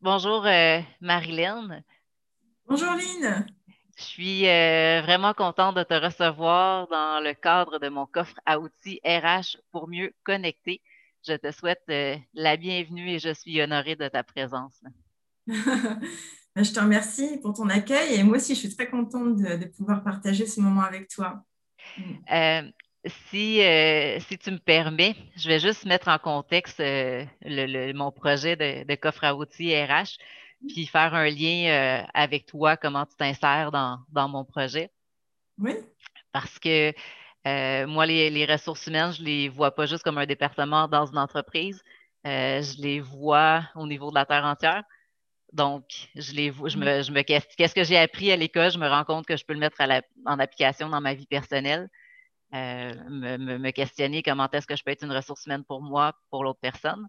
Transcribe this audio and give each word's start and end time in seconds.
Bonjour 0.00 0.46
euh, 0.46 0.80
Marilyn. 1.00 1.82
Bonjour 2.66 2.92
Lynn. 2.92 3.46
Je 3.98 4.02
suis 4.02 4.48
euh, 4.48 5.02
vraiment 5.02 5.34
contente 5.34 5.76
de 5.76 5.82
te 5.82 5.92
recevoir 5.92 6.88
dans 6.88 7.22
le 7.22 7.34
cadre 7.34 7.78
de 7.78 7.88
mon 7.90 8.06
coffre 8.06 8.40
à 8.46 8.58
outils 8.58 8.98
RH 9.04 9.58
pour 9.70 9.88
mieux 9.88 10.14
connecter. 10.24 10.80
Je 11.26 11.34
te 11.34 11.52
souhaite 11.52 11.82
euh, 11.90 12.16
la 12.32 12.56
bienvenue 12.56 13.10
et 13.10 13.18
je 13.18 13.34
suis 13.34 13.60
honorée 13.60 13.96
de 13.96 14.08
ta 14.08 14.22
présence. 14.22 14.80
Ben, 16.56 16.64
je 16.64 16.72
te 16.72 16.80
remercie 16.80 17.38
pour 17.40 17.54
ton 17.54 17.68
accueil 17.68 18.14
et 18.14 18.24
moi 18.24 18.38
aussi, 18.38 18.56
je 18.56 18.60
suis 18.60 18.74
très 18.74 18.90
contente 18.90 19.36
de, 19.36 19.66
pouvoir 19.66 20.02
partager 20.02 20.46
ce 20.46 20.60
moment 20.60 20.80
avec 20.80 21.06
toi. 21.06 21.44
Euh, 22.32 22.62
si, 23.04 23.60
si 24.20 24.38
tu 24.38 24.50
me 24.50 24.58
permets, 24.58 25.16
je 25.36 25.48
vais 25.48 25.58
juste 25.58 25.86
mettre 25.86 26.08
en 26.08 26.18
contexte 26.18 26.80
mon 26.80 28.12
projet 28.12 28.56
de, 28.56 28.94
coffre 28.94 29.24
à 29.24 29.34
outils 29.34 29.74
RH 29.74 30.18
puis 30.68 30.86
faire 30.86 31.14
un 31.14 31.30
lien 31.30 32.04
avec 32.12 32.44
toi, 32.44 32.76
comment 32.76 33.06
tu 33.06 33.16
t'insères 33.16 33.70
dans, 33.70 33.98
dans, 34.10 34.28
mon 34.28 34.44
projet. 34.44 34.90
Oui. 35.58 35.72
Parce 36.32 36.58
que 36.58 36.92
euh, 37.46 37.86
moi, 37.86 38.06
les, 38.06 38.46
ressources 38.46 38.86
humaines, 38.86 39.12
je 39.12 39.22
ne 39.22 39.26
les 39.26 39.48
vois 39.48 39.74
pas 39.74 39.86
juste 39.86 40.02
comme 40.02 40.18
un 40.18 40.26
département 40.26 40.88
dans 40.88 41.06
une 41.06 41.18
entreprise. 41.18 41.82
Euh, 42.26 42.62
je 42.62 42.80
les 42.82 43.00
vois 43.00 43.62
au 43.74 43.86
niveau 43.86 44.10
de 44.10 44.14
la 44.14 44.26
terre 44.26 44.44
entière. 44.44 44.82
Donc, 45.52 45.84
je 46.14 46.32
les 46.32 46.52
je 46.52 46.76
me, 46.78 47.02
je 47.02 47.10
me 47.10 47.22
qu'est-ce 47.22 47.74
que 47.74 47.82
j'ai 47.82 47.98
appris 47.98 48.30
à 48.30 48.36
l'école, 48.36 48.70
je 48.70 48.78
me 48.78 48.86
rends 48.86 49.04
compte 49.04 49.26
que 49.26 49.36
je 49.36 49.44
peux 49.44 49.54
le 49.54 49.58
mettre 49.58 49.80
en 49.80 50.38
application 50.38 50.88
dans 50.88 51.00
ma 51.00 51.14
vie 51.14 51.26
personnelle. 51.26 51.88
Euh, 52.52 52.94
me, 53.08 53.70
questionner 53.70 54.22
comment 54.22 54.50
est-ce 54.50 54.66
que 54.66 54.76
je 54.76 54.82
peux 54.82 54.90
être 54.90 55.04
une 55.04 55.12
ressource 55.12 55.46
humaine 55.46 55.64
pour 55.64 55.82
moi, 55.82 56.14
pour 56.30 56.42
l'autre 56.42 56.58
personne. 56.60 57.06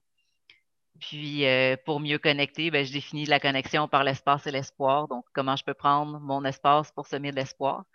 Puis, 0.99 1.45
pour 1.85 1.99
mieux 1.99 2.19
connecter, 2.19 2.69
ben, 2.69 2.85
je 2.85 2.93
définis 2.93 3.25
la 3.25 3.39
connexion 3.39 3.87
par 3.87 4.03
l'espace 4.03 4.45
et 4.45 4.51
l'espoir. 4.51 5.07
Donc, 5.07 5.25
comment 5.33 5.55
je 5.55 5.63
peux 5.63 5.73
prendre 5.73 6.19
mon 6.19 6.45
espace 6.45 6.91
pour 6.91 7.07
semer 7.07 7.31
de 7.31 7.37
l'espoir. 7.37 7.85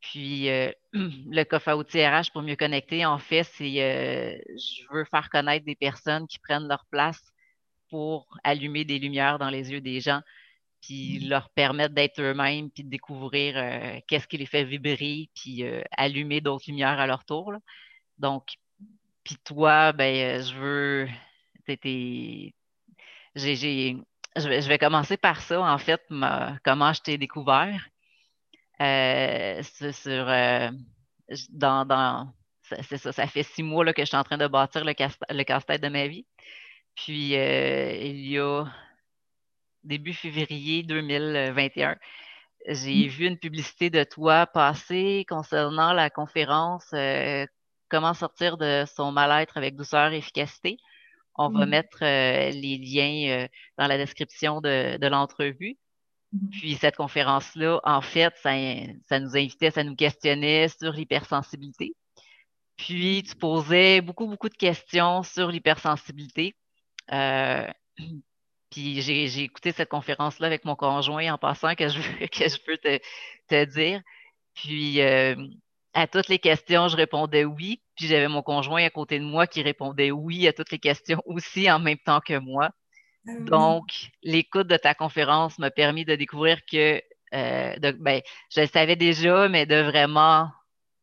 Puis 0.00 0.48
euh, 0.48 0.70
le 0.92 1.44
coffre 1.44 1.68
à 1.68 1.76
outils 1.76 2.04
RH 2.06 2.32
pour 2.32 2.42
mieux 2.42 2.56
connecter, 2.56 3.04
en 3.04 3.18
fait, 3.18 3.44
c'est 3.44 3.82
euh, 3.82 4.38
je 4.56 4.82
veux 4.92 5.04
faire 5.04 5.30
connaître 5.30 5.64
des 5.64 5.76
personnes 5.76 6.26
qui 6.26 6.38
prennent 6.38 6.68
leur 6.68 6.84
place 6.86 7.22
pour 7.90 8.28
allumer 8.44 8.84
des 8.84 8.98
lumières 8.98 9.38
dans 9.38 9.50
les 9.50 9.72
yeux 9.72 9.80
des 9.80 10.00
gens, 10.00 10.20
puis 10.80 11.20
leur 11.20 11.50
permettre 11.50 11.94
d'être 11.94 12.20
eux-mêmes, 12.20 12.70
puis 12.70 12.84
de 12.84 12.90
découvrir 12.90 13.54
euh, 13.56 14.00
qu'est-ce 14.06 14.28
qui 14.28 14.38
les 14.38 14.46
fait 14.46 14.64
vibrer, 14.64 15.28
puis 15.34 15.64
allumer 15.96 16.40
d'autres 16.40 16.64
lumières 16.68 17.00
à 17.00 17.06
leur 17.06 17.24
tour. 17.24 17.52
Donc, 18.18 18.44
puis 19.24 19.36
toi, 19.44 19.92
ben, 19.92 20.42
je 20.42 20.54
veux. 20.54 21.08
j'ai, 23.34 23.96
je, 24.36 24.68
vais, 24.68 24.78
commencer 24.78 25.16
par 25.16 25.40
ça, 25.40 25.60
en 25.60 25.78
fait, 25.78 26.00
comment 26.64 26.92
je 26.92 27.02
t'ai 27.02 27.18
découvert. 27.18 27.88
Euh, 28.80 29.62
sur, 29.62 30.28
euh, 30.28 30.70
dans, 31.50 31.84
dans 31.84 32.32
c'est 32.62 32.98
ça, 32.98 33.12
ça 33.12 33.26
fait 33.26 33.42
six 33.42 33.62
mois 33.62 33.84
là, 33.84 33.92
que 33.92 34.02
je 34.02 34.06
suis 34.06 34.16
en 34.16 34.22
train 34.24 34.38
de 34.38 34.46
bâtir 34.46 34.84
le, 34.84 34.92
casse-tête 34.92 35.82
de 35.82 35.88
ma 35.88 36.06
vie. 36.06 36.26
Puis, 36.94 37.36
euh, 37.36 37.92
il 37.96 38.28
y 38.28 38.38
a 38.38 38.64
début 39.84 40.14
février 40.14 40.82
2021, 40.82 41.96
j'ai 42.68 43.06
mmh. 43.06 43.08
vu 43.08 43.26
une 43.26 43.38
publicité 43.38 43.90
de 43.90 44.04
toi 44.04 44.46
passer 44.46 45.24
concernant 45.28 45.92
la 45.92 46.10
conférence 46.10 46.94
Comment 47.90 48.12
sortir 48.12 48.58
de 48.58 48.84
son 48.94 49.12
mal-être 49.12 49.56
avec 49.56 49.74
douceur 49.74 50.12
et 50.12 50.18
efficacité. 50.18 50.76
On 51.36 51.48
va 51.48 51.64
mmh. 51.64 51.70
mettre 51.70 51.98
les 52.02 52.76
liens 52.76 53.46
dans 53.78 53.86
la 53.86 53.96
description 53.96 54.60
de, 54.60 54.98
de 54.98 55.06
l'entrevue. 55.06 55.78
Mhm. 56.32 56.50
Puis 56.50 56.74
cette 56.74 56.96
conférence-là, 56.96 57.80
en 57.84 58.00
fait, 58.00 58.34
ça, 58.36 59.20
nous 59.20 59.36
invitait, 59.36 59.70
ça 59.70 59.84
nous 59.84 59.96
questionnait 59.96 60.68
sur 60.68 60.92
l'hypersensibilité. 60.92 61.94
Puis 62.76 63.24
tu 63.24 63.34
posais 63.34 64.00
beaucoup, 64.00 64.26
beaucoup 64.26 64.48
de 64.48 64.56
questions 64.56 65.22
sur 65.22 65.50
l'hypersensibilité. 65.50 66.54
Euh, 67.12 67.66
puis 68.78 69.02
j'ai 69.02 69.42
écouté 69.42 69.72
cette 69.72 69.88
conférence-là 69.88 70.46
avec 70.46 70.64
mon 70.64 70.76
conjoint 70.76 71.32
en 71.32 71.38
passant 71.38 71.74
que 71.74 71.88
je, 71.88 71.98
que 72.26 72.48
je 72.48 72.58
peux 72.64 72.78
te, 72.78 73.64
dire. 73.64 74.00
Puis 74.54 75.00
euh, 75.00 75.34
à 75.94 76.06
toutes 76.06 76.28
les 76.28 76.38
questions, 76.38 76.86
je 76.86 76.96
répondais 76.96 77.44
oui. 77.44 77.82
Puis 77.96 78.06
j'avais 78.06 78.28
mon 78.28 78.42
conjoint 78.42 78.84
à 78.84 78.90
côté 78.90 79.18
de 79.18 79.24
moi 79.24 79.48
qui 79.48 79.62
répondait 79.62 80.12
oui 80.12 80.46
à 80.46 80.52
toutes 80.52 80.70
les 80.70 80.78
questions 80.78 81.20
aussi 81.26 81.70
en 81.70 81.80
même 81.80 81.98
temps 81.98 82.20
que 82.20 82.38
moi. 82.38 82.70
Ah 83.26 83.32
Donc, 83.40 83.86
l'écoute 84.22 84.68
de 84.68 84.76
ta 84.76 84.94
conférence 84.94 85.58
m'a 85.58 85.72
permis 85.72 86.04
de 86.04 86.14
découvrir 86.14 86.60
que, 86.64 87.02
euh, 87.34 87.92
ben, 87.98 88.22
je 88.54 88.60
le 88.60 88.66
savais 88.68 88.96
déjà, 88.96 89.48
mais 89.48 89.66
de 89.66 89.82
vraiment 89.82 90.50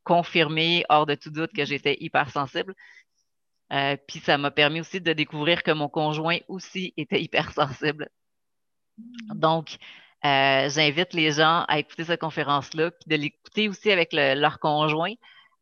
confirmer 0.06 0.86
hors 0.88 1.06
de 1.06 1.16
tout 1.16 1.30
doute 1.30 1.52
que 1.54 1.66
j'étais 1.66 1.98
hypersensible. 2.00 2.74
Euh, 3.74 3.98
puis 4.08 4.20
ça 4.20 4.38
m'a 4.38 4.52
permis 4.52 4.82
aussi 4.82 5.02
de 5.02 5.14
découvrir 5.14 5.64
que 5.64 5.72
mon 5.72 5.90
conjoint 5.90 6.38
aussi 6.48 6.94
était 6.98 7.22
hypersensible. 7.22 8.10
Donc, 9.34 9.78
euh, 10.24 10.70
j'invite 10.70 11.14
les 11.14 11.32
gens 11.32 11.66
à 11.68 11.80
écouter 11.80 12.06
cette 12.06 12.22
conférence-là, 12.22 12.92
puis 12.92 13.08
de 13.08 13.16
l'écouter 13.16 13.70
aussi 13.70 13.92
avec 13.92 14.14
leur 14.14 14.60
conjoint. 14.60 15.14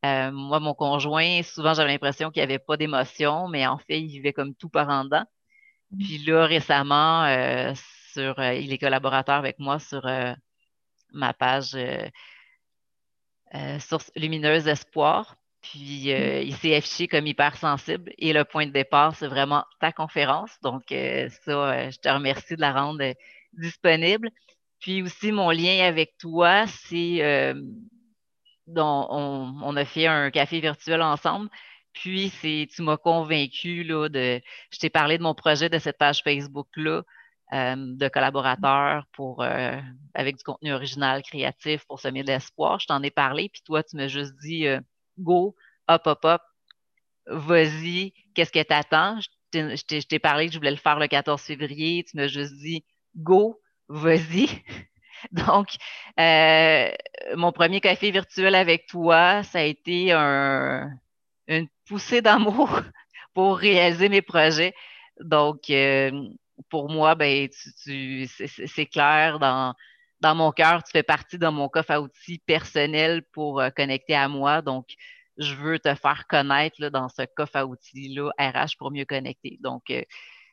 moi, 0.03 0.59
mon 0.59 0.74
conjoint, 0.74 1.42
souvent 1.44 1.74
j'avais 1.74 1.92
l'impression 1.92 2.30
qu'il 2.31 2.42
n'y 2.42 2.46
avait 2.46 2.59
pas 2.59 2.78
d'émotion, 2.78 3.47
mais 3.47 3.66
en 3.68 3.78
fait, 3.78 4.00
il 4.02 4.08
vivait 4.08 4.34
comme 4.34 4.53
tout 4.56 4.69
par 4.69 4.90
en 4.90 5.06
dedans. 5.06 5.25
Puis 6.00 6.18
là, 6.19 6.46
récemment, 6.46 7.25
euh, 7.25 7.74
sur, 8.13 8.40
euh, 8.40 8.53
il 8.56 8.74
est 8.74 8.78
collaborateur 8.78 9.36
avec 9.36 9.59
moi 9.59 9.80
sur 9.80 10.06
euh, 10.06 10.34
ma 11.12 11.34
page 11.34 11.78
Source 13.80 14.12
Lumineuse 14.16 14.68
Espoir. 14.68 15.36
Puis 15.63 16.13
mm. 16.13 16.44
il 16.44 16.56
s'est 16.56 16.75
affiché 16.75 17.07
comme 17.07 17.25
hypersensible. 17.25 18.12
Et 18.19 18.34
le 18.34 18.46
point 18.46 18.68
de 18.68 18.72
départ, 18.72 19.16
c'est 19.16 19.28
vraiment 19.28 19.66
ta 19.79 19.91
conférence. 19.91 20.51
Donc, 20.62 20.84
ça, 20.90 21.90
je 21.90 21.97
te 21.97 22.09
remercie 22.09 22.56
de 22.56 22.62
la 22.62 22.74
rendre 22.74 23.03
disponible. 23.53 24.29
Puis 24.79 25.01
aussi, 25.01 25.31
mon 25.31 25.50
lien 25.50 25.85
avec 25.85 26.18
toi, 26.19 26.68
c'est 26.68 27.53
on, 28.68 29.59
on, 29.62 29.75
a 29.75 29.85
fait 29.85 30.07
un 30.07 30.31
café 30.31 30.59
virtuel 30.59 31.01
ensemble. 31.01 31.50
Puis, 31.94 32.30
c'est, 32.41 32.68
tu 32.74 32.81
m'as 32.81 32.97
convaincu, 32.97 33.84
là, 33.84 34.09
de, 34.09 34.41
je 34.72 34.80
t'ai 34.80 34.90
parlé 34.90 35.18
de 35.18 35.24
mon 35.24 35.35
projet 35.35 35.69
de 35.69 35.78
cette 35.78 35.97
page 35.97 36.24
Facebook-là, 36.24 37.03
euh, 37.53 37.75
de 37.78 38.07
collaborateurs 38.07 39.06
pour, 39.12 39.44
euh, 39.44 39.80
avec 40.16 40.38
du 40.38 40.44
contenu 40.44 40.74
original, 40.74 41.22
créatif 41.22 41.85
pour 41.85 42.00
semer 42.00 42.24
de 42.24 42.28
l'espoir. 42.28 42.80
Je 42.80 42.88
t'en 42.88 43.03
ai 43.03 43.12
parlé, 43.12 43.50
puis 43.50 43.62
toi, 43.63 43.84
tu 43.84 43.95
m'as 43.95 44.07
juste 44.07 44.34
dit, 44.41 44.68
euh, 44.68 44.80
go, 45.19 45.56
hop, 45.88 46.01
hop, 46.06 46.19
hop, 46.24 46.41
vas-y, 47.28 48.13
qu'est-ce 48.34 48.51
que 48.51 48.63
tu 48.63 48.74
attends? 48.74 49.19
Je 49.53 50.01
t'ai 50.01 50.19
parlé 50.19 50.47
que 50.47 50.53
je 50.53 50.57
voulais 50.57 50.72
le 50.72 50.78
faire 50.78 51.00
le 51.00 51.07
14 51.07 51.41
février, 51.41 52.03
tu 52.03 52.18
m'as 52.18 52.28
juste 52.28 52.56
dit, 52.56 52.84
go, 53.16 53.62
vas-y. 53.88 54.47
Donc, 55.31 55.68
mon 56.18 57.51
premier 57.51 57.79
café 57.81 58.12
virtuel 58.12 58.56
avec 58.56 58.88
toi, 58.88 59.44
ça 59.44 59.59
a 59.59 59.63
été 59.63 60.12
un, 60.12 60.90
une 61.47 61.68
poussée 61.88 62.22
d'amour 62.22 62.81
pour 63.34 63.57
réaliser 63.57 64.09
mes 64.09 64.22
projets. 64.22 64.74
Donc, 65.19 65.69
euh, 65.69 66.12
pour 66.69 66.90
moi, 66.90 67.16
ben, 67.16 67.47
c'est 67.51 68.85
clair 68.85 69.40
dans, 69.40 69.74
dans 70.24 70.36
mon 70.36 70.52
cœur, 70.52 70.84
tu 70.84 70.92
fais 70.92 71.04
partie 71.04 71.38
de 71.38 71.48
mon 71.48 71.68
coffre 71.68 71.92
à 71.92 72.02
outils 72.02 72.40
personnel 72.40 73.24
pour 73.34 73.60
euh, 73.60 73.70
connecter 73.70 74.16
à 74.16 74.30
moi. 74.30 74.62
Donc, 74.62 74.88
je 75.38 75.54
veux 75.54 75.80
te 75.80 75.94
faire 75.96 76.26
connaître 76.28 76.78
là, 76.80 76.90
dans 76.90 77.10
ce 77.10 77.24
coffre 77.36 77.58
à 77.58 77.66
outils-là, 77.66 78.31
RH 78.40 78.78
pour 78.80 78.92
mieux 78.92 79.06
connecter. 79.06 79.58
Donc, 79.62 79.90
euh, 79.90 80.02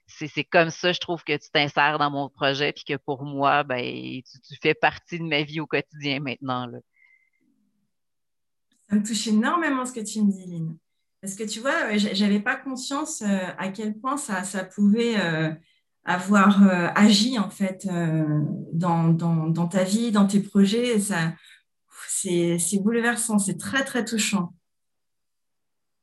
c'est 0.08 0.44
comme 0.44 0.70
ça, 0.70 0.92
je 0.92 0.98
trouve 0.98 1.22
que 1.22 1.36
tu 1.36 1.50
t'insères 1.50 1.98
dans 1.98 2.10
mon 2.10 2.28
projet, 2.28 2.72
puis 2.72 2.84
que 2.84 2.96
pour 2.96 3.22
moi, 3.22 3.62
ben, 3.62 3.80
tu, 3.80 4.56
fais 4.60 4.74
partie 4.74 5.20
de 5.20 5.24
ma 5.24 5.42
vie 5.42 5.60
au 5.60 5.68
quotidien 5.68 6.18
maintenant. 6.18 6.68
Ça 8.88 8.96
me 8.96 9.06
touche 9.06 9.28
énormément 9.28 9.86
ce 9.86 9.92
que 9.92 10.00
tu 10.00 10.20
me 10.20 10.32
dis, 10.32 10.46
Lynn. 10.46 10.76
Parce 11.20 11.36
que 11.36 11.44
tu 11.44 11.60
vois, 11.60 11.96
j'avais 11.96 12.40
pas 12.40 12.56
conscience 12.56 13.22
euh, 13.22 13.38
à 13.56 13.68
quel 13.68 13.96
point 14.00 14.16
ça, 14.16 14.42
ça 14.42 14.64
pouvait 14.64 15.20
euh, 15.20 15.52
avoir 16.04 16.62
euh, 16.66 16.88
agi 16.94 17.38
en 17.38 17.50
fait 17.50 17.86
dans, 18.72 19.08
dans, 19.08 19.68
ta 19.68 19.84
vie, 19.84 20.12
dans 20.12 20.26
tes 20.26 20.40
projets. 20.40 20.98
C'est 22.08 22.78
bouleversant, 22.80 23.38
c'est 23.38 23.58
très 23.58 23.84
très 23.84 24.04
touchant. 24.04 24.54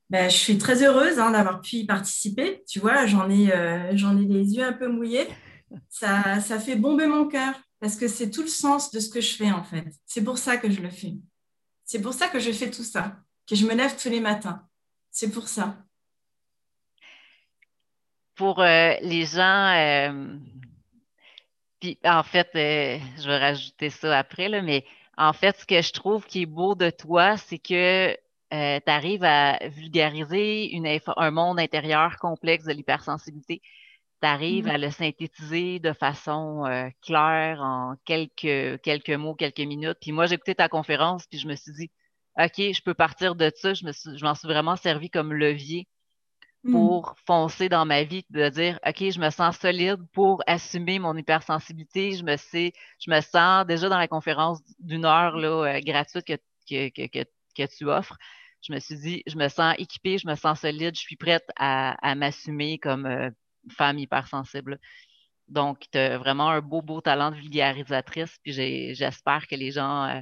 Ben, 0.09 0.29
je 0.29 0.37
suis 0.37 0.57
très 0.57 0.83
heureuse 0.83 1.19
hein, 1.19 1.31
d'avoir 1.31 1.59
pu 1.59 1.77
y 1.77 1.85
participer. 1.85 2.63
Tu 2.67 2.79
vois, 2.79 3.05
j'en 3.05 3.29
ai, 3.29 3.51
j'en 3.93 4.17
ai 4.17 4.25
les 4.25 4.55
yeux 4.55 4.63
un 4.63 4.73
peu 4.73 4.87
mouillés. 4.87 5.27
Ça, 5.89 6.39
ça 6.39 6.59
fait 6.59 6.77
bomber 6.77 7.07
mon 7.07 7.27
cœur 7.27 7.53
parce 7.79 7.95
que 7.95 8.07
c'est 8.07 8.31
tout 8.31 8.41
le 8.41 8.47
sens 8.47 8.91
de 8.91 8.99
ce 8.99 9.09
que 9.09 9.21
je 9.21 9.35
fais 9.35 9.51
en 9.51 9.63
fait. 9.63 9.85
C'est 10.05 10.23
pour 10.23 10.37
ça 10.37 10.57
que 10.57 10.69
je 10.69 10.81
le 10.81 10.89
fais. 10.89 11.13
C'est 11.85 12.01
pour 12.01 12.13
ça 12.13 12.27
que 12.27 12.39
je 12.39 12.51
fais 12.51 12.69
tout 12.69 12.83
ça, 12.83 13.17
que 13.47 13.55
je 13.55 13.65
me 13.65 13.73
lève 13.73 13.95
tous 14.01 14.09
les 14.09 14.19
matins. 14.19 14.61
C'est 15.11 15.29
pour 15.29 15.47
ça. 15.47 15.77
Pour 18.37 18.61
les 18.61 19.25
gens, 19.25 20.13
puis 21.79 21.97
en 22.05 22.23
fait, 22.23 22.49
je 22.53 23.27
vais 23.27 23.37
rajouter 23.37 23.89
ça 23.89 24.17
après, 24.17 24.47
là, 24.47 24.61
mais 24.61 24.85
en 25.17 25.33
fait, 25.33 25.57
ce 25.57 25.65
que 25.65 25.81
je 25.81 25.91
trouve 25.91 26.25
qui 26.25 26.43
est 26.43 26.45
beau 26.45 26.75
de 26.75 26.89
toi, 26.91 27.37
c'est 27.37 27.57
que 27.57 28.15
euh, 28.53 28.79
tu 28.79 28.91
arrives 28.91 29.23
à 29.23 29.59
vulgariser 29.67 30.71
un 31.17 31.31
monde 31.31 31.59
intérieur 31.59 32.17
complexe 32.17 32.65
de 32.65 32.71
l'hypersensibilité. 32.71 33.61
Tu 34.21 34.27
arrives 34.27 34.67
mm-hmm. 34.67 34.71
à 34.71 34.77
le 34.77 34.91
synthétiser 34.91 35.79
de 35.79 35.91
façon 35.91 36.65
euh, 36.65 36.89
claire 37.01 37.59
en 37.61 37.95
quelques, 38.05 38.81
quelques 38.81 39.09
mots, 39.09 39.35
quelques 39.35 39.59
minutes. 39.59 39.97
Puis 40.01 40.11
moi, 40.11 40.27
j'ai 40.27 40.35
écouté 40.35 40.55
ta 40.55 40.69
conférence, 40.69 41.25
puis 41.27 41.39
je 41.39 41.47
me 41.47 41.55
suis 41.55 41.73
dit, 41.73 41.91
OK, 42.39 42.55
je 42.57 42.81
peux 42.81 42.93
partir 42.93 43.35
de 43.35 43.51
ça. 43.55 43.73
Je, 43.73 43.85
me 43.85 43.91
je 43.91 44.23
m'en 44.23 44.35
suis 44.35 44.47
vraiment 44.47 44.75
servi 44.75 45.09
comme 45.09 45.33
levier. 45.33 45.87
Pour 46.71 47.15
foncer 47.25 47.69
dans 47.69 47.85
ma 47.85 48.03
vie, 48.03 48.25
de 48.29 48.49
dire 48.49 48.79
OK, 48.85 48.97
je 48.99 49.19
me 49.19 49.29
sens 49.29 49.57
solide 49.57 49.99
pour 50.13 50.41
assumer 50.47 50.99
mon 50.99 51.15
hypersensibilité. 51.15 52.13
Je 52.13 52.23
me 52.23 52.37
sais, 52.37 52.73
je 52.99 53.09
me 53.09 53.21
sens 53.21 53.65
déjà 53.65 53.89
dans 53.89 53.97
la 53.97 54.07
conférence 54.07 54.59
d'une 54.79 55.05
heure 55.05 55.37
là, 55.37 55.75
euh, 55.75 55.79
gratuite 55.81 56.25
que, 56.25 56.89
que, 56.89 57.65
tu 57.77 57.89
offres. 57.89 58.17
Je 58.61 58.73
me 58.73 58.79
suis 58.79 58.97
dit, 58.97 59.23
je 59.27 59.37
me 59.37 59.47
sens 59.47 59.75
équipée, 59.77 60.17
je 60.17 60.27
me 60.27 60.35
sens 60.35 60.59
solide, 60.61 60.95
je 60.95 61.01
suis 61.01 61.15
prête 61.15 61.47
à, 61.57 62.15
m'assumer 62.15 62.79
comme 62.79 63.05
euh, 63.05 63.29
femme 63.71 63.97
hypersensible. 63.99 64.79
Donc, 65.47 65.85
tu 65.91 65.97
as 65.97 66.17
vraiment 66.17 66.49
un 66.49 66.61
beau, 66.61 66.81
beau 66.81 67.01
talent 67.01 67.31
de 67.31 67.37
vulgarisatrice. 67.37 68.37
Puis 68.43 68.53
j'espère 68.93 69.47
que 69.47 69.55
les 69.55 69.71
gens 69.71 70.21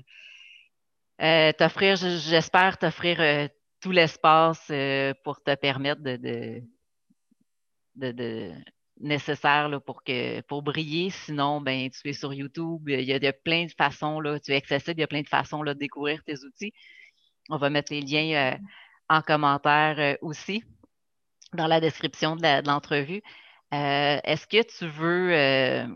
euh, 1.21 1.51
t'offrir, 1.53 1.95
j'espère 1.95 2.77
t'offrir 2.77 3.49
tout 3.85 3.91
l'espace 3.91 4.65
euh, 4.71 5.13
pour 5.23 5.43
te 5.43 5.53
permettre 5.53 6.01
de, 6.01 6.63
de, 7.95 8.51
nécessaire 8.99 9.79
pour, 9.85 10.03
que, 10.03 10.41
pour 10.41 10.63
briller. 10.63 11.11
Sinon, 11.11 11.61
ben, 11.61 11.91
tu 11.91 12.09
es 12.09 12.13
sur 12.13 12.33
YouTube. 12.33 12.89
Il 12.89 13.01
y, 13.01 13.13
a, 13.13 13.33
plein 13.33 13.65
de 13.65 13.71
façons, 13.77 14.19
là, 14.19 14.39
tu 14.39 14.53
es 14.53 14.55
accessible, 14.55 14.97
il 14.97 15.01
y 15.01 15.03
a 15.03 15.07
plein 15.07 15.21
de 15.21 15.27
façons 15.27 15.61
là, 15.61 15.75
de 15.75 15.79
découvrir 15.79 16.23
tes 16.23 16.43
outils. 16.43 16.73
On 17.49 17.57
va 17.57 17.69
mettre 17.69 17.93
les 17.93 18.01
liens 18.01 18.53
euh, 18.53 18.57
en 19.07 19.21
commentaire 19.21 19.99
euh, 19.99 20.17
aussi 20.21 20.63
dans 21.53 21.67
la 21.67 21.79
description 21.79 22.35
de 22.35 22.67
l'entrevue. 22.67 23.21
Est-ce 23.71 24.47
que 24.47 24.63
tu 24.63 24.87
veux 24.87 25.95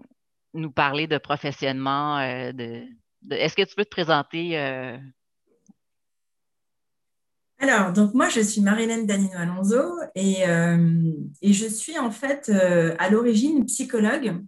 nous 0.54 0.72
parler 0.72 1.08
de 1.08 1.18
professionnement? 1.18 2.20
de, 2.52 2.86
Est-ce 3.32 3.56
que 3.56 3.64
tu 3.64 3.74
veux 3.78 3.86
te 3.86 3.90
présenter 3.90 4.58
alors, 7.60 7.92
donc 7.92 8.14
moi, 8.14 8.30
je 8.30 8.40
suis 8.40 8.62
Marilène 8.62 9.06
Danino-Alonso 9.06 10.00
et, 10.16 10.48
euh, 10.48 11.12
je 11.44 11.66
suis 11.66 12.00
en 12.00 12.10
fait 12.10 12.50
euh, 12.50 12.96
à 13.00 13.10
l'origine 13.10 13.66
psychologue, 13.66 14.42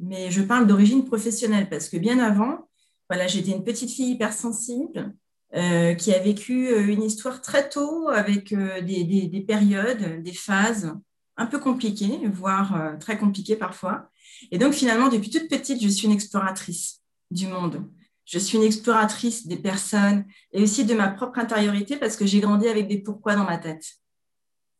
mais 0.00 0.32
je 0.32 0.42
parle 0.42 0.66
d'origine 0.66 1.04
professionnelle 1.04 1.68
parce 1.68 1.88
que 1.88 1.96
bien 1.96 2.18
avant, 2.18 2.68
voilà, 3.08 3.28
j'étais 3.28 3.52
une 3.52 3.62
petite 3.62 3.90
fille 3.90 4.10
hypersensible 4.10 5.14
euh, 5.54 5.94
qui 5.94 6.12
a 6.12 6.18
vécu 6.18 6.68
une 6.90 7.04
histoire 7.04 7.42
très 7.42 7.68
tôt 7.68 8.08
avec 8.08 8.52
des, 8.52 9.44
périodes, 9.46 10.20
des 10.22 10.34
phases 10.34 10.92
un 11.36 11.46
peu 11.46 11.60
compliquées, 11.60 12.18
voire 12.32 12.96
très 12.98 13.18
compliquées 13.18 13.56
parfois. 13.56 14.10
Et 14.50 14.58
donc 14.58 14.72
finalement, 14.72 15.08
depuis 15.08 15.30
toute 15.30 15.48
petite, 15.48 15.80
je 15.80 15.88
suis 15.88 16.06
une 16.06 16.12
exploratrice 16.12 17.02
du 17.30 17.46
monde. 17.46 17.84
Je 18.24 18.38
suis 18.38 18.56
une 18.56 18.64
exploratrice 18.64 19.46
des 19.46 19.56
personnes 19.56 20.24
et 20.52 20.62
aussi 20.62 20.84
de 20.84 20.94
ma 20.94 21.08
propre 21.08 21.38
intériorité 21.38 21.96
parce 21.96 22.16
que 22.16 22.26
j'ai 22.26 22.40
grandi 22.40 22.68
avec 22.68 22.88
des 22.88 22.98
pourquoi 22.98 23.34
dans 23.34 23.44
ma 23.44 23.58
tête. 23.58 23.84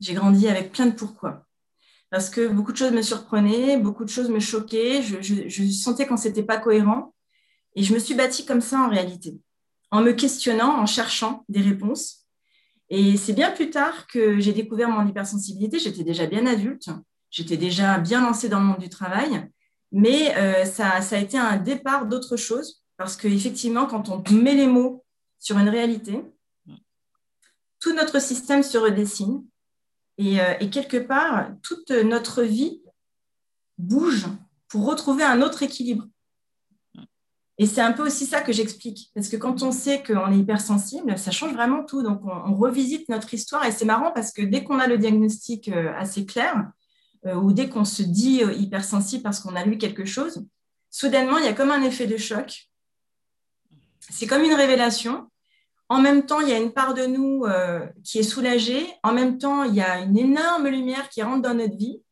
J'ai 0.01 0.15
grandi 0.15 0.49
avec 0.49 0.73
plein 0.73 0.87
de 0.87 0.93
pourquoi. 0.93 1.47
Parce 2.11 2.29
que 2.29 2.47
beaucoup 2.47 2.73
de 2.73 2.77
choses 2.77 2.93
me 2.93 3.03
surprenaient, 3.03 3.79
beaucoup 3.79 4.05
de 4.05 4.11
choses 4.11 4.29
me 4.29 4.39
choquaient, 4.39 5.03
je, 5.03 5.71
sentais 5.71 6.07
qu'on 6.07 6.17
n'était 6.17 6.43
pas 6.43 6.59
cohérent. 6.59 7.15
Et 7.75 7.83
je 7.83 7.95
me 7.95 7.99
suis 7.99 8.15
bâtie 8.15 8.45
comme 8.45 8.61
ça 8.61 8.81
en 8.81 8.91
réalité, 8.91 9.39
en 9.91 10.03
me 10.03 10.13
questionnant, 10.13 10.79
en 10.79 10.87
cherchant 10.87 11.45
des 11.49 11.63
réponses. 11.63 12.27
Et 12.91 13.17
c'est 13.17 13.33
bien 13.33 13.51
plus 13.51 13.71
tard 13.71 14.07
que 14.07 14.39
j'ai 14.39 14.53
découvert 14.53 14.91
mon 14.91 15.07
hypersensibilité. 15.09 15.79
J'étais 15.79 16.05
déjà 16.05 16.27
bien 16.27 16.47
adulte, 16.47 16.91
j'étais 17.31 17.57
déjà 17.57 17.99
bien 17.99 18.21
lancée 18.21 18.51
dans 18.51 18.61
le 18.61 18.67
monde 18.67 18.79
du 18.79 18.91
travail, 18.91 19.49
mais 19.91 20.37
euh, 20.37 20.67
ça, 20.67 21.01
ça 21.01 21.17
a 21.17 21.19
été 21.19 21.39
un 21.39 21.57
départ 21.57 22.05
d'autre 22.05 22.37
chose 22.37 22.82
parce 22.97 23.17
qu'effectivement, 23.17 23.87
quand 23.87 24.09
on 24.09 24.23
met 24.33 24.55
les 24.55 24.67
mots 24.67 25.05
sur 25.39 25.59
une 25.59 25.69
réalité, 25.69 26.23
tout 27.81 27.93
notre 27.93 28.21
système 28.21 28.63
se 28.63 28.79
redessine 28.79 29.45
et, 30.19 30.41
euh, 30.41 30.55
quelque 30.71 30.99
part, 30.99 31.49
toute 31.63 31.91
notre 31.91 32.43
vie 32.43 32.81
bouge 33.79 34.27
pour 34.69 34.87
retrouver 34.87 35.25
un 35.25 35.43
autre 35.43 35.63
équilibre. 35.63 36.07
Et 37.59 37.67
c'est 37.67 37.81
un 37.81 37.93
peu 37.93 38.07
aussi 38.07 38.25
ça 38.25 38.41
que 38.41 38.53
j'explique. 38.53 39.11
Parce 39.15 39.29
que 39.29 39.37
quand 39.37 39.63
on 39.63 39.73
sait 39.73 40.03
qu'on 40.03 40.33
est 40.33 40.39
hypersensible, 40.39 41.19
ça 41.19 41.31
change 41.31 41.53
vraiment 41.53 41.85
tout. 41.85 42.03
Donc, 42.03 42.23
on, 42.25 42.55
revisite 42.55 43.09
notre 43.09 43.35
histoire. 43.35 43.65
Et 43.67 43.73
c'est 43.73 43.85
marrant 43.85 44.11
parce 44.13 44.33
que 44.33 44.43
dès 44.43 44.65
qu'on 44.65 44.79
a 44.79 44.87
le 44.87 44.97
diagnostic 44.97 45.69
euh, 45.69 45.93
assez 45.97 46.25
clair, 46.25 46.71
euh, 47.27 47.35
ou 47.35 47.53
dès 47.53 47.69
qu'on 47.69 47.85
se 47.85 48.03
dit 48.03 48.43
hypersensible 48.59 49.23
parce 49.23 49.41
qu'on 49.41 49.55
a 49.55 49.65
lu 49.65 49.77
quelque 49.77 50.05
chose, 50.05 50.45
soudainement, 50.91 51.39
il 51.39 51.45
y 51.45 51.49
a 51.49 51.53
comme 51.53 51.71
un 51.71 51.83
effet 51.83 52.07
de 52.07 52.17
choc 52.17 52.72
c'est 54.13 54.27
comme 54.27 54.43
une 54.43 54.55
révélation. 54.55 55.29
En 55.89 56.01
même 56.01 56.27
temps, 56.27 56.41
il 56.41 56.49
y 56.49 56.53
a 56.53 56.59
une 56.59 56.73
part 56.73 56.95
de 56.95 57.07
nous 57.07 57.45
euh, 57.45 57.87
qui 58.05 58.19
est 58.19 58.23
soulagée. 58.23 58.87
En 59.03 59.13
même 59.13 59.39
temps, 59.39 59.65
il 59.65 59.75
y 59.75 59.81
a 59.81 60.01
une 60.01 60.19
énorme 60.19 60.69
lumière 60.69 61.09
qui 61.09 61.23
rentre 61.23 61.43
dans 61.43 61.55
notre 61.55 61.77
vie. 61.77 62.03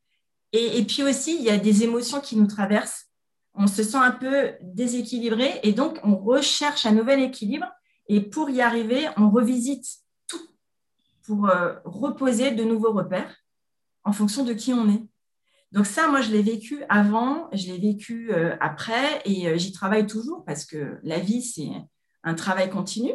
Et, 0.53 0.83
puis 0.83 1.05
aussi, 1.05 1.37
il 1.37 1.43
y 1.43 1.51
a 1.51 1.59
des 1.59 1.85
émotions 1.85 2.21
qui 2.21 2.37
nous 2.37 2.47
traversent. 2.47 3.07
On 3.55 3.67
se 3.67 3.83
sent 3.83 3.97
un 3.97 4.11
peu 4.11 4.53
déséquilibré 4.63 5.61
et 5.63 5.73
donc 5.73 6.01
on 6.03 6.17
recherche 6.17 6.87
un 6.87 6.93
nouvel 6.93 7.21
équilibre. 7.21 7.67
Et 8.09 8.21
pour 8.21 8.51
y 8.51 8.61
arriver, 8.61 9.09
on 9.17 9.31
revisite 9.31 9.87
tout 10.27 10.41
pour 11.25 11.49
euh, 11.49 11.75
reposer 11.85 12.51
de 12.51 12.65
nouveaux 12.65 12.93
repères 12.93 13.37
en 14.03 14.13
fonction 14.13 14.43
de 14.43 14.55
qui 14.55 14.73
on 14.73 14.89
est. 14.89 15.05
Donc 15.73 15.87
ça, 15.87 16.09
moi, 16.09 16.21
je 16.21 16.31
l'ai 16.31 16.43
vécu 16.43 16.83
avant, 16.89 17.49
je 17.53 17.67
l'ai 17.67 17.79
vécu 17.79 18.33
euh, 18.33 18.57
après 18.61 19.23
et 19.25 19.47
euh, 19.49 19.57
j'y 19.57 19.71
travaille 19.73 20.07
toujours 20.07 20.45
parce 20.45 20.65
que 20.65 20.99
la 21.05 21.21
vie, 21.21 21.43
c'est 21.43 21.71
un 22.25 22.35
travail 22.35 22.71
continu 22.71 23.13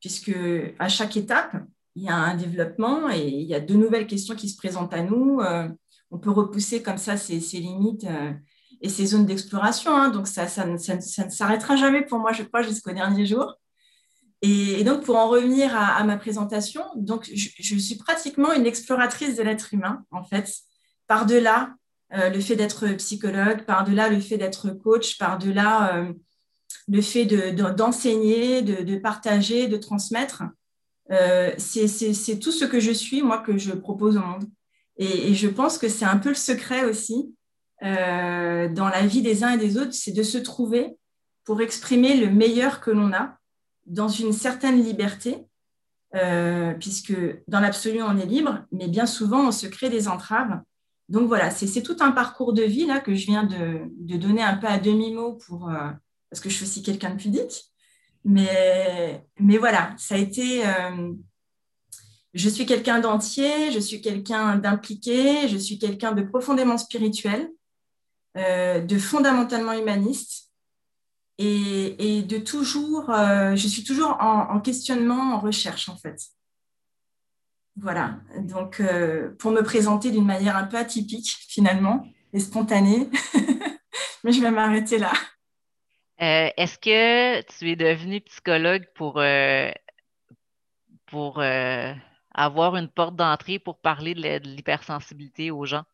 puisque 0.00 0.32
à 0.78 0.88
chaque 0.88 1.16
étape, 1.16 1.56
il 1.96 2.04
y 2.04 2.08
a 2.08 2.14
un 2.14 2.36
développement 2.36 3.10
et 3.10 3.28
il 3.28 3.46
y 3.46 3.54
a 3.54 3.60
de 3.60 3.74
nouvelles 3.74 4.06
questions 4.06 4.34
qui 4.34 4.48
se 4.48 4.56
présentent 4.56 4.94
à 4.94 5.02
nous. 5.02 5.40
Euh, 5.40 5.68
on 6.10 6.18
peut 6.18 6.30
repousser 6.30 6.82
comme 6.82 6.96
ça 6.96 7.18
ses, 7.18 7.36
limites 7.36 8.06
et 8.80 8.88
ses 8.88 9.06
zones 9.06 9.26
d'exploration. 9.26 9.94
Hein. 9.94 10.08
donc 10.08 10.26
ça, 10.26 10.46
ne 10.66 10.78
s'arrêtera 10.78 11.76
jamais 11.76 12.02
pour 12.02 12.18
moi, 12.18 12.32
je 12.32 12.42
crois, 12.44 12.62
jusqu'au 12.62 12.92
dernier 12.92 13.26
jour. 13.26 13.54
Et, 14.42 14.82
donc, 14.84 15.04
pour 15.04 15.16
en 15.16 15.28
revenir 15.28 15.76
à, 15.76 16.02
ma 16.04 16.16
présentation, 16.16 16.82
donc 16.96 17.30
je, 17.32 17.78
suis 17.78 17.96
pratiquement 17.96 18.52
une 18.52 18.66
exploratrice 18.66 19.36
de 19.36 19.42
l'être 19.42 19.74
humain, 19.74 20.04
en 20.10 20.24
fait, 20.24 20.50
par-delà 21.06 21.74
le 22.12 22.40
fait 22.40 22.56
d'être 22.56 22.88
psychologue, 22.96 23.64
par-delà 23.64 24.08
le 24.08 24.20
fait 24.20 24.36
d'être 24.36 24.70
coach, 24.70 25.18
par-delà 25.18 25.96
euh, 25.96 26.12
le 26.88 27.02
fait 27.02 27.24
d'enseigner, 27.26 28.62
de, 28.62 28.96
partager, 28.98 29.68
de 29.68 29.76
transmettre. 29.76 30.42
Euh, 31.12 31.52
c'est 31.58 32.38
tout 32.40 32.52
ce 32.52 32.64
que 32.64 32.80
je 32.80 32.90
suis, 32.90 33.22
moi, 33.22 33.38
que 33.38 33.58
je 33.58 33.72
propose 33.72 34.16
au 34.16 34.22
monde. 34.22 34.44
Et, 34.96 35.34
je 35.34 35.48
pense 35.48 35.78
que 35.78 35.88
c'est 35.88 36.04
un 36.04 36.18
peu 36.18 36.30
le 36.30 36.34
secret 36.34 36.84
aussi 36.84 37.34
dans 37.80 38.90
la 38.92 39.06
vie 39.06 39.22
des 39.22 39.42
uns 39.42 39.52
et 39.52 39.58
des 39.58 39.78
autres, 39.78 39.94
c'est 39.94 40.12
de 40.12 40.22
se 40.22 40.36
trouver 40.36 40.98
pour 41.44 41.62
exprimer 41.62 42.14
le 42.16 42.30
meilleur 42.30 42.80
que 42.80 42.90
l'on 42.90 43.12
a 43.14 43.38
dans 43.86 44.08
une 44.08 44.34
certaine 44.34 44.82
liberté, 44.82 45.46
puisque 46.78 47.14
dans 47.48 47.60
l'absolu, 47.60 48.02
on 48.02 48.18
est 48.18 48.26
libre, 48.26 48.64
mais 48.72 48.88
bien 48.88 49.06
souvent, 49.06 49.46
on 49.48 49.52
se 49.52 49.66
crée 49.66 49.88
des 49.88 50.08
entraves 50.08 50.60
donc 51.10 51.26
voilà, 51.26 51.50
c'est 51.50 51.82
tout 51.82 51.96
un 51.98 52.12
parcours 52.12 52.52
de 52.52 52.62
vie 52.62 52.86
là 52.86 53.00
que 53.00 53.16
je 53.16 53.26
viens 53.26 53.42
de, 53.42 54.16
donner 54.16 54.42
un 54.42 54.56
peu 54.56 54.68
à 54.68 54.78
demi-mot 54.78 55.32
pour 55.34 55.68
euh, 55.68 55.90
parce 56.30 56.40
que 56.40 56.48
je 56.48 56.54
suis 56.54 56.64
aussi 56.64 56.82
quelqu'un 56.84 57.10
de 57.10 57.16
pudique. 57.16 57.64
Mais, 58.24 59.26
voilà, 59.58 59.92
ça 59.98 60.14
a 60.14 60.18
été. 60.18 60.64
Euh, 60.64 61.12
je 62.32 62.48
suis 62.48 62.64
quelqu'un 62.64 63.00
d'entier, 63.00 63.72
je 63.72 63.80
suis 63.80 64.00
quelqu'un 64.00 64.54
d'impliqué, 64.54 65.48
je 65.48 65.56
suis 65.56 65.80
quelqu'un 65.80 66.12
de 66.12 66.22
profondément 66.22 66.78
spirituel, 66.78 67.50
euh, 68.36 68.80
de 68.80 68.96
fondamentalement 68.96 69.72
humaniste 69.72 70.52
et, 71.38 72.22
de 72.22 72.38
toujours. 72.38 73.06
je 73.10 73.66
suis 73.66 73.82
toujours 73.82 74.16
en 74.20 74.60
questionnement, 74.60 75.34
en 75.34 75.40
recherche 75.40 75.88
en 75.88 75.96
fait. 75.96 76.20
Voilà, 77.80 78.16
donc 78.36 78.80
euh, 78.80 79.34
pour 79.38 79.52
me 79.52 79.62
présenter 79.62 80.10
d'une 80.10 80.26
manière 80.26 80.56
un 80.56 80.64
peu 80.64 80.76
atypique 80.76 81.30
finalement 81.48 82.04
et 82.34 82.38
spontanée, 82.38 83.08
mais 84.24 84.32
je 84.32 84.40
vais 84.42 84.50
m'arrêter 84.50 84.98
là. 84.98 85.12
Euh, 86.20 86.50
est-ce 86.58 86.78
que 86.78 87.40
tu 87.58 87.70
es 87.70 87.76
devenue 87.76 88.20
psychologue 88.20 88.84
pour, 88.94 89.18
euh, 89.18 89.70
pour 91.06 91.42
avoir 92.34 92.76
une 92.76 92.88
porte 92.88 93.16
d'entrée 93.16 93.58
pour 93.58 93.80
parler 93.80 94.14
de 94.14 94.46
l'hypersensibilité 94.46 95.50
aux 95.50 95.64
gens? 95.64 95.84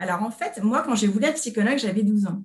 Alors 0.00 0.22
en 0.22 0.30
fait, 0.32 0.60
moi, 0.62 0.82
quand 0.82 0.96
j'ai 0.96 1.06
voulu 1.06 1.24
être 1.26 1.36
psychologue, 1.36 1.78
j'avais 1.78 2.02
12 2.02 2.26
ans. 2.26 2.42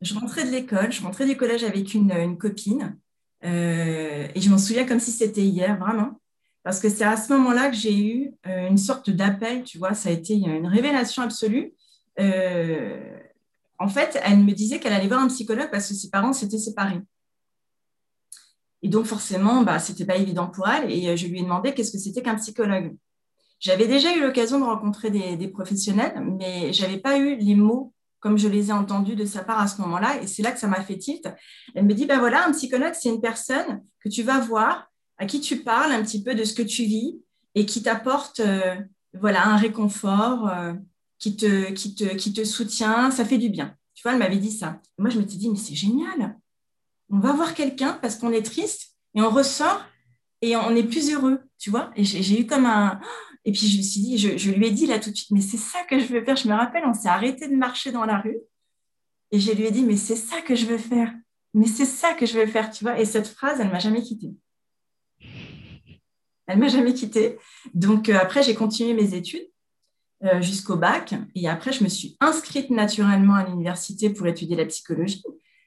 Je 0.00 0.14
rentrais 0.14 0.44
de 0.44 0.50
l'école, 0.50 0.92
je 0.92 1.02
rentrais 1.02 1.26
du 1.26 1.36
collège 1.36 1.64
avec 1.64 1.94
une, 1.94 2.36
copine. 2.38 2.98
Euh, 3.44 4.26
et 4.34 4.40
je 4.40 4.50
m'en 4.50 4.58
souviens 4.58 4.86
comme 4.86 5.00
si 5.00 5.12
c'était 5.12 5.44
hier, 5.44 5.78
vraiment. 5.78 6.20
Parce 6.62 6.80
que 6.80 6.88
c'est 6.88 7.04
à 7.04 7.16
ce 7.16 7.32
moment-là 7.32 7.70
que 7.70 7.76
j'ai 7.76 7.98
eu 7.98 8.34
euh, 8.46 8.68
une 8.68 8.78
sorte 8.78 9.10
d'appel, 9.10 9.62
tu 9.64 9.78
vois, 9.78 9.94
ça 9.94 10.08
a 10.08 10.12
été 10.12 10.34
une 10.34 10.66
révélation 10.66 11.22
absolue. 11.22 11.72
Euh, 12.20 13.18
en 13.78 13.88
fait, 13.88 14.20
elle 14.24 14.38
me 14.38 14.52
disait 14.52 14.80
qu'elle 14.80 14.92
allait 14.92 15.08
voir 15.08 15.20
un 15.20 15.28
psychologue 15.28 15.70
parce 15.70 15.88
que 15.88 15.94
ses 15.94 16.10
parents 16.10 16.32
s'étaient 16.32 16.58
séparés. 16.58 17.00
Et 18.82 18.88
donc, 18.88 19.06
forcément, 19.06 19.62
bah, 19.62 19.78
ce 19.78 19.92
n'était 19.92 20.04
pas 20.04 20.16
évident 20.16 20.48
pour 20.48 20.68
elle. 20.68 20.90
Et 20.90 21.16
je 21.16 21.26
lui 21.26 21.40
ai 21.40 21.42
demandé 21.42 21.74
qu'est-ce 21.74 21.92
que 21.92 21.98
c'était 21.98 22.22
qu'un 22.22 22.36
psychologue. 22.36 22.96
J'avais 23.60 23.88
déjà 23.88 24.14
eu 24.16 24.20
l'occasion 24.20 24.60
de 24.60 24.64
rencontrer 24.64 25.10
des, 25.10 25.48
professionnels, 25.48 26.22
mais 26.38 26.72
je 26.72 26.82
n'avais 26.82 26.98
pas 26.98 27.18
eu 27.18 27.36
les 27.36 27.56
mots 27.56 27.92
comme 28.20 28.38
je 28.38 28.48
les 28.48 28.70
ai 28.70 28.72
entendus 28.72 29.16
de 29.16 29.24
sa 29.24 29.44
part 29.44 29.60
à 29.60 29.68
ce 29.68 29.80
moment-là. 29.82 30.20
Et 30.22 30.26
c'est 30.26 30.42
là 30.42 30.52
que 30.52 30.58
ça 30.58 30.66
m'a 30.66 30.82
fait 30.82 30.98
tilt. 30.98 31.28
Elle 31.74 31.84
me 31.84 31.94
dit, 31.94 32.06
ben 32.06 32.18
voilà, 32.18 32.46
un 32.46 32.52
psychologue, 32.52 32.94
c'est 32.94 33.08
une 33.08 33.20
personne 33.20 33.82
que 34.00 34.08
tu 34.08 34.22
vas 34.22 34.40
voir, 34.40 34.90
à 35.18 35.26
qui 35.26 35.40
tu 35.40 35.62
parles 35.62 35.92
un 35.92 36.02
petit 36.02 36.22
peu 36.22 36.34
de 36.34 36.44
ce 36.44 36.54
que 36.54 36.62
tu 36.62 36.84
vis 36.84 37.20
et 37.54 37.66
qui 37.66 37.82
t'apporte 37.82 38.40
euh, 38.40 38.76
voilà, 39.14 39.46
un 39.46 39.56
réconfort, 39.56 40.48
euh, 40.48 40.74
qui, 41.18 41.36
te, 41.36 41.70
qui, 41.72 41.94
te, 41.94 42.04
qui 42.14 42.32
te 42.32 42.44
soutient. 42.44 43.10
Ça 43.10 43.24
fait 43.24 43.38
du 43.38 43.48
bien. 43.48 43.74
Tu 43.94 44.02
vois, 44.02 44.12
elle 44.12 44.18
m'avait 44.18 44.36
dit 44.36 44.52
ça. 44.52 44.80
moi, 44.96 45.10
je 45.10 45.18
me 45.18 45.26
suis 45.26 45.38
dit, 45.38 45.50
mais 45.50 45.56
c'est 45.56 45.74
génial. 45.74 46.38
On 47.10 47.18
va 47.18 47.32
voir 47.32 47.54
quelqu'un 47.54 47.98
parce 48.00 48.16
qu'on 48.16 48.32
est 48.32 48.42
triste 48.42 48.94
et 49.14 49.22
on 49.22 49.30
ressort 49.30 49.84
et 50.40 50.56
on 50.56 50.74
est 50.76 50.84
plus 50.84 51.12
heureux, 51.12 51.40
tu 51.58 51.70
vois. 51.70 51.90
Et 51.96 52.04
j'ai 52.04 52.40
eu 52.40 52.46
comme 52.46 52.66
un 52.66 53.00
et 53.48 53.52
puis, 53.52 53.66
je 53.66 53.78
me 53.78 53.82
suis 53.82 54.00
dit, 54.02 54.18
je, 54.18 54.50
lui 54.50 54.66
ai 54.66 54.70
dit 54.70 54.84
là 54.84 54.98
tout 54.98 55.10
de 55.10 55.16
suite, 55.16 55.30
mais 55.30 55.40
c'est 55.40 55.56
ça 55.56 55.82
que 55.88 55.98
je 55.98 56.04
veux 56.04 56.22
faire. 56.22 56.36
Je 56.36 56.46
me 56.46 56.52
rappelle, 56.52 56.84
on 56.84 56.92
s'est 56.92 57.08
arrêté 57.08 57.48
de 57.48 57.54
marcher 57.54 57.92
dans 57.92 58.04
la 58.04 58.20
rue. 58.20 58.36
Et 59.30 59.40
je 59.40 59.50
lui 59.52 59.64
ai 59.64 59.70
dit, 59.70 59.84
mais 59.84 59.96
c'est 59.96 60.16
ça 60.16 60.42
que 60.42 60.54
je 60.54 60.66
veux 60.66 60.76
faire. 60.76 61.14
Mais 61.54 61.64
c'est 61.64 61.86
ça 61.86 62.12
que 62.12 62.26
je 62.26 62.38
veux 62.38 62.46
faire, 62.46 62.70
tu 62.70 62.84
vois. 62.84 63.00
Et 63.00 63.06
cette 63.06 63.26
phrase, 63.26 63.58
elle 63.58 63.70
m'a 63.70 63.78
jamais 63.78 64.02
quittée. 64.02 64.34
Elle 66.46 66.58
m'a 66.58 66.68
jamais 66.68 66.92
quittée. 66.92 67.38
Donc, 67.72 68.10
euh, 68.10 68.18
après, 68.20 68.42
j'ai 68.42 68.54
continué 68.54 68.92
mes 68.92 69.14
études 69.14 69.48
euh, 70.24 70.42
jusqu'au 70.42 70.76
bac. 70.76 71.14
Et 71.34 71.48
après, 71.48 71.72
je 71.72 71.82
me 71.82 71.88
suis 71.88 72.18
inscrite 72.20 72.68
naturellement 72.68 73.36
à 73.36 73.46
l'université 73.46 74.10
pour 74.10 74.26
étudier 74.26 74.56
la 74.56 74.66
psychologie 74.66 75.22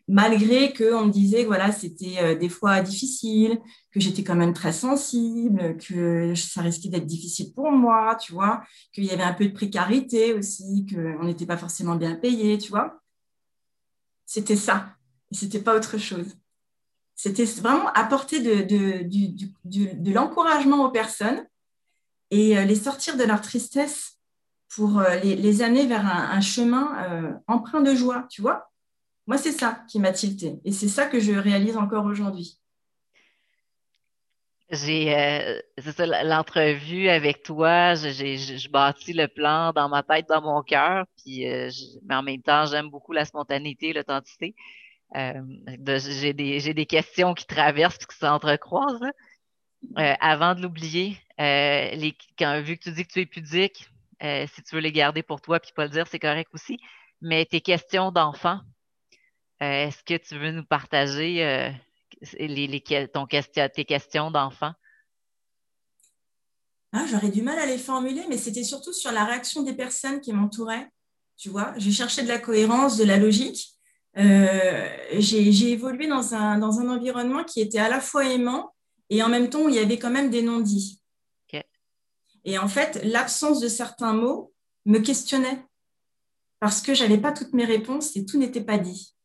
malgré 0.08 0.74
qu'on 0.74 1.06
me 1.06 1.12
disait 1.12 1.44
que 1.44 1.48
voilà, 1.48 1.72
c'était 1.72 2.18
euh, 2.20 2.36
des 2.36 2.50
fois 2.50 2.82
difficile, 2.82 3.60
que 3.92 4.00
j'étais 4.00 4.24
quand 4.24 4.36
même 4.36 4.54
très 4.54 4.74
sensible, 4.74 5.78
que 5.78 6.34
ça 6.36 6.62
risquait 6.62 6.90
d'être 6.90 7.06
difficile 7.06 7.54
pour 7.54 7.72
moi, 7.72 8.16
tu 8.16 8.34
vois, 8.34 8.64
qu'il 8.94 9.06
y 9.06 9.12
avait 9.12 9.24
un 9.24 9.34
peu 9.34 9.46
de 9.46 9.54
précarité 9.54 10.34
aussi, 10.34 10.86
qu'on 10.88 11.26
n'était 11.26 11.46
pas 11.46 11.58
forcément 11.58 11.96
bien 11.96 12.16
payé, 12.16 12.58
tu 12.58 12.70
vois. 12.70 13.02
C'était 14.26 14.56
ça, 14.56 14.96
c'était 15.32 15.62
pas 15.62 15.76
autre 15.76 15.98
chose. 15.98 16.38
C'était 17.16 17.46
vraiment 17.46 17.90
apporter 17.94 18.40
de, 18.40 18.64
de, 19.64 20.12
l'encouragement 20.12 20.86
aux 20.86 20.92
personnes 20.92 21.46
et 22.32 22.58
euh, 22.58 22.66
les 22.66 22.76
sortir 22.76 23.18
de 23.18 23.24
leur 23.24 23.42
tristesse 23.42 24.18
pour 24.74 25.00
euh, 25.00 25.18
les, 25.18 25.62
amener 25.62 25.86
vers 25.86 26.06
un 26.06 26.42
chemin 26.42 27.38
empreint 27.48 27.82
de 27.82 27.94
joie, 27.94 28.26
tu 28.30 28.42
vois 28.42 28.71
moi, 29.32 29.38
c'est 29.38 29.54
ça 29.54 29.86
qui 29.88 29.98
m'a 29.98 30.12
tilté. 30.12 30.60
Et 30.66 30.74
c'est 30.74 30.90
ça 30.90 31.06
que 31.06 31.22
je 31.22 31.32
réalise 31.32 31.78
encore 31.78 32.04
aujourd'hui. 32.04 32.60
J'ai, 34.70 35.16
euh, 35.16 35.58
c'est 35.78 35.96
ça, 35.96 36.06
l'entrevue 36.26 37.08
avec 37.08 37.42
toi, 37.42 37.96
j'ai, 37.96 38.36
je 38.36 38.70
bâtis 38.70 39.14
le 39.14 39.30
plan 39.30 39.72
dans 39.72 39.88
ma 39.88 40.04
tête, 40.04 40.28
dans 40.28 40.42
mon 40.42 40.62
cœur, 40.64 41.06
puis 41.16 41.50
euh, 41.50 41.70
mais 42.04 42.16
en 42.16 42.24
même 42.24 42.42
temps, 42.42 42.66
j'aime 42.66 42.90
beaucoup 42.90 43.14
la 43.14 43.24
spontanéité, 43.24 43.94
l'authenticité. 43.94 44.54
Euh, 45.16 45.42
j'ai, 45.86 46.34
des, 46.34 46.74
des 46.74 46.86
questions 46.86 47.34
qui 47.34 47.46
traversent 47.46 48.06
qui 48.06 48.18
s'entrecroisent. 48.18 49.00
avant 49.96 50.56
de 50.56 50.62
l'oublier, 50.62 51.12
vu 51.40 52.78
que 52.78 52.84
tu 52.84 52.92
dis 52.92 53.06
que 53.06 53.14
tu 53.14 53.22
es 53.22 53.26
pudique, 53.26 53.90
si 54.22 54.64
tu 54.64 54.76
veux 54.76 54.82
les 54.82 54.92
garder 54.92 55.24
pour 55.24 55.40
toi 55.40 55.62
puis 55.62 55.72
pas 55.74 55.86
le 55.86 55.92
dire, 55.92 56.06
c'est 56.08 56.20
correct 56.20 56.50
aussi. 56.54 56.78
Mais 57.22 57.46
tes 57.46 57.62
questions 57.62 58.12
d'enfant, 58.12 58.60
euh, 59.62 59.88
est-ce 59.88 60.04
que 60.04 60.18
tu 60.18 60.38
veux 60.38 60.52
nous 60.52 60.66
partager 60.66 61.46
euh, 61.46 61.70
les, 62.40 62.84
ton 63.14 63.26
question, 63.26 63.68
tes 63.74 63.86
questions 63.86 64.32
d'enfant? 64.32 64.74
Ah, 66.94 67.06
J'aurais 67.10 67.30
du 67.30 67.42
mal 67.42 67.58
à 67.60 67.66
les 67.66 67.78
formuler, 67.78 68.26
mais 68.28 68.38
c'était 68.38 68.64
surtout 68.64 68.94
sur 68.94 69.12
la 69.12 69.24
réaction 69.24 69.64
des 69.64 69.74
personnes 69.74 70.20
qui 70.20 70.34
m'entouraient. 70.34 70.90
Tu 71.38 71.50
vois, 71.50 71.74
j'ai 71.78 71.92
cherché 71.92 72.24
de 72.24 72.28
la 72.28 72.38
cohérence, 72.38 72.98
de 72.98 73.04
la 73.04 73.18
logique. 73.18 73.70
Euh, 74.18 74.90
j'ai 75.18 75.72
évolué 75.72 76.08
dans 76.08 76.36
un, 76.36 76.58
dans 76.58 76.80
un 76.80 76.90
environnement 76.90 77.44
qui 77.46 77.62
était 77.62 77.80
à 77.80 77.88
la 77.88 78.02
fois 78.02 78.26
aimant 78.26 78.74
et 79.10 79.24
en 79.24 79.30
même 79.30 79.50
temps 79.50 79.62
où 79.62 79.70
il 79.70 79.76
y 79.76 79.80
avait 79.80 79.98
quand 79.98 80.10
même 80.10 80.30
des 80.30 80.42
non-dits. 80.42 81.02
Et 82.44 82.58
en 82.58 82.68
fait, 82.68 83.00
l'absence 83.04 83.60
de 83.60 83.68
certains 83.68 84.14
mots 84.14 84.52
me 84.86 85.00
questionnait 85.00 85.64
parce 86.60 86.82
que 86.82 86.94
je 86.94 87.04
n'avais 87.04 87.20
pas 87.20 87.32
toutes 87.32 87.54
mes 87.54 87.66
réponses 87.66 88.16
et 88.16 88.26
tout 88.26 88.38
n'était 88.38 88.64
pas 88.64 88.78
dit. 88.78 89.16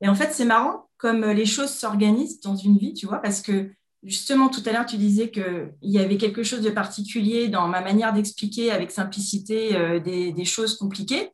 Et 0.00 0.08
en 0.08 0.14
fait, 0.14 0.32
c'est 0.32 0.44
marrant 0.44 0.88
comme 0.96 1.24
les 1.24 1.46
choses 1.46 1.70
s'organisent 1.70 2.40
dans 2.40 2.56
une 2.56 2.76
vie, 2.76 2.94
tu 2.94 3.06
vois, 3.06 3.18
parce 3.18 3.40
que 3.40 3.70
justement, 4.02 4.48
tout 4.48 4.62
à 4.66 4.72
l'heure, 4.72 4.86
tu 4.86 4.96
disais 4.96 5.30
qu'il 5.30 5.72
y 5.82 5.98
avait 5.98 6.16
quelque 6.16 6.42
chose 6.42 6.62
de 6.62 6.70
particulier 6.70 7.48
dans 7.48 7.68
ma 7.68 7.80
manière 7.80 8.12
d'expliquer 8.12 8.70
avec 8.70 8.90
simplicité 8.90 9.76
euh, 9.76 10.00
des, 10.00 10.44
choses 10.44 10.76
compliquées. 10.76 11.30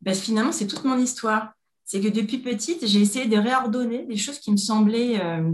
Ben, 0.00 0.14
finalement, 0.14 0.52
c'est 0.52 0.66
toute 0.66 0.84
mon 0.84 0.98
histoire. 0.98 1.52
C'est 1.84 2.00
que 2.00 2.08
depuis 2.08 2.38
petite, 2.38 2.86
j'ai 2.86 3.00
essayé 3.00 3.26
de 3.26 3.36
réordonner 3.36 4.04
des 4.04 4.16
choses 4.16 4.38
qui 4.38 4.50
me 4.50 4.56
semblaient 4.56 5.20
euh, 5.20 5.52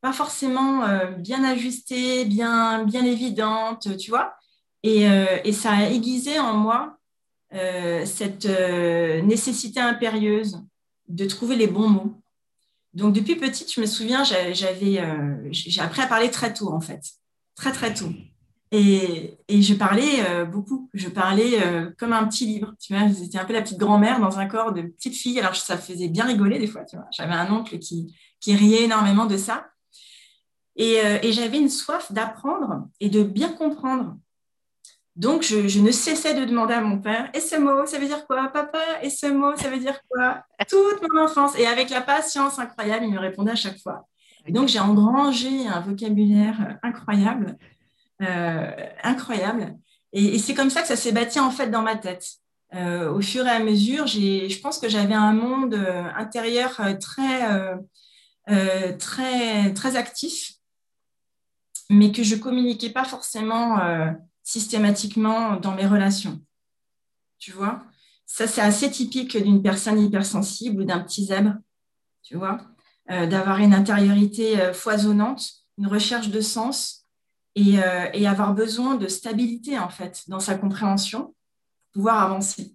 pas 0.00 0.12
forcément 0.12 0.84
euh, 0.84 1.06
bien 1.06 1.42
ajustées, 1.44 2.24
bien, 2.24 2.84
bien 2.84 3.04
évidentes, 3.04 3.96
tu 3.98 4.10
vois. 4.10 4.34
Et, 4.82 5.06
ça 5.52 5.72
a 5.72 5.90
aiguisé 5.90 6.38
en 6.38 6.54
moi 6.54 6.96
cette 7.50 8.46
nécessité 9.24 9.80
impérieuse 9.80 10.60
de 11.08 11.24
trouver 11.24 11.56
les 11.56 11.66
bons 11.66 11.88
mots. 11.88 12.20
Donc, 12.94 13.14
depuis 13.14 13.36
petite, 13.36 13.72
je 13.72 13.80
me 13.80 13.86
souviens, 13.86 14.24
j'avais, 14.24 15.00
euh, 15.00 15.48
j'ai 15.50 15.80
appris 15.80 16.00
à 16.00 16.06
parler 16.06 16.30
très 16.30 16.52
tôt, 16.54 16.72
en 16.72 16.80
fait. 16.80 17.02
Très, 17.54 17.72
très 17.72 17.92
tôt. 17.92 18.10
Et, 18.72 19.38
et 19.48 19.62
je 19.62 19.74
parlais 19.74 20.28
euh, 20.28 20.44
beaucoup. 20.44 20.90
Je 20.94 21.08
parlais 21.08 21.62
euh, 21.62 21.90
comme 21.98 22.12
un 22.12 22.26
petit 22.26 22.46
livre. 22.46 22.74
Tu 22.80 22.94
vois, 22.94 23.06
j'étais 23.08 23.38
un 23.38 23.44
peu 23.44 23.52
la 23.52 23.62
petite 23.62 23.78
grand-mère 23.78 24.18
dans 24.18 24.38
un 24.38 24.46
corps 24.46 24.72
de 24.72 24.82
petite 24.82 25.14
fille. 25.14 25.38
Alors, 25.38 25.54
ça 25.54 25.76
faisait 25.76 26.08
bien 26.08 26.24
rigoler 26.24 26.58
des 26.58 26.66
fois. 26.66 26.84
Tu 26.84 26.96
vois, 26.96 27.06
j'avais 27.12 27.34
un 27.34 27.52
oncle 27.52 27.78
qui, 27.78 28.14
qui 28.40 28.56
riait 28.56 28.84
énormément 28.84 29.26
de 29.26 29.36
ça. 29.36 29.68
Et, 30.74 30.96
et 31.22 31.32
j'avais 31.32 31.58
une 31.58 31.70
soif 31.70 32.12
d'apprendre 32.12 32.88
et 33.00 33.08
de 33.08 33.22
bien 33.22 33.50
comprendre. 33.50 34.16
Donc, 35.16 35.42
je, 35.42 35.80
ne 35.80 35.90
cessais 35.90 36.34
de 36.34 36.44
demander 36.44 36.74
à 36.74 36.82
mon 36.82 36.98
père, 36.98 37.30
et 37.32 37.40
ce 37.40 37.56
mot, 37.56 37.86
ça 37.86 37.98
veut 37.98 38.06
dire 38.06 38.26
quoi? 38.26 38.48
Papa, 38.48 38.82
et 39.02 39.08
ce 39.08 39.26
mot, 39.26 39.56
ça 39.56 39.70
veut 39.70 39.78
dire 39.78 39.98
quoi? 40.10 40.44
Toute 40.68 41.02
mon 41.10 41.22
enfance. 41.22 41.58
Et 41.58 41.66
avec 41.66 41.88
la 41.88 42.02
patience 42.02 42.58
incroyable, 42.58 43.06
il 43.06 43.12
me 43.12 43.18
répondait 43.18 43.52
à 43.52 43.56
chaque 43.56 43.78
fois. 43.78 44.06
Et 44.46 44.52
donc, 44.52 44.68
j'ai 44.68 44.78
engrangé 44.78 45.66
un 45.66 45.80
vocabulaire 45.80 46.78
incroyable. 46.82 47.56
Euh, 48.22 48.70
incroyable. 49.02 49.76
Et, 50.12 50.38
c'est 50.38 50.54
comme 50.54 50.70
ça 50.70 50.82
que 50.82 50.88
ça 50.88 50.96
s'est 50.96 51.12
bâti 51.12 51.40
en 51.40 51.50
fait 51.50 51.68
dans 51.68 51.82
ma 51.82 51.96
tête. 51.96 52.26
Euh, 52.74 53.10
au 53.12 53.20
fur 53.20 53.46
et 53.46 53.50
à 53.50 53.58
mesure, 53.58 54.06
je 54.06 54.60
pense 54.60 54.78
que 54.78 54.88
j'avais 54.88 55.14
un 55.14 55.32
monde 55.32 55.74
euh, 55.74 56.04
intérieur 56.14 56.80
très, 57.00 57.40
très, 58.98 59.72
très 59.72 59.96
actif, 59.96 60.52
mais 61.88 62.12
que 62.12 62.22
je 62.22 62.36
communiquais 62.36 62.90
pas 62.90 63.04
forcément 63.04 63.78
systématiquement 64.46 65.56
dans 65.56 65.74
mes 65.74 65.86
relations. 65.86 66.40
Tu 67.38 67.50
vois? 67.50 67.82
Ça, 68.26 68.46
c'est 68.46 68.60
assez 68.60 68.88
typique 68.90 69.36
d'une 69.36 69.60
personne 69.60 70.00
hypersensible 70.00 70.82
ou 70.82 70.84
d'un 70.84 71.00
petit 71.00 71.24
zèbre, 71.26 71.54
tu 72.22 72.36
vois? 72.36 72.58
Euh, 73.10 73.26
D'avoir 73.26 73.58
une 73.58 73.74
intériorité 73.74 74.60
euh, 74.60 74.72
foisonnante, 74.72 75.50
une 75.78 75.88
recherche 75.88 76.28
de 76.28 76.40
sens 76.40 77.06
euh, 77.58 78.06
et, 78.14 78.26
avoir 78.28 78.54
besoin 78.54 78.94
de 78.94 79.08
stabilité, 79.08 79.80
en 79.80 79.88
fait, 79.88 80.22
dans 80.28 80.40
sa 80.40 80.54
compréhension 80.54 81.24
pour 81.24 82.02
pouvoir 82.02 82.22
avancer. 82.22 82.72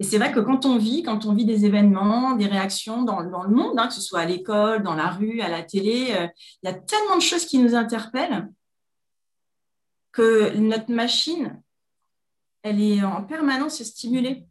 Et 0.00 0.04
c'est 0.04 0.18
vrai 0.18 0.32
que 0.32 0.40
quand 0.40 0.66
on 0.66 0.78
vit, 0.78 1.04
quand 1.04 1.26
on 1.26 1.32
vit 1.32 1.44
des 1.44 1.64
événements, 1.64 2.34
des 2.34 2.46
réactions 2.46 3.04
dans, 3.04 3.20
le 3.20 3.30
monde, 3.30 3.78
hein, 3.78 3.86
que 3.86 3.94
ce 3.94 4.00
soit 4.00 4.20
à 4.20 4.26
l'école, 4.26 4.82
dans 4.82 4.94
la 4.94 5.10
rue, 5.10 5.40
à 5.40 5.48
la 5.48 5.62
télé, 5.62 6.08
il 6.62 6.66
y 6.66 6.68
a 6.68 6.74
tellement 6.74 7.16
de 7.16 7.22
choses 7.22 7.46
qui 7.46 7.58
nous 7.58 7.74
interpellent 7.74 8.48
que 10.12 10.56
notre 10.56 10.90
machine, 10.90 11.62
elle 12.62 12.80
est 12.80 13.02
en 13.02 13.24
permanence 13.24 13.82
stimulée. 13.82 14.46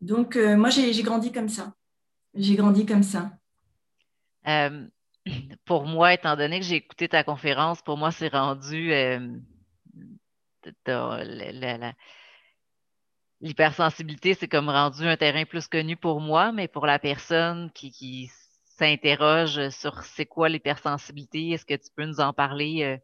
Donc, 0.00 0.36
euh, 0.36 0.56
moi, 0.56 0.70
j'ai 0.70 1.02
grandi 1.02 1.32
comme 1.32 1.48
ça. 1.48 1.74
J'ai 2.34 2.56
grandi 2.56 2.84
comme 2.84 3.02
ça. 3.02 3.30
Euh, 4.46 4.86
pour 5.64 5.86
moi, 5.86 6.12
étant 6.12 6.36
donné 6.36 6.60
que 6.60 6.66
j'ai 6.66 6.76
écouté 6.76 7.08
ta 7.08 7.24
conférence, 7.24 7.80
pour 7.82 7.96
moi, 7.96 8.10
c'est 8.10 8.28
rendu 8.28 8.92
l'hypersensibilité, 13.40 14.34
c'est 14.34 14.48
comme 14.48 14.68
rendu 14.68 15.06
un 15.06 15.16
terrain 15.16 15.44
plus 15.44 15.68
connu 15.68 15.96
pour 15.96 16.20
moi, 16.20 16.52
mais 16.52 16.68
pour 16.68 16.86
la 16.86 16.98
personne 16.98 17.70
qui, 17.72 18.30
s'interroge 18.76 19.68
sur 19.68 20.02
c'est 20.02 20.26
quoi 20.26 20.48
l'hypersensibilité, 20.48 21.50
est-ce 21.50 21.64
que 21.64 21.74
tu 21.74 21.88
peux 21.94 22.04
nous 22.04 22.18
en 22.18 22.32
parler 22.32 22.82
euh, 22.82 22.96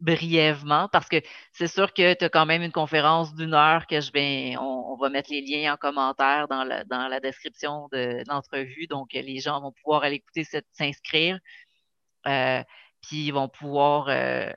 brièvement? 0.00 0.88
Parce 0.88 1.08
que 1.08 1.20
c'est 1.52 1.68
sûr 1.68 1.92
que 1.92 2.14
tu 2.14 2.24
as 2.24 2.28
quand 2.28 2.46
même 2.46 2.62
une 2.62 2.72
conférence 2.72 3.34
d'une 3.34 3.54
heure 3.54 3.86
que 3.86 4.00
je 4.00 4.12
vais, 4.12 4.56
on, 4.58 4.96
va 4.96 5.08
mettre 5.10 5.30
les 5.30 5.42
liens 5.42 5.74
en 5.74 5.76
commentaire 5.76 6.48
dans 6.48 6.64
la, 6.64 6.84
dans 6.84 7.08
la 7.08 7.20
description 7.20 7.88
de, 7.92 8.22
l'entrevue, 8.28 8.86
donc 8.86 9.12
les 9.12 9.38
gens 9.40 9.60
vont 9.60 9.72
pouvoir 9.72 10.02
aller 10.02 10.16
écouter, 10.16 10.44
s'inscrire, 10.72 11.38
euh, 12.26 12.62
puis 13.02 13.26
ils 13.26 13.32
vont 13.32 13.48
pouvoir 13.48 14.08
euh, 14.08 14.50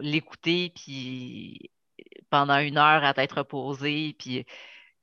l'écouter, 0.00 0.72
puis 0.74 1.70
pendant 2.30 2.58
une 2.58 2.78
heure 2.78 3.04
à 3.04 3.14
tête 3.14 3.32
reposée, 3.32 4.14
puis 4.18 4.44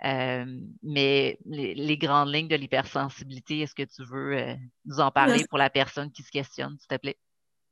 euh, 0.06 0.46
mais 0.82 1.38
les, 1.46 1.98
grandes 1.98 2.34
lignes 2.34 2.48
de 2.48 2.56
l'hypersensibilité, 2.56 3.60
est-ce 3.60 3.76
que 3.76 3.84
tu 3.84 4.04
veux 4.10 4.56
nous 4.86 5.02
en 5.02 5.12
parler 5.12 5.46
pour 5.50 5.58
la 5.58 5.70
personne 5.70 6.12
qui 6.12 6.24
se 6.24 6.32
questionne, 6.32 6.78
s'il 6.80 6.88
te 6.88 6.96
plaît? 6.96 7.18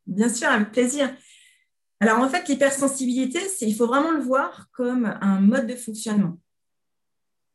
Bien 0.07 0.29
sûr, 0.29 0.47
avec 0.47 0.71
plaisir. 0.71 1.13
Alors 1.99 2.19
en 2.19 2.29
fait, 2.29 2.47
l'hypersensibilité, 2.47 3.39
il 3.61 3.75
faut 3.75 3.87
vraiment 3.87 4.11
le 4.11 4.21
voir 4.21 4.67
comme 4.71 5.17
un 5.21 5.39
mode 5.39 5.67
de 5.67 5.75
fonctionnement. 5.75 6.37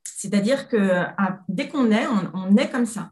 C'est-à-dire 0.04 0.68
que 0.68 1.04
dès 1.49 1.68
qu'on 1.68 1.90
est, 1.90 2.06
on, 2.06 2.56
est 2.56 2.71
comme 2.71 2.87
ça. 2.87 3.11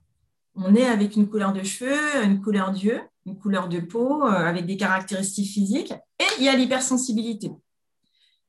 On 0.55 0.75
est 0.75 0.87
avec 0.87 1.17
une 1.17 1.29
couleur 1.29 1.53
de 1.53 1.63
cheveux, 1.63 2.25
une 2.25 2.41
couleur 2.41 2.71
d'yeux, 2.71 3.01
une 3.27 3.39
couleur 3.39 3.69
de 3.69 3.81
peau, 3.81 4.25
euh, 4.25 4.31
avec 4.31 4.67
des 4.67 4.77
caractéristiques 4.77 5.51
physiques, 5.51 5.93
et 6.19 6.25
il 6.39 6.45
y 6.45 6.49
a 6.49 6.57
l'hypersensibilité. 6.57 7.51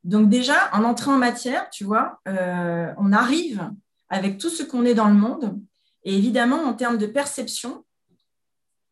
Donc 0.04 0.30
déjà, 0.30 0.70
en 0.74 0.84
entrant 0.84 1.16
en 1.16 1.18
matière, 1.18 1.70
tu 1.70 1.84
vois, 1.84 2.20
euh, 2.28 2.92
on 2.98 3.12
arrive 3.12 3.70
avec 4.10 4.38
tout 4.38 4.50
ce 4.50 4.64
qu'on 4.64 4.86
est 4.86 4.96
dans 4.96 5.08
le 5.08 5.16
monde. 5.16 5.60
Et 6.04 6.16
évidemment, 6.16 6.64
en 6.64 6.74
termes 6.74 6.98
de 6.98 7.08
perception, 7.08 7.86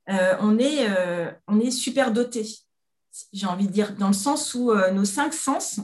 euh, 0.10 0.36
on, 0.40 0.58
est, 0.58 0.90
euh, 0.90 1.32
on 1.48 1.60
est 1.60 1.72
super 1.72 2.12
doté. 2.12 2.48
J'ai 3.34 3.48
envie 3.48 3.68
de 3.68 3.72
dire, 3.72 3.96
dans 3.96 4.08
le 4.08 4.14
sens 4.14 4.54
où 4.54 4.72
nos 4.94 5.06
cinq 5.06 5.34
sens 5.34 5.80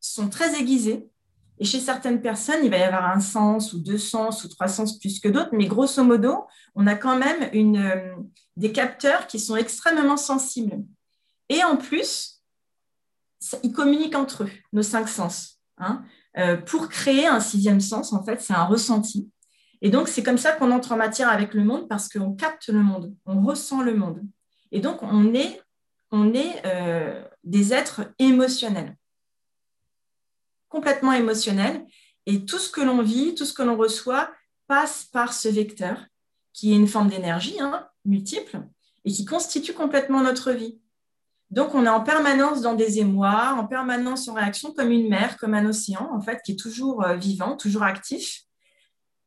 sont 0.00 0.28
très 0.28 0.58
aiguisés. 0.58 1.10
Et 1.58 1.64
chez 1.64 1.80
certaines 1.80 2.22
personnes, 2.22 2.60
il 2.62 2.70
va 2.70 2.78
y 2.78 2.82
avoir 2.82 3.10
un 3.10 3.20
sens 3.20 3.72
ou 3.72 3.80
deux 3.80 3.98
sens 3.98 4.44
ou 4.44 4.48
trois 4.48 4.68
sens 4.68 4.98
plus 4.98 5.20
que 5.20 5.28
d'autres. 5.28 5.50
Mais 5.52 5.66
grosso 5.66 6.02
modo, 6.02 6.46
on 6.74 6.86
a 6.86 6.94
quand 6.94 7.18
même 7.18 7.50
une, 7.52 7.92
des 8.56 8.72
capteurs 8.72 9.26
qui 9.26 9.38
sont 9.38 9.56
extrêmement 9.56 10.16
sensibles. 10.16 10.84
Et 11.48 11.62
en 11.64 11.76
plus, 11.76 12.42
ils 13.62 13.72
communiquent 13.72 14.16
entre 14.16 14.44
eux, 14.44 14.50
nos 14.72 14.82
cinq 14.82 15.08
sens. 15.08 15.58
Hein. 15.78 16.04
Euh, 16.36 16.56
pour 16.56 16.88
créer 16.88 17.26
un 17.26 17.40
sixième 17.40 17.80
sens, 17.80 18.12
en 18.12 18.22
fait, 18.22 18.40
c'est 18.40 18.54
un 18.54 18.64
ressenti. 18.64 19.30
Et 19.80 19.90
donc, 19.90 20.08
c'est 20.08 20.22
comme 20.22 20.38
ça 20.38 20.52
qu'on 20.52 20.72
entre 20.72 20.92
en 20.92 20.96
matière 20.96 21.28
avec 21.28 21.54
le 21.54 21.64
monde 21.64 21.88
parce 21.88 22.08
qu'on 22.08 22.34
capte 22.34 22.68
le 22.68 22.82
monde, 22.82 23.14
on 23.26 23.42
ressent 23.42 23.82
le 23.82 23.94
monde. 23.94 24.22
Et 24.72 24.80
donc, 24.80 25.02
on 25.02 25.34
est, 25.34 25.62
on 26.10 26.34
est 26.34 26.62
euh, 26.66 27.24
des 27.44 27.72
êtres 27.72 28.12
émotionnels, 28.18 28.96
complètement 30.68 31.12
émotionnels. 31.12 31.84
Et 32.26 32.44
tout 32.44 32.58
ce 32.58 32.70
que 32.70 32.80
l'on 32.80 33.02
vit, 33.02 33.34
tout 33.34 33.44
ce 33.44 33.54
que 33.54 33.62
l'on 33.62 33.76
reçoit 33.76 34.30
passe 34.66 35.04
par 35.04 35.32
ce 35.32 35.48
vecteur 35.48 36.06
qui 36.52 36.72
est 36.72 36.76
une 36.76 36.88
forme 36.88 37.08
d'énergie 37.08 37.60
hein, 37.60 37.86
multiple 38.04 38.60
et 39.04 39.12
qui 39.12 39.24
constitue 39.24 39.72
complètement 39.72 40.22
notre 40.22 40.50
vie. 40.52 40.80
Donc, 41.50 41.74
on 41.74 41.86
est 41.86 41.88
en 41.88 42.02
permanence 42.02 42.60
dans 42.60 42.74
des 42.74 42.98
émois, 42.98 43.54
en 43.58 43.66
permanence 43.66 44.28
en 44.28 44.34
réaction, 44.34 44.72
comme 44.74 44.90
une 44.90 45.08
mer, 45.08 45.38
comme 45.38 45.54
un 45.54 45.64
océan, 45.66 46.10
en 46.12 46.20
fait, 46.20 46.42
qui 46.44 46.52
est 46.52 46.58
toujours 46.58 47.02
euh, 47.04 47.16
vivant, 47.16 47.56
toujours 47.56 47.84
actif. 47.84 48.42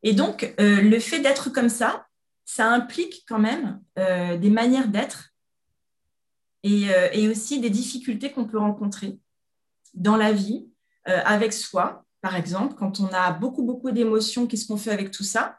Et 0.04 0.14
donc, 0.14 0.54
euh, 0.60 0.82
le 0.82 1.00
fait 1.00 1.20
d'être 1.20 1.50
comme 1.50 1.70
ça, 1.70 2.08
ça 2.46 2.70
implique 2.70 3.24
quand 3.28 3.40
même 3.40 3.82
euh, 4.00 4.38
des 4.38 4.50
manières 4.50 4.88
d'être 4.88 5.30
et, 6.64 7.28
aussi 7.28 7.60
des 7.60 7.70
difficultés 7.70 8.32
qu'on 8.32 8.46
peut 8.46 8.60
rencontrer 8.60 9.18
dans 9.94 10.16
la 10.16 10.32
vie, 10.32 10.68
avec 11.06 11.54
soi, 11.54 12.06
par 12.22 12.36
exemple. 12.36 12.76
Quand 12.76 13.00
on 13.00 13.08
a 13.08 13.32
beaucoup, 13.32 13.64
beaucoup 13.64 13.90
d'émotions, 13.90 14.46
qu'est-ce 14.46 14.68
qu'on 14.68 14.78
fait 14.78 14.92
avec 14.92 15.10
tout 15.10 15.24
ça? 15.24 15.58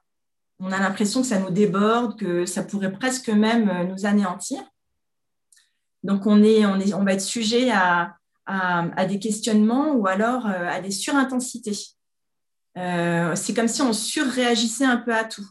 On 0.61 0.71
a 0.71 0.79
l'impression 0.79 1.23
que 1.23 1.27
ça 1.27 1.41
nous 1.41 1.51
déborde, 1.51 2.17
que 2.17 2.47
ça 2.47 2.63
pourrait 2.63 2.93
presque 2.93 3.31
même 3.31 3.89
nous 3.89 4.07
anéantir. 4.07 4.63
Donc, 6.03 6.27
on, 6.27 6.43
est, 6.43 6.65
on, 6.67 7.05
va 7.05 7.13
être 7.13 7.21
sujet 7.21 7.71
à, 7.71 8.17
des 9.09 9.19
questionnements 9.19 9.93
ou 9.93 10.07
alors 10.07 10.47
euh, 10.47 10.69
à 10.69 10.81
des 10.81 10.91
surintensités. 10.91 11.79
Euh, 12.79 13.35
c'est 13.37 13.55
comme 13.55 13.69
si 13.69 13.83
on 13.83 13.93
surréagissait 13.93 14.85
un 14.85 14.97
peu 14.97 15.15
à 15.15 15.25
tout. 15.25 15.47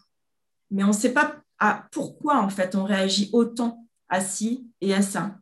Mais 0.70 0.84
on 0.84 0.88
ne 0.88 0.94
sait 0.94 1.14
pas 1.14 1.36
à 1.60 1.88
pourquoi, 1.92 2.42
en 2.42 2.50
fait, 2.50 2.76
on 2.76 2.84
réagit 2.84 3.30
autant 3.34 3.88
à 4.10 4.22
ci 4.22 4.68
et 4.82 4.94
à 4.94 5.02
ça. 5.02 5.36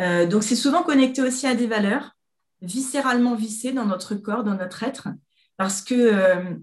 Euh, 0.00 0.26
donc, 0.26 0.42
c'est 0.42 0.56
souvent 0.56 0.82
connecté 0.82 1.22
aussi 1.22 1.46
à 1.46 1.54
des 1.54 1.66
valeurs 1.66 2.12
viscéralement 2.62 3.34
vissées 3.34 3.72
dans 3.72 3.86
notre 3.86 4.14
corps, 4.14 4.44
dans 4.44 4.56
notre 4.56 4.82
être. 4.82 5.08
Parce 5.56 5.82
que 5.82 6.58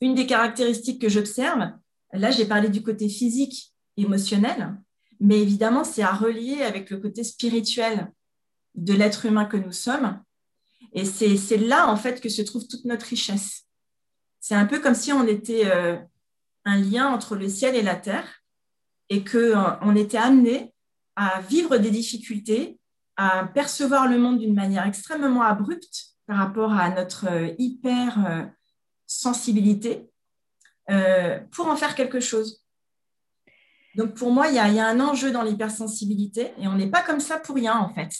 une 0.00 0.14
des 0.14 0.26
caractéristiques 0.26 1.00
que 1.00 1.08
j'observe, 1.08 1.72
là, 2.12 2.30
j'ai 2.30 2.46
parlé 2.46 2.68
du 2.68 2.82
côté 2.82 3.08
physique, 3.08 3.74
émotionnel, 3.96 4.76
mais 5.20 5.40
évidemment, 5.40 5.84
c'est 5.84 6.02
à 6.02 6.12
relier 6.12 6.62
avec 6.62 6.90
le 6.90 6.98
côté 6.98 7.24
spirituel 7.24 8.12
de 8.74 8.92
l'être 8.94 9.26
humain 9.26 9.44
que 9.44 9.56
nous 9.56 9.72
sommes. 9.72 10.22
Et 10.92 11.04
c'est 11.04 11.56
là, 11.56 11.88
en 11.88 11.96
fait, 11.96 12.20
que 12.20 12.28
se 12.28 12.42
trouve 12.42 12.66
toute 12.66 12.84
notre 12.84 13.06
richesse. 13.06 13.64
C'est 14.40 14.54
un 14.54 14.66
peu 14.66 14.80
comme 14.80 14.94
si 14.94 15.12
on 15.12 15.26
était 15.26 15.66
euh, 15.66 15.96
un 16.64 16.78
lien 16.78 17.08
entre 17.08 17.36
le 17.36 17.48
ciel 17.48 17.76
et 17.76 17.82
la 17.82 17.96
terre 17.96 18.42
et 19.08 19.24
qu'on 19.24 19.36
euh, 19.38 19.70
on 19.82 19.96
était 19.96 20.18
amené 20.18 20.72
à 21.16 21.40
vivre 21.40 21.76
des 21.78 21.90
difficultés, 21.90 22.78
à 23.16 23.46
percevoir 23.46 24.08
le 24.08 24.18
monde 24.18 24.38
d'une 24.38 24.54
manière 24.54 24.86
extrêmement 24.86 25.42
abrupte 25.42 26.14
par 26.26 26.38
rapport 26.38 26.72
à 26.72 26.88
notre 26.90 27.26
euh, 27.28 27.54
hyper 27.58 28.48
sensibilité 29.06 30.10
pour 31.50 31.66
en 31.66 31.76
faire 31.76 31.94
quelque 31.94 32.20
chose. 32.20 32.64
Donc 33.94 34.14
pour 34.14 34.30
moi, 34.30 34.48
il 34.48 34.54
y, 34.54 34.58
a, 34.58 34.86
un 34.86 35.00
enjeu 35.00 35.32
dans 35.32 35.42
l'hypersensibilité 35.42 36.52
et 36.58 36.68
on 36.68 36.76
n'est 36.76 36.90
pas 36.90 37.02
comme 37.02 37.20
ça 37.20 37.38
pour 37.38 37.56
rien 37.56 37.76
en 37.76 37.92
fait. 37.92 38.10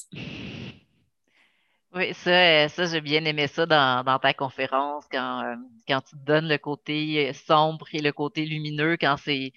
Oui, 1.98 2.14
ça, 2.14 2.68
ça 2.68 2.84
j'ai 2.86 3.00
bien 3.00 3.24
aimé 3.24 3.48
ça 3.48 3.66
dans, 3.66 4.18
ta 4.20 4.32
conférence, 4.32 5.04
quand, 5.10 5.42
euh, 5.44 5.56
quand 5.88 6.00
tu 6.02 6.16
te 6.16 6.24
donnes 6.24 6.48
le 6.48 6.58
côté 6.58 7.32
sombre 7.32 7.86
et 7.92 8.00
le 8.00 8.12
côté 8.12 8.46
lumineux, 8.46 8.96
quand 8.96 9.16
c'est 9.16 9.52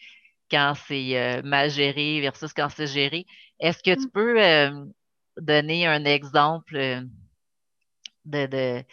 quand 0.50 0.74
c'est 0.88 1.18
euh, 1.18 1.42
mal 1.44 1.70
géré 1.70 2.20
versus 2.22 2.54
quand 2.54 2.70
c'est 2.70 2.88
géré. 2.88 3.26
Est-ce 3.60 3.84
que 3.84 3.94
tu 3.94 4.08
mm. 4.08 4.12
peux 4.12 4.44
euh, 4.44 4.86
donner 5.38 5.86
un 5.88 6.04
exemple 6.06 7.04
de, 8.26 8.84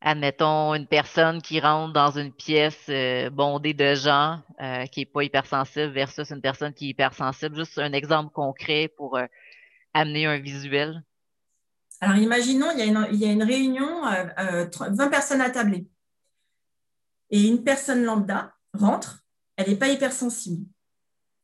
admettons, 0.00 0.74
une 0.74 0.86
personne 0.86 1.42
qui 1.42 1.60
rentre 1.60 1.92
dans 1.92 2.18
une 2.18 2.32
pièce 2.32 2.86
euh, 2.88 3.30
bondée 3.30 3.74
de 3.74 3.94
gens 3.94 4.40
euh, 4.60 4.86
qui 4.86 5.00
n'est 5.00 5.06
pas 5.06 5.22
hypersensible 5.22 5.92
versus 5.92 6.30
une 6.30 6.40
personne 6.40 6.74
qui 6.74 6.86
est 6.86 6.90
hypersensible? 6.90 7.56
Juste 7.56 7.78
un 7.78 7.92
exemple 7.92 8.32
concret 8.32 8.88
pour 8.96 9.16
euh, 9.16 9.26
amener 9.94 10.26
un 10.26 10.38
visuel. 10.38 11.02
Alors, 12.00 12.16
imaginons, 12.16 12.70
il 12.72 12.78
y 12.78 13.24
a 13.24 13.32
une, 13.32 13.42
réunion, 13.42 14.02
20 14.02 15.08
personnes 15.08 15.40
à 15.40 15.50
tabler. 15.50 15.88
Et 17.30 17.42
une 17.46 17.64
personne 17.64 18.04
lambda 18.04 18.54
rentre, 18.72 19.24
elle 19.56 19.70
n'est 19.70 19.76
pas 19.76 19.88
hypersensible. 19.88 20.66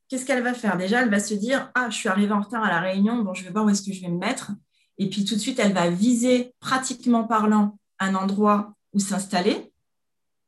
Qu'est-ce 0.08 0.26
qu'elle 0.26 0.42
va 0.42 0.54
faire? 0.54 0.76
Déjà, 0.76 1.02
elle 1.02 1.10
va 1.10 1.20
se 1.20 1.34
dire 1.34 1.70
Ah, 1.74 1.88
je 1.88 1.96
suis 1.96 2.08
arrivée 2.08 2.32
en 2.32 2.42
retard 2.42 2.62
à 2.62 2.68
la 2.68 2.80
réunion, 2.80 3.22
bon, 3.22 3.32
je 3.34 3.44
vais 3.44 3.50
voir 3.50 3.64
où 3.64 3.70
est-ce 3.70 3.82
que 3.82 3.92
je 3.92 4.02
vais 4.02 4.08
me 4.08 4.18
mettre. 4.18 4.52
Et 4.98 5.08
puis 5.08 5.24
tout 5.24 5.34
de 5.34 5.40
suite, 5.40 5.58
elle 5.58 5.72
va 5.72 5.88
viser, 5.88 6.54
pratiquement 6.60 7.24
parlant, 7.24 7.78
un 7.98 8.14
endroit 8.14 8.74
où 8.92 8.98
s'installer 8.98 9.72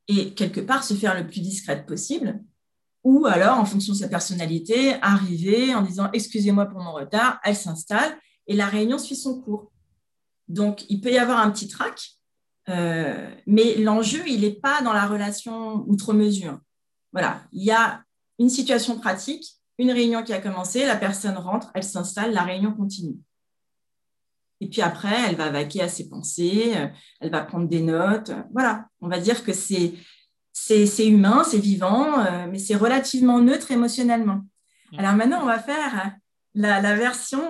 et 0.09 0.35
quelque 0.35 0.61
part 0.61 0.85
se 0.85 0.95
faire 0.95 1.19
le 1.19 1.27
plus 1.27 1.41
discrète 1.41 1.87
possible, 1.87 2.43
ou 3.05 3.27
alors, 3.27 3.59
en 3.59 3.65
fonction 3.67 3.93
de 3.93 3.99
sa 3.99 4.09
personnalité, 4.09 4.95
arriver 5.03 5.75
en 5.75 5.83
disant 5.83 6.11
excusez-moi 6.13 6.67
pour 6.67 6.81
mon 6.81 6.93
retard, 6.93 7.39
elle 7.45 7.57
s'installe 7.57 8.17
et 8.47 8.57
la 8.57 8.67
réunion 8.67 8.99
suit 8.99 9.17
son 9.17 9.41
cours. 9.41 9.71
Donc, 10.49 10.85
il 10.89 11.01
peut 11.01 11.13
y 11.13 11.19
avoir 11.19 11.39
un 11.39 11.51
petit 11.51 11.69
trac, 11.69 12.11
euh, 12.69 13.31
mais 13.47 13.77
l'enjeu, 13.77 14.23
il 14.27 14.43
n'est 14.43 14.55
pas 14.55 14.83
dans 14.83 14.93
la 14.93 15.07
relation 15.07 15.85
outre-mesure. 15.87 16.59
Voilà, 17.13 17.43
il 17.53 17.65
y 17.65 17.71
a 17.71 18.03
une 18.39 18.49
situation 18.49 18.99
pratique, 18.99 19.57
une 19.79 19.91
réunion 19.91 20.23
qui 20.23 20.33
a 20.33 20.41
commencé, 20.41 20.87
la 20.87 20.97
personne 20.97 21.37
rentre, 21.37 21.71
elle 21.75 21.85
s'installe, 21.85 22.33
la 22.33 22.43
réunion 22.43 22.73
continue. 22.73 23.19
Et 24.61 24.69
puis 24.69 24.83
après, 24.83 25.29
elle 25.29 25.37
va 25.37 25.51
vaquer 25.51 25.83
à 25.83 25.89
ses 25.89 26.09
pensées, 26.09 26.73
euh, 26.77 26.89
elle 27.21 27.31
va 27.31 27.43
prendre 27.43 27.69
des 27.69 27.83
notes. 27.83 28.33
Voilà, 28.53 28.89
on 29.01 29.09
va 29.09 29.19
dire 29.19 29.45
que 29.45 29.53
c'est, 29.53 29.95
c'est, 30.53 31.07
humain, 31.07 31.45
c'est 31.45 31.59
vivant, 31.59 32.21
euh, 32.21 32.47
mais 32.51 32.59
c'est 32.59 32.77
relativement 32.77 33.41
neutre 33.41 33.73
émotionnellement. 33.73 34.41
Mm. 34.93 34.99
Alors 34.99 35.13
maintenant, 35.15 35.43
on 35.43 35.47
va 35.47 35.59
faire 35.59 36.17
la, 36.55 36.97
version 36.97 37.43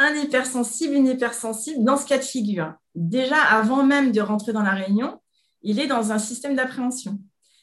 un 0.00 0.14
hypersensible, 0.14 0.94
une 0.94 1.06
hypersensible 1.06 1.84
dans 1.84 1.96
ce 1.96 2.06
cas 2.06 2.18
de 2.18 2.24
figure. 2.24 2.72
Déjà, 2.94 3.36
avant 3.36 3.84
même 3.84 4.12
de 4.12 4.20
rentrer 4.20 4.52
dans 4.52 4.62
la 4.62 4.72
réunion, 4.72 5.20
il 5.62 5.78
est 5.78 5.86
dans 5.86 6.10
un 6.10 6.18
système 6.18 6.56
d'appréhension. 6.56 7.20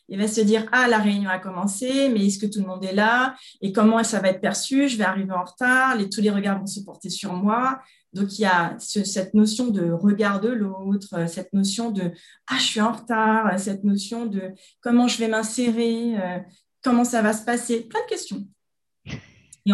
Il 0.08 0.20
va 0.20 0.28
se 0.28 0.40
dire, 0.40 0.66
ah, 0.72 0.88
la 0.88 1.00
réunion 1.00 1.30
a 1.30 1.40
commencé, 1.40 2.10
mais 2.10 2.28
est-ce 2.28 2.40
que 2.40 2.46
tout 2.46 2.62
le 2.62 2.68
monde 2.68 2.86
est 2.86 2.94
là? 2.94 3.36
Et 3.60 3.74
comment 3.74 4.02
ça 4.04 4.20
va 4.20 4.30
être 4.30 4.40
perçu? 4.40 4.88
Je 4.88 4.98
vais 4.98 5.04
arriver 5.04 5.34
en 5.34 5.44
retard, 5.44 5.98
tous 6.10 6.22
les 6.22 6.30
regards 6.30 6.60
vont 6.60 6.68
se 6.68 6.80
porter 6.80 7.10
sur 7.10 7.34
moi. 7.34 7.82
Donc, 8.14 8.38
il 8.38 8.44
y 8.44 8.46
a 8.46 8.78
cette 8.80 9.34
notion 9.34 9.68
de 9.68 9.92
regard 9.92 10.40
de 10.40 10.50
l'autre, 10.50 11.28
cette 11.28 11.52
notion 11.54 11.92
de, 11.92 12.12
ah, 12.48 12.56
je 12.58 12.64
suis 12.64 12.82
en 12.82 12.94
retard, 12.94 13.60
cette 13.60 13.84
notion 13.84 14.28
de 14.28 14.54
comment 14.80 15.08
je 15.08 15.18
vais 15.18 15.28
m'insérer, 15.28 16.16
euh, 16.16 16.40
comment 16.84 17.04
ça 17.04 17.22
va 17.22 17.34
se 17.34 17.44
passer, 17.44 17.82
plein 17.82 18.02
de 18.06 18.10
questions. 18.10 18.48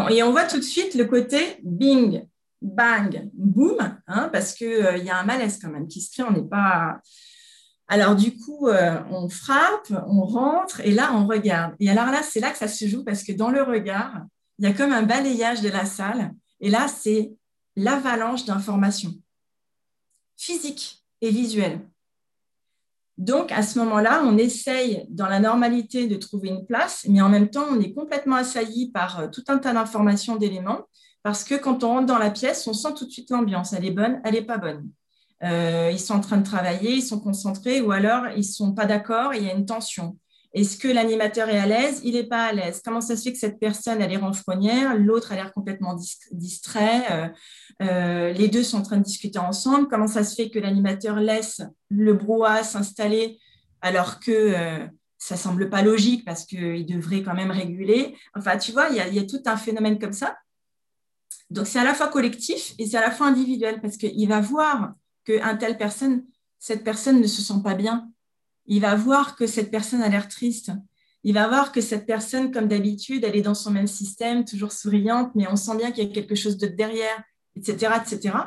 Et 0.10 0.24
on, 0.24 0.32
voit 0.32 0.46
tout 0.46 0.58
de 0.58 0.64
suite 0.64 0.96
le 0.96 1.06
côté 1.06 1.60
bing, 1.62 2.26
bang, 2.64 3.30
boom, 3.34 3.78
hein, 4.08 4.30
parce 4.32 4.54
qu'il 4.54 4.68
euh, 4.68 4.98
y 4.98 5.10
a 5.10 5.18
un 5.18 5.26
malaise 5.26 5.60
quand 5.62 5.70
même 5.70 5.88
qui 5.88 6.02
se 6.02 6.12
crée, 6.12 6.24
on 6.24 6.32
n'est 6.32 6.48
pas... 6.48 7.00
Alors 7.88 8.16
du 8.16 8.38
coup, 8.38 8.70
euh, 8.70 9.00
on 9.12 9.30
frappe, 9.30 9.92
on 10.08 10.24
rentre 10.24 10.80
et 10.82 10.92
là, 10.92 11.14
on 11.14 11.28
regarde. 11.28 11.76
Et 11.80 11.90
alors 11.90 12.08
là, 12.08 12.24
c'est 12.24 12.40
là 12.40 12.50
que 12.50 12.58
ça 12.58 12.68
se 12.68 12.88
joue 12.88 13.04
parce 13.04 13.24
que 13.24 13.34
dans 13.34 13.52
le 13.52 13.62
regard, 13.62 14.24
il 14.58 14.66
y 14.66 14.72
a 14.72 14.74
comme 14.74 14.94
un 14.94 15.04
balayage 15.04 15.62
de 15.62 15.70
la 15.70 15.86
salle. 15.86 16.32
Et 16.62 16.70
là, 16.70 16.88
c'est 16.88 17.34
l'avalanche 17.76 18.46
d'informations 18.46 19.14
physiques 20.38 21.04
et 21.22 21.30
visuelles. 21.30 21.82
Donc, 23.18 23.52
à 23.52 23.62
ce 23.62 23.78
moment-là, 23.80 24.24
on 24.26 24.38
essaye 24.38 25.06
dans 25.10 25.28
la 25.28 25.40
normalité 25.40 26.08
de 26.08 26.16
trouver 26.16 26.50
une 26.50 26.66
place, 26.66 27.06
mais 27.08 27.22
en 27.22 27.30
même 27.30 27.50
temps, 27.50 27.66
on 27.70 27.80
est 27.80 27.94
complètement 27.94 28.38
assailli 28.38 28.92
par 28.92 29.20
euh, 29.20 29.28
tout 29.28 29.44
un 29.48 29.60
tas 29.60 29.74
d'informations, 29.74 30.36
d'éléments, 30.36 30.88
parce 31.24 31.44
que 31.44 31.56
quand 31.56 31.84
on 31.84 31.90
rentre 31.90 32.06
dans 32.06 32.18
la 32.18 32.32
pièce, 32.32 32.68
on 32.68 32.74
sent 32.74 32.94
tout 32.96 33.06
de 33.06 33.12
suite 33.12 33.30
l'ambiance. 33.32 33.74
Elle 33.74 33.86
est 33.86 33.92
bonne, 33.92 34.22
elle 34.24 34.34
n'est 34.34 34.42
pas 34.42 34.58
bonne. 34.58 34.90
Euh, 35.44 35.90
ils 35.92 36.00
sont 36.00 36.14
en 36.14 36.20
train 36.20 36.38
de 36.38 36.46
travailler, 36.46 36.92
ils 36.94 37.02
sont 37.02 37.20
concentrés, 37.20 37.82
ou 37.82 37.92
alors 37.92 38.28
ils 38.36 38.38
ne 38.38 38.44
sont 38.44 38.74
pas 38.74 38.86
d'accord, 38.86 39.34
il 39.34 39.44
y 39.44 39.50
a 39.50 39.54
une 39.54 39.66
tension. 39.66 40.18
Est-ce 40.54 40.78
que 40.78 40.88
l'animateur 40.88 41.50
est 41.50 41.58
à 41.58 41.66
l'aise? 41.66 42.02
Il 42.04 42.14
n'est 42.14 42.26
pas 42.26 42.46
à 42.46 42.54
l'aise. 42.54 42.82
Comment 42.86 43.02
ça 43.02 43.18
se 43.18 43.24
fait 43.24 43.34
que 43.34 43.40
cette 43.40 43.60
personne, 43.60 44.02
elle 44.02 44.12
est 44.12 44.18
renfrognière, 44.18 44.96
l'autre 44.96 45.32
a 45.32 45.36
l'air 45.36 45.52
complètement 45.52 45.98
distrait 46.32 47.12
euh, 47.12 47.28
euh, 47.82 48.34
Les 48.34 48.50
deux 48.50 48.64
sont 48.64 48.78
en 48.78 48.84
train 48.84 48.98
de 48.98 49.04
discuter 49.04 49.40
ensemble? 49.40 49.88
Comment 49.88 50.08
ça 50.08 50.24
se 50.24 50.36
fait 50.36 50.52
que 50.52 50.60
l'animateur 50.60 51.16
laisse 51.16 51.62
le 51.90 52.14
brouhaha 52.14 52.64
s'installer 52.64 53.40
alors 53.82 54.20
que 54.20 54.32
euh, 54.32 54.86
ça 55.18 55.38
semble 55.38 55.72
pas 55.72 55.82
logique 55.82 56.24
parce 56.24 56.46
qu'il 56.46 56.86
devrait 56.86 57.24
quand 57.24 57.34
même 57.34 57.52
réguler? 57.52 58.16
Enfin, 58.36 58.58
tu 58.58 58.74
vois, 58.74 58.90
il 58.90 58.98
y, 58.98 59.20
a, 59.20 59.24
tout 59.24 59.42
un 59.48 59.58
phénomène 59.58 59.98
comme 59.98 60.14
ça. 60.14 60.38
Donc, 61.54 61.68
c'est 61.68 61.80
à 61.80 61.84
la 61.84 61.94
fois 61.94 62.08
collectif 62.08 62.74
et 62.78 62.86
c'est 62.86 62.98
à 62.98 63.02
la 63.02 63.12
fois 63.12 63.28
individuel 63.28 63.80
parce 63.82 63.98
qu'il 63.98 64.28
va 64.28 64.42
voir 64.42 64.94
qu'une 65.24 65.58
telle 65.60 65.78
personne, 65.78 66.26
cette 66.60 66.84
personne 66.84 67.22
ne 67.22 67.28
se 67.28 67.42
sent 67.42 67.62
pas 67.64 67.76
bien 67.76 68.10
il 68.66 68.82
va 68.82 68.96
voir 68.96 69.36
que 69.36 69.48
cette 69.48 69.72
personne 69.72 70.02
a 70.02 70.10
l'air 70.10 70.28
triste. 70.28 70.72
Il 71.24 71.34
va 71.34 71.48
voir 71.48 71.72
que 71.72 71.82
cette 71.82 72.06
personne, 72.06 72.52
comme 72.52 72.68
d'habitude, 72.68 73.24
elle 73.24 73.36
est 73.36 73.42
dans 73.42 73.54
son 73.54 73.72
même 73.72 73.88
système, 73.88 74.46
toujours 74.46 74.72
souriante, 74.72 75.32
mais 75.36 75.48
on 75.48 75.56
sent 75.56 75.78
bien 75.78 75.92
qu'il 75.92 76.08
y 76.08 76.12
a 76.12 76.14
quelque 76.14 76.36
chose 76.36 76.58
de 76.58 76.68
derrière, 76.68 77.24
etc., 77.56 77.94
etc. 78.02 78.38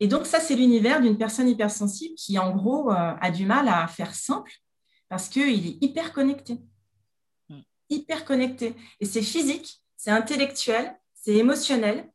Et 0.00 0.08
donc, 0.08 0.26
ça, 0.26 0.40
c'est 0.40 0.56
l'univers 0.56 1.00
d'une 1.00 1.18
personne 1.18 1.48
hypersensible 1.48 2.14
qui, 2.16 2.38
en 2.38 2.54
gros, 2.54 2.90
euh, 2.90 3.14
a 3.20 3.30
du 3.30 3.46
mal 3.46 3.68
à 3.68 3.86
faire 3.86 4.14
simple 4.14 4.52
parce 5.08 5.28
qu'il 5.28 5.66
est 5.66 5.82
hyper 5.82 6.12
connecté. 6.12 6.58
Hmm. 7.48 7.60
Hyper 7.90 8.24
connecté. 8.24 8.74
Et 9.00 9.04
c'est 9.04 9.22
physique, 9.22 9.82
c'est 9.96 10.10
intellectuel, 10.10 10.98
c'est 11.14 11.34
émotionnel, 11.34 12.10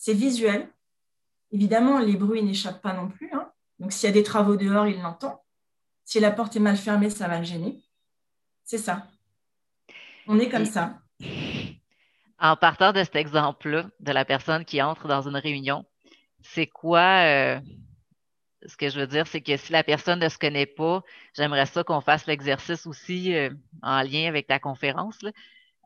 c'est 0.00 0.14
visuel. 0.14 0.66
Évidemment, 1.52 1.98
les 1.98 2.16
bruits 2.16 2.42
n'échappent 2.42 2.80
pas 2.80 2.94
non 2.94 3.08
plus. 3.08 3.30
Hein. 3.34 3.52
Donc, 3.78 3.92
s'il 3.92 4.08
y 4.08 4.10
a 4.10 4.14
des 4.14 4.22
travaux 4.22 4.56
dehors, 4.56 4.88
il 4.88 5.00
l'entend. 5.00 5.44
Si 6.04 6.18
la 6.20 6.30
porte 6.30 6.56
est 6.56 6.60
mal 6.60 6.76
fermée, 6.76 7.10
ça 7.10 7.28
va 7.28 7.38
le 7.38 7.44
gêner. 7.44 7.78
C'est 8.64 8.78
ça. 8.78 9.06
On 10.26 10.38
est 10.40 10.48
comme 10.48 10.66
ça. 10.66 10.98
En 12.42 12.56
partant 12.56 12.94
de 12.94 13.04
cet 13.04 13.16
exemple-là, 13.16 13.90
de 14.00 14.12
la 14.12 14.24
personne 14.24 14.64
qui 14.64 14.80
entre 14.80 15.06
dans 15.06 15.28
une 15.28 15.36
réunion, 15.36 15.84
c'est 16.40 16.66
quoi 16.66 17.26
euh, 17.26 17.60
ce 18.64 18.78
que 18.78 18.88
je 18.88 18.98
veux 18.98 19.06
dire, 19.06 19.26
c'est 19.26 19.42
que 19.42 19.58
si 19.58 19.72
la 19.72 19.84
personne 19.84 20.20
ne 20.20 20.28
se 20.30 20.38
connaît 20.38 20.64
pas, 20.64 21.02
j'aimerais 21.36 21.66
ça 21.66 21.84
qu'on 21.84 22.00
fasse 22.00 22.26
l'exercice 22.26 22.86
aussi 22.86 23.34
euh, 23.34 23.50
en 23.82 24.00
lien 24.00 24.26
avec 24.26 24.48
la 24.48 24.58
conférence, 24.58 25.18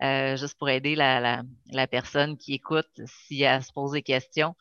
euh, 0.02 0.37
juste 0.37 0.59
pour 0.59 0.68
aider 0.68 0.94
la, 0.94 1.42
personne 1.90 2.37
qui 2.37 2.54
écoute 2.54 3.00
si 3.07 3.42
elle 3.42 3.62
se 3.62 3.72
pose 3.72 3.92
des 3.92 4.02
questions 4.02 4.54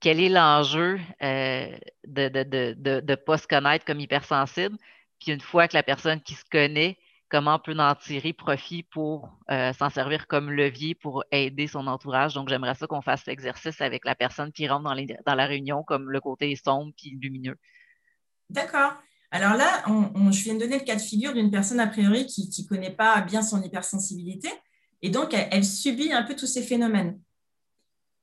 quel 0.00 0.20
est 0.20 0.28
l'enjeu 0.28 1.00
euh, 1.22 1.76
de 2.06 3.00
ne 3.00 3.14
pas 3.14 3.38
se 3.38 3.46
connaître 3.46 3.84
comme 3.84 4.00
hypersensible, 4.00 4.76
puis 5.18 5.32
une 5.32 5.40
fois 5.40 5.68
que 5.68 5.76
la 5.76 5.82
personne 5.82 6.20
qui 6.20 6.34
se 6.34 6.44
connaît, 6.44 6.98
comment 7.28 7.56
on 7.56 7.58
peut 7.58 7.76
en 7.78 7.94
tirer 7.94 8.32
profit 8.32 8.82
pour 8.84 9.28
euh, 9.50 9.72
s'en 9.72 9.90
servir 9.90 10.26
comme 10.26 10.50
levier 10.50 10.94
pour 10.94 11.24
aider 11.30 11.66
son 11.66 11.86
entourage? 11.86 12.34
Donc, 12.34 12.48
j'aimerais 12.48 12.74
ça 12.74 12.86
qu'on 12.86 13.02
fasse 13.02 13.26
l'exercice 13.26 13.80
avec 13.80 14.04
la 14.04 14.14
personne 14.14 14.52
qui 14.52 14.68
rentre 14.68 14.84
dans, 14.84 15.34
la 15.34 15.46
réunion, 15.46 15.82
comme 15.82 16.10
le 16.10 16.20
côté 16.20 16.54
sombre 16.56 16.92
puis 16.96 17.18
lumineux. 17.20 17.58
D'accord. 18.50 18.92
Alors 19.36 19.54
là, 19.54 19.84
je 20.30 20.42
viens 20.44 20.54
de 20.54 20.60
donner 20.60 20.78
le 20.78 20.84
cas 20.84 20.96
de 20.96 21.00
figure 21.00 21.34
d'une 21.34 21.50
personne 21.50 21.78
a 21.78 21.86
priori 21.86 22.24
qui 22.26 22.50
ne 22.58 22.66
connaît 22.66 22.90
pas 22.90 23.20
bien 23.20 23.42
son 23.42 23.62
hypersensibilité 23.62 24.48
et 25.02 25.10
donc 25.10 25.34
elle 25.34 25.64
subit 25.64 26.10
un 26.10 26.22
peu 26.22 26.34
tous 26.34 26.46
ces 26.46 26.62
phénomènes. 26.62 27.20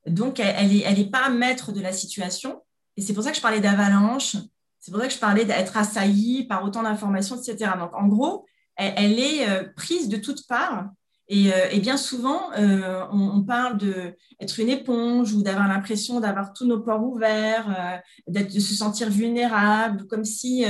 Donc, 0.06 0.40
elle 0.40 0.68
n'est 0.68 1.00
est 1.00 1.10
pas 1.10 1.30
maître 1.30 1.72
de 1.72 1.80
la 1.80 1.92
situation. 1.92 2.62
Et 2.96 3.02
c'est 3.02 3.14
pour 3.14 3.24
ça 3.24 3.30
que 3.30 3.36
je 3.36 3.42
parlais 3.42 3.60
d'avalanche. 3.60 4.36
C'est 4.78 4.90
pour 4.90 5.00
ça 5.00 5.06
que 5.06 5.14
je 5.14 5.18
parlais 5.18 5.44
d'être 5.44 5.76
assaillie 5.76 6.44
par 6.44 6.64
autant 6.64 6.82
d'informations, 6.82 7.40
etc. 7.40 7.70
Donc, 7.78 7.94
en 7.94 8.06
gros, 8.06 8.44
elle, 8.76 9.18
est 9.18 9.48
euh, 9.48 9.64
prise 9.76 10.08
de 10.08 10.16
toutes 10.16 10.46
parts. 10.46 10.90
Et, 11.34 11.52
euh, 11.52 11.78
bien 11.80 11.96
souvent, 11.96 12.52
euh, 12.52 13.04
on, 13.10 13.42
parle 13.42 13.78
d'être 13.78 14.60
une 14.60 14.68
éponge 14.68 15.32
ou 15.32 15.42
d'avoir 15.42 15.66
l'impression 15.66 16.20
d'avoir 16.20 16.52
tous 16.52 16.64
nos 16.64 16.80
ports 16.80 17.02
ouverts, 17.02 18.02
de 18.28 18.48
se 18.60 18.74
sentir 18.74 19.10
vulnérable, 19.10 20.06
comme 20.06 20.24
si 20.24 20.64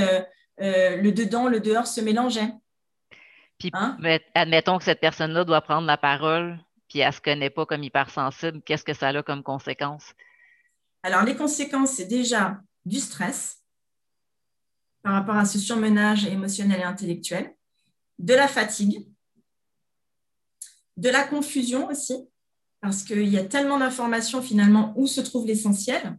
le 0.57 1.11
dedans, 1.11 1.47
le 1.47 1.59
dehors 1.59 1.85
se 1.85 2.01
mélangeaient. 2.01 2.53
Puis, 3.59 3.69
hein? 3.73 3.97
admettons 4.33 4.79
que 4.79 4.83
cette 4.83 4.99
personne-là 4.99 5.43
doit 5.43 5.61
prendre 5.61 5.85
la 5.85 5.97
parole 5.97 6.59
puis 6.89 6.99
elle 6.99 7.07
ne 7.07 7.13
se 7.13 7.21
connaît 7.21 7.49
pas 7.49 7.65
comme 7.65 7.83
hypersensible, 7.83 8.61
qu'est-ce 8.61 8.83
que 8.83 8.93
ça 8.93 9.09
a 9.09 9.23
comme 9.23 9.43
conséquence? 9.43 10.13
Alors, 11.03 11.23
les 11.23 11.35
conséquences, 11.35 11.91
c'est 11.91 12.05
déjà 12.05 12.59
du 12.85 12.99
stress 12.99 13.61
par 15.03 15.13
rapport 15.13 15.35
à 15.35 15.45
ce 15.45 15.59
surmenage 15.59 16.25
émotionnel 16.25 16.79
et 16.79 16.83
intellectuel, 16.83 17.53
de 18.17 18.33
la 18.33 18.47
fatigue, 18.47 19.07
de 20.97 21.09
la 21.09 21.23
confusion 21.23 21.87
aussi, 21.87 22.15
parce 22.81 23.03
qu'il 23.03 23.27
y 23.27 23.37
a 23.37 23.43
tellement 23.43 23.79
d'informations 23.79 24.41
finalement 24.41 24.93
où 24.95 25.07
se 25.07 25.21
trouve 25.21 25.45
l'essentiel. 25.45 26.17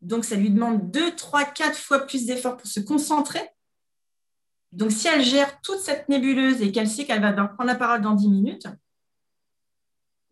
Donc, 0.00 0.24
ça 0.24 0.36
lui 0.36 0.50
demande 0.50 0.90
deux, 0.90 1.14
trois, 1.16 1.44
quatre 1.44 1.78
fois 1.78 2.00
plus 2.00 2.26
d'efforts 2.26 2.56
pour 2.56 2.66
se 2.66 2.80
concentrer. 2.80 3.40
Donc, 4.72 4.92
si 4.92 5.08
elle 5.08 5.22
gère 5.22 5.60
toute 5.62 5.78
cette 5.78 6.08
nébuleuse 6.08 6.60
et 6.60 6.72
qu'elle 6.72 6.88
sait 6.88 7.04
qu'elle 7.04 7.22
va 7.22 7.32
prendre 7.32 7.68
la 7.68 7.76
parole 7.76 8.02
dans 8.02 8.14
dix 8.14 8.28
minutes, 8.28 8.66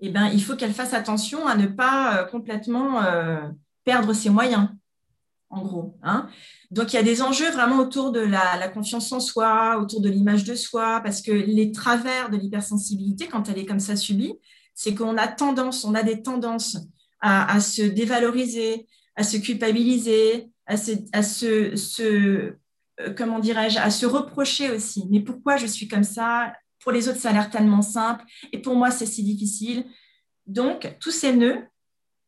eh 0.01 0.11
ben, 0.11 0.27
il 0.27 0.43
faut 0.43 0.57
qu'elle 0.57 0.75
fasse 0.75 0.95
attention 0.95 1.47
à 1.47 1.55
ne 1.55 1.67
pas 1.67 2.19
euh, 2.19 2.25
complètement 2.25 3.03
euh, 3.05 3.49
perdre 3.85 4.13
ses 4.13 4.31
moyens, 4.31 4.69
en 5.53 5.63
gros. 5.63 5.95
Hein. 6.03 6.29
Donc, 6.71 6.93
il 6.93 6.97
y 6.97 6.99
a 6.99 7.03
des 7.03 7.23
enjeux 7.23 7.51
vraiment 7.51 7.79
autour 7.79 8.11
de 8.11 8.21
la, 8.21 8.69
confiance 8.69 9.13
en 9.13 9.21
soi, 9.21 9.79
autour 9.81 10.01
de 10.01 10.09
l'image 10.09 10.45
de 10.45 10.55
soi, 10.55 11.01
parce 11.05 11.23
que 11.23 11.31
les 11.31 11.71
travers 11.71 12.31
de 12.31 12.37
l'hypersensibilité, 12.37 13.29
quand 13.29 13.49
elle 13.49 13.59
est 13.59 13.67
comme 13.67 13.81
ça 13.81 13.95
subie, 13.95 14.35
c'est 14.75 14.95
qu'on 14.95 15.17
a 15.19 15.29
tendance, 15.29 15.85
on 15.85 15.95
a 15.95 16.03
des 16.03 16.23
tendances 16.23 16.79
à, 17.21 17.61
se 17.61 17.83
dévaloriser, 17.83 18.89
à 19.15 19.23
se 19.23 19.37
culpabiliser, 19.37 20.51
à 20.67 20.77
se, 20.77 22.03
euh, 22.03 23.15
comment 23.17 23.39
dirais-je, 23.39 23.79
à 23.79 23.91
se 23.91 24.07
reprocher 24.07 24.71
aussi. 24.71 25.07
Mais 25.11 25.21
pourquoi 25.21 25.57
je 25.57 25.67
suis 25.67 25.87
comme 25.87 26.05
ça? 26.05 26.53
Pour 26.81 26.93
les 26.93 27.09
autres, 27.09 27.21
ça 27.21 27.31
a 27.31 27.33
l'air 27.33 27.51
tellement 27.51 27.83
simple. 27.83 28.25
Et 28.53 28.59
pour 28.59 28.75
moi, 28.75 28.91
c'est 28.91 29.07
si 29.07 29.23
difficile. 29.23 29.85
Donc, 30.47 30.97
tous 30.99 31.13
ces 31.13 31.33
nœuds, 31.33 31.63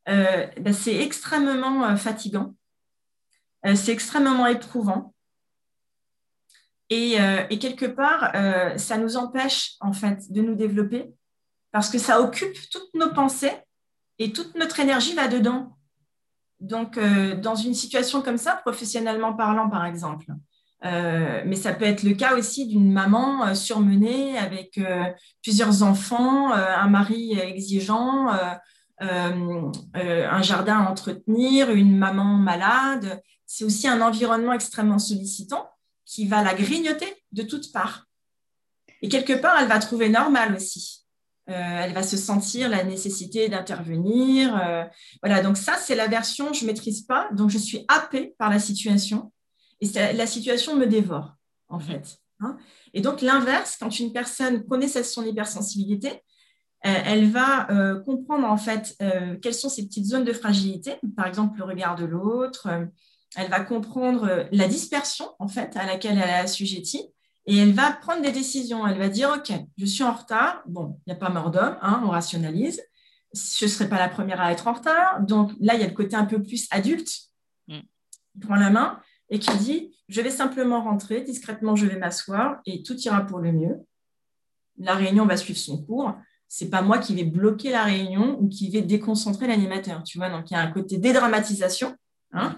euh, 0.09 0.47
ben, 0.61 0.73
c'est 0.75 0.97
extrêmement 0.97 1.85
euh, 1.85 1.97
fatigant. 1.97 2.55
Euh, 3.67 3.75
c'est 3.75 3.93
extrêmement 3.93 4.47
éprouvant. 4.47 5.15
Et, 6.91 7.17
quelque 7.59 7.87
part, 7.87 8.31
ça 8.79 8.99
nous 8.99 9.17
empêche, 9.17 9.73
en 9.81 9.93
fait, 9.93 10.31
de 10.31 10.43
nous 10.43 10.55
développer 10.55 11.13
parce 11.73 11.89
que 11.89 11.99
ça 11.99 12.21
occupe 12.21 12.57
toutes 12.71 12.95
nos 12.95 13.13
pensées 13.13 13.57
et 14.21 14.33
toute 14.33 14.55
notre 14.55 14.79
énergie 14.79 15.15
va 15.15 15.27
dedans. 15.27 15.77
Donc, 16.61 16.97
dans 17.41 17.57
une 17.57 17.75
situation 17.75 18.23
comme 18.23 18.37
ça, 18.37 18.61
professionnellement 18.65 19.33
parlant, 19.33 19.69
par 19.69 19.87
exemple, 19.87 20.27
mais 20.83 21.57
ça 21.57 21.73
peut 21.73 21.87
être 21.87 22.05
le 22.05 22.15
cas 22.15 22.37
aussi 22.37 22.69
d'une 22.69 22.93
maman 22.93 23.57
surmenée 23.57 24.39
avec 24.39 24.79
plusieurs 25.43 25.83
enfants, 25.83 26.53
un 26.53 26.89
mari 26.89 27.37
exigeant, 27.41 28.29
un 29.01 30.43
jardin 30.43 30.79
à 30.79 30.91
entretenir, 30.91 31.71
une 31.71 31.97
maman 31.97 32.37
malade. 32.37 33.21
C'est 33.57 33.65
aussi 33.65 33.87
un 33.87 34.01
environnement 34.01 34.53
extrêmement 34.53 34.99
sollicitant 34.99 35.71
qui 36.05 36.27
va 36.27 36.43
la 36.43 36.55
grignoter 36.55 37.07
de 37.31 37.45
toutes 37.45 37.71
parts. 37.71 38.07
Et 39.01 39.09
quelque 39.09 39.33
part, 39.33 39.57
elle 39.61 39.69
va 39.69 39.79
trouver 39.79 40.09
normal 40.09 40.57
aussi. 40.57 41.07
Euh, 41.49 41.53
elle 41.53 41.93
va 41.93 42.03
se 42.03 42.17
sentir 42.17 42.69
la 42.69 42.83
nécessité 42.83 43.49
d'intervenir. 43.49 44.61
Euh, 44.61 44.83
voilà, 45.23 45.41
donc 45.41 45.57
ça, 45.57 45.77
c'est 45.77 45.95
la 45.95 46.09
version 46.09 46.53
je 46.53 46.63
ne 46.63 46.67
maîtrise 46.67 47.03
pas, 47.03 47.29
donc 47.31 47.51
je 47.51 47.59
suis 47.59 47.85
happée 47.87 48.35
par 48.39 48.51
la 48.51 48.59
situation 48.59 49.33
et 49.81 49.87
la 49.87 50.27
situation 50.27 50.75
me 50.75 50.87
dévore, 50.87 51.37
en 51.69 51.79
fait. 51.79 52.19
Hein. 52.41 52.59
et 52.93 53.01
donc, 53.01 53.21
l'inverse, 53.21 53.77
quand 53.79 54.01
une 54.01 54.13
personne 54.13 54.67
connaît 54.67 54.89
son 54.89 55.25
hypersensibilité, 55.25 56.09
euh, 56.87 56.93
elle 57.05 57.31
va 57.31 57.69
comprendre 58.05 58.49
en 58.49 58.57
fait 58.57 58.97
quelles 59.41 59.55
sont 59.55 59.69
ses 59.69 59.87
petites 59.87 60.07
zones 60.07 60.25
de 60.25 60.33
fragilité, 60.33 60.97
par 61.17 61.29
exemple 61.29 61.59
le 61.59 61.65
regard 61.65 61.95
de 61.95 62.05
l'autre. 62.05 62.69
Elle 63.37 63.51
va 63.51 63.61
comprendre 63.61 64.47
la 64.53 64.69
dispersion 64.69 65.27
en 65.39 65.49
fait 65.49 65.77
à 65.77 65.87
laquelle 65.87 66.19
elle 66.19 66.29
est 66.29 66.35
assujettie 66.35 67.09
et 67.47 67.59
elle 67.59 67.73
va 67.73 67.93
prendre 67.93 68.23
des 68.23 68.33
décisions. 68.33 68.87
Elle 68.87 68.99
va 68.99 69.09
dire, 69.09 69.31
OK, 69.37 69.53
je 69.77 69.85
suis 69.85 70.03
en 70.03 70.13
retard. 70.13 70.63
Bon, 70.67 70.99
il 71.07 71.11
n'y 71.11 71.17
a 71.17 71.19
pas 71.19 71.29
mort 71.29 71.51
d'homme, 71.51 71.77
hein, 71.83 72.03
on 72.05 72.11
rationalise. 72.11 72.83
Je 73.35 73.65
ne 73.65 73.71
serai 73.71 73.89
pas 73.89 73.99
la 73.99 74.09
première 74.09 74.41
à 74.41 74.53
être 74.53 74.67
en 74.67 74.73
retard. 74.73 75.21
Donc 75.21 75.53
là, 75.61 75.75
il 75.75 75.81
y 75.81 75.85
a 75.85 75.89
le 75.89 75.95
côté 75.95 76.17
un 76.17 76.25
peu 76.25 76.43
plus 76.43 76.69
adulte 76.71 77.11
mm. 77.69 77.81
qui 78.33 78.39
prend 78.41 78.57
la 78.57 78.71
main 78.71 79.01
et 79.29 79.39
qui 79.39 79.55
dit, 79.59 79.95
je 80.09 80.21
vais 80.21 80.31
simplement 80.31 80.83
rentrer, 80.83 81.23
discrètement, 81.23 81.77
je 81.77 81.87
vais 81.87 81.97
m'asseoir 81.97 82.61
et 82.67 82.83
tout 82.83 82.97
ira 82.97 83.23
pour 83.23 83.41
le 83.41 83.53
mieux. 83.53 83.77
La 84.79 84.95
réunion 84.95 85.27
va 85.27 85.37
suivre 85.37 85.59
son 85.59 85.83
cours. 85.83 86.15
Ce 86.49 86.65
n'est 86.65 86.71
pas 86.71 86.83
moi 86.83 86.99
qui 86.99 87.15
vais 87.15 87.25
bloquer 87.25 87.71
la 87.71 87.85
réunion 87.85 88.39
ou 88.41 88.49
qui 88.49 88.71
vais 88.71 88.83
déconcentrer 88.83 89.47
l'animateur. 89.47 90.03
Tu 90.05 90.19
vois, 90.19 90.31
donc 90.31 90.51
il 90.51 90.55
y 90.55 90.57
a 90.57 90.61
un 90.61 90.71
côté 90.71 90.99
dédramatisation. 90.99 91.97
Hein, 92.33 92.57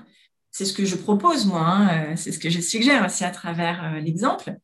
c'est 0.56 0.64
ce 0.64 0.72
que 0.72 0.86
je 0.86 0.96
propose, 0.96 1.44
moi, 1.44 1.60
hein, 1.60 1.88
euh, 1.88 2.16
c'est 2.16 2.32
ce 2.32 2.38
que 2.38 2.48
je 2.48 2.62
suggère 2.62 3.04
aussi 3.04 3.24
à 3.24 3.30
travers 3.30 3.84
euh, 3.84 4.00
l'exemple. 4.00 4.56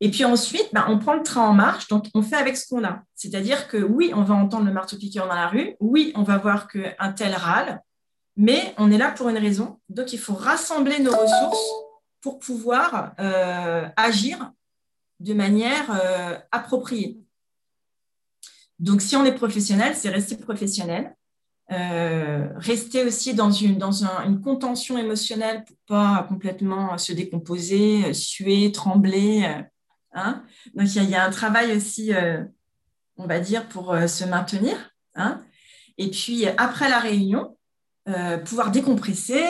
Et 0.00 0.10
puis 0.10 0.24
ensuite, 0.24 0.70
ben, 0.72 0.86
on 0.88 0.98
prend 0.98 1.12
le 1.12 1.22
train 1.22 1.46
en 1.46 1.52
marche, 1.52 1.88
donc 1.88 2.06
on 2.14 2.22
fait 2.22 2.36
avec 2.36 2.56
ce 2.56 2.66
qu'on 2.66 2.82
a. 2.84 3.02
C'est-à-dire 3.14 3.68
que 3.68 3.76
oui, 3.76 4.12
on 4.14 4.22
va 4.22 4.34
entendre 4.34 4.64
le 4.64 4.72
marteau-piqueur 4.72 5.28
dans 5.28 5.34
la 5.34 5.48
rue, 5.48 5.76
oui, 5.78 6.10
on 6.14 6.22
va 6.22 6.38
voir 6.38 6.68
qu'un 6.68 7.12
tel 7.12 7.34
râle, 7.34 7.82
mais 8.38 8.74
on 8.78 8.90
est 8.90 8.96
là 8.96 9.10
pour 9.10 9.28
une 9.28 9.36
raison. 9.36 9.78
Donc 9.90 10.14
il 10.14 10.18
faut 10.18 10.32
rassembler 10.32 10.98
nos 11.00 11.12
ressources 11.12 11.68
pour 12.22 12.38
pouvoir 12.38 13.12
euh, 13.20 13.86
agir 13.98 14.52
de 15.20 15.34
manière 15.34 15.90
appropriée. 16.50 17.20
Donc 18.78 19.02
si 19.02 19.16
on 19.16 19.24
est 19.26 19.34
professionnel, 19.34 19.94
c'est 19.94 20.08
rester 20.08 20.38
professionnel. 20.38 21.14
Euh, 21.72 22.48
rester 22.56 23.04
aussi 23.04 23.32
dans, 23.32 23.50
une, 23.50 23.78
dans 23.78 24.04
une 24.04 24.42
contention 24.42 24.98
émotionnelle 24.98 25.64
pour 25.64 25.76
pas 25.86 26.26
complètement 26.28 26.98
se 26.98 27.12
décomposer, 27.12 28.12
suer, 28.12 28.70
trembler. 28.70 29.44
Euh, 29.44 29.62
hein. 30.12 30.44
Donc, 30.74 30.94
il 30.94 31.08
y, 31.08 31.14
a 31.14 31.24
un 31.24 31.30
travail 31.30 31.74
aussi, 31.74 32.12
euh, 32.12 32.44
on 33.16 33.26
va 33.26 33.40
dire, 33.40 33.66
pour 33.68 33.96
se 34.06 34.24
maintenir. 34.24 34.76
Hein. 35.14 35.42
Et 35.96 36.10
puis, 36.10 36.46
après 36.46 36.88
la 36.88 36.98
réunion, 36.98 37.56
pouvoir 38.44 38.70
décompresser, 38.70 39.42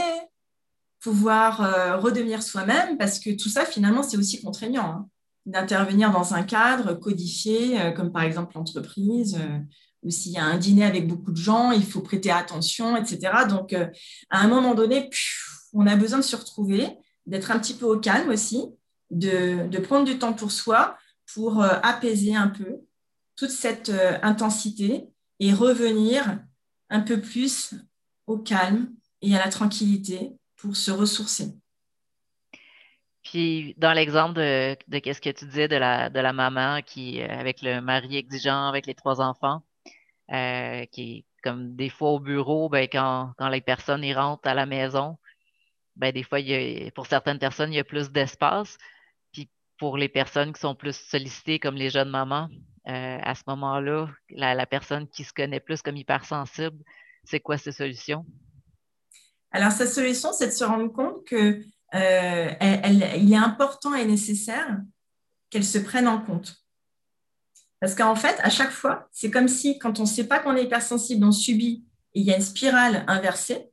pouvoir 1.00 2.00
redevenir 2.00 2.42
soi-même, 2.42 2.96
parce 2.98 3.18
que 3.18 3.30
tout 3.30 3.48
ça, 3.48 3.64
finalement, 3.64 4.02
c'est 4.04 4.16
aussi 4.16 4.40
contraignant. 4.40 4.86
Hein. 4.86 5.08
D'intervenir 5.46 6.12
dans 6.12 6.34
un 6.34 6.42
cadre 6.42 6.94
codifié, 6.94 7.92
comme 7.96 8.12
par 8.12 8.22
exemple 8.22 8.52
l'entreprise 8.54 9.38
ou 10.04 10.10
s'il 10.10 10.32
y 10.32 10.38
a 10.38 10.44
un 10.44 10.58
dîner 10.58 10.84
avec 10.84 11.08
beaucoup 11.08 11.32
de 11.32 11.36
gens, 11.36 11.72
il 11.72 11.84
faut 11.84 12.00
prêter 12.00 12.30
attention, 12.30 12.96
etc. 12.96 13.32
Donc, 13.48 13.72
euh, 13.72 13.88
à 14.30 14.40
un 14.40 14.48
moment 14.48 14.74
donné, 14.74 15.10
on 15.72 15.86
a 15.86 15.96
besoin 15.96 16.18
de 16.18 16.24
se 16.24 16.36
retrouver, 16.36 16.86
d'être 17.26 17.50
un 17.50 17.58
petit 17.58 17.74
peu 17.74 17.86
au 17.86 17.98
calme 17.98 18.28
aussi, 18.28 18.66
de, 19.10 19.78
prendre 19.78 20.04
du 20.04 20.18
temps 20.18 20.34
pour 20.34 20.50
soi, 20.50 20.96
pour 21.32 21.62
euh, 21.62 21.68
apaiser 21.82 22.36
un 22.36 22.48
peu 22.48 22.80
toute 23.36 23.50
cette 23.50 23.88
euh, 23.88 24.18
intensité 24.22 25.08
et 25.40 25.52
revenir 25.52 26.38
un 26.90 27.00
peu 27.00 27.20
plus 27.20 27.74
au 28.26 28.38
calme 28.38 28.88
et 29.22 29.34
à 29.34 29.38
la 29.38 29.50
tranquillité 29.50 30.32
pour 30.56 30.76
se 30.76 30.90
ressourcer. 30.90 31.54
Puis, 33.22 33.74
dans 33.78 33.94
l'exemple 33.94 34.34
de, 34.34 34.98
qu'est-ce 34.98 35.20
que 35.20 35.30
tu 35.30 35.46
disais 35.46 35.66
de 35.66 35.76
la, 35.76 36.10
de 36.10 36.20
la 36.20 36.34
maman 36.34 36.82
qui, 36.82 37.22
avec 37.22 37.62
le 37.62 37.80
mari 37.80 38.18
exigeant, 38.18 38.68
avec 38.68 38.86
les 38.86 38.94
trois 38.94 39.22
enfants, 39.22 39.62
euh, 40.32 40.84
qui 40.86 41.24
comme 41.44 41.76
des 41.76 41.90
fois 41.90 42.12
au 42.12 42.20
bureau, 42.20 42.70
ben, 42.70 42.88
quand, 42.90 43.34
quand 43.36 43.48
les 43.48 43.60
personnes 43.60 44.02
y 44.02 44.14
rentrent 44.14 44.48
à 44.48 44.54
la 44.54 44.64
maison, 44.64 45.18
ben, 45.94 46.10
des 46.10 46.22
fois, 46.22 46.40
il 46.40 46.48
y 46.48 46.86
a, 46.86 46.90
pour 46.92 47.06
certaines 47.06 47.38
personnes, 47.38 47.72
il 47.72 47.76
y 47.76 47.80
a 47.80 47.84
plus 47.84 48.10
d'espace. 48.10 48.78
Puis 49.32 49.50
pour 49.78 49.98
les 49.98 50.08
personnes 50.08 50.54
qui 50.54 50.60
sont 50.60 50.74
plus 50.74 50.96
sollicitées, 50.96 51.58
comme 51.58 51.76
les 51.76 51.90
jeunes 51.90 52.08
mamans, 52.08 52.48
euh, 52.88 53.18
à 53.22 53.34
ce 53.34 53.42
moment-là, 53.46 54.08
la, 54.30 54.66
personne 54.66 55.06
qui 55.06 55.22
se 55.22 55.32
connaît 55.34 55.60
plus 55.60 55.82
comme 55.82 55.96
hypersensible, 55.96 56.78
c'est 57.24 57.40
quoi 57.40 57.58
ses 57.58 57.72
solutions? 57.72 58.24
Alors, 59.50 59.70
sa 59.70 59.86
solution, 59.86 60.32
c'est 60.32 60.48
de 60.48 60.52
se 60.52 60.64
rendre 60.64 60.92
compte 60.92 61.24
que 61.26 61.62
euh, 61.94 62.50
il 63.16 63.32
est 63.32 63.36
important 63.36 63.94
et 63.94 64.04
nécessaire 64.04 64.78
qu'elle 65.50 65.64
se 65.64 65.78
prenne 65.78 66.08
en 66.08 66.20
compte. 66.20 66.63
Parce 67.84 67.94
qu'en 67.94 68.14
fait, 68.14 68.38
à 68.42 68.48
chaque 68.48 68.70
fois, 68.70 69.10
c'est 69.12 69.30
comme 69.30 69.46
si 69.46 69.78
quand 69.78 69.98
on 69.98 70.04
ne 70.04 70.08
sait 70.08 70.24
pas 70.24 70.38
qu'on 70.38 70.56
est 70.56 70.64
hypersensible, 70.64 71.22
on 71.22 71.32
subit 71.32 71.84
il 72.14 72.22
y 72.22 72.32
a 72.32 72.36
une 72.36 72.40
spirale 72.40 73.04
inversée. 73.08 73.68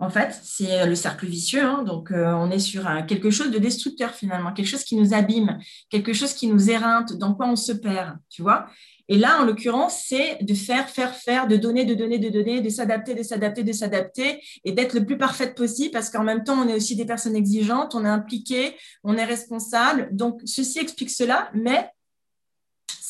En 0.00 0.10
fait, 0.10 0.36
c'est 0.42 0.84
le 0.84 0.96
cercle 0.96 1.26
vicieux. 1.26 1.62
Hein. 1.62 1.84
donc, 1.84 2.10
euh, 2.10 2.32
on 2.32 2.50
est 2.50 2.58
sur 2.58 2.88
quelque 3.06 3.30
chose 3.30 3.52
de 3.52 3.58
destructeur 3.58 4.16
finalement, 4.16 4.52
quelque 4.52 4.66
chose 4.66 4.82
qui 4.82 4.96
nous 4.96 5.14
abîme, 5.14 5.60
quelque 5.90 6.12
chose 6.12 6.34
qui 6.34 6.48
nous 6.48 6.70
éreinte, 6.70 7.18
dans 7.18 7.32
quoi 7.34 7.46
on 7.46 7.54
se 7.54 7.70
perd, 7.70 8.18
tu 8.28 8.42
vois. 8.42 8.66
Et 9.06 9.16
là, 9.16 9.40
en 9.40 9.44
l'occurrence, 9.44 10.02
c'est 10.08 10.38
de 10.42 10.54
faire, 10.54 10.88
faire, 10.88 11.14
faire, 11.14 11.46
de 11.46 11.56
donner, 11.56 11.84
de 11.84 11.94
donner, 11.94 12.18
de 12.18 12.30
donner, 12.30 12.60
de 12.60 12.68
s'adapter, 12.68 13.14
de 13.14 13.22
s'adapter, 13.22 13.62
de 13.62 13.72
s'adapter 13.72 14.42
et 14.64 14.72
d'être 14.72 14.94
le 14.94 15.06
plus 15.06 15.18
parfaite 15.18 15.54
possible 15.54 15.92
parce 15.92 16.10
qu'en 16.10 16.24
même 16.24 16.42
temps, 16.42 16.60
on 16.60 16.66
est 16.66 16.74
aussi 16.74 16.96
des 16.96 17.06
personnes 17.06 17.36
exigeantes, 17.36 17.94
on 17.94 18.04
est 18.04 18.08
impliqué, 18.08 18.74
on 19.04 19.16
est 19.16 19.24
responsable. 19.24 20.08
Donc, 20.10 20.40
ceci 20.44 20.80
explique 20.80 21.10
cela, 21.10 21.48
mais 21.54 21.90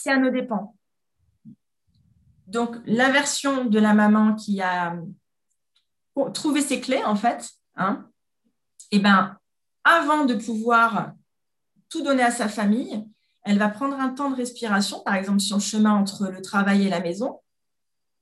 c'est 0.02 0.10
à 0.10 0.18
nos 0.18 0.30
dépens. 0.30 0.74
Donc, 2.46 2.76
la 2.84 3.10
version 3.10 3.64
de 3.64 3.78
la 3.78 3.94
maman 3.94 4.34
qui 4.34 4.60
a 4.60 4.96
trouvé 6.34 6.60
ses 6.60 6.80
clés, 6.80 7.04
en 7.04 7.16
fait, 7.16 7.48
hein, 7.76 8.08
eh 8.90 8.98
ben, 8.98 9.38
avant 9.84 10.24
de 10.24 10.34
pouvoir 10.34 11.12
tout 11.88 12.02
donner 12.02 12.22
à 12.22 12.30
sa 12.30 12.48
famille, 12.48 13.06
elle 13.42 13.58
va 13.58 13.68
prendre 13.68 13.98
un 13.98 14.10
temps 14.10 14.30
de 14.30 14.36
respiration, 14.36 15.00
par 15.00 15.14
exemple 15.14 15.40
sur 15.40 15.56
le 15.56 15.62
chemin 15.62 15.94
entre 15.94 16.28
le 16.28 16.42
travail 16.42 16.86
et 16.86 16.90
la 16.90 17.00
maison, 17.00 17.40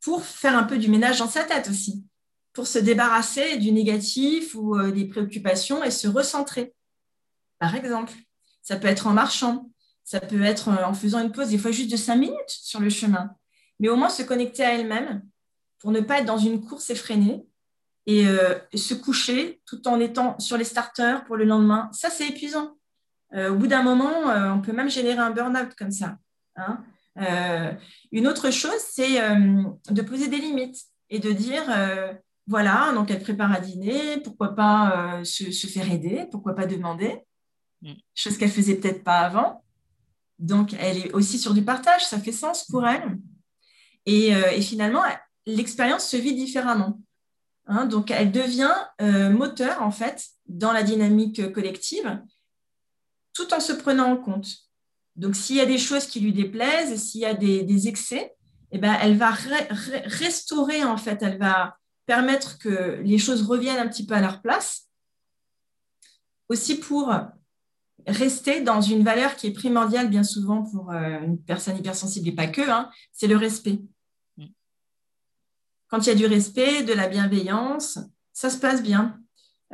pour 0.00 0.24
faire 0.24 0.56
un 0.56 0.64
peu 0.64 0.78
du 0.78 0.88
ménage 0.88 1.18
dans 1.18 1.28
sa 1.28 1.44
tête 1.44 1.68
aussi, 1.68 2.04
pour 2.52 2.66
se 2.66 2.78
débarrasser 2.78 3.56
du 3.58 3.72
négatif 3.72 4.54
ou 4.54 4.76
euh, 4.76 4.92
des 4.92 5.06
préoccupations 5.06 5.82
et 5.82 5.90
se 5.90 6.06
recentrer. 6.06 6.74
Par 7.58 7.74
exemple, 7.74 8.12
ça 8.62 8.76
peut 8.76 8.86
être 8.86 9.06
en 9.06 9.12
marchant, 9.12 9.70
ça 10.08 10.20
peut 10.20 10.40
être 10.40 10.68
euh, 10.68 10.84
en 10.86 10.94
faisant 10.94 11.20
une 11.20 11.32
pause, 11.32 11.50
des 11.50 11.58
fois 11.58 11.70
juste 11.70 11.90
de 11.90 11.96
cinq 11.98 12.16
minutes 12.16 12.48
sur 12.48 12.80
le 12.80 12.88
chemin. 12.88 13.30
Mais 13.78 13.90
au 13.90 13.96
moins 13.96 14.08
se 14.08 14.22
connecter 14.22 14.64
à 14.64 14.72
elle-même 14.72 15.22
pour 15.80 15.90
ne 15.90 16.00
pas 16.00 16.20
être 16.20 16.24
dans 16.24 16.38
une 16.38 16.64
course 16.64 16.88
effrénée 16.88 17.46
et 18.06 18.26
euh, 18.26 18.54
se 18.74 18.94
coucher 18.94 19.60
tout 19.66 19.86
en 19.86 20.00
étant 20.00 20.38
sur 20.38 20.56
les 20.56 20.64
starters 20.64 21.26
pour 21.26 21.36
le 21.36 21.44
lendemain. 21.44 21.90
Ça, 21.92 22.08
c'est 22.08 22.26
épuisant. 22.26 22.78
Euh, 23.34 23.50
au 23.50 23.56
bout 23.56 23.66
d'un 23.66 23.82
moment, 23.82 24.28
on 24.54 24.62
peut 24.62 24.72
même 24.72 24.88
générer 24.88 25.18
un 25.18 25.30
burn-out 25.30 25.74
comme 25.76 25.90
ça. 25.90 26.16
Hein. 26.56 26.82
une 28.10 28.26
autre 28.26 28.50
chose, 28.50 28.80
c'est 28.80 29.20
de 29.90 30.02
poser 30.02 30.28
des 30.28 30.38
limites 30.38 30.80
et 31.10 31.18
de 31.18 31.30
dire, 31.30 31.64
voilà, 32.46 32.92
donc 32.94 33.10
elle 33.10 33.22
prépare 33.22 33.52
à 33.52 33.60
dîner, 33.60 34.18
pourquoi 34.24 34.56
pas 34.56 35.20
se, 35.22 35.52
se, 35.52 35.66
faire 35.66 35.92
aider, 35.92 36.26
pourquoi 36.32 36.54
pas 36.54 36.66
demander, 36.66 37.20
mm. 37.82 37.92
chose 38.14 38.38
qu'elle 38.38 38.50
faisait 38.50 38.76
peut-être 38.76 39.04
pas 39.04 39.20
avant. 39.20 39.62
Donc, 40.38 40.74
elle 40.78 40.98
est 40.98 41.12
aussi 41.12 41.38
sur 41.38 41.54
du 41.54 41.62
partage, 41.62 42.06
ça 42.06 42.18
fait 42.18 42.32
sens 42.32 42.64
pour 42.64 42.86
elle. 42.86 43.18
Et, 44.06 44.34
euh, 44.34 44.60
finalement, 44.60 45.02
l'expérience 45.46 46.06
se 46.06 46.16
vit 46.16 46.34
différemment. 46.34 47.00
Hein. 47.66 47.84
donc, 47.84 48.10
elle 48.10 48.32
devient 48.32 48.74
euh, 49.02 49.28
moteur, 49.28 49.82
en 49.82 49.90
fait, 49.90 50.24
dans 50.46 50.72
la 50.72 50.82
dynamique 50.82 51.52
collective, 51.52 52.22
tout 53.34 53.52
en 53.52 53.60
se 53.60 53.72
prenant 53.72 54.12
en 54.12 54.16
compte. 54.16 54.48
Donc, 55.16 55.36
s'il 55.36 55.56
y 55.56 55.60
a 55.60 55.66
des 55.66 55.78
choses 55.78 56.06
qui 56.06 56.20
lui 56.20 56.32
déplaisent, 56.32 56.96
s'il 57.02 57.20
y 57.20 57.26
a 57.26 57.34
des, 57.34 57.88
excès, 57.88 58.34
eh 58.70 58.78
ben, 58.78 58.96
elle 59.02 59.18
va 59.18 59.32
restaurer, 60.06 60.84
en 60.84 60.96
fait, 60.96 61.22
elle 61.22 61.38
va 61.38 61.76
permettre 62.06 62.58
que 62.58 63.00
les 63.04 63.18
choses 63.18 63.42
reviennent 63.42 63.78
un 63.78 63.88
petit 63.88 64.06
peu 64.06 64.14
à 64.14 64.20
leur 64.20 64.40
place 64.40 64.88
aussi 66.48 66.76
pour 66.76 67.12
rester 68.08 68.60
dans 68.62 68.80
une 68.80 69.04
valeur 69.04 69.36
qui 69.36 69.46
est 69.46 69.52
primordiale 69.52 70.08
bien 70.08 70.22
souvent 70.22 70.62
pour 70.62 70.90
euh, 70.90 71.20
une 71.20 71.38
personne 71.38 71.76
hypersensible 71.76 72.28
et 72.28 72.32
pas 72.32 72.46
que, 72.46 72.68
hein, 72.68 72.90
c'est 73.12 73.26
le 73.26 73.36
respect. 73.36 73.80
Mm. 74.36 74.46
Quand 75.88 76.00
il 76.00 76.08
y 76.08 76.12
a 76.12 76.14
du 76.14 76.26
respect, 76.26 76.82
de 76.82 76.92
la 76.92 77.08
bienveillance, 77.08 77.98
ça 78.32 78.50
se 78.50 78.58
passe 78.58 78.82
bien. 78.82 79.18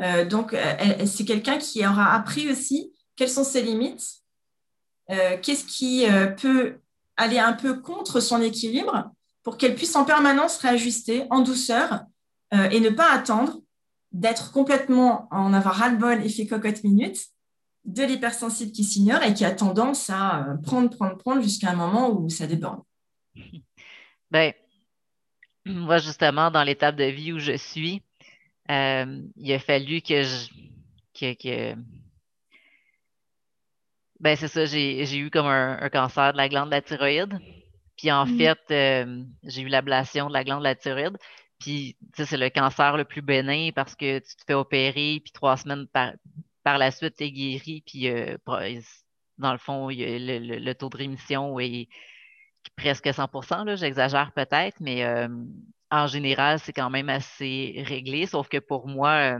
Euh, 0.01 0.25
donc, 0.25 0.57
c'est 1.07 1.25
quelqu'un 1.25 1.59
qui 1.59 1.87
aura 1.87 2.15
appris 2.15 2.51
aussi 2.51 2.93
quelles 3.17 3.31
sont 3.31 3.45
ses 3.45 3.63
limites, 3.63 4.23
qu'est-ce 5.09 5.65
qui 5.65 6.07
peut 6.41 6.79
aller 7.17 7.39
un 7.39 7.53
peu 7.53 7.81
contre 7.81 8.19
son 8.19 8.41
équilibre 8.43 9.13
pour 9.45 9.57
qu'elle 9.57 9.77
puisse 9.77 9.95
en 9.95 10.05
permanence 10.05 10.57
réajuster 10.57 11.27
en 11.31 11.43
douceur 11.43 12.01
et 12.53 12.81
ne 12.81 12.89
pas 12.89 13.13
attendre 13.13 13.61
d'être 14.11 14.51
complètement 14.51 15.29
en 15.31 15.53
avoir 15.53 15.77
ras-le-bol 15.77 16.25
effet 16.25 16.47
cocotte 16.47 16.83
minute 16.83 17.19
de 17.85 18.03
l'hypersensible 18.03 18.73
qui 18.73 18.85
s'ignore 18.85 19.23
et 19.23 19.35
qui 19.35 19.45
a 19.45 19.51
tendance 19.51 20.09
à 20.11 20.41
euh, 20.41 20.57
prendre, 20.57 20.91
prendre, 20.91 21.17
prendre 21.19 21.43
jusqu'à 21.43 21.71
un 21.71 21.77
moment 21.77 22.11
où 22.11 22.29
ça 22.29 22.47
déborde. 22.47 22.83
Ben, 24.31 24.53
moi, 25.65 25.99
justement, 25.99 26.51
dans 26.51 26.65
l'étape 26.65 26.97
de 26.97 27.05
vie 27.05 27.33
où 27.33 27.39
je 27.39 27.57
suis, 27.57 28.03
euh, 28.69 29.23
il 29.37 29.53
a 29.53 29.59
fallu 29.61 30.01
que 30.01 30.23
je. 30.23 30.49
Que, 31.15 31.77
Ben, 34.19 34.35
c'est 34.35 34.49
ça, 34.49 34.65
j'ai 34.65 35.17
eu 35.17 35.31
comme 35.31 35.47
un, 35.47 35.89
cancer 35.89 36.33
de 36.33 36.37
la 36.37 36.49
glande 36.49 36.71
de 36.71 36.75
la 36.75 36.83
thyroïde. 36.83 37.39
Puis 37.97 38.11
en 38.11 38.27
mm. 38.27 38.39
fait, 38.39 38.59
euh, 38.73 39.23
j'ai 39.45 39.63
eu 39.63 39.69
l'ablation 39.69 40.27
de 40.27 40.33
la 40.33 40.43
glande 40.43 40.61
de 40.61 40.65
la 40.65 40.75
thyroïde. 40.75 41.17
Puis, 41.61 41.97
c'est 42.15 42.37
le 42.37 42.51
cancer 42.51 42.97
le 42.97 43.05
plus 43.05 43.23
bénin 43.23 43.71
parce 43.73 43.95
que 43.95 44.19
tu 44.19 44.37
te 44.37 44.45
fais 44.47 44.55
opérer, 44.55 45.21
puis 45.23 45.33
trois 45.33 45.57
semaines 45.57 45.87
par, 45.87 46.13
par 46.65 46.79
la 46.79 46.91
suite, 46.91 47.17
tu 47.17 47.25
es 47.25 47.31
guéri, 47.31 47.83
puis 47.87 48.09
euh, 48.09 48.37
dans 49.39 49.53
le 49.53 49.59
fond, 49.59 49.89
le, 49.91 50.73
taux 50.73 50.89
de 50.89 50.97
rémission 50.97 51.61
est 51.61 51.89
presque 52.77 53.07
100% 53.07 53.77
j'exagère 53.77 54.33
peut-être, 54.33 54.81
mais 54.81 55.05
euh, 55.05 55.29
en 55.91 56.07
général, 56.07 56.59
c'est 56.59 56.73
quand 56.73 56.91
même 56.91 57.11
assez 57.11 57.85
réglé, 57.87 58.27
sauf 58.27 58.49
que 58.49 58.59
pour 58.59 58.89
moi, 58.89 59.37
euh, 59.37 59.39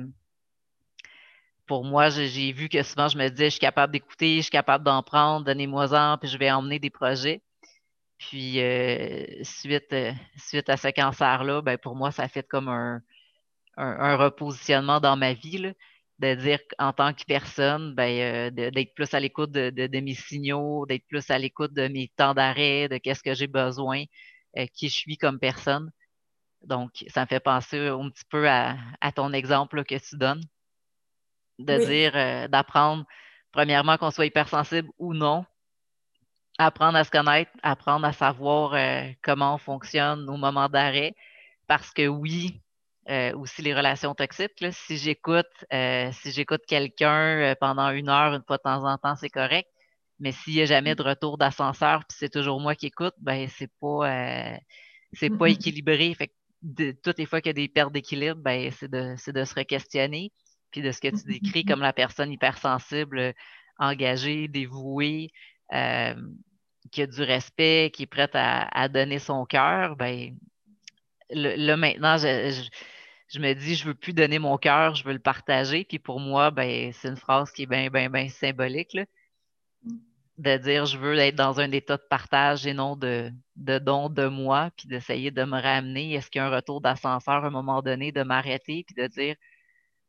pour 1.67 1.85
moi, 1.85 2.11
j'ai 2.11 2.53
vu 2.53 2.69
que 2.69 2.83
souvent, 2.83 3.09
je 3.09 3.17
me 3.17 3.29
disais, 3.31 3.47
je 3.47 3.51
suis 3.53 3.61
capable 3.61 3.95
d'écouter, 3.95 4.37
je 4.37 4.43
suis 4.43 4.51
capable 4.51 4.85
d'en 4.85 5.03
prendre, 5.03 5.47
donnez-moi-en, 5.47 6.19
puis 6.19 6.29
je 6.29 6.37
vais 6.37 6.51
emmener 6.51 6.79
des 6.79 6.91
projets. 6.91 7.41
Puis, 8.19 8.61
suite, 9.43 9.95
suite 10.37 10.69
à 10.69 10.77
ce 10.77 10.89
cancer-là, 10.89 11.63
ben, 11.63 11.79
pour 11.79 11.97
moi, 11.97 12.11
ça 12.11 12.29
fait 12.29 12.47
comme 12.47 12.69
un, 12.69 13.01
un, 13.79 14.17
repositionnement 14.17 15.01
dans 15.01 15.17
ma 15.17 15.33
vie. 15.33 15.59
Là 15.59 15.71
de 16.25 16.35
dire 16.35 16.59
en 16.79 16.93
tant 16.93 17.13
que 17.13 17.25
personne, 17.27 17.95
ben, 17.95 18.49
euh, 18.49 18.51
d'être 18.51 18.95
plus 18.95 19.13
à 19.15 19.21
l'écoute 19.21 19.51
de, 19.51 20.01
mes 20.01 20.15
signaux, 20.15 20.87
d'être 20.87 21.07
plus 21.07 21.31
à 21.31 21.39
l'écoute 21.39 21.73
de 21.75 21.89
mes 21.89 22.11
temps 22.17 22.35
d'arrêt, 22.35 22.89
de 22.89 22.97
qu'est-ce 22.99 23.23
que 23.23 23.35
j'ai 23.35 23.47
besoin, 23.47 24.05
euh, 24.57 24.67
qui 24.75 24.89
je 24.89 24.95
suis 24.95 25.19
comme 25.19 25.39
personne. 25.39 25.91
Donc, 26.63 27.05
ça 27.09 27.23
me 27.23 27.27
fait 27.27 27.41
penser 27.41 27.89
un 27.89 28.09
petit 28.11 28.25
peu 28.31 28.49
à, 28.49 28.77
ton 29.15 29.33
exemple 29.33 29.85
que 29.85 29.97
tu 29.97 30.17
donnes, 30.17 30.43
de 31.59 31.77
dire, 31.85 32.13
euh, 32.15 32.49
d'apprendre, 32.49 33.05
premièrement, 33.53 33.99
qu'on 33.99 34.11
soit 34.11 34.27
hypersensible 34.27 34.89
ou 34.99 35.13
non, 35.13 35.45
apprendre 36.59 36.97
à 36.97 37.05
se 37.05 37.11
connaître, 37.11 37.51
apprendre 37.63 38.07
à 38.07 38.13
savoir 38.13 38.75
comment 39.23 39.57
on 39.57 39.59
fonctionne 39.59 40.29
au 40.31 40.37
moment 40.37 40.69
d'arrêt, 40.69 41.15
parce 41.67 41.93
que 41.93 42.07
oui, 42.07 42.63
euh, 43.11 43.37
aussi 43.37 43.61
les 43.61 43.75
relations 43.75 44.15
toxiques. 44.15 44.65
Si 44.73 44.97
j'écoute 44.97 45.47
euh, 45.75 46.11
si 46.13 46.31
j'écoute 46.31 46.63
quelqu'un 46.67 47.39
euh, 47.39 47.55
pendant 47.61 47.91
une 47.91 48.09
heure, 48.09 48.33
une 48.33 48.43
fois 48.47 48.57
de 48.57 48.63
temps 48.63 48.83
en 48.85 48.97
temps, 48.97 49.15
c'est 49.15 49.29
correct. 49.29 49.69
Mais 50.21 50.33
s'il 50.33 50.55
n'y 50.55 50.63
a 50.63 50.65
jamais 50.65 50.95
de 50.95 51.03
retour 51.03 51.37
d'ascenseur, 51.37 52.07
puis 52.09 52.17
c'est 52.19 52.31
toujours 52.31 52.61
moi 52.61 52.75
qui 52.75 52.87
écoute, 52.87 53.13
ben 53.19 53.47
c'est 53.51 53.71
pas 53.79 54.59
c'est 55.13 55.29
pas 55.31 55.51
équilibré. 55.51 56.15
Fait 56.15 56.33
de, 56.63 56.93
toutes 56.93 57.19
les 57.19 57.27
fois 57.27 57.43
qu'il 57.43 57.51
y 57.51 57.51
a 57.51 57.53
des 57.53 57.69
pertes 57.69 57.93
d'équilibre, 57.93 58.41
ben 58.41 58.71
c'est 58.71 58.91
de, 58.91 59.17
de 59.33 59.45
se 59.45 59.55
re-questionner. 59.55 60.33
Puis 60.71 60.81
de 60.81 60.91
ce 60.91 61.01
que 61.01 61.09
tu 61.09 61.25
décris 61.27 61.65
comme 61.65 61.81
la 61.81 61.93
personne 61.93 62.33
hypersensible, 62.33 63.35
engagée, 63.79 64.49
dévouée, 64.49 65.31
qui 65.71 67.03
a 67.03 67.07
du 67.07 67.23
respect, 67.23 67.91
qui 67.93 68.05
est 68.05 68.07
prête 68.07 68.35
à, 68.35 68.89
donner 68.89 69.19
son 69.19 69.45
cœur, 69.45 69.97
ben 69.97 70.35
là 71.31 71.77
maintenant, 71.77 72.17
je, 72.17 72.51
je 72.51 72.71
me 73.39 73.53
dis, 73.55 73.75
je 73.75 73.87
veux 73.87 73.95
plus 73.95 74.13
donner 74.13 74.39
mon 74.39 74.57
cœur, 74.59 74.95
je 74.95 75.05
veux 75.05 75.13
le 75.13 75.19
partager. 75.19 75.85
Puis 75.85 75.99
pour 75.99 76.21
moi, 76.21 76.51
ben, 76.51 76.93
c'est 76.93 77.09
une 77.09 77.17
phrase 77.17 77.51
qui 77.53 77.63
est 77.63 77.67
bien, 77.91 78.29
symbolique. 78.29 78.99
De 80.37 80.57
dire, 80.57 80.87
je 80.87 80.99
veux 80.99 81.17
être 81.19 81.37
dans 81.37 81.61
un 81.61 81.71
état 81.71 81.97
de 81.97 82.03
partage 82.09 82.67
et 82.67 82.75
non 82.75 82.97
de, 82.97 83.31
de 83.57 83.79
don 83.79 84.09
de 84.09 84.27
moi, 84.27 84.71
puis 84.77 84.89
d'essayer 84.89 85.31
de 85.31 85.45
me 85.45 85.61
ramener. 85.61 86.15
Est-ce 86.15 86.31
qu'il 86.31 86.41
y 86.41 86.43
a 86.43 86.47
un 86.47 86.55
retour 86.55 86.81
d'ascenseur 86.81 87.45
à 87.45 87.47
un 87.47 87.51
moment 87.51 87.83
donné, 87.83 88.13
de 88.13 88.23
m'arrêter, 88.23 88.85
puis 88.85 88.95
de 88.97 89.07
dire, 89.07 89.37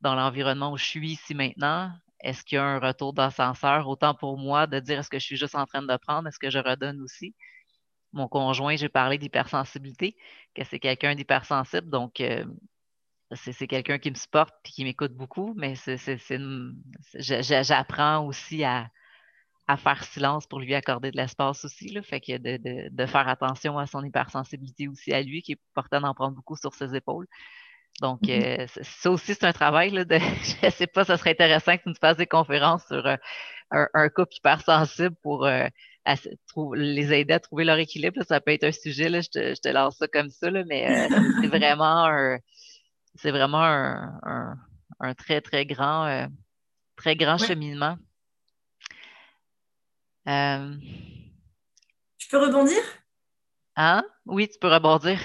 dans 0.01 0.15
l'environnement 0.15 0.71
où 0.71 0.77
je 0.77 0.85
suis 0.85 1.11
ici 1.11 1.35
maintenant, 1.35 1.91
est-ce 2.21 2.43
qu'il 2.43 2.55
y 2.55 2.59
a 2.59 2.65
un 2.65 2.79
retour 2.79 3.13
d'ascenseur? 3.13 3.87
Autant 3.87 4.15
pour 4.15 4.37
moi 4.37 4.67
de 4.67 4.79
dire, 4.79 4.99
est-ce 4.99 5.09
que 5.09 5.19
je 5.19 5.25
suis 5.25 5.37
juste 5.37 5.55
en 5.55 5.65
train 5.65 5.83
de 5.83 5.97
prendre, 5.97 6.27
est-ce 6.27 6.39
que 6.39 6.49
je 6.49 6.59
redonne 6.59 7.01
aussi? 7.01 7.35
Mon 8.13 8.27
conjoint, 8.27 8.75
j'ai 8.77 8.89
parlé 8.89 9.17
d'hypersensibilité, 9.17 10.15
que 10.55 10.63
c'est 10.63 10.79
quelqu'un 10.79 11.15
d'hypersensible, 11.15 11.89
donc 11.89 12.19
euh, 12.21 12.45
c'est 13.33 13.67
quelqu'un 13.67 13.97
qui 13.97 14.11
me 14.11 14.15
supporte 14.15 14.53
et 14.65 14.69
qui 14.69 14.83
m'écoute 14.83 15.13
beaucoup, 15.13 15.53
mais 15.55 15.73
j'apprends 17.17 18.25
aussi 18.25 18.63
à, 18.63 18.89
faire 19.77 20.03
silence 20.03 20.45
pour 20.45 20.59
lui 20.59 20.75
accorder 20.75 21.09
de 21.11 21.17
l'espace 21.17 21.65
aussi. 21.65 21.89
Là, 21.89 22.03
fait 22.03 22.21
que 22.21 22.37
de, 22.37 23.05
faire 23.07 23.27
attention 23.27 23.79
à 23.79 23.87
son 23.87 24.03
hypersensibilité 24.03 24.87
aussi 24.87 25.11
à 25.11 25.21
lui, 25.21 25.41
qui 25.41 25.53
est 25.53 25.59
portant 25.73 26.01
d'en 26.01 26.13
prendre 26.13 26.35
beaucoup 26.35 26.55
sur 26.55 26.73
ses 26.75 26.95
épaules. 26.95 27.27
Donc, 28.01 28.21
mm-hmm. 28.23 28.61
euh, 28.61 28.83
ça 28.83 29.09
aussi, 29.09 29.33
c'est 29.33 29.45
un 29.45 29.53
travail. 29.53 29.89
Là, 29.89 30.05
de, 30.05 30.17
je 30.61 30.65
ne 30.65 30.71
sais 30.71 30.85
pas, 30.85 31.03
ça 31.05 31.17
serait 31.17 31.31
intéressant 31.31 31.77
que 31.77 31.83
tu 31.83 31.89
nous 31.89 31.95
fasses 31.95 32.17
des 32.17 32.27
conférences 32.27 32.85
sur 32.87 33.07
euh, 33.07 33.15
un, 33.71 34.09
couple 34.09 34.35
hypersensible 34.35 35.15
pour 35.23 35.45
euh, 35.47 35.65
les 36.73 37.13
aider 37.13 37.33
à 37.33 37.39
trouver 37.39 37.63
leur 37.63 37.79
équilibre. 37.79 38.21
Ça 38.27 38.39
peut 38.41 38.51
être 38.51 38.65
un 38.65 38.71
sujet, 38.71 39.09
là, 39.09 39.21
je, 39.21 39.29
te, 39.29 39.55
je 39.55 39.61
te 39.61 39.69
lance 39.69 39.95
ça 39.97 40.07
comme 40.07 40.29
ça, 40.29 40.51
là, 40.51 40.63
mais 40.67 41.07
c'est 41.41 41.47
vraiment 41.47 42.05
un 42.05 42.37
c'est 43.15 43.31
vraiment 43.31 43.63
un, 43.63 45.13
très, 45.17 45.41
très 45.41 45.65
grand, 45.65 46.05
euh, 46.05 46.27
très 46.95 47.15
grand 47.15 47.37
cheminement. 47.37 47.97
Euh, 50.27 50.75
je 52.17 52.29
peux 52.29 52.37
rebondir? 52.37 52.77
Hein? 53.75 54.03
Oui, 54.25 54.47
tu 54.47 54.57
peux 54.59 54.67
rebondir. 54.67 55.19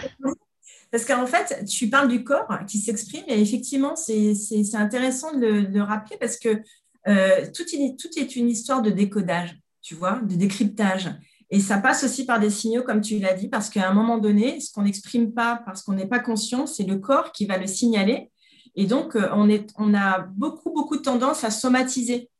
Parce 0.91 1.05
qu'en 1.05 1.27
fait, 1.27 1.65
tu 1.67 1.89
parles 1.89 2.09
du 2.09 2.25
corps 2.25 2.49
qui 2.67 2.79
s'exprime 2.79 3.25
et 3.29 3.41
effectivement, 3.41 3.95
c'est 3.97 4.35
intéressant 4.75 5.37
de 5.37 5.47
le, 5.47 5.83
rappeler 5.83 6.17
parce 6.19 6.37
que 6.37 6.63
euh, 7.09 7.47
tout, 7.55 7.65
tout 7.65 8.19
est 8.19 8.37
une 8.37 8.49
histoire 8.49 8.83
de 8.83 8.91
décodage, 8.91 9.57
tu 9.83 9.95
vois, 9.95 10.21
de 10.21 10.35
décryptage. 10.35 11.09
Et 11.51 11.59
ça 11.59 11.79
passe 11.79 12.05
aussi 12.05 12.25
par 12.25 12.39
des 12.39 12.51
signaux, 12.51 12.83
comme 12.83 13.01
tu 13.01 13.19
l'as 13.19 13.35
dit, 13.35 13.49
parce 13.49 13.69
qu'à 13.71 13.89
un 13.89 13.93
moment 13.93 14.19
donné, 14.19 14.61
ce 14.61 14.73
qu'on 14.73 14.83
n'exprime 14.83 15.33
pas 15.33 15.63
parce 15.67 15.83
qu'on 15.83 15.95
n'est 15.95 16.07
pas 16.07 16.21
conscient, 16.21 16.67
c'est 16.67 16.85
le 16.85 16.99
corps 16.99 17.33
qui 17.33 17.47
va 17.47 17.59
le 17.59 17.67
signaler. 17.67 18.31
Et 18.77 18.87
donc, 18.87 19.17
euh, 19.17 19.29
on, 19.33 19.95
a 19.95 20.21
beaucoup, 20.21 20.73
beaucoup 20.73 20.97
de 20.97 21.03
tendance 21.03 21.43
à 21.43 21.51
somatiser, 21.51 22.31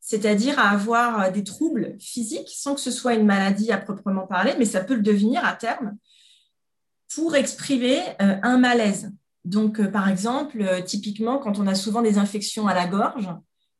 c'est-à-dire 0.00 0.58
à 0.58 0.70
avoir 0.70 1.20
euh, 1.20 1.30
des 1.30 1.44
troubles 1.44 1.96
physiques 2.00 2.48
sans 2.52 2.74
que 2.74 2.80
ce 2.80 2.90
soit 2.90 3.14
une 3.14 3.24
maladie 3.24 3.70
à 3.70 3.78
proprement 3.78 4.26
parler, 4.26 4.54
mais 4.58 4.64
ça 4.64 4.82
peut 4.82 4.96
le 4.96 5.02
devenir 5.02 5.44
à 5.44 5.52
terme 5.52 5.96
pour 7.14 7.36
exprimer 7.36 8.00
euh, 8.20 8.36
un 8.42 8.58
malaise. 8.58 9.12
Donc, 9.44 9.80
par 9.92 10.08
exemple, 10.08 10.82
typiquement, 10.84 11.38
quand 11.38 11.60
on 11.60 11.68
a 11.68 11.76
souvent 11.76 12.02
des 12.02 12.18
infections 12.18 12.66
à 12.66 12.74
la 12.74 12.88
gorge, 12.88 13.28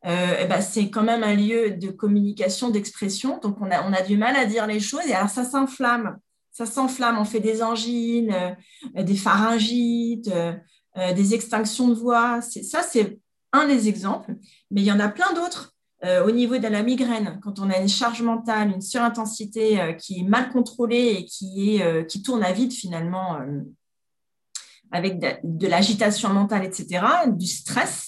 euh, 0.07 0.37
eh 0.39 0.45
ben, 0.47 0.61
c'est 0.61 0.89
quand 0.89 1.03
même 1.03 1.25
un 1.25 1.35
lieu 1.35 1.73
de 1.73 1.91
communication, 1.91 2.71
d'expression. 2.71 3.39
Donc, 3.39 3.57
on 3.61 3.71
a, 3.71 4.03
du 4.03 4.17
mal 4.17 4.37
à 4.37 4.47
dire 4.47 4.67
les 4.67 4.79
choses. 4.79 5.07
Et 5.09 5.15
alors, 5.15 5.31
ça 5.31 5.45
s'inflamme. 5.45 6.19
Ça 6.53 6.65
s'enflamme. 6.65 7.19
On 7.19 7.25
fait 7.25 7.41
des 7.41 7.63
angines, 7.63 8.33
euh, 8.33 9.03
des 9.03 9.17
pharyngites, 9.17 10.29
euh, 10.29 11.13
des 11.13 11.35
extinctions 11.35 11.89
de 11.89 11.95
voix. 11.95 12.41
Ça, 12.41 12.83
c'est 12.83 13.19
un 13.53 13.67
des 13.67 13.89
exemples. 13.89 14.37
Mais 14.71 14.83
il 14.83 14.87
y 14.87 14.93
en 14.93 15.01
a 15.01 15.09
plein 15.09 15.33
d'autres. 15.35 15.73
au 16.25 16.31
niveau 16.31 16.59
de 16.59 16.69
la 16.69 16.83
migraine, 16.83 17.41
quand 17.43 17.59
on 17.59 17.69
a 17.69 17.79
une 17.79 17.89
charge 17.89 18.23
mentale, 18.23 18.71
une 18.71 18.81
surintensité 18.81 19.97
qui 19.99 20.21
est 20.21 20.23
mal 20.23 20.51
contrôlée 20.51 21.17
et 21.19 21.25
qui 21.25 22.23
tourne 22.23 22.45
à 22.45 22.53
vide 22.53 22.73
finalement, 22.73 23.41
avec 24.93 25.19
de 25.43 25.67
l'agitation 25.67 26.29
mentale, 26.29 26.65
etc., 26.65 27.05
du 27.27 27.47
stress, 27.47 28.06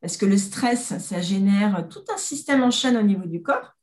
parce 0.00 0.16
que 0.16 0.26
le 0.26 0.36
stress, 0.36 0.98
ça 0.98 1.20
génère 1.20 1.88
tout 1.88 2.04
un 2.12 2.16
système 2.16 2.62
en 2.62 2.70
chaîne 2.70 2.96
au 2.96 3.02
niveau 3.02 3.26
du 3.26 3.42
corps, 3.42 3.76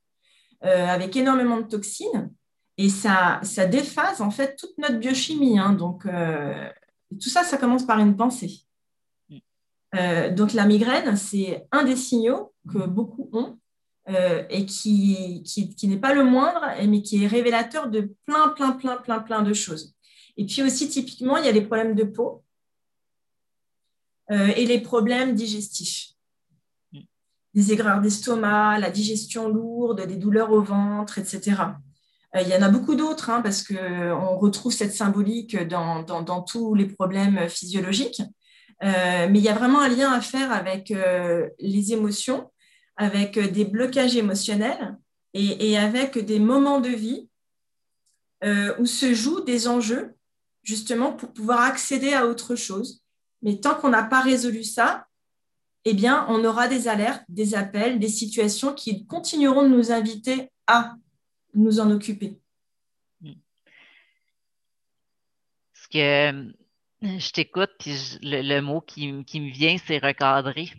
euh, 0.66 0.88
avec 0.88 1.16
énormément 1.16 1.58
de 1.58 1.68
toxines, 1.68 2.32
et 2.78 2.90
ça, 2.90 3.40
ça 3.44 3.66
déphase 3.66 4.22
en 4.22 4.32
fait 4.32 4.56
toute 4.56 4.78
notre 4.78 4.98
biochimie. 4.98 5.60
Hein. 5.60 5.74
donc, 5.74 6.06
euh, 6.06 6.70
tout 7.12 7.30
ça, 7.30 7.44
ça 7.44 7.58
commence 7.58 7.86
par 7.86 8.00
une 8.00 8.16
pensée. 8.16 8.62
donc 10.32 10.54
la 10.54 10.66
migraine, 10.66 11.16
c'est 11.16 11.66
un 11.72 11.84
des 11.84 11.96
signaux 11.96 12.54
que 12.72 12.86
beaucoup 12.86 13.30
ont 13.34 13.58
et 14.50 14.66
qui, 14.66 15.44
qui, 15.44 15.88
n'est 15.88 15.98
pas 15.98 16.14
le 16.14 16.24
moindre, 16.24 16.62
mais 16.88 17.02
qui 17.02 17.24
est 17.24 17.28
révélateur 17.28 17.90
de 17.90 18.16
plein, 18.26 18.50
plein, 18.50 18.72
plein, 18.72 18.98
plein, 18.98 19.20
plein 19.20 19.42
de 19.42 19.54
choses. 19.54 19.96
Et 20.38 20.46
puis 20.46 20.62
aussi, 20.64 20.88
typiquement, 20.88 21.38
il 21.38 21.46
y 21.46 21.50
a 21.50 21.52
les 21.52 21.62
problèmes 21.62 21.96
de 21.96 22.04
peau 22.04 22.44
et 24.30 24.66
les 24.66 24.80
problèmes 24.82 25.36
digestifs 25.36 26.18
des 27.58 27.74
aigreurs 27.74 28.02
d'estomac, 28.02 28.78
la 28.78 28.92
digestion 28.92 29.50
lourde, 29.50 30.06
des 30.06 30.16
douleurs 30.16 30.52
au 30.52 30.62
ventre, 30.62 31.18
etc. 31.18 31.56
Euh, 32.36 32.42
il 32.42 32.48
y 32.50 32.56
en 32.56 32.62
a 32.62 32.70
beaucoup 32.70 32.94
d'autres, 32.94 33.32
hein, 33.32 33.42
parce 33.42 33.64
qu'on 33.64 34.38
retrouve 34.38 34.72
cette 34.72 34.94
symbolique 34.94 35.58
dans, 35.68 36.44
tous 36.44 36.76
les 36.76 36.86
problèmes 36.86 37.50
physiologiques. 37.50 38.22
Euh, 38.84 39.28
mais 39.28 39.40
il 39.40 39.44
y 39.44 39.50
a 39.50 39.56
vraiment 39.56 39.82
un 39.82 39.90
lien 39.90 40.12
à 40.12 40.22
faire 40.22 40.52
avec 40.52 40.92
euh, 40.92 41.50
les 41.58 41.94
émotions, 41.94 42.52
avec 42.96 43.40
des 43.40 43.66
blocages 43.66 44.16
émotionnels 44.16 44.96
et, 45.34 45.78
avec 45.80 46.20
des 46.20 46.40
moments 46.40 46.80
de 46.80 46.90
vie 46.90 47.28
où 48.80 48.86
se 48.86 49.16
jouent 49.16 49.42
des 49.42 49.68
enjeux, 49.68 50.14
justement, 50.62 51.12
pour 51.12 51.34
pouvoir 51.34 51.62
accéder 51.62 52.14
à 52.14 52.28
autre 52.28 52.56
chose. 52.56 53.04
Mais 53.42 53.58
tant 53.58 53.76
qu'on 53.76 53.90
n'a 53.90 54.04
pas 54.04 54.22
résolu 54.22 54.64
ça, 54.64 55.08
eh 55.86 55.94
bien, 55.94 56.26
on 56.30 56.44
aura 56.44 56.68
des 56.68 56.88
alertes, 56.88 57.24
des 57.30 57.56
appels, 57.56 58.00
des 58.00 58.10
situations 58.10 58.74
qui 58.74 59.06
continueront 59.06 59.64
de 59.64 59.76
nous 59.76 59.92
inviter 59.92 60.50
à 60.68 60.96
nous 61.54 61.80
en 61.80 61.90
occuper. 61.92 62.40
Ce 65.74 65.88
que 65.90 66.32
euh, 66.32 66.52
je 67.02 67.32
t'écoute, 67.32 67.70
puis 67.80 67.96
le, 68.22 68.60
mot 68.60 68.82
qui, 68.82 69.14
me 69.14 69.52
vient, 69.52 69.78
c'est 69.78 70.00
recadrer. 70.00 70.72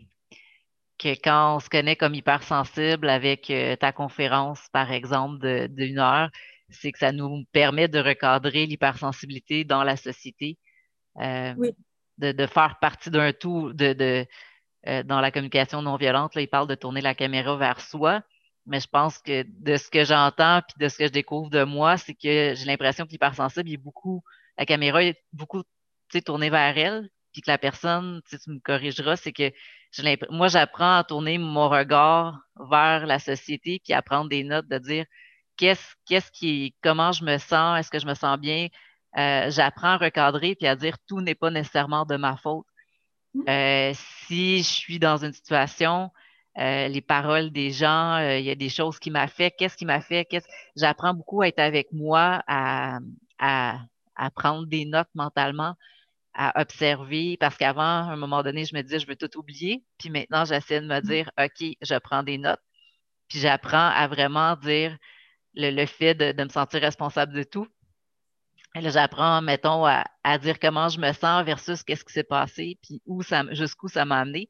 Que 0.99 1.15
quand 1.15 1.57
on 1.57 1.61
se 1.61 1.71
connaît 1.71 1.97
comme 1.97 2.15
hypersensible 2.15 3.09
avec 3.09 3.51
euh, 3.51 3.77
ta 3.77 3.93
conférence, 3.93 4.61
par 4.73 4.93
exemple, 4.93 5.69
d'une 5.69 6.01
heure, 6.01 6.29
c'est 6.71 6.93
que 6.93 6.99
ça 6.99 7.13
nous 7.13 7.45
permet 7.53 7.89
de 7.89 7.99
recadrer 7.99 8.67
l'hypersensibilité 8.67 9.65
dans 9.65 9.85
la 9.85 9.97
société, 9.97 10.59
euh, 11.21 11.55
de, 12.19 12.47
faire 12.47 12.79
partie 12.81 13.11
d'un 13.11 13.33
tout, 13.33 13.73
de, 13.73 14.27
euh, 14.87 15.03
dans 15.03 15.21
la 15.21 15.31
communication 15.31 15.83
non 15.83 15.97
violente, 15.97 16.35
là, 16.35 16.43
il 16.43 16.49
parle 16.49 16.69
de 16.69 16.75
tourner 16.75 17.01
la 17.01 17.14
caméra 17.14 17.57
vers 17.57 17.81
soi. 17.81 18.23
Mais 18.66 18.81
je 18.81 18.89
pense 18.89 19.19
que 19.19 19.45
de 19.49 19.77
ce 19.77 19.89
que 19.89 20.05
j'entends 20.05 20.61
puis 20.61 20.85
de 20.85 20.89
ce 20.89 20.99
que 20.99 21.07
je 21.07 21.12
découvre 21.12 21.49
de 21.49 21.64
moi, 21.64 21.97
c'est 21.97 22.14
que 22.14 22.55
j'ai 22.55 22.64
l'impression 22.66 23.07
que 23.07 23.11
l'hypersensible 23.11 23.71
est 23.71 23.79
beaucoup, 23.79 24.23
la 24.59 24.66
caméra 24.66 25.03
est 25.03 25.23
beaucoup 25.33 25.62
tournée 26.25 26.51
vers 26.51 26.77
elle, 26.77 27.09
puis 27.33 27.43
que 27.43 27.51
la 27.51 27.59
personne, 27.59 28.21
tu 28.29 28.37
me 28.51 28.61
corrigeras, 28.61 29.16
c'est 29.16 29.33
que 29.33 29.53
moi, 30.31 30.49
j'apprends 30.49 30.97
à 30.97 31.05
tourner 31.05 31.39
mon 31.39 31.69
regard 31.69 32.39
vers 32.57 33.07
la 33.07 33.19
société 33.19 33.81
puis 33.83 33.95
à 33.95 34.03
prendre 34.03 34.29
des 34.29 34.45
notes 34.45 34.69
de 34.69 34.79
dire 34.79 35.07
qu'est-ce, 35.57 35.95
qu'est-ce 36.07 36.31
qui, 36.31 36.75
comment 36.83 37.12
je 37.12 37.25
me 37.25 37.39
sens, 37.39 37.79
est-ce 37.79 37.91
que 37.91 37.99
je 37.99 38.07
me 38.07 38.14
sens 38.14 38.39
bien. 38.39 38.69
Euh, 39.17 39.51
j'apprends 39.51 39.89
à 39.89 39.97
recadrer 39.97 40.55
puis 40.55 40.67
à 40.67 40.77
dire 40.77 40.97
tout 41.07 41.21
n'est 41.21 41.35
pas 41.35 41.51
nécessairement 41.51 42.05
de 42.05 42.17
ma 42.17 42.37
faute. 42.37 42.67
Euh, 43.49 43.93
si 44.27 44.59
je 44.59 44.69
suis 44.69 44.99
dans 44.99 45.25
une 45.25 45.33
situation, 45.33 46.11
euh, 46.59 46.89
les 46.89 47.01
paroles 47.01 47.51
des 47.51 47.71
gens, 47.71 48.19
il 48.19 48.45
y 48.45 48.51
a 48.51 48.55
des 48.55 48.69
choses 48.69 48.99
qui 48.99 49.11
m'affectent. 49.11 49.59
Qu'est-ce 49.59 49.77
qui 49.77 49.87
m'affecte? 49.87 50.31
Qu'est-ce... 50.31 50.49
J'apprends 50.77 51.15
beaucoup 51.15 51.43
à 51.43 51.49
être 51.49 51.61
avec 51.61 51.93
moi, 51.93 52.43
à, 52.47 52.99
à, 53.39 53.79
à, 54.17 54.31
prendre 54.31 54.67
des 54.67 54.85
notes 54.85 55.09
mentalement, 55.15 55.75
à 56.35 56.61
observer, 56.61 57.37
parce 57.39 57.57
qu'avant, 57.57 57.83
à 57.83 58.13
un 58.13 58.17
moment 58.17 58.43
donné, 58.43 58.65
je 58.65 58.75
me 58.75 58.83
disais, 58.83 58.99
je 58.99 59.07
veux 59.07 59.17
tout 59.17 59.39
oublier. 59.39 59.85
Puis 59.99 60.11
maintenant, 60.11 60.45
j'essaie 60.45 60.81
de 60.81 60.87
me 60.87 61.01
dire, 61.01 61.31
OK, 61.39 61.65
je 61.81 61.99
prends 61.99 62.23
des 62.23 62.39
notes. 62.39 62.61
Puis 63.29 63.39
j'apprends 63.41 63.89
à 63.89 64.09
vraiment 64.09 64.57
dire 64.57 64.97
le, 65.55 65.71
le 65.71 65.87
fait 65.87 66.15
de, 66.15 66.33
de 66.33 66.45
me 66.45 66.49
sentir 66.49 66.81
responsable 66.81 67.35
de 67.35 67.43
tout 67.45 67.69
j'apprends, 68.77 69.43
mettons, 69.43 69.87
à, 69.87 70.39
dire 70.39 70.59
comment 70.59 70.89
je 70.89 71.01
me 71.01 71.12
sens 71.12 71.45
versus 71.45 71.83
qu'est-ce 71.83 72.05
qui 72.05 72.12
s'est 72.12 72.25
passé, 72.25 72.79
puis 72.83 73.03
où 73.07 73.23
ça, 73.23 73.45
jusqu'où 73.53 73.89
ça 73.89 74.05
m'a 74.05 74.21
amené. 74.21 74.49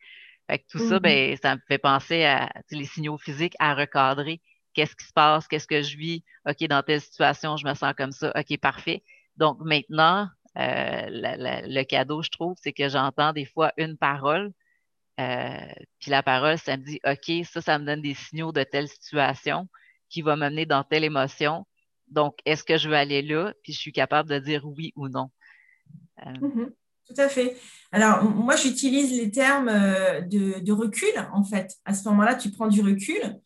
Fait 0.51 0.59
que 0.59 0.65
tout 0.71 0.79
ça, 0.79 0.97
mm-hmm. 0.97 1.01
ben, 1.01 1.37
ça 1.43 1.55
me 1.57 1.61
fait 1.69 1.79
penser 1.79 2.25
à 2.25 2.51
les 2.71 2.87
signaux 2.87 3.19
physiques 3.19 3.55
à 3.59 3.75
recadrer. 3.75 4.41
Qu'est-ce 4.75 4.97
qui 4.97 5.07
se 5.07 5.13
passe? 5.13 5.47
Qu'est-ce 5.49 5.67
que 5.67 5.83
je 5.83 5.97
vis? 5.97 6.25
OK, 6.47 6.67
dans 6.69 6.83
telle 6.83 7.01
situation, 7.01 7.57
je 7.57 7.67
me 7.67 7.75
sens 7.75 7.93
comme 7.97 8.13
ça. 8.13 8.33
OK, 8.35 8.59
parfait. 8.59 9.03
Donc 9.37 9.59
maintenant, 9.61 10.29
euh, 10.57 11.07
le 11.09 11.83
cadeau, 11.85 12.23
je 12.23 12.31
trouve, 12.31 12.57
c'est 12.61 12.73
que 12.73 12.89
j'entends 12.89 13.33
des 13.33 13.45
fois 13.45 13.73
une 13.77 13.97
parole, 13.97 14.53
euh, 15.21 15.73
puis 16.01 16.11
la 16.11 16.23
parole, 16.23 16.59
ça 16.59 16.77
me 16.77 16.85
dit, 16.85 17.01
OK, 17.05 17.45
ça, 17.45 17.61
ça 17.61 17.79
me 17.79 17.85
donne 17.85 18.03
des 18.03 18.15
signaux 18.15 18.53
de 18.53 18.63
telle 18.63 18.89
situation 18.89 19.69
qui 20.09 20.23
va 20.23 20.37
m'amener 20.37 20.65
dans 20.65 20.85
telle 20.85 21.05
émotion. 21.05 21.67
Donc, 22.11 22.39
est-ce 22.45 22.65
que 22.65 22.79
je 22.79 22.89
veux 22.89 22.97
aller 22.97 23.23
là? 23.23 23.53
Puis 23.63 23.73
je 23.73 23.79
suis 23.79 23.93
capable 23.93 24.29
de 24.29 24.39
dire 24.39 24.65
oui 24.65 24.93
ou 24.97 25.09
non. 25.09 25.31
Euh, 26.27 26.31
mhm. 26.41 26.71
tout 27.07 27.21
à 27.21 27.29
fait. 27.29 27.57
Alors, 27.93 28.25
moi, 28.25 28.57
j'utilise 28.57 29.13
les 29.13 29.31
termes 29.31 29.69
euh, 29.69 30.21
de, 30.21 30.73
recul, 30.73 31.13
en 31.33 31.45
fait. 31.45 31.77
À 31.85 31.95
ce 31.95 32.09
moment-là, 32.09 32.35
tu 32.35 32.51
prends 32.51 32.69
du 32.69 32.83
recul 32.83 33.41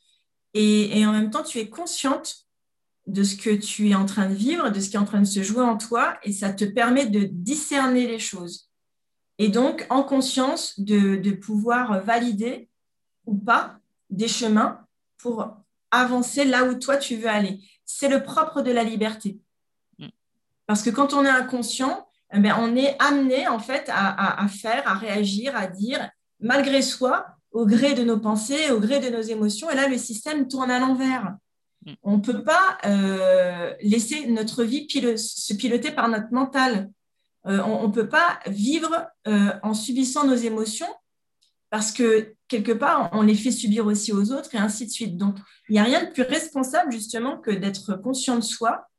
et, 0.55 1.05
en 1.07 1.13
même 1.13 1.31
temps, 1.31 1.43
tu 1.43 1.59
es 1.59 1.69
consciente 1.69 2.47
de 3.07 3.25
ce 3.25 3.37
que 3.37 3.51
tu 3.51 3.91
es 3.91 3.95
en 3.95 4.07
train 4.07 4.29
de 4.29 4.35
vivre, 4.35 4.71
de 4.71 4.79
ce 4.79 4.89
qui 4.89 4.97
est 4.97 5.01
en 5.01 5.05
train 5.05 5.21
de 5.21 5.27
se 5.27 5.43
jouer 5.43 5.63
en 5.63 5.77
toi, 5.77 6.19
et 6.23 6.33
ça 6.33 6.53
te 6.53 6.65
permet 6.65 7.07
de 7.07 7.25
discerner 7.25 8.07
les 8.07 8.21
choses. 8.21 8.71
Et 9.39 9.49
donc, 9.49 9.87
en 9.91 10.05
conscience, 10.05 10.79
de, 10.79 11.17
de 11.17 11.33
pouvoir 11.33 12.05
valider 12.05 12.69
ou 13.27 13.37
pas 13.37 13.81
des 14.11 14.29
chemins 14.29 14.87
pour 15.19 15.57
avancer 15.91 16.45
là 16.45 16.65
où 16.65 16.75
toi 16.75 16.97
tu 16.97 17.17
veux 17.17 17.29
aller 17.29 17.61
c'est 17.95 18.09
le 18.09 18.22
propre 18.22 18.62
de 18.62 18.70
la 18.70 18.84
liberté. 18.84 19.38
Mm. 19.99 20.09
Parce 20.66 20.82
que 20.82 20.90
quand 20.90 21.12
on 21.12 21.24
est 21.24 21.28
inconscient, 21.28 22.07
eh 22.34 22.38
ben, 22.38 22.57
on 22.59 22.74
est 22.76 22.97
amené 22.99 23.47
en 23.47 23.59
fait 23.59 23.90
à, 23.93 24.47
faire, 24.49 24.88
à 24.88 24.95
réagir, 24.95 25.55
à 25.55 25.66
dire, 25.66 26.09
malgré 26.40 26.80
soi, 26.80 27.26
au 27.51 27.66
gré 27.66 27.93
de 27.93 28.03
nos 28.03 28.18
pensées, 28.18 28.70
au 28.70 28.80
gré 28.80 28.99
de 28.99 29.11
nos 29.11 29.20
émotions. 29.20 29.70
Et 29.70 29.74
là, 29.74 29.86
le 29.86 29.99
système 29.99 30.49
tourne 30.49 30.70
à 30.70 30.78
l'envers. 30.78 31.36
Mm. 31.84 31.93
On 32.03 32.16
ne 32.16 32.22
peut 32.22 32.43
pas 32.43 32.78
euh, 32.86 33.74
laisser 33.82 34.26
notre 34.28 34.64
vie 34.64 34.88
se 34.88 35.55
piloter 35.55 35.90
par 35.90 36.09
notre 36.09 36.32
mental. 36.32 36.90
Euh, 37.47 37.61
on 37.62 37.88
ne 37.88 37.93
peut 37.93 38.09
pas 38.09 38.38
vivre 38.47 39.09
euh, 39.26 39.53
en 39.62 39.74
subissant 39.74 40.26
nos 40.26 40.34
émotions 40.34 40.86
parce 41.73 41.91
que 41.91 42.35
quelque 42.49 42.73
part, 42.73 43.09
on 43.14 43.23
les 43.23 43.35
fait 43.35 43.51
subir 43.51 43.87
aussi 43.87 44.12
aux 44.12 44.31
autres 44.31 44.55
et 44.55 44.59
ainsi 44.59 44.85
de 44.85 44.91
suite. 44.91 45.16
Donc, 45.16 45.37
il 45.70 45.73
n'y 45.73 45.79
a 45.79 45.85
rien 45.85 46.05
de 46.05 46.11
plus 46.11 46.23
responsable 46.23 46.93
justement 46.93 47.39
que 47.39 47.51
d'être 47.51 47.95
conscient 47.95 48.37
de 48.37 48.43
soi 48.43 48.91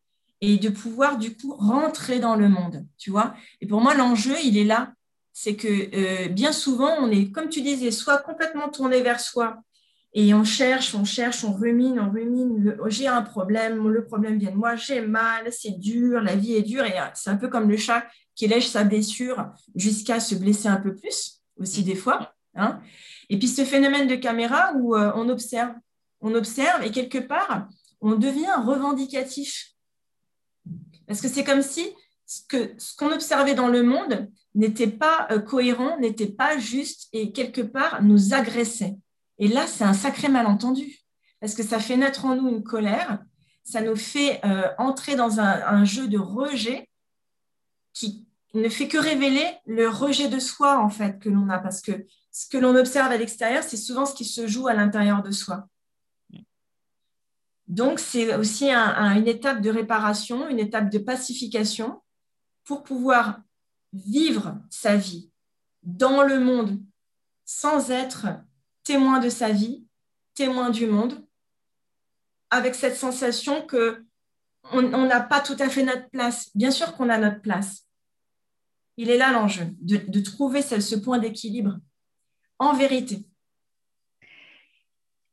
et 0.41 0.57
de 0.57 0.69
pouvoir 0.69 1.19
du 1.19 1.37
coup 1.37 1.53
rentrer 1.53 2.17
dans 2.17 2.35
le 2.35 2.49
monde, 2.49 2.83
tu 2.97 3.11
vois. 3.11 3.35
Et 3.61 3.67
pour 3.67 3.79
moi, 3.79 3.93
l'enjeu, 3.93 4.33
il 4.43 4.57
est 4.57 4.63
là. 4.63 4.91
C'est 5.33 5.55
que 5.55 5.67
euh, 5.67 6.29
bien 6.29 6.51
souvent, 6.51 6.95
on 6.99 7.11
est, 7.11 7.29
comme 7.29 7.47
tu 7.47 7.61
disais, 7.61 7.91
soit 7.91 8.17
complètement 8.17 8.69
tourné 8.69 9.03
vers 9.03 9.19
soi 9.19 9.61
et 10.15 10.33
on 10.33 10.43
cherche, 10.43 10.95
on 10.95 11.05
cherche, 11.05 11.43
on 11.43 11.53
rumine, 11.53 11.99
on 11.99 12.09
rumine. 12.09 12.75
J'ai 12.87 13.05
un 13.05 13.21
problème, 13.21 13.87
le 13.87 14.03
problème 14.03 14.39
vient 14.39 14.49
de 14.49 14.55
moi, 14.55 14.75
j'ai 14.75 15.01
mal, 15.01 15.47
c'est 15.51 15.77
dur, 15.77 16.21
la 16.21 16.35
vie 16.35 16.55
est 16.55 16.63
dure. 16.63 16.85
Et 16.85 16.99
euh, 16.99 17.05
c'est 17.13 17.29
un 17.29 17.37
peu 17.37 17.49
comme 17.49 17.69
le 17.69 17.77
chat 17.77 18.03
qui 18.33 18.47
lèche 18.47 18.65
sa 18.65 18.83
blessure 18.83 19.51
jusqu'à 19.75 20.19
se 20.19 20.33
blesser 20.33 20.69
un 20.69 20.77
peu 20.77 20.95
plus 20.95 21.39
aussi 21.59 21.83
des 21.83 21.93
fois. 21.93 22.33
Hein. 22.55 22.81
et 23.29 23.39
puis 23.39 23.47
ce 23.47 23.65
phénomène 23.65 24.07
de 24.07 24.15
caméra 24.15 24.73
où 24.75 24.95
euh, 24.95 25.11
on 25.15 25.27
observe, 25.27 25.73
on 26.21 26.35
observe 26.35 26.83
et 26.83 26.91
quelque 26.91 27.17
part, 27.17 27.67
on 27.99 28.15
devient 28.15 28.53
revendicatif. 28.63 29.71
Parce 31.07 31.19
que 31.19 31.27
c'est 31.27 31.43
comme 31.43 31.63
si 31.63 31.89
ce 32.25 32.95
qu'on 32.97 33.11
observait 33.11 33.55
dans 33.55 33.67
le 33.67 33.83
monde 33.83 34.29
n'était 34.55 34.87
pas 34.87 35.27
euh, 35.31 35.39
cohérent, 35.39 35.97
n'était 35.99 36.31
pas 36.31 36.57
juste 36.57 37.09
et 37.11 37.31
quelque 37.31 37.61
part 37.61 38.01
nous 38.03 38.33
agressait. 38.33 38.95
Et 39.39 39.47
là, 39.47 39.67
c'est 39.67 39.83
un 39.83 39.93
sacré 39.93 40.29
malentendu, 40.29 40.99
parce 41.39 41.55
que 41.55 41.63
ça 41.63 41.79
fait 41.79 41.97
naître 41.97 42.25
en 42.25 42.35
nous 42.35 42.49
une 42.49 42.63
colère, 42.63 43.19
ça 43.63 43.81
nous 43.81 43.95
fait 43.95 44.41
euh, 44.45 44.69
entrer 44.77 45.15
dans 45.15 45.39
un, 45.39 45.85
jeu 45.85 46.07
de 46.07 46.17
rejet 46.17 46.89
qui 47.93 48.27
ne 48.53 48.69
fait 48.69 48.87
que 48.87 48.97
révéler 48.97 49.45
le 49.65 49.87
rejet 49.87 50.27
de 50.27 50.39
soi, 50.39 50.79
en 50.79 50.89
fait, 50.89 51.19
que 51.19 51.29
l'on 51.29 51.49
a, 51.49 51.59
parce 51.59 51.81
que 51.81 52.05
ce 52.33 52.49
que 52.49 52.57
l'on 52.57 52.75
observe 52.75 53.11
à 53.11 53.17
l'extérieur, 53.17 53.63
c'est 53.63 53.77
souvent 53.77 54.07
ce 54.07 54.15
qui 54.15 54.25
se 54.25 54.47
joue 54.47 54.67
à 54.67 54.73
l'intérieur 54.73 55.21
de 55.21 55.31
soi. 55.31 55.69
Donc, 57.67 57.99
c'est 57.99 58.35
aussi 58.35 58.71
une 58.71 59.27
étape 59.27 59.61
de 59.61 59.69
réparation, 59.69 60.49
une 60.49 60.59
étape 60.59 60.89
de 60.89 60.97
pacification 60.97 62.01
pour 62.65 62.83
pouvoir 62.83 63.41
vivre 63.93 64.59
sa 64.71 64.97
vie 64.97 65.31
dans 65.83 66.23
le 66.23 66.39
monde 66.39 66.81
sans 67.45 67.91
être 67.91 68.27
témoin 68.83 69.19
de 69.19 69.29
sa 69.29 69.51
vie, 69.51 69.85
témoin 70.33 70.71
du 70.71 70.87
monde, 70.87 71.23
avec 72.49 72.73
cette 72.73 72.97
sensation 72.97 73.65
que 73.65 74.03
on 74.71 74.81
n'a 74.81 75.21
pas 75.21 75.41
tout 75.41 75.57
à 75.59 75.69
fait 75.69 75.83
notre 75.83 76.09
place. 76.09 76.49
Bien 76.55 76.71
sûr 76.71 76.95
qu'on 76.95 77.09
a 77.09 77.17
notre 77.17 77.41
place. 77.41 77.85
Il 78.97 79.09
est 79.09 79.17
là 79.17 79.31
l'enjeu, 79.31 79.67
de, 79.81 80.19
trouver 80.21 80.61
ce 80.61 80.95
point 80.95 81.19
d'équilibre 81.19 81.79
en 82.63 82.73
vérité. 82.73 83.25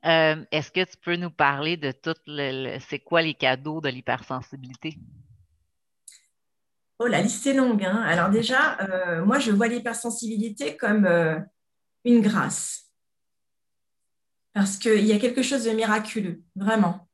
Euh, 0.05 0.45
est-ce 0.51 0.71
que 0.71 0.85
tu 0.85 0.97
peux 0.97 1.17
nous 1.17 1.31
parler 1.31 1.77
de 1.77 1.93
tout 1.93 2.15
le, 2.27 2.79
c'est 2.89 3.01
quoi 3.01 3.21
les 3.23 3.35
cadeaux 3.35 3.81
de 3.81 3.89
l'hypersensibilité? 3.89 4.99
Oh, 6.99 7.07
la 7.07 7.23
liste 7.23 7.47
est 7.47 7.55
longue. 7.55 7.85
Hein. 7.85 8.03
Alors 8.07 8.31
déjà, 8.31 8.79
euh, 8.81 9.25
moi, 9.25 9.39
je 9.39 9.53
vois 9.53 9.69
l'hypersensibilité 9.69 10.77
comme 10.77 11.07
euh, 11.07 11.39
une 12.05 12.21
grâce. 12.21 12.91
Parce 14.53 14.77
qu'il 14.77 15.05
y 15.07 15.13
a 15.13 15.19
quelque 15.19 15.43
chose 15.43 15.65
de 15.65 15.71
miraculeux, 15.71 16.43
vraiment, 16.57 17.09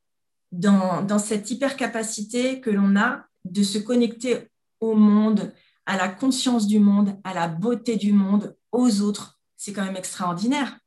dans, 0.51 1.03
dans 1.03 1.19
cette 1.19 1.51
hypercapacité 1.51 2.59
que 2.61 2.69
l'on 2.69 2.95
a 2.95 3.25
de 3.45 3.63
se 3.63 3.77
connecter 3.77 4.49
au 4.79 4.95
monde, 4.95 5.53
à 5.85 5.97
la 5.97 6.09
conscience 6.09 6.67
du 6.67 6.79
monde, 6.79 7.19
à 7.23 7.33
la 7.33 7.47
beauté 7.47 7.95
du 7.95 8.11
monde, 8.11 8.57
aux 8.71 9.01
autres. 9.01 9.36
C'est 9.57 9.73
quand 9.73 9.83
même 9.83 9.97
extraordinaire. 9.97 10.79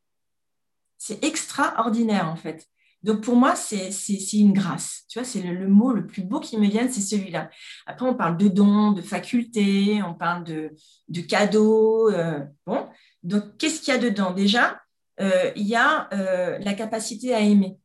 C'est 0.97 1.23
extraordinaire, 1.25 2.29
en 2.29 2.37
fait. 2.37 2.66
Donc, 3.03 3.23
pour 3.23 3.35
moi, 3.35 3.57
c'est 3.57 3.91
une 4.35 4.53
grâce. 4.53 5.05
Tu 5.09 5.18
vois, 5.18 5.27
c'est 5.27 5.41
le, 5.41 5.68
mot 5.68 5.93
le 5.93 6.07
plus 6.07 6.23
beau 6.23 6.39
qui 6.39 6.59
me 6.59 6.66
vienne, 6.66 6.93
c'est 6.93 7.01
celui-là. 7.01 7.51
Après, 7.87 8.07
on 8.07 8.14
parle 8.14 8.37
de 8.37 8.49
dons, 8.49 8.93
de 8.93 9.01
facultés, 9.01 10.03
on 10.03 10.14
parle 10.14 10.45
de, 10.45 10.73
de 11.09 11.21
cadeaux. 11.23 12.11
Euh, 12.11 12.41
bon, 12.66 12.87
donc, 13.23 13.57
qu'est-ce 13.57 13.81
qu'il 13.81 13.95
y 13.95 13.97
a 13.97 14.01
dedans? 14.01 14.33
Déjà, 14.33 14.81
euh, 15.21 15.51
il 15.57 15.66
y 15.66 15.77
a 15.77 16.09
euh, 16.12 16.59
la 16.59 16.75
capacité 16.75 17.35
à 17.35 17.41
aimer. 17.41 17.79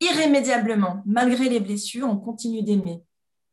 Irrémédiablement, 0.00 1.02
malgré 1.06 1.48
les 1.48 1.60
blessures, 1.60 2.08
on 2.08 2.18
continue 2.18 2.62
d'aimer. 2.62 3.02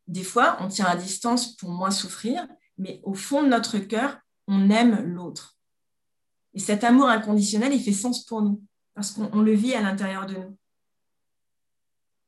Des 0.07 0.23
fois, 0.23 0.57
on 0.59 0.67
tient 0.67 0.85
à 0.85 0.95
distance 0.95 1.55
pour 1.55 1.69
moins 1.69 1.91
souffrir, 1.91 2.45
mais 2.77 2.99
au 3.03 3.13
fond 3.13 3.43
de 3.43 3.47
notre 3.47 3.77
cœur, 3.77 4.17
on 4.49 4.69
aime 4.69 5.01
l'autre. 5.05 5.57
Et 6.53 6.59
cet 6.59 6.83
amour 6.83 7.07
inconditionnel, 7.07 7.73
il 7.73 7.81
fait 7.81 7.93
sens 7.93 8.25
pour 8.25 8.41
nous, 8.41 8.61
parce 8.95 9.11
qu'on 9.11 9.41
le 9.41 9.53
vit 9.53 9.75
à 9.75 9.81
l'intérieur 9.81 10.25
de 10.25 10.35
nous. 10.35 10.57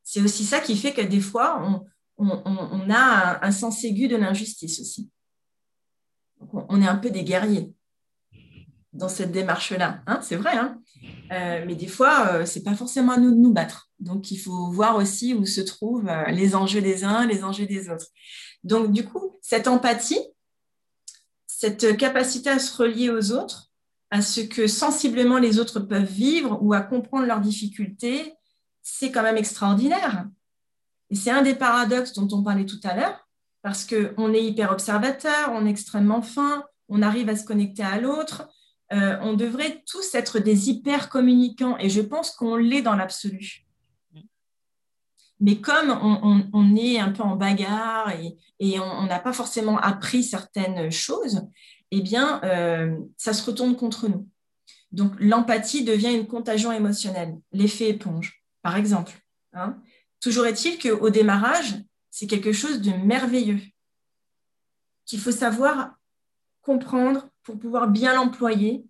C'est 0.04 0.20
aussi 0.20 0.44
ça 0.44 0.60
qui 0.60 0.76
fait 0.76 0.92
que 0.92 1.02
des 1.02 1.20
fois, 1.20 1.84
on, 2.16 2.90
a 2.90 3.44
un, 3.44 3.50
sens 3.50 3.84
aigu 3.84 4.08
de 4.08 4.16
l'injustice 4.16 4.80
aussi. 4.80 5.10
on, 6.52 6.80
est 6.80 6.86
un 6.86 6.96
peu 6.96 7.10
des 7.10 7.24
guerriers 7.24 7.74
dans 8.92 9.08
cette 9.08 9.32
démarche-là. 9.32 10.02
Hein, 10.06 10.20
c'est 10.22 10.36
vrai, 10.36 10.56
hein 10.56 10.80
euh, 11.32 11.64
mais 11.66 11.74
des 11.74 11.88
fois, 11.88 12.28
euh, 12.28 12.46
ce 12.46 12.58
n'est 12.58 12.64
pas 12.64 12.74
forcément 12.74 13.12
à 13.12 13.16
nous 13.16 13.30
de 13.30 13.36
nous 13.36 13.52
battre. 13.52 13.90
Donc, 13.98 14.30
il 14.30 14.36
faut 14.36 14.70
voir 14.70 14.96
aussi 14.96 15.34
où 15.34 15.46
se 15.46 15.60
trouvent 15.60 16.08
euh, 16.08 16.26
les 16.30 16.54
enjeux 16.54 16.82
des 16.82 17.04
uns, 17.04 17.26
les 17.26 17.42
enjeux 17.42 17.66
des 17.66 17.88
autres. 17.88 18.06
Donc, 18.64 18.92
du 18.92 19.04
coup, 19.04 19.38
cette 19.40 19.66
empathie, 19.66 20.20
cette 21.62 21.96
capacité 21.96 22.50
à 22.50 22.58
se 22.58 22.76
relier 22.76 23.08
aux 23.08 23.30
autres, 23.30 23.70
à 24.10 24.20
ce 24.20 24.40
que 24.40 24.66
sensiblement 24.66 25.38
les 25.38 25.60
autres 25.60 25.78
peuvent 25.78 26.02
vivre 26.02 26.58
ou 26.60 26.72
à 26.72 26.80
comprendre 26.80 27.24
leurs 27.24 27.38
difficultés, 27.38 28.34
c'est 28.82 29.12
quand 29.12 29.22
même 29.22 29.36
extraordinaire. 29.36 30.26
Et 31.10 31.14
c'est 31.14 31.30
un 31.30 31.42
des 31.42 31.54
paradoxes 31.54 32.14
dont 32.14 32.26
on 32.36 32.42
parlait 32.42 32.66
tout 32.66 32.80
à 32.82 32.96
l'heure, 32.96 33.28
parce 33.62 33.86
qu'on 33.86 34.34
est 34.34 34.42
hyper 34.42 34.72
observateur, 34.72 35.52
on 35.52 35.64
est 35.64 35.70
extrêmement 35.70 36.20
fin, 36.20 36.64
on 36.88 37.00
arrive 37.00 37.28
à 37.28 37.36
se 37.36 37.44
connecter 37.44 37.84
à 37.84 38.00
l'autre, 38.00 38.48
euh, 38.92 39.16
on 39.22 39.34
devrait 39.34 39.84
tous 39.86 40.16
être 40.16 40.40
des 40.40 40.68
hyper 40.68 41.10
communicants 41.10 41.78
et 41.78 41.90
je 41.90 42.00
pense 42.00 42.32
qu'on 42.32 42.56
l'est 42.56 42.82
dans 42.82 42.96
l'absolu. 42.96 43.68
Mais 45.42 45.60
comme 45.60 45.90
on, 46.52 46.76
est 46.76 47.00
un 47.00 47.10
peu 47.10 47.24
en 47.24 47.34
bagarre 47.34 48.12
et, 48.60 48.78
on 48.78 49.06
n'a 49.06 49.18
pas 49.18 49.32
forcément 49.32 49.76
appris 49.76 50.22
certaines 50.22 50.92
choses, 50.92 51.42
eh 51.90 52.00
bien, 52.00 52.40
euh, 52.44 52.96
ça 53.16 53.32
se 53.32 53.44
retourne 53.44 53.74
contre 53.74 54.06
nous. 54.06 54.28
Donc, 54.92 55.12
l'empathie 55.18 55.82
devient 55.82 56.14
une 56.14 56.28
contagion 56.28 56.70
émotionnelle, 56.70 57.36
l'effet 57.50 57.88
éponge, 57.88 58.40
par 58.62 58.76
exemple. 58.76 59.12
Hein. 59.52 59.82
Toujours 60.20 60.46
est-il 60.46 60.78
qu'au 60.78 61.10
démarrage, 61.10 61.74
c'est 62.08 62.28
quelque 62.28 62.52
chose 62.52 62.80
de 62.80 62.92
merveilleux 62.92 63.60
qu'il 65.06 65.18
faut 65.18 65.32
savoir 65.32 65.96
comprendre 66.60 67.28
pour 67.42 67.58
pouvoir 67.58 67.88
bien 67.88 68.14
l'employer 68.14 68.84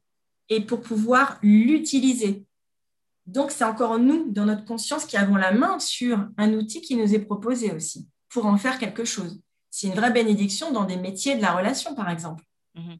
et 0.50 0.60
pour 0.60 0.82
pouvoir 0.82 1.38
l'utiliser. 1.42 2.44
Donc, 3.26 3.50
c'est 3.50 3.64
encore 3.64 3.98
nous, 3.98 4.30
dans 4.30 4.44
notre 4.44 4.64
conscience, 4.64 5.04
qui 5.04 5.16
avons 5.16 5.36
la 5.36 5.52
main 5.52 5.78
sur 5.78 6.26
un 6.36 6.52
outil 6.54 6.80
qui 6.80 6.96
nous 6.96 7.14
est 7.14 7.20
proposé 7.20 7.72
aussi, 7.72 8.08
pour 8.28 8.46
en 8.46 8.56
faire 8.56 8.78
quelque 8.78 9.04
chose. 9.04 9.40
C'est 9.70 9.86
une 9.86 9.94
vraie 9.94 10.10
bénédiction 10.10 10.72
dans 10.72 10.84
des 10.84 10.96
métiers 10.96 11.36
de 11.36 11.42
la 11.42 11.52
relation, 11.52 11.94
par 11.94 12.10
exemple. 12.10 12.44
Mhm. 12.74 12.98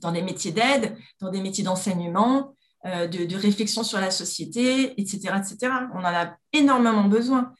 Dans 0.00 0.12
des 0.12 0.22
métiers 0.22 0.52
d'aide, 0.52 0.96
dans 1.20 1.30
des 1.30 1.40
métiers 1.40 1.64
d'enseignement, 1.64 2.54
euh, 2.86 3.06
de, 3.06 3.36
réflexion 3.36 3.82
sur 3.82 4.00
la 4.00 4.10
société, 4.10 4.98
etc., 4.98 5.34
etc. 5.36 5.70
On 5.92 5.98
en 5.98 6.04
a 6.04 6.34
énormément 6.54 7.04
besoin. 7.04 7.52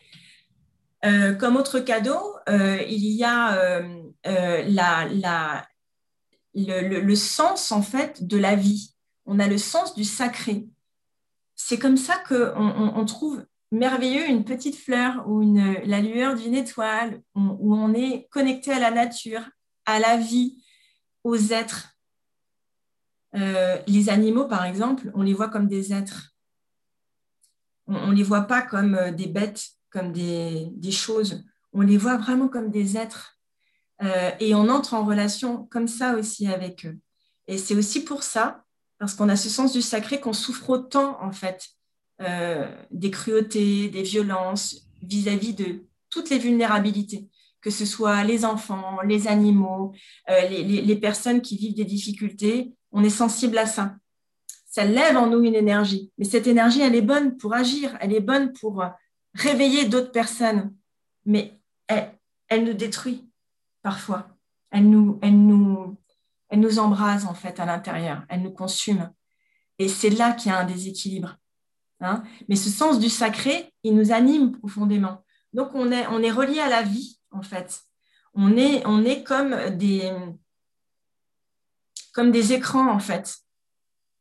Euh, 1.04 1.34
comme 1.34 1.56
autre 1.56 1.80
cadeau, 1.80 2.36
euh, 2.48 2.82
il 2.88 3.04
y 3.04 3.22
a 3.22 3.82
la, 4.24 5.06
la, 5.10 5.66
le, 6.54 7.14
sens 7.14 7.70
en 7.70 7.82
fait 7.82 8.26
de 8.26 8.38
la 8.38 8.54
vie. 8.54 8.94
On 9.26 9.38
a 9.38 9.46
le 9.46 9.58
sens 9.58 9.94
du 9.94 10.04
sacré. 10.04 10.66
C'est 11.62 11.78
comme 11.78 11.98
ça 11.98 12.16
qu'on 12.26 12.56
on, 12.56 13.04
trouve 13.04 13.44
merveilleux 13.70 14.26
une 14.28 14.44
petite 14.44 14.76
fleur 14.76 15.28
ou 15.28 15.42
la 15.84 16.00
lueur 16.00 16.34
d'une 16.34 16.54
étoile, 16.54 17.22
où 17.34 17.76
on 17.76 17.92
est 17.92 18.28
connecté 18.30 18.72
à 18.72 18.80
la 18.80 18.90
nature, 18.90 19.42
à 19.84 20.00
la 20.00 20.16
vie, 20.16 20.64
aux 21.22 21.36
êtres. 21.36 21.96
Euh, 23.36 23.78
les 23.86 24.08
animaux, 24.08 24.46
par 24.46 24.64
exemple, 24.64 25.12
on 25.14 25.22
les 25.22 25.34
voit 25.34 25.48
comme 25.48 25.68
des 25.68 25.92
êtres. 25.92 26.34
On 27.86 28.08
ne 28.08 28.16
les 28.16 28.22
voit 28.22 28.42
pas 28.42 28.62
comme 28.62 28.94
euh, 28.94 29.12
des 29.12 29.26
bêtes, 29.26 29.68
comme 29.90 30.12
des, 30.12 30.70
des 30.72 30.92
choses. 30.92 31.44
On 31.72 31.82
les 31.82 31.98
voit 31.98 32.16
vraiment 32.16 32.48
comme 32.48 32.70
des 32.70 32.96
êtres. 32.96 33.38
Euh, 34.02 34.30
et 34.40 34.54
on 34.54 34.68
entre 34.68 34.94
en 34.94 35.04
relation 35.04 35.66
comme 35.66 35.88
ça 35.88 36.16
aussi 36.16 36.48
avec 36.48 36.86
eux. 36.86 36.98
Et 37.46 37.58
c'est 37.58 37.74
aussi 37.74 38.02
pour 38.02 38.22
ça, 38.22 38.64
parce 39.00 39.14
qu'on 39.14 39.30
a 39.30 39.36
ce 39.36 39.48
sens 39.48 39.72
du 39.72 39.80
sacré, 39.80 40.20
qu'on 40.20 40.34
souffre 40.34 40.68
autant, 40.68 41.16
en 41.22 41.32
fait, 41.32 41.70
euh, 42.20 42.70
des 42.90 43.10
cruautés, 43.10 43.88
des 43.88 44.02
violences 44.02 44.86
vis-à-vis 45.02 45.54
de 45.54 45.86
toutes 46.10 46.28
les 46.28 46.38
vulnérabilités, 46.38 47.26
que 47.62 47.70
ce 47.70 47.86
soit 47.86 48.22
les 48.24 48.44
enfants, 48.44 49.00
les 49.00 49.26
animaux, 49.26 49.94
euh, 50.28 50.48
les, 50.48 50.96
personnes 50.96 51.40
qui 51.40 51.56
vivent 51.56 51.76
des 51.76 51.86
difficultés. 51.86 52.74
On 52.92 53.02
est 53.02 53.08
sensible 53.08 53.56
à 53.56 53.64
ça. 53.64 53.96
Ça 54.66 54.84
lève 54.84 55.16
en 55.16 55.28
nous 55.28 55.42
une 55.44 55.54
énergie. 55.54 56.12
Mais 56.18 56.26
cette 56.26 56.46
énergie, 56.46 56.82
elle 56.82 56.94
est 56.94 57.00
bonne 57.00 57.38
pour 57.38 57.54
agir, 57.54 57.96
elle 58.00 58.12
est 58.12 58.20
bonne 58.20 58.52
pour 58.52 58.84
réveiller 59.32 59.86
d'autres 59.86 60.12
personnes. 60.12 60.74
Mais 61.24 61.58
elle 61.88 62.64
nous 62.64 62.74
détruit 62.74 63.24
parfois. 63.82 64.28
Elle 64.70 64.84
elle 65.22 65.46
nous, 65.46 65.96
elle 66.50 66.60
nous 66.60 66.78
embrase 66.78 67.26
en 67.26 67.34
fait 67.34 67.58
à 67.60 67.64
l'intérieur, 67.64 68.24
elle 68.28 68.42
nous 68.42 68.52
consume. 68.52 69.10
Et 69.78 69.88
c'est 69.88 70.10
là 70.10 70.32
qu'il 70.32 70.50
y 70.50 70.54
a 70.54 70.58
un 70.58 70.64
déséquilibre. 70.64 71.36
Hein. 72.00 72.22
Mais 72.48 72.56
ce 72.56 72.68
sens 72.68 72.98
du 72.98 73.08
sacré, 73.08 73.72
il 73.82 73.94
nous 73.94 74.12
anime 74.12 74.52
profondément. 74.52 75.24
Donc 75.52 75.70
on 75.74 75.90
est, 75.90 76.06
on 76.08 76.22
est 76.22 76.30
relié 76.30 76.60
à 76.60 76.68
la 76.68 76.82
vie 76.82 77.18
en 77.30 77.42
fait. 77.42 77.82
On 78.34 78.56
est, 78.56 78.86
on 78.86 79.04
est 79.04 79.22
comme 79.22 79.56
des, 79.76 80.12
comme 82.12 82.30
des 82.30 82.52
écrans 82.52 82.90
en 82.90 82.98
fait. 82.98 83.38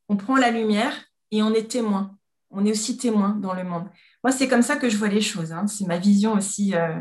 On 0.08 0.18
prend 0.18 0.38
la 0.38 0.52
lumière 0.52 0.94
et 1.32 1.44
on 1.44 1.54
est 1.54 1.70
témoin. 1.70 2.18
On 2.52 2.66
est 2.66 2.72
aussi 2.72 2.98
témoin 2.98 3.30
dans 3.30 3.54
le 3.54 3.64
monde. 3.64 3.88
Moi, 4.24 4.32
c'est 4.32 4.48
comme 4.48 4.64
ça 4.64 4.76
que 4.76 4.90
je 4.90 4.98
vois 4.98 5.08
les 5.08 5.22
choses. 5.22 5.52
Hein. 5.52 5.68
C'est 5.68 5.86
ma 5.86 5.98
vision 5.98 6.34
aussi 6.34 6.74
euh, 6.74 7.00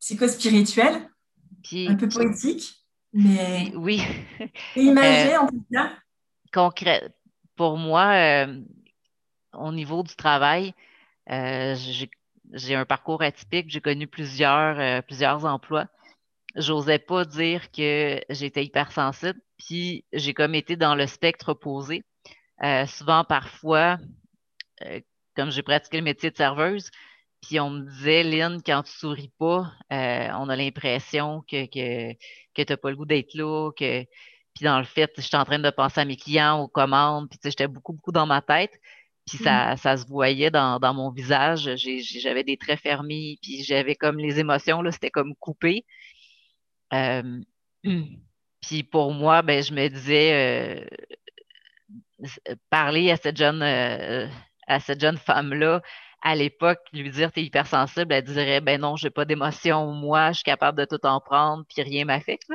psycho-spirituelle 0.00 1.10
un 1.74 1.96
peu 1.96 2.08
poétique, 2.08 2.77
mais 3.12 3.72
oui. 3.74 4.02
imagé 4.76 5.34
euh, 5.34 5.40
en 5.40 5.46
tout 5.48 5.64
cas. 5.72 5.92
Concret, 6.52 7.08
pour 7.56 7.76
moi, 7.76 8.12
euh, 8.14 8.60
au 9.52 9.72
niveau 9.72 10.02
du 10.02 10.14
travail, 10.14 10.74
euh, 11.30 11.74
j'ai 12.52 12.74
un 12.74 12.84
parcours 12.84 13.22
atypique, 13.22 13.70
j'ai 13.70 13.80
connu 13.80 14.06
plusieurs, 14.06 15.02
plusieurs 15.04 15.44
emplois. 15.44 15.86
J'osais 16.54 16.98
pas 16.98 17.24
dire 17.24 17.70
que 17.70 18.20
j'étais 18.30 18.64
hypersensible, 18.64 19.38
puis 19.58 20.04
j'ai 20.12 20.32
comme 20.32 20.54
été 20.54 20.76
dans 20.76 20.94
le 20.94 21.06
spectre 21.06 21.50
opposé. 21.50 22.04
souvent, 22.86 23.24
parfois, 23.24 23.98
comme 25.36 25.50
j'ai 25.50 25.62
pratiqué 25.62 25.98
le 25.98 26.04
métier 26.04 26.30
de 26.30 26.36
serveuse, 26.36 26.90
puis 27.40 27.60
on 27.60 27.70
me 27.70 27.88
disait, 27.88 28.24
Lynn, 28.24 28.60
quand 28.64 28.82
tu 28.82 28.92
souris 28.92 29.32
pas, 29.38 29.72
euh, 29.92 30.28
on 30.38 30.48
a 30.48 30.56
l'impression 30.56 31.42
que, 31.42 31.66
que, 31.66 32.12
que 32.54 32.62
tu 32.62 32.72
n'as 32.72 32.76
pas 32.76 32.90
le 32.90 32.96
goût 32.96 33.06
d'être 33.06 33.34
là, 33.34 33.70
que 33.76 34.04
puis 34.58 34.64
dans 34.64 34.78
le 34.78 34.84
fait, 34.84 35.12
j'étais 35.16 35.36
en 35.36 35.44
train 35.44 35.60
de 35.60 35.70
penser 35.70 36.00
à 36.00 36.04
mes 36.04 36.16
clients, 36.16 36.58
aux 36.58 36.66
commandes, 36.66 37.28
puis 37.30 37.38
j'étais 37.44 37.68
beaucoup, 37.68 37.92
beaucoup 37.92 38.10
dans 38.10 38.26
ma 38.26 38.42
tête. 38.42 38.72
Puis 39.24 39.38
ça, 39.38 39.74
mm. 39.74 39.76
ça 39.76 39.96
se 39.96 40.04
voyait 40.08 40.50
dans, 40.50 40.80
dans 40.80 40.92
mon 40.94 41.12
visage. 41.12 41.70
J'avais 41.76 42.42
des 42.42 42.56
traits 42.56 42.80
fermés, 42.80 43.38
puis 43.40 43.62
j'avais 43.62 43.94
comme 43.94 44.18
les 44.18 44.40
émotions, 44.40 44.82
là, 44.82 44.90
c'était 44.90 45.12
comme 45.12 45.36
coupé. 45.36 45.84
Euh, 46.92 47.40
puis 48.62 48.82
pour 48.82 49.12
moi, 49.12 49.42
ben, 49.42 49.62
je 49.62 49.72
me 49.72 49.86
disais, 49.86 50.82
euh, 52.20 52.26
parler 52.68 53.12
à 53.12 53.16
cette 53.16 53.36
jeune, 53.36 53.62
à 53.62 54.80
cette 54.80 55.00
jeune 55.00 55.18
femme-là 55.18 55.82
à 56.22 56.34
l'époque, 56.34 56.80
lui 56.92 57.10
dire 57.10 57.32
t'es 57.32 57.42
hypersensible, 57.42 58.12
elle 58.12 58.24
dirait 58.24 58.60
ben 58.60 58.80
non, 58.80 58.96
j'ai 58.96 59.10
pas 59.10 59.24
d'émotion, 59.24 59.92
moi, 59.92 60.32
je 60.32 60.36
suis 60.36 60.44
capable 60.44 60.78
de 60.78 60.84
tout 60.84 61.04
en 61.06 61.20
prendre, 61.20 61.64
puis 61.68 61.82
rien 61.82 62.04
m'affecte. 62.04 62.50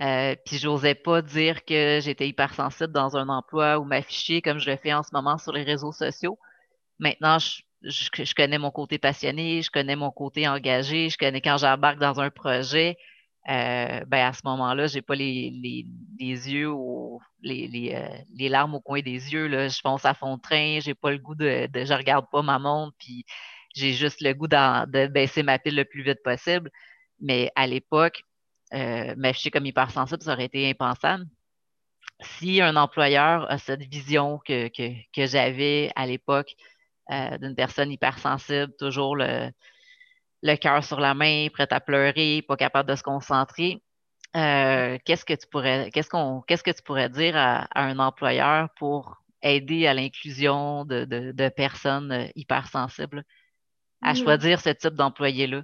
Euh, 0.00 0.34
puis 0.44 0.58
j'osais 0.58 0.96
pas 0.96 1.22
dire 1.22 1.64
que 1.64 2.00
j'étais 2.02 2.28
hypersensible 2.28 2.92
dans 2.92 3.16
un 3.16 3.28
emploi 3.28 3.78
ou 3.78 3.84
m'afficher 3.84 4.42
comme 4.42 4.58
je 4.58 4.70
le 4.70 4.76
fais 4.76 4.92
en 4.92 5.04
ce 5.04 5.10
moment 5.12 5.38
sur 5.38 5.52
les 5.52 5.62
réseaux 5.62 5.92
sociaux. 5.92 6.38
Maintenant, 6.98 7.38
je, 7.38 7.62
je, 7.82 8.34
connais 8.34 8.58
mon 8.58 8.70
côté 8.72 8.98
passionné, 8.98 9.62
je 9.62 9.70
connais 9.70 9.96
mon 9.96 10.10
côté 10.10 10.48
engagé, 10.48 11.10
je 11.10 11.18
connais 11.18 11.40
quand 11.40 11.58
j'embarque 11.58 11.98
dans 11.98 12.20
un 12.20 12.30
projet, 12.30 12.96
euh, 13.48 14.04
ben 14.06 14.26
à 14.26 14.32
ce 14.32 14.40
moment-là, 14.44 14.86
j'ai 14.86 15.02
pas 15.02 15.14
les, 15.14 15.50
les, 15.50 15.86
les, 16.18 16.52
yeux 16.52 16.72
les, 17.42 17.94
euh, 17.94 18.08
les, 18.34 18.48
larmes 18.48 18.74
au 18.74 18.80
coin 18.80 19.00
des 19.02 19.32
yeux. 19.32 19.46
Là. 19.48 19.68
Je 19.68 19.80
fonce 19.80 20.04
à 20.04 20.14
fond 20.14 20.36
de 20.36 20.40
train, 20.42 20.78
j'ai 20.80 20.94
pas 20.94 21.10
le 21.10 21.18
goût 21.18 21.34
de, 21.34 21.66
de, 21.66 21.84
je 21.84 21.92
regarde 21.92 22.26
pas 22.32 22.42
ma 22.42 22.58
montre, 22.58 22.94
puis 22.98 23.24
j'ai 23.74 23.92
juste 23.92 24.20
le 24.22 24.32
goût 24.32 24.48
de 24.48 25.06
baisser 25.08 25.42
ma 25.42 25.58
pile 25.58 25.76
le 25.76 25.84
plus 25.84 26.02
vite 26.02 26.22
possible. 26.22 26.70
Mais 27.20 27.50
à 27.54 27.66
l'époque, 27.66 28.22
euh, 28.72 29.14
m'afficher 29.16 29.50
comme 29.50 29.66
hypersensible, 29.66 30.22
ça 30.22 30.32
aurait 30.32 30.46
été 30.46 30.68
impensable. 30.70 31.26
Si 32.20 32.62
un 32.62 32.76
employeur 32.76 33.50
a 33.50 33.58
cette 33.58 33.82
vision 33.82 34.38
que, 34.46 34.68
que, 34.68 34.92
que 35.12 35.26
j'avais 35.26 35.90
à 35.96 36.06
l'époque 36.06 36.54
euh, 37.10 37.36
d'une 37.38 37.54
personne 37.54 37.92
hypersensible, 37.92 38.72
toujours 38.78 39.16
le, 39.16 39.50
le 40.44 40.56
cœur 40.56 40.84
sur 40.84 41.00
la 41.00 41.14
main, 41.14 41.48
prête 41.52 41.72
à 41.72 41.80
pleurer, 41.80 42.44
pas 42.46 42.56
capable 42.56 42.88
de 42.90 42.94
se 42.94 43.02
concentrer. 43.02 43.82
Euh, 44.36 44.98
qu'est-ce 45.04 45.24
que 45.24 45.32
tu 45.32 45.46
pourrais 45.46 45.90
qu'est-ce 45.92 46.08
qu'on 46.08 46.42
qu'est-ce 46.42 46.62
que 46.62 46.70
tu 46.70 46.82
pourrais 46.82 47.08
dire 47.08 47.34
à, 47.36 47.66
un 47.74 47.98
employeur 47.98 48.68
pour 48.76 49.22
aider 49.42 49.86
à 49.86 49.94
l'inclusion 49.94 50.84
de, 50.84 51.48
personnes 51.48 52.12
euh, 52.12 52.26
hypersensibles? 52.36 53.24
À 54.02 54.12
mmh. 54.12 54.16
choisir 54.16 54.60
ce 54.60 54.68
type 54.70 54.94
d'employé-là? 54.94 55.62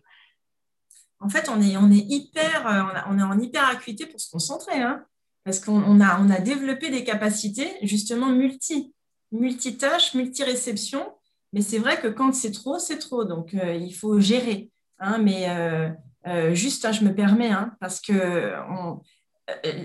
En 1.18 1.28
fait, 1.28 1.51
on 1.51 1.61
est, 1.61 1.76
on 1.76 1.91
est 1.91 2.07
hyper, 2.09 2.66
euh, 2.66 3.03
on, 3.11 3.18
est 3.18 3.22
en 3.22 3.39
hyper 3.39 3.68
acuité 3.68 4.07
pour 4.07 4.18
se 4.18 4.31
concentrer, 4.31 4.81
hein, 4.81 5.05
parce 5.45 5.61
qu'on 5.61 6.01
a, 6.01 6.18
on 6.18 6.31
a 6.31 6.41
développé 6.41 6.89
des 6.89 7.05
capacités 7.05 7.70
justement 7.83 8.28
multi, 8.28 8.95
multitâches, 9.31 10.14
multi-réception, 10.14 11.07
mais 11.53 11.63
c'est 11.63 11.79
vrai 11.79 12.01
que 12.01 12.09
quand 12.09 12.33
c'est 12.35 12.53
trop, 12.53 12.79
c'est 12.79 12.99
trop. 12.99 13.25
Donc, 13.25 13.55
euh, 13.55 13.75
il 13.75 13.93
faut 13.93 14.21
gérer. 14.21 14.71
Hein, 14.99 15.19
mais 15.19 15.49
euh, 15.49 15.89
euh, 16.27 16.55
juste, 16.55 16.85
hein, 16.85 16.93
je 16.93 17.05
me 17.05 17.15
permets, 17.15 17.51
hein, 17.51 17.73
parce 17.81 18.01
que 18.01 18.53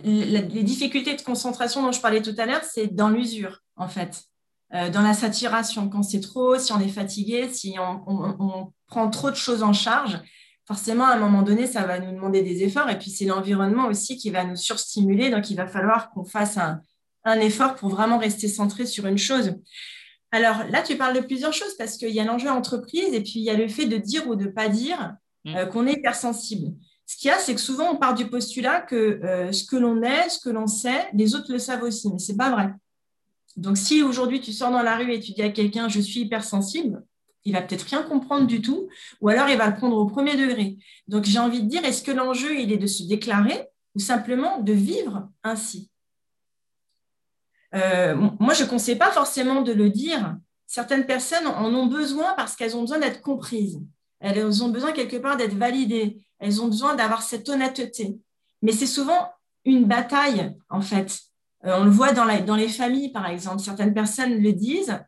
les 0.03 0.63
difficultés 0.63 1.16
de 1.16 1.22
concentration 1.22 1.82
dont 1.82 1.91
je 1.91 2.01
parlais 2.01 2.22
tout 2.22 2.36
à 2.38 2.45
l'heure, 2.45 2.63
c'est 2.63 2.88
dans 2.88 3.09
l'usure, 3.09 3.63
en 3.78 3.88
fait. 3.88 4.24
dans 4.72 5.01
la 5.01 5.13
saturation, 5.13 5.89
quand 5.89 6.03
c'est 6.03 6.20
trop, 6.20 6.59
si 6.59 6.72
on 6.72 6.80
est 6.80 6.89
fatigué, 6.89 7.49
si 7.49 7.76
on, 7.80 8.72
prend 8.88 9.09
trop 9.09 9.32
de 9.32 9.36
choses 9.36 9.63
en 9.63 9.74
charge, 9.74 10.20
forcément, 10.68 11.05
à 11.05 11.16
un 11.16 11.20
moment 11.20 11.41
donné, 11.41 11.66
ça 11.66 11.84
va 11.88 11.99
nous 11.99 12.11
demander 12.11 12.43
des 12.43 12.61
efforts. 12.61 12.89
Et 12.89 12.99
puis, 12.99 13.09
c'est 13.09 13.26
l'environnement 13.26 13.88
aussi 13.88 14.18
qui 14.18 14.30
va 14.30 14.43
nous 14.43 14.55
surstimuler. 14.55 15.32
Donc, 15.32 15.49
il 15.49 15.55
va 15.55 15.66
falloir 15.66 16.11
qu'on 16.11 16.26
fasse 16.26 16.57
un, 16.57 16.82
un 17.24 17.39
effort 17.39 17.74
pour 17.74 17.89
vraiment 17.89 18.20
rester 18.20 18.47
centré 18.47 18.86
sur 18.86 19.07
une 19.07 19.18
chose. 19.18 19.55
Alors 20.36 20.65
là, 20.69 20.81
tu 20.81 20.97
parles 20.97 21.15
de 21.15 21.21
plusieurs 21.21 21.53
choses 21.53 21.75
parce 21.77 21.95
qu'il 21.95 22.09
y 22.09 22.19
a 22.19 22.25
l'enjeu 22.25 22.49
entreprise 22.49 23.13
et 23.13 23.21
puis 23.21 23.36
il 23.36 23.43
y 23.43 23.49
a 23.49 23.53
le 23.53 23.69
fait 23.69 23.86
de 23.86 23.95
dire 23.95 24.27
ou 24.27 24.36
de 24.36 24.43
ne 24.43 24.49
pas 24.49 24.67
dire 24.67 25.15
mm. 25.45 25.55
euh, 25.55 25.65
qu'on 25.65 25.88
est 25.88 25.93
hypersensible. 25.93 26.73
Ce 27.05 27.15
qu'il 27.15 27.29
y 27.29 27.31
a, 27.31 27.38
c'est 27.38 27.55
que 27.55 27.61
souvent, 27.61 27.89
on 27.93 27.95
part 27.95 28.15
du 28.15 28.27
postulat 28.27 28.81
que 28.81 28.95
euh, 29.23 29.53
ce 29.53 29.63
que 29.63 29.77
l'on 29.77 30.03
est, 30.03 30.27
ce 30.27 30.41
que 30.41 30.49
l'on 30.49 30.67
sait, 30.67 31.07
les 31.13 31.36
autres 31.36 31.53
le 31.53 31.57
savent 31.57 31.83
aussi, 31.83 32.11
mais 32.11 32.19
ce 32.19 32.33
n'est 32.33 32.38
pas 32.38 32.51
vrai. 32.51 32.69
Donc, 33.55 33.77
si 33.77 34.03
aujourd'hui, 34.03 34.41
tu 34.41 34.51
sors 34.51 34.71
dans 34.71 34.83
la 34.83 34.97
rue 34.97 35.13
et 35.13 35.21
tu 35.21 35.31
dis 35.31 35.41
à 35.41 35.49
quelqu'un, 35.49 35.88
je 35.88 36.01
suis 36.01 36.21
hypersensible, 36.21 37.01
il 37.45 37.53
va 37.53 37.61
peut-être 37.61 37.83
rien 37.83 38.03
comprendre 38.03 38.45
du 38.45 38.61
tout, 38.61 38.89
ou 39.21 39.29
alors 39.29 39.47
il 39.47 39.57
va 39.57 39.69
le 39.69 39.75
prendre 39.75 39.95
au 39.95 40.05
premier 40.05 40.36
degré. 40.36 40.77
Donc, 41.07 41.23
j'ai 41.23 41.39
envie 41.39 41.63
de 41.63 41.69
dire, 41.69 41.86
est-ce 41.86 42.03
que 42.03 42.11
l'enjeu, 42.11 42.59
il 42.59 42.73
est 42.73 42.77
de 42.77 42.88
se 42.88 43.03
déclarer 43.03 43.69
ou 43.95 43.99
simplement 43.99 44.59
de 44.59 44.73
vivre 44.73 45.29
ainsi? 45.43 45.89
Euh, 47.76 48.15
moi, 48.39 48.53
je 48.53 48.63
ne 48.63 48.69
conseille 48.69 48.95
pas 48.95 49.11
forcément 49.11 49.61
de 49.61 49.73
le 49.73 49.89
dire. 49.89 50.36
Certaines 50.65 51.05
personnes 51.05 51.45
en 51.47 51.73
ont 51.73 51.88
besoin 51.88 52.34
parce 52.34 52.55
qu'elles 52.55 52.76
ont 52.76 52.82
besoin 52.82 52.99
d'être 52.99 53.21
comprises. 53.21 53.82
Elles 54.19 54.63
ont 54.63 54.69
besoin 54.69 54.91
quelque 54.93 55.17
part 55.17 55.38
d'être 55.38 55.55
validées. 55.55 56.26
Elles 56.39 56.61
ont 56.61 56.67
besoin 56.67 56.95
d'avoir 56.95 57.21
cette 57.21 57.47
honnêteté. 57.49 58.17
Mais 58.61 58.71
c'est 58.71 58.88
souvent 58.88 59.30
une 59.65 59.86
bataille, 59.86 60.55
en 60.69 60.82
fait. 60.82 61.19
Euh, 61.65 61.78
on 61.80 61.84
le 61.84 61.91
voit 61.91 62.13
dans, 62.13 62.26
les 62.55 62.69
familles, 62.69 63.11
par 63.11 63.28
exemple. 63.28 63.61
Certaines 63.61 63.93
personnes 63.93 64.41
le 64.41 64.53
disent. 64.53 64.99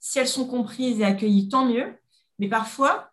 Si 0.00 0.18
elles 0.18 0.28
sont 0.28 0.46
comprises 0.46 1.00
et 1.00 1.04
accueillies, 1.04 1.48
tant 1.48 1.66
mieux. 1.66 1.94
Mais 2.38 2.48
parfois, 2.48 3.10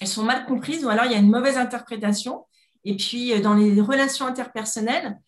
elles 0.00 0.08
sont 0.08 0.24
mal 0.24 0.46
comprises 0.46 0.84
ou 0.84 0.88
alors 0.88 1.04
il 1.04 1.12
y 1.12 1.14
a 1.14 1.18
une 1.18 1.30
mauvaise 1.30 1.56
interprétation. 1.56 2.44
Et 2.84 2.96
puis, 2.96 3.32
euh, 3.32 3.40
dans 3.40 3.54
les 3.54 3.80
relations 3.80 4.26
interpersonnelles, 4.26 5.18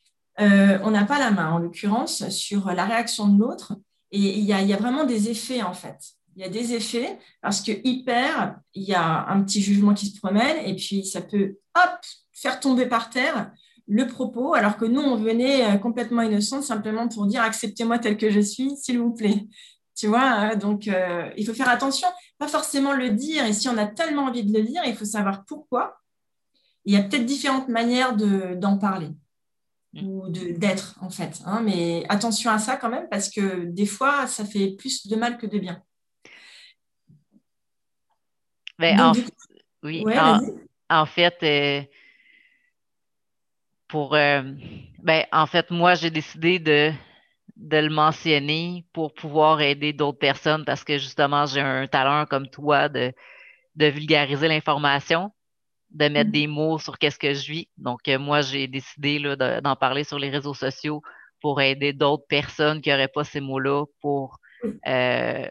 euh, 0.41 0.78
on 0.82 0.91
n'a 0.91 1.05
pas 1.05 1.18
la 1.18 1.30
main, 1.30 1.51
en 1.51 1.59
l'occurrence, 1.59 2.28
sur 2.28 2.66
la 2.72 2.85
réaction 2.85 3.28
de 3.28 3.39
l'autre. 3.39 3.74
Et 4.11 4.39
il 4.39 4.45
y, 4.45 4.53
a, 4.53 4.76
vraiment 4.76 5.05
des 5.05 5.28
effets, 5.28 5.62
en 5.62 5.74
fait. 5.74 5.99
Il 6.37 6.43
y 6.43 6.45
a 6.45 6.49
des 6.49 6.74
effets 6.74 7.18
parce 7.43 7.61
que 7.61 7.72
hyper, 7.85 8.59
il 8.74 8.85
y 8.85 8.95
a 8.95 9.26
un 9.28 9.43
petit 9.43 9.61
jugement 9.61 9.95
qui 9.95 10.07
se 10.07 10.18
promène 10.18 10.57
et 10.64 10.74
puis 10.74 11.05
ça 11.05 11.20
peut, 11.20 11.57
hop, 11.76 12.01
faire 12.32 12.61
tomber 12.61 12.87
par 12.87 13.11
terre 13.11 13.53
le 13.87 14.07
propos, 14.07 14.55
alors 14.55 14.76
que 14.76 14.85
nous, 14.85 15.01
on 15.01 15.16
venait 15.16 15.64
euh, 15.64 15.78
complètement 15.78 16.22
innocent 16.22 16.62
simplement 16.62 17.09
pour 17.09 17.26
dire 17.26 17.43
acceptez-moi 17.43 17.99
tel 17.99 18.16
que 18.16 18.30
je 18.30 18.41
suis, 18.41 18.76
s'il 18.76 18.99
vous 18.99 19.12
plaît. 19.12 19.47
Tu 19.95 20.07
vois, 20.07 20.22
hein, 20.22 20.57
donc 20.57 20.89
euh, 20.89 21.30
il 21.37 21.47
faut 21.47 21.55
faire 21.55 21.68
attention, 21.68 22.09
pas 22.39 22.49
forcément 22.49 22.95
le 22.95 23.11
dire, 23.11 23.45
et 23.45 23.53
si 23.53 23.68
on 23.68 23.76
a 23.76 23.87
tellement 23.87 24.24
envie 24.24 24.43
de 24.43 24.57
le 24.57 24.64
dire, 24.64 24.82
il 24.87 24.97
faut 24.97 25.05
savoir 25.05 25.45
pourquoi. 25.45 26.01
Il 26.85 26.95
y 26.95 26.97
a 26.97 27.03
peut-être 27.03 27.24
différentes 27.24 27.68
manières 27.68 28.16
d'en 28.16 28.76
parler. 28.76 29.09
Mm. 29.95 30.07
ou 30.07 30.28
d'être 30.28 30.97
en 31.01 31.11
fait. 31.11 31.40
Hein, 31.47 31.62
mais 31.62 32.05
attention 32.09 32.51
à 32.51 32.59
ça 32.59 32.76
quand 32.76 32.88
même 32.88 33.09
parce 33.11 33.30
que 33.30 33.64
des 33.64 33.86
fois, 33.86 34.26
ça 34.26 34.45
fait 34.45 34.74
plus 34.76 35.07
de 35.07 35.16
mal 35.16 35.38
que 35.38 35.47
de 35.47 35.59
bien. 35.59 35.82
Ben, 38.78 38.99
en, 39.01 39.12
oui, 39.84 40.05
en, 40.90 41.07
fait, 41.07 41.36
euh, 41.45 41.82
pour 43.86 44.16
euh, 44.16 44.42
ben, 45.01 45.24
en 45.30 45.47
fait, 45.47 45.70
moi, 45.70 45.95
j'ai 45.95 46.11
décidé 46.11 46.59
de, 46.59 46.90
de 47.57 47.76
le 47.76 47.90
mentionner 47.90 48.84
pour 48.92 49.14
pouvoir 49.14 49.61
aider 49.61 49.92
d'autres 49.92 50.18
personnes 50.18 50.64
parce 50.64 50.82
que 50.82 50.99
justement, 50.99 51.47
j'ai 51.47 51.61
un 51.61 51.86
talent 51.86 52.26
comme 52.26 52.49
toi 52.49 52.88
de, 52.88 53.12
de 53.76 53.86
vulgariser 53.86 54.49
l'information 54.49 55.30
de 55.95 56.09
mettre 56.09 56.28
mm. 56.28 56.32
des 56.32 56.47
mots 56.47 56.78
sur 56.78 56.99
qu'est-ce 56.99 57.18
que 57.18 57.32
je 57.32 57.51
vis. 57.51 57.68
Donc, 57.78 58.09
euh, 58.09 58.18
moi, 58.18 58.42
j'ai 58.42 58.66
décidé 58.66 59.20
d'en 59.62 59.76
parler 59.76 60.05
sur 60.05 60.18
les 60.18 60.28
réseaux 60.28 60.55
sociaux 60.55 61.03
pour 61.40 61.61
aider 61.61 61.92
d'autres 61.92 62.26
personnes 62.28 62.80
qui 62.80 62.90
n'auraient 62.90 63.09
pas 63.09 63.24
ces 63.24 63.40
mots-là 63.40 63.84
pour 64.01 64.38
euh, 64.86 65.49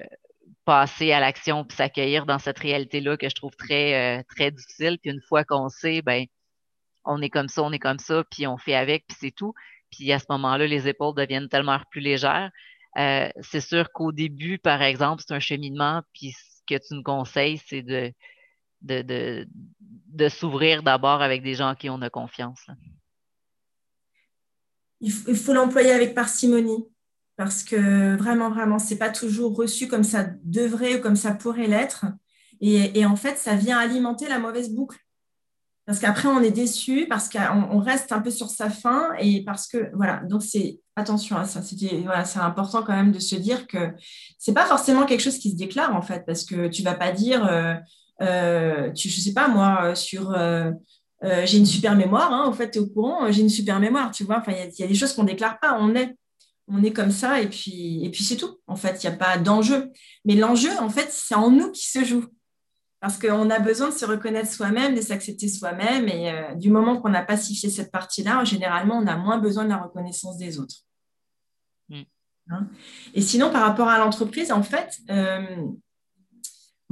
passer 0.65 1.11
à 1.11 1.19
l'action 1.19 1.63
puis 1.63 1.77
s'accueillir 1.77 2.25
dans 2.25 2.39
cette 2.39 2.59
réalité-là 2.59 3.15
que 3.15 3.29
je 3.29 3.35
trouve 3.35 3.55
très, 3.55 4.19
euh, 4.19 4.23
très 4.35 4.51
difficile. 4.51 4.97
Puis 5.01 5.11
une 5.11 5.21
fois 5.21 5.43
qu'on 5.45 5.69
sait, 5.69 6.01
ben, 6.01 6.25
on 7.05 7.21
est 7.21 7.29
comme 7.29 7.47
ça, 7.47 7.63
on 7.63 7.71
est 7.71 7.79
comme 7.79 7.99
ça, 7.99 8.23
puis 8.29 8.45
on 8.45 8.57
fait 8.57 8.75
avec, 8.75 9.05
puis 9.07 9.17
c'est 9.19 9.31
tout. 9.31 9.53
Puis 9.91 10.11
à 10.11 10.19
ce 10.19 10.25
moment-là, 10.29 10.67
les 10.67 10.87
épaules 10.87 11.15
deviennent 11.15 11.49
tellement 11.49 11.79
plus 11.91 12.01
légères. 12.01 12.49
c'est 12.95 13.61
sûr 13.61 13.91
qu'au 13.93 14.11
début, 14.11 14.57
par 14.57 14.81
exemple, 14.81 15.23
c'est 15.25 15.33
un 15.33 15.39
cheminement, 15.39 16.01
puis 16.13 16.31
ce 16.31 16.61
que 16.67 16.79
tu 16.79 16.95
nous 16.95 17.03
conseilles, 17.03 17.61
c'est 17.65 17.81
de, 17.81 18.11
de, 18.83 19.47
de, 20.07 20.29
s'ouvrir 20.29 20.83
d'abord 20.83 21.21
avec 21.21 21.41
des 21.41 21.55
gens 21.55 21.69
à 21.69 21.75
qui 21.75 21.89
on 21.89 22.01
a 22.01 22.09
confiance. 22.09 22.67
Il 25.01 25.11
faut, 25.11 25.53
l'employer 25.53 25.91
avec 25.91 26.13
parcimonie 26.13 26.85
parce 27.35 27.63
que 27.63 28.15
vraiment, 28.15 28.49
vraiment, 28.49 28.79
c'est 28.79 28.97
pas 28.97 29.09
toujours 29.09 29.55
reçu 29.55 29.87
comme 29.87 30.03
ça 30.03 30.27
devrait 30.43 30.99
ou 30.99 31.01
comme 31.01 31.15
ça 31.15 31.33
pourrait 31.33 31.67
l'être. 31.67 32.05
Et, 32.61 32.99
et, 32.99 33.05
en 33.05 33.15
fait, 33.15 33.37
ça 33.37 33.55
vient 33.55 33.77
alimenter 33.77 34.29
la 34.29 34.39
mauvaise 34.39 34.69
boucle. 34.69 34.97
Parce 35.85 35.99
qu'après, 35.99 36.29
on 36.29 36.41
est 36.41 36.51
déçu, 36.51 37.07
parce 37.09 37.27
qu'on 37.27 37.79
reste 37.79 38.13
un 38.13 38.21
peu 38.21 38.31
sur 38.31 38.49
sa 38.49 38.69
faim 38.69 39.09
et 39.19 39.43
parce 39.43 39.67
que, 39.67 39.91
voilà, 39.93 40.21
donc 40.23 40.41
c'est 40.41 40.79
attention 40.95 41.35
à 41.35 41.43
ça. 41.43 41.59
Voilà, 42.03 42.23
c'est 42.23 42.39
important 42.39 42.83
quand 42.83 42.93
même 42.93 43.11
de 43.11 43.19
se 43.19 43.35
dire 43.35 43.67
que 43.67 43.93
c'est 44.37 44.53
pas 44.53 44.65
forcément 44.65 45.05
quelque 45.05 45.19
chose 45.19 45.39
qui 45.39 45.51
se 45.51 45.57
déclare 45.57 45.93
en 45.93 46.01
fait, 46.01 46.23
parce 46.25 46.45
que 46.45 46.67
tu 46.67 46.83
vas 46.83 46.95
pas 46.95 47.11
dire. 47.11 47.45
Euh, 47.45 47.75
euh, 48.21 48.91
tu, 48.91 49.09
je 49.09 49.19
sais 49.19 49.33
pas 49.33 49.47
moi, 49.47 49.79
euh, 49.83 49.95
sur 49.95 50.31
euh, 50.31 50.71
j'ai 51.21 51.57
une 51.57 51.65
super 51.65 51.95
mémoire, 51.95 52.31
hein, 52.31 52.45
en 52.45 52.53
fait, 52.53 52.71
tu 52.71 52.79
es 52.79 52.81
au 52.81 52.87
courant, 52.87 53.31
j'ai 53.31 53.41
une 53.41 53.49
super 53.49 53.79
mémoire, 53.79 54.11
tu 54.11 54.23
vois. 54.23 54.39
Enfin, 54.39 54.51
il 54.51 54.79
y, 54.79 54.83
a 54.83 54.87
des 54.87 54.95
choses 54.95 55.13
qu'on 55.13 55.23
déclare 55.23 55.59
pas, 55.59 55.77
on 55.79 55.95
est. 55.95 56.15
On 56.69 56.81
est 56.81 56.93
comme 56.93 57.11
ça 57.11 57.41
et 57.41 57.49
puis, 57.49 58.05
et 58.05 58.09
puis 58.09 58.23
c'est 58.23 58.37
tout. 58.37 58.57
En 58.67 58.77
fait, 58.77 59.03
il 59.03 59.09
n'y 59.09 59.13
a 59.13 59.17
pas 59.17 59.37
d'enjeu. 59.37 59.91
Mais 60.23 60.35
l'enjeu, 60.35 60.69
en 60.79 60.89
fait, 60.89 61.09
c'est 61.11 61.35
en 61.35 61.51
nous 61.51 61.71
qui 61.71 61.89
se 61.89 62.05
joue. 62.05 62.25
Parce 63.01 63.19
qu'on 63.19 63.49
a 63.49 63.59
besoin 63.59 63.89
de 63.89 63.93
se 63.93 64.05
reconnaître 64.05 64.49
soi-même, 64.49 64.95
de 64.95 65.01
s'accepter 65.01 65.49
soi-même. 65.49 66.07
Et 66.07 66.31
du 66.55 66.69
moment 66.69 67.01
qu'on 67.01 67.13
a 67.13 67.21
pacifié 67.21 67.69
cette 67.69 67.91
partie-là, 67.91 68.45
généralement, 68.45 68.97
on 68.97 69.07
a 69.07 69.17
moins 69.17 69.39
besoin 69.39 69.65
de 69.65 69.69
la 69.71 69.77
reconnaissance 69.77 70.37
des 70.37 70.57
autres. 70.57 70.77
Mm. 71.89 72.03
Hein? 72.51 72.67
Et 73.13 73.21
sinon, 73.21 73.51
par 73.51 73.63
rapport 73.63 73.89
à 73.89 73.97
l'entreprise, 73.97 74.53
en 74.53 74.63
fait, 74.63 74.99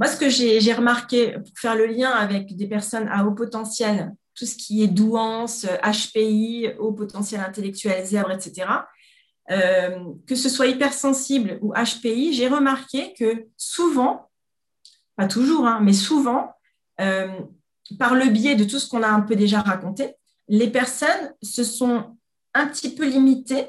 moi, 0.02 0.10
ce 0.10 0.16
que 0.16 0.28
j'ai 0.28 0.72
remarqué, 0.72 1.34
pour 1.34 1.56
faire 1.56 1.76
le 1.76 1.86
lien 1.86 2.10
avec 2.10 2.56
des 2.56 2.66
personnes 2.66 3.06
à 3.06 3.24
haut 3.24 3.30
potentiel, 3.30 4.12
tout 4.34 4.46
ce 4.46 4.56
qui 4.56 4.82
est 4.82 4.88
douance, 4.88 5.64
HPI, 5.64 6.70
haut 6.80 6.90
potentiel 6.90 7.40
intellectuel, 7.40 8.04
zèbre, 8.04 8.32
etc., 8.32 8.66
euh, 9.52 10.00
que 10.26 10.34
ce 10.34 10.48
soit 10.48 10.66
hypersensible 10.66 11.60
ou 11.62 11.72
HPI, 11.72 12.32
j'ai 12.32 12.48
remarqué 12.48 13.14
que 13.16 13.46
souvent, 13.56 14.28
pas 15.14 15.28
toujours, 15.28 15.68
hein, 15.68 15.78
mais 15.80 15.92
souvent, 15.92 16.50
euh, 17.00 17.38
par 17.96 18.16
le 18.16 18.26
biais 18.26 18.56
de 18.56 18.64
tout 18.64 18.80
ce 18.80 18.88
qu'on 18.88 19.04
a 19.04 19.08
un 19.08 19.20
peu 19.20 19.36
déjà 19.36 19.60
raconté, 19.60 20.16
les 20.48 20.68
personnes 20.68 21.32
se 21.44 21.62
sont 21.62 22.16
un 22.54 22.66
petit 22.66 22.92
peu 22.92 23.06
limitées 23.06 23.68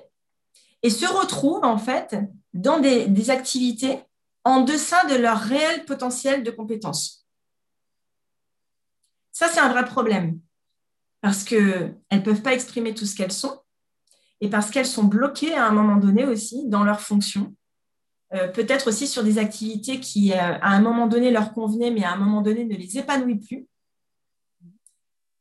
et 0.81 0.89
se 0.89 1.05
retrouvent 1.05 1.63
en 1.63 1.77
fait 1.77 2.15
dans 2.55 2.79
des, 2.79 3.29
activités 3.29 3.99
en 4.43 4.61
deçà 4.61 5.05
de 5.05 5.15
leur 5.15 5.39
réel 5.39 5.85
potentiel 5.85 6.43
de 6.43 6.51
compétences. 6.51 7.25
Ça, 9.31 9.47
c'est 9.47 9.59
un 9.59 9.69
vrai 9.69 9.85
problème 9.85 10.39
parce 11.21 11.43
qu'elles 11.43 11.97
ne 12.11 12.19
peuvent 12.19 12.41
pas 12.41 12.53
exprimer 12.53 12.93
tout 12.93 13.05
ce 13.05 13.15
qu'elles 13.15 13.31
sont 13.31 13.61
et 14.41 14.49
parce 14.49 14.69
qu'elles 14.69 14.85
sont 14.85 15.05
bloquées 15.05 15.55
à 15.55 15.65
un 15.65 15.71
moment 15.71 15.95
donné 15.95 16.25
aussi 16.25 16.67
dans 16.67 16.83
leurs 16.83 16.99
fonctions. 16.99 17.55
Euh, 18.33 18.47
peut-être 18.47 18.87
aussi 18.87 19.07
sur 19.07 19.23
des 19.23 19.37
activités 19.37 19.99
qui, 19.99 20.33
euh, 20.33 20.37
à 20.37 20.71
un 20.71 20.81
moment 20.81 21.07
donné, 21.07 21.31
leur 21.31 21.53
convenaient, 21.53 21.91
mais 21.91 22.03
à 22.03 22.11
un 22.11 22.17
moment 22.17 22.41
donné, 22.41 22.65
ne 22.65 22.75
les 22.75 22.97
épanouissent 22.97 23.45
plus. 23.45 23.67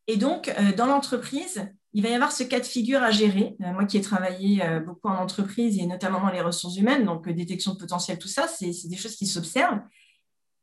Et 0.06 0.16
donc, 0.16 0.48
euh, 0.48 0.72
dans 0.72 0.86
l'entreprise, 0.86 1.68
il 1.94 2.02
va 2.02 2.08
y 2.08 2.14
avoir 2.14 2.32
ce 2.32 2.42
cas 2.42 2.60
de 2.60 2.64
figure 2.64 3.02
à 3.02 3.10
gérer. 3.10 3.54
moi 3.58 3.84
qui 3.84 3.98
ai 3.98 4.00
travaillé 4.00 4.62
beaucoup 4.86 5.08
en 5.08 5.16
entreprise 5.16 5.78
et 5.78 5.86
notamment 5.86 6.20
dans 6.20 6.30
les 6.30 6.40
ressources 6.40 6.76
humaines, 6.76 7.04
donc 7.04 7.28
détection 7.28 7.74
de 7.74 7.78
potentiel, 7.78 8.18
tout 8.18 8.28
ça, 8.28 8.48
c'est 8.48 8.88
des 8.88 8.96
choses 8.96 9.16
qui 9.16 9.26
s'observent. 9.26 9.80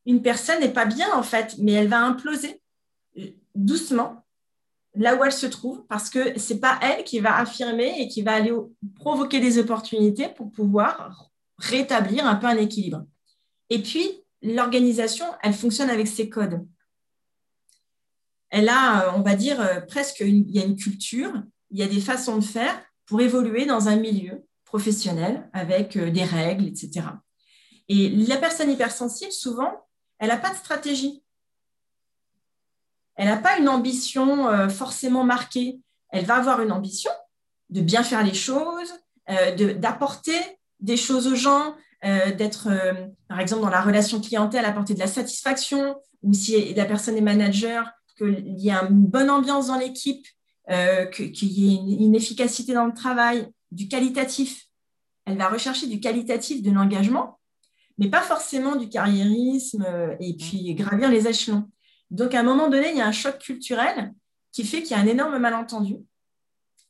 Une 0.05 0.21
personne 0.21 0.59
n'est 0.59 0.73
pas 0.73 0.86
bien 0.86 1.13
en 1.13 1.21
fait, 1.21 1.55
mais 1.59 1.73
elle 1.73 1.88
va 1.88 2.01
imploser 2.01 2.61
doucement 3.53 4.25
là 4.95 5.15
où 5.15 5.23
elle 5.23 5.32
se 5.32 5.45
trouve, 5.45 5.86
parce 5.88 6.09
que 6.09 6.39
ce 6.39 6.53
n'est 6.53 6.59
pas 6.59 6.80
elle 6.82 7.03
qui 7.03 7.19
va 7.19 7.38
affirmer 7.38 8.01
et 8.01 8.07
qui 8.07 8.23
va 8.23 8.34
aller 8.34 8.51
provoquer 8.95 9.39
des 9.39 9.59
opportunités 9.59 10.30
pour 10.30 10.51
pouvoir 10.51 11.30
rétablir 11.57 12.25
un 12.25 12.36
peu 12.36 12.47
un 12.47 12.57
équilibre. 12.57 13.05
Et 13.69 13.84
puis, 13.84 14.09
l'organisation, 14.41 15.25
elle 15.43 15.53
fonctionne 15.53 15.91
avec 15.91 16.07
ses 16.07 16.27
codes. 16.27 16.65
Elle 18.49 18.69
a, 18.69 19.03
euh, 19.03 19.11
on 19.15 19.21
va 19.21 19.35
dire, 19.35 19.61
euh, 19.61 19.79
presque, 19.81 20.21
il 20.21 20.49
y 20.49 20.59
a 20.59 20.65
une 20.65 20.75
culture, 20.75 21.31
il 21.71 21.79
y 21.79 21.83
a 21.83 21.87
des 21.87 22.01
façons 22.01 22.37
de 22.37 22.43
faire 22.43 22.79
pour 23.05 23.21
évoluer 23.21 23.65
dans 23.65 23.87
un 23.87 23.95
milieu 23.95 24.45
professionnel 24.65 25.49
avec 25.53 25.97
euh, 25.97 26.11
des 26.11 26.23
règles, 26.23 26.65
etc. 26.67 27.07
Et 27.87 28.09
la 28.09 28.37
personne 28.37 28.69
hypersensible, 28.69 29.31
souvent, 29.31 29.71
elle 30.19 30.29
n'a 30.29 30.37
pas 30.37 30.51
de 30.51 30.57
stratégie 30.57 31.23
elle 33.15 33.27
n'a 33.27 33.35
pas 33.35 33.57
une 33.57 33.67
ambition 33.67 34.69
forcément 34.69 35.25
marquée. 35.25 35.81
Elle 36.09 36.23
va 36.23 36.35
avoir 36.35 36.61
une 36.61 36.71
ambition 36.71 37.11
de 37.69 37.81
bien 37.81 38.01
faire 38.01 38.23
les 38.23 38.33
choses, 38.33 38.93
euh, 39.29 39.73
d'apporter 39.73 40.39
des 40.79 40.95
choses 40.95 41.27
aux 41.27 41.35
gens, 41.35 41.75
d'être, 42.01 42.69
par 43.27 43.41
exemple, 43.41 43.63
dans 43.63 43.69
la 43.69 43.81
relation 43.81 44.21
clientèle, 44.21 44.63
apporter 44.63 44.93
de 44.93 44.99
la 44.99 45.07
satisfaction, 45.07 45.97
ou 46.23 46.33
si 46.33 46.73
la 46.73 46.85
personne 46.85 47.17
est 47.17 47.21
manager, 47.21 47.91
qu'il 48.20 48.59
y 48.59 48.70
ait 48.70 48.74
une 48.74 49.07
bonne 49.07 49.30
ambiance 49.30 49.67
dans 49.67 49.78
l'équipe, 49.78 50.26
qu'il 50.67 51.51
y 51.51 51.74
ait 51.74 52.03
une, 52.03 52.15
efficacité 52.15 52.74
dans 52.74 52.86
le 52.86 52.93
travail, 52.93 53.47
du 53.72 53.88
qualitatif. 53.88 54.65
Elle 55.26 55.38
va 55.38 55.49
rechercher 55.49 55.88
du 55.88 55.99
qualitatif 55.99 56.61
de 56.61 56.72
l'engagement, 56.72 57.39
mais 57.97 58.09
pas 58.09 58.22
forcément 58.22 58.76
du 58.76 58.89
carriérisme 58.89 59.86
et 60.20 60.36
puis 60.36 60.76
gravir 60.76 61.09
les 61.09 61.28
échelons. 61.28 61.70
Donc, 62.11 62.36
à 62.36 62.41
un 62.41 62.43
moment 62.43 62.70
donné, 62.70 62.91
il 62.91 62.97
y 62.97 63.01
a 63.01 63.07
un 63.07 63.11
choc 63.11 63.39
culturel 63.39 64.13
qui 64.51 64.63
fait 64.63 64.82
qu'il 64.82 64.91
y 64.91 64.99
a 64.99 65.03
un 65.03 65.07
énorme 65.07 65.38
malentendu. 65.38 65.97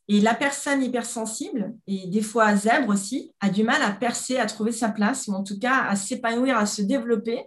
Et 0.07 0.21
la 0.21 0.33
personne 0.33 0.81
hypersensible, 0.81 1.75
et 1.85 2.07
des 2.07 2.23
fois 2.23 2.55
zèbre 2.55 2.89
aussi, 2.89 3.31
a 3.41 3.49
du 3.49 3.63
mal 3.63 3.81
à 3.83 3.91
percer, 3.91 4.37
à 4.37 4.47
trouver 4.47 4.71
sa 4.71 4.89
place, 4.89 5.27
ou 5.27 5.33
en 5.33 5.43
tout 5.43 5.59
cas 5.59 5.83
à 5.83 5.95
s'épanouir, 5.95 6.57
à 6.57 6.65
se 6.65 6.81
développer, 6.81 7.43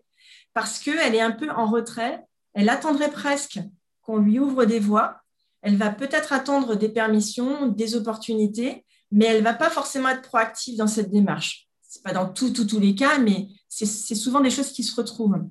parce 0.55 0.79
qu'elle 0.79 1.15
est 1.15 1.21
un 1.21 1.33
peu 1.33 1.51
en 1.51 1.67
retrait. 1.67 2.23
Elle 2.55 2.69
attendrait 2.69 3.11
presque 3.11 3.61
qu'on 4.03 4.19
lui 4.19 4.39
ouvre 4.39 4.65
des 4.65 4.81
voies. 4.81 5.21
Elle 5.63 5.77
va 5.77 5.91
peut-être 5.91 6.33
attendre 6.33 6.75
des 6.75 6.89
permissions, 6.89 7.69
des 7.69 7.95
opportunités, 7.95 8.85
mais 9.11 9.27
elle 9.27 9.39
ne 9.39 9.45
va 9.45 9.55
pas 9.55 9.71
forcément 9.71 10.09
être 10.09 10.23
proactive 10.23 10.77
dans 10.77 10.87
cette 10.87 11.11
démarche. 11.11 11.69
Ce 11.83 11.99
n'est 11.99 12.03
pas 12.03 12.13
dans 12.13 12.33
tous 12.33 12.79
les 12.79 12.95
cas, 12.95 13.19
mais 13.19 13.49
c'est 13.69 14.15
souvent 14.15 14.41
des 14.41 14.51
choses 14.51 14.73
qui 14.73 14.83
se 14.83 14.95
retrouvent. 14.95 15.45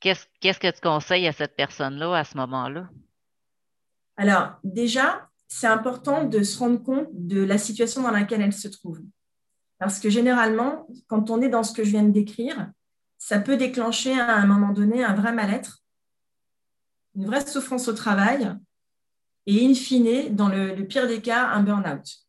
Qu'est-ce 0.00 0.58
que 0.58 0.70
tu 0.70 0.80
conseilles 0.80 1.26
à 1.26 1.32
cette 1.32 1.56
personne-là 1.56 2.14
à 2.14 2.24
ce 2.24 2.36
moment-là? 2.36 2.88
Alors, 4.16 4.52
déjà, 4.62 5.28
c'est 5.48 5.66
important 5.66 6.24
de 6.24 6.42
se 6.42 6.58
rendre 6.58 6.82
compte 6.82 7.08
de 7.12 7.42
la 7.42 7.58
situation 7.58 8.02
dans 8.02 8.10
laquelle 8.10 8.40
elle 8.40 8.52
se 8.52 8.68
trouve. 8.68 9.00
Parce 9.78 9.98
que 9.98 10.08
généralement, 10.08 10.86
quand 11.08 11.30
on 11.30 11.42
est 11.42 11.48
dans 11.48 11.62
ce 11.62 11.72
que 11.72 11.84
je 11.84 11.90
viens 11.90 12.04
de 12.04 12.12
décrire, 12.12 12.70
ça 13.18 13.38
peut 13.38 13.56
déclencher 13.56 14.18
à 14.18 14.36
un 14.36 14.46
moment 14.46 14.72
donné 14.72 15.02
un 15.02 15.14
vrai 15.14 15.32
mal-être, 15.32 15.83
une 17.14 17.26
vraie 17.26 17.46
souffrance 17.46 17.88
au 17.88 17.92
travail 17.92 18.52
et, 19.46 19.66
in 19.66 19.74
fine, 19.74 20.34
dans 20.34 20.48
le, 20.48 20.74
pire 20.86 21.06
des 21.06 21.20
cas, 21.20 21.48
un 21.48 21.62
burn-out 21.62 22.24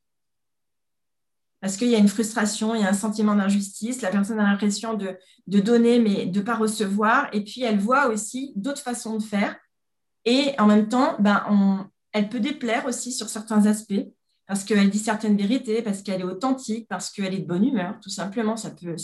parce 1.66 1.78
qu'il 1.78 1.88
y 1.88 1.96
a 1.96 1.98
une 1.98 2.08
frustration, 2.08 2.76
il 2.76 2.82
y 2.82 2.84
a 2.84 2.90
un 2.90 2.94
sentiment 2.94 3.34
d'injustice, 3.34 4.04
la 4.04 4.12
personne 4.12 4.40
a 4.40 4.44
l'impression 4.44 4.94
de, 4.94 5.18
donner 5.48 5.98
mais 5.98 6.28
de 6.28 6.40
ne 6.40 6.46
pas 6.46 6.56
recevoir, 6.56 7.28
et 7.34 7.44
puis 7.44 7.64
elle 7.64 7.80
voit 7.80 8.06
aussi 8.06 8.54
d'autres 8.56 8.84
façons 8.84 9.18
de 9.18 9.24
faire, 9.24 9.56
et 10.26 10.54
en 10.60 10.68
même 10.68 10.90
temps, 10.90 11.16
ben, 11.18 11.90
elle 12.12 12.30
peut 12.30 12.40
déplaire 12.40 12.86
aussi 12.86 13.12
sur 13.12 13.30
certains 13.30 13.66
aspects, 13.66 14.06
parce 14.46 14.64
qu'elle 14.64 14.92
dit 14.92 15.00
certaines 15.00 15.38
vérités, 15.38 15.82
parce 15.82 16.04
qu'elle 16.04 16.22
est 16.22 16.26
authentique, 16.26 16.88
parce 16.88 17.10
qu'elle 17.10 17.34
est 17.34 17.40
de 17.40 17.48
bonne 17.48 17.66
humeur, 17.66 18.00
tout 18.00 18.12
simplement, 18.12 18.58
ça 18.58 18.70
peut 18.70 18.96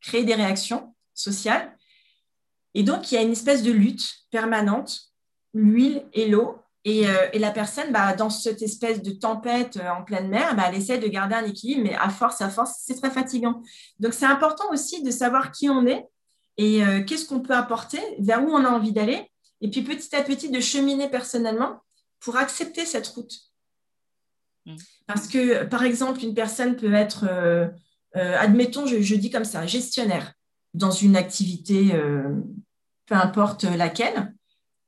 créer 0.00 0.24
des 0.24 0.34
réactions 0.34 0.92
sociales. 1.14 1.75
Et 2.76 2.82
donc, 2.82 3.10
il 3.10 3.14
y 3.14 3.18
a 3.18 3.22
une 3.22 3.32
espèce 3.32 3.62
de 3.62 3.72
lutte 3.72 4.06
permanente, 4.30 5.00
l'huile 5.54 6.04
et 6.12 6.28
l'eau, 6.28 6.58
euh, 6.86 7.28
et, 7.32 7.38
la 7.38 7.50
personne, 7.50 7.90
bah, 7.90 8.12
dans 8.12 8.28
cette 8.28 8.60
espèce 8.60 9.02
de 9.02 9.12
tempête 9.12 9.78
euh, 9.78 9.88
en 9.88 10.04
pleine 10.04 10.28
mer, 10.28 10.54
bah, 10.54 10.64
elle 10.68 10.74
essaie 10.74 10.98
de 10.98 11.08
garder 11.08 11.34
un 11.34 11.46
équilibre, 11.46 11.84
mais 11.84 11.94
à 11.94 12.10
force, 12.10 12.42
à 12.42 12.50
force, 12.50 12.74
c'est 12.84 13.00
très 13.00 13.10
fatigant. 13.10 13.62
Donc, 13.98 14.12
c'est 14.12 14.26
important 14.26 14.70
aussi 14.70 15.02
de 15.02 15.10
savoir 15.10 15.52
qui 15.52 15.70
on 15.70 15.86
est 15.86 16.06
et 16.58 16.84
euh, 16.84 17.02
qu'est-ce 17.02 17.24
qu'on 17.24 17.40
peut 17.40 17.54
apporter, 17.54 17.98
vers 18.18 18.44
où 18.44 18.50
on 18.50 18.62
a 18.62 18.68
envie 18.68 18.92
d'aller, 18.92 19.26
et 19.62 19.70
puis 19.70 19.80
petit 19.80 20.14
à 20.14 20.22
petit 20.22 20.50
de 20.50 20.60
cheminer 20.60 21.08
personnellement 21.08 21.80
pour 22.20 22.36
accepter 22.36 22.84
cette 22.84 23.06
route. 23.06 23.32
Mm. 24.66 24.76
Parce 25.06 25.28
que, 25.28 25.64
par 25.64 25.82
exemple, 25.82 26.22
une 26.22 26.34
personne 26.34 26.76
peut 26.76 26.92
être, 26.92 27.24
admettons, 28.14 28.86
je, 28.86 29.00
je, 29.00 29.14
dis 29.14 29.30
comme 29.30 29.46
ça, 29.46 29.66
gestionnaire 29.66 30.34
dans 30.74 30.90
une 30.90 31.16
activité, 31.16 31.92
peu 33.06 33.14
importe 33.14 33.64
laquelle. 33.64 34.34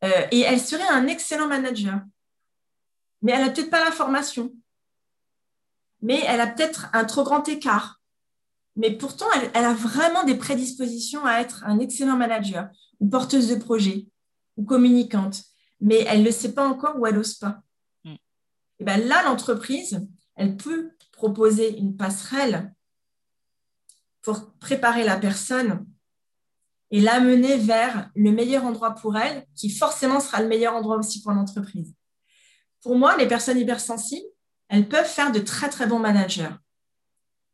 Euh, 0.05 0.27
et 0.31 0.41
elle 0.41 0.61
serait 0.61 0.89
un 0.89 1.07
excellent 1.07 1.49
manager. 1.49 2.01
Mais 3.23 3.33
elle 3.33 3.45
n'a 3.45 3.51
peut-être 3.51 3.71
pas 3.71 3.85
la 3.85 3.91
formation. 3.91 4.53
Mais 6.03 6.23
elle 6.27 6.41
a 6.41 6.47
peut-être 6.47 6.89
un 6.93 7.05
trop 7.05 7.25
grand 7.25 7.49
écart. 7.49 8.01
Mais 8.77 8.93
pourtant, 8.93 9.27
elle, 9.33 9.64
a 9.64 9.75
vraiment 9.75 10.23
des 10.23 10.37
prédispositions 10.37 11.27
à 11.27 11.41
être 11.41 11.64
un 11.64 11.81
excellent 11.81 12.16
manager, 12.16 12.69
ou 13.01 13.09
porteuse 13.09 13.49
de 13.49 13.57
projet, 13.57 14.07
ou 14.57 14.64
communicante. 14.64 15.43
Mais 15.81 16.05
elle 16.07 16.21
ne 16.21 16.27
le 16.27 16.31
sait 16.31 16.55
pas 16.55 16.66
encore 16.66 16.97
ou 16.97 17.07
elle 17.07 17.16
n'ose 17.16 17.35
pas. 17.35 17.61
Mm. 18.05 18.14
Et 18.79 18.85
ben 18.85 19.09
là, 19.09 19.25
l'entreprise, 19.25 20.07
elle 20.37 20.57
peut 20.57 20.93
proposer 21.11 21.77
une 21.77 21.97
passerelle 21.97 22.73
pour 24.23 24.53
préparer 24.59 25.03
la 25.03 25.16
personne 25.16 25.85
et 26.91 27.01
l'amener 27.01 27.57
vers 27.57 28.11
le 28.14 28.30
meilleur 28.32 28.64
endroit 28.64 28.95
pour 28.95 29.16
elle, 29.16 29.45
qui 29.55 29.70
forcément 29.70 30.20
sera 30.20 30.41
le 30.43 30.49
meilleur 30.49 30.74
endroit 30.74 30.97
aussi 30.97 31.22
pour 31.22 31.32
l'entreprise. 31.32 31.95
Pour 32.82 32.97
moi, 32.97 33.16
les 33.16 33.26
personnes 33.26 33.59
hypersensibles, 33.59 34.26
elles 34.68 34.89
peuvent 34.89 35.07
faire 35.07 35.32
de 35.32 35.41
très, 35.41 35.68
très 35.68 35.86
bons 35.86 35.99
managers 35.99 36.51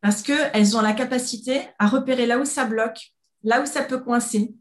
parce 0.01 0.21
qu'elles 0.21 0.77
ont 0.77 0.81
la 0.81 0.93
capacité 0.93 1.61
à 1.79 1.87
repérer 1.87 2.27
là 2.27 2.37
où 2.37 2.45
ça 2.45 2.65
bloque, 2.65 3.13
là 3.43 3.61
où 3.61 3.65
ça 3.65 3.81
peut 3.81 3.99
coincer, 3.99 4.53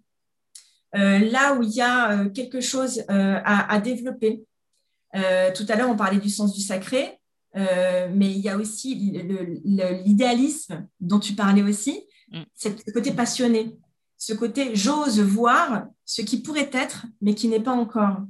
euh, 0.97 1.18
là 1.18 1.55
où 1.55 1.62
il 1.62 1.70
y 1.70 1.83
a 1.83 2.12
euh, 2.12 2.29
quelque 2.31 2.61
chose 2.62 3.05
euh, 3.11 3.41
à, 3.45 3.79
développer. 3.79 4.45
tout 5.12 5.66
à 5.68 5.77
l'heure, 5.77 5.91
on 5.91 5.97
parlait 5.97 6.18
du 6.18 6.31
sens 6.31 6.55
du 6.55 6.62
sacré, 6.62 7.20
mais 7.55 8.31
il 8.31 8.39
y 8.39 8.49
a 8.49 8.57
aussi 8.57 8.95
l'idéalisme 8.95 10.89
dont 10.99 11.20
tu 11.20 11.35
parlais 11.35 11.62
aussi, 11.62 12.07
mm. 12.33 12.43
ce 12.55 12.91
côté 12.93 13.12
passionné 13.12 13.77
ce 14.25 14.33
côté 14.33 14.75
j'ose 14.75 15.20
voir 15.20 15.85
ce 16.07 16.22
qui 16.22 16.41
pourrait 16.41 16.70
être, 16.72 17.05
mais 17.20 17.35
qui 17.35 17.47
n'est 17.47 17.61
pas 17.61 17.72
encore. 17.72 18.22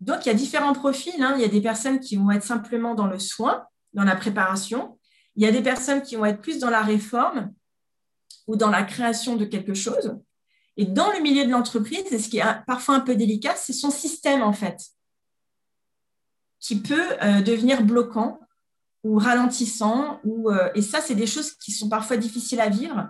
Donc, 0.00 0.24
il 0.24 0.28
y 0.28 0.30
a 0.30 0.34
différents 0.34 0.74
profils. 0.74 1.20
Hein. 1.20 1.34
Il 1.36 1.42
y 1.42 1.44
a 1.44 1.48
des 1.48 1.60
personnes 1.60 1.98
qui 1.98 2.14
vont 2.14 2.30
être 2.30 2.44
simplement 2.44 2.94
dans 2.94 3.08
le 3.08 3.18
soin, 3.18 3.66
dans 3.94 4.04
la 4.04 4.14
préparation. 4.14 4.96
Il 5.34 5.42
y 5.42 5.46
a 5.46 5.50
des 5.50 5.62
personnes 5.62 6.02
qui 6.02 6.14
vont 6.14 6.24
être 6.24 6.40
plus 6.40 6.60
dans 6.60 6.70
la 6.70 6.82
réforme 6.82 7.52
ou 8.46 8.54
dans 8.54 8.70
la 8.70 8.84
création 8.84 9.34
de 9.34 9.44
quelque 9.44 9.74
chose. 9.74 10.16
Et 10.76 10.84
dans 10.84 11.10
le 11.10 11.20
milieu 11.20 11.44
de 11.44 11.50
l'entreprise, 11.50 12.04
ce 12.10 12.28
qui 12.28 12.38
est 12.38 12.64
parfois 12.64 12.94
un 12.94 13.00
peu 13.00 13.16
délicat, 13.16 13.56
c'est 13.56 13.72
son 13.72 13.90
système 13.90 14.42
en 14.42 14.52
fait, 14.52 14.78
qui 16.60 16.80
peut 16.80 17.08
euh, 17.22 17.42
devenir 17.42 17.82
bloquant 17.82 18.38
ou 19.02 19.18
ralentissant. 19.18 20.20
Euh, 20.24 20.70
et 20.76 20.82
ça, 20.82 21.00
c'est 21.00 21.16
des 21.16 21.26
choses 21.26 21.54
qui 21.54 21.72
sont 21.72 21.88
parfois 21.88 22.18
difficiles 22.18 22.60
à 22.60 22.68
vivre 22.68 23.08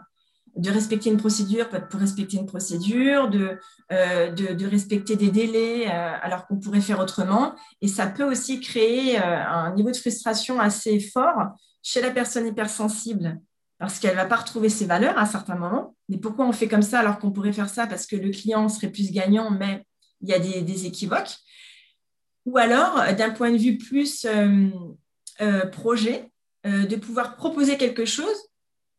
de 0.56 0.70
respecter 0.70 1.10
une 1.10 1.16
procédure 1.16 1.68
pour 1.68 2.00
respecter 2.00 2.36
une 2.36 2.46
procédure, 2.46 3.28
de, 3.28 3.58
euh, 3.92 4.34
respecter 4.70 5.16
des 5.16 5.30
délais 5.30 5.86
alors 5.86 6.46
qu'on 6.46 6.56
pourrait 6.56 6.80
faire 6.80 7.00
autrement. 7.00 7.54
Et 7.80 7.88
ça 7.88 8.06
peut 8.06 8.24
aussi 8.24 8.60
créer 8.60 9.18
un 9.18 9.74
niveau 9.74 9.90
de 9.90 9.96
frustration 9.96 10.60
assez 10.60 11.00
fort 11.00 11.56
chez 11.82 12.00
la 12.00 12.10
personne 12.10 12.46
hypersensible 12.46 13.40
parce 13.78 13.98
qu'elle 13.98 14.12
ne 14.12 14.16
va 14.16 14.24
pas 14.24 14.36
retrouver 14.36 14.68
ses 14.68 14.86
valeurs 14.86 15.18
à 15.18 15.22
un 15.22 15.26
certain 15.26 15.56
moment. 15.56 15.94
Mais 16.08 16.18
pourquoi 16.18 16.46
on 16.46 16.52
fait 16.52 16.68
comme 16.68 16.82
ça 16.82 17.00
alors 17.00 17.18
qu'on 17.18 17.32
pourrait 17.32 17.52
faire 17.52 17.68
ça? 17.68 17.86
Parce 17.86 18.06
que 18.06 18.16
le 18.16 18.30
client 18.30 18.68
serait 18.68 18.90
plus 18.90 19.10
gagnant, 19.10 19.50
mais 19.50 19.84
il 20.20 20.28
y 20.28 20.32
a 20.32 20.38
des, 20.38 20.86
équivoques 20.86 21.36
Ou 22.46 22.58
alors, 22.58 23.12
d'un 23.14 23.30
point 23.30 23.50
de 23.50 23.58
vue 23.58 23.76
plus 23.76 24.24
euh, 24.24 24.70
euh, 25.40 25.66
projet, 25.66 26.30
euh, 26.66 26.86
de 26.86 26.96
pouvoir 26.96 27.36
proposer 27.36 27.76
quelque 27.76 28.04
chose 28.04 28.36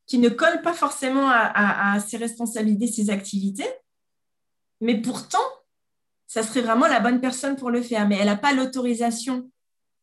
qui 0.07 0.17
ne 0.19 0.29
colle 0.29 0.61
pas 0.61 0.73
forcément 0.73 1.29
à, 1.29 1.99
ses 1.99 2.17
responsabilités, 2.17 2.87
ses 2.87 3.09
activités, 3.09 3.67
mais 4.81 5.01
pourtant, 5.01 5.37
ça 6.27 6.43
serait 6.43 6.61
vraiment 6.61 6.87
la 6.87 6.99
bonne 6.99 7.21
personne 7.21 7.55
pour 7.55 7.71
le 7.71 7.81
faire. 7.81 8.07
Mais 8.07 8.17
elle 8.17 8.27
n'a 8.27 8.35
pas 8.35 8.53
l'autorisation 8.53 9.49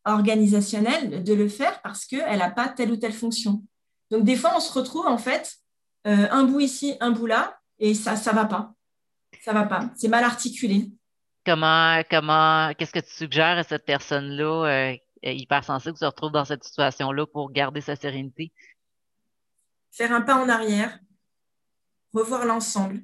organisationnelle 0.05 1.23
de 1.23 1.33
le 1.33 1.47
faire 1.47 1.81
parce 1.81 2.05
qu'elle 2.05 2.39
n'a 2.39 2.49
pas 2.49 2.67
telle 2.67 2.91
ou 2.91 2.97
telle 2.97 3.13
fonction. 3.13 3.63
Donc, 4.11 4.25
des 4.25 4.35
fois, 4.35 4.53
on 4.55 4.59
se 4.59 4.73
retrouve 4.73 5.07
en 5.07 5.17
fait 5.17 5.55
euh, 6.07 6.27
un 6.31 6.43
bout 6.43 6.59
ici, 6.59 6.95
un 6.99 7.11
bout 7.11 7.27
là, 7.27 7.57
et 7.79 7.93
ça 7.93 8.13
ne 8.13 8.35
va 8.35 8.45
pas. 8.45 8.73
Ça 9.41 9.53
va 9.53 9.63
pas. 9.63 9.89
C'est 9.95 10.07
mal 10.07 10.23
articulé. 10.23 10.91
Comment, 11.45 12.01
comment, 12.09 12.71
qu'est-ce 12.77 12.93
que 12.93 12.99
tu 12.99 13.11
suggères 13.11 13.57
à 13.57 13.63
cette 13.63 13.85
personne-là 13.85 14.65
euh, 14.65 14.97
hypersensible 15.23 15.93
qui 15.93 15.99
se 15.99 16.05
retrouve 16.05 16.31
dans 16.31 16.45
cette 16.45 16.63
situation-là 16.63 17.25
pour 17.27 17.51
garder 17.51 17.81
sa 17.81 17.95
sérénité? 17.95 18.53
Faire 19.93 20.11
un 20.11 20.21
pas 20.21 20.43
en 20.43 20.49
arrière, 20.49 20.99
revoir 22.13 22.45
l'ensemble, 22.45 23.03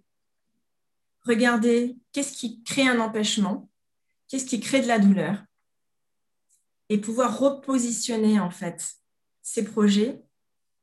regarder 1.21 1.95
qu'est-ce 2.11 2.35
qui 2.35 2.63
crée 2.63 2.87
un 2.87 2.99
empêchement, 2.99 3.69
qu'est-ce 4.27 4.47
qui 4.47 4.59
crée 4.59 4.81
de 4.81 4.87
la 4.87 4.97
douleur, 4.97 5.37
et 6.89 6.97
pouvoir 6.97 7.37
repositionner 7.37 8.39
en 8.39 8.49
fait 8.49 8.95
ces 9.43 9.63
projets 9.63 10.19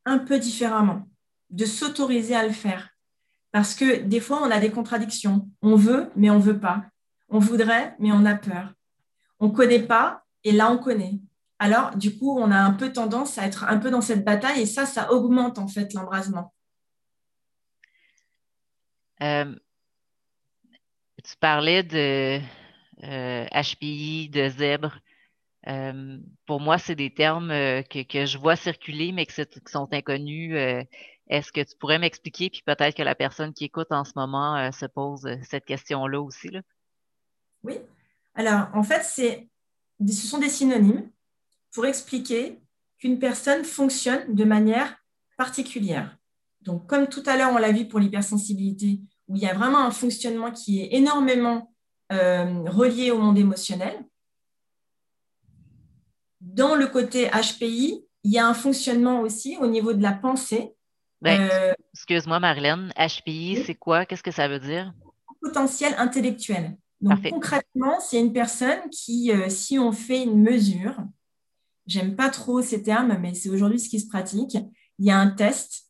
un 0.04 0.18
peu 0.18 0.38
différemment, 0.38 1.08
de 1.50 1.66
s'autoriser 1.66 2.36
à 2.36 2.46
le 2.46 2.52
faire. 2.52 2.90
Parce 3.50 3.74
que 3.74 4.02
des 4.02 4.20
fois, 4.20 4.40
on 4.42 4.50
a 4.52 4.60
des 4.60 4.70
contradictions. 4.70 5.50
On 5.60 5.74
veut, 5.74 6.12
mais 6.14 6.30
on 6.30 6.36
ne 6.36 6.42
veut 6.42 6.60
pas. 6.60 6.84
On 7.28 7.40
voudrait, 7.40 7.96
mais 7.98 8.12
on 8.12 8.24
a 8.26 8.36
peur. 8.36 8.72
On 9.40 9.48
ne 9.48 9.52
connaît 9.52 9.82
pas, 9.82 10.24
et 10.44 10.52
là, 10.52 10.70
on 10.70 10.78
connaît. 10.78 11.18
Alors, 11.58 11.96
du 11.96 12.16
coup, 12.18 12.38
on 12.38 12.50
a 12.50 12.58
un 12.58 12.72
peu 12.72 12.92
tendance 12.92 13.38
à 13.38 13.46
être 13.46 13.64
un 13.64 13.78
peu 13.78 13.90
dans 13.90 14.02
cette 14.02 14.24
bataille, 14.24 14.62
et 14.62 14.66
ça, 14.66 14.84
ça 14.84 15.12
augmente 15.12 15.58
en 15.58 15.68
fait 15.68 15.94
l'embrasement. 15.94 16.52
Euh, 19.22 19.54
tu 21.24 21.36
parlais 21.40 21.82
de 21.82 22.40
HPI, 23.02 24.30
euh, 24.34 24.42
de 24.42 24.48
zèbre. 24.48 24.98
Euh, 25.66 26.18
pour 26.46 26.60
moi, 26.60 26.78
c'est 26.78 26.94
des 26.94 27.12
termes 27.12 27.50
euh, 27.50 27.82
que, 27.82 28.26
je 28.26 28.38
vois 28.38 28.56
circuler, 28.56 29.12
mais 29.12 29.26
qui 29.26 29.42
sont 29.66 29.88
inconnus. 29.92 30.54
Est-ce 31.28 31.50
que 31.50 31.62
tu 31.62 31.76
pourrais 31.78 31.98
m'expliquer, 31.98 32.50
puis 32.50 32.62
peut-être 32.64 32.96
que 32.96 33.02
la 33.02 33.14
personne 33.14 33.52
qui 33.52 33.64
écoute 33.64 33.88
en 33.90 34.04
ce 34.04 34.12
moment 34.14 34.70
se 34.70 34.86
pose 34.86 35.26
cette 35.42 35.64
question-là 35.64 36.20
aussi? 36.20 36.50
Là? 36.50 36.60
Oui. 37.64 37.78
Alors, 38.34 38.68
en 38.74 38.84
fait, 38.84 39.02
ce 39.02 40.26
sont 40.26 40.38
des 40.38 40.48
synonymes 40.50 41.10
pour 41.76 41.84
expliquer 41.84 42.58
qu'une 42.98 43.18
personne 43.18 43.62
fonctionne 43.62 44.34
de 44.34 44.44
manière 44.44 44.96
particulière. 45.36 46.16
Donc, 46.62 46.86
comme 46.86 47.06
tout 47.06 47.22
à 47.26 47.36
l'heure, 47.36 47.52
on 47.52 47.58
l'a 47.58 47.70
vu 47.70 47.86
pour 47.86 48.00
l'hypersensibilité, 48.00 49.02
où 49.28 49.36
il 49.36 49.42
y 49.42 49.46
a 49.46 49.52
vraiment 49.52 49.84
un 49.84 49.90
fonctionnement 49.90 50.50
qui 50.50 50.80
est 50.80 50.94
énormément 50.94 51.70
relié 52.08 53.10
au 53.10 53.18
monde 53.18 53.36
émotionnel, 53.36 53.94
dans 56.40 56.76
le 56.76 56.86
côté 56.86 57.28
HPI, 57.28 58.06
il 58.24 58.30
y 58.30 58.38
a 58.38 58.46
un 58.46 58.54
fonctionnement 58.54 59.20
aussi 59.20 59.58
au 59.60 59.66
niveau 59.66 59.92
de 59.92 60.02
la 60.02 60.12
pensée. 60.12 60.72
Ben, 61.20 61.46
euh, 61.52 61.74
excuse-moi, 61.92 62.40
Marlène, 62.40 62.90
HPI, 62.96 63.64
c'est 63.66 63.74
quoi? 63.74 64.06
Qu'est-ce 64.06 64.22
que 64.22 64.30
ça 64.30 64.48
veut 64.48 64.60
dire? 64.60 64.94
Potentiel 65.42 65.94
intellectuel. 65.98 66.78
Donc, 67.02 67.28
concrètement, 67.28 68.00
c'est 68.00 68.18
une 68.18 68.32
personne 68.32 68.88
qui, 68.90 69.30
euh, 69.30 69.50
si 69.50 69.78
on 69.78 69.92
fait 69.92 70.22
une 70.22 70.40
mesure, 70.40 70.96
j'aime 71.86 72.16
pas 72.16 72.30
trop 72.30 72.62
ces 72.62 72.82
termes, 72.82 73.16
mais 73.20 73.34
c'est 73.34 73.48
aujourd'hui 73.48 73.80
ce 73.80 73.88
qui 73.88 74.00
se 74.00 74.08
pratique, 74.08 74.56
il 74.98 75.06
y 75.06 75.10
a 75.10 75.18
un 75.18 75.30
test 75.30 75.86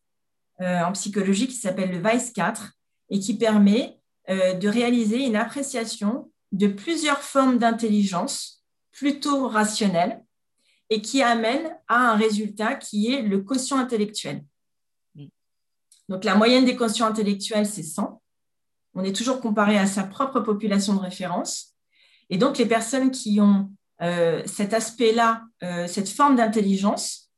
euh, 0.61 0.82
en 0.82 0.92
psychologie 0.92 1.49
qui 1.49 1.55
s'appelle 1.55 1.90
le 1.90 1.99
VICE 1.99 2.32
4 2.32 2.72
et 3.11 3.20
qui 3.20 3.36
permet 3.36 4.01
de 4.28 4.66
réaliser 4.66 5.24
une 5.24 5.36
appréciation 5.36 6.32
de 6.51 6.66
plusieurs 6.66 7.20
formes 7.20 7.59
d'intelligence 7.59 8.64
plutôt 8.90 9.47
rationnelles 9.47 10.20
et 10.90 11.03
qui 11.03 11.22
amène 11.22 11.76
à 11.88 12.12
un 12.12 12.16
résultat 12.16 12.74
qui 12.74 13.12
est 13.12 13.22
le 13.22 13.40
quotient 13.40 13.78
intellectuel. 13.78 14.44
Donc 16.09 16.24
la 16.24 16.36
moyenne 16.36 16.64
des 16.64 16.76
quotients 16.76 17.07
intellectuels, 17.07 17.66
c'est 17.66 17.82
100. 17.82 18.22
On 18.94 19.05
est 19.05 19.14
toujours 19.14 19.40
comparé 19.40 19.76
à 19.76 19.86
sa 19.86 20.05
propre 20.05 20.40
population 20.40 20.94
de 20.94 21.01
référence. 21.01 21.74
Et 22.30 22.38
donc 22.38 22.59
les 22.59 22.66
personnes 22.66 23.11
qui 23.11 23.40
ont 23.40 23.70
euh, 24.03 24.42
cet 24.47 24.74
aspect-là, 24.74 25.42
euh, 25.62 25.86
cette 25.86 26.09
forme 26.09 26.36
d'intelligence, 26.36 27.30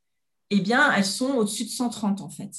eh 0.49 0.59
bien, 0.59 0.91
elles 0.93 1.05
sont 1.05 1.35
au-dessus 1.35 1.65
de 1.65 1.69
130 1.69 2.21
en 2.21 2.29
fait. 2.29 2.51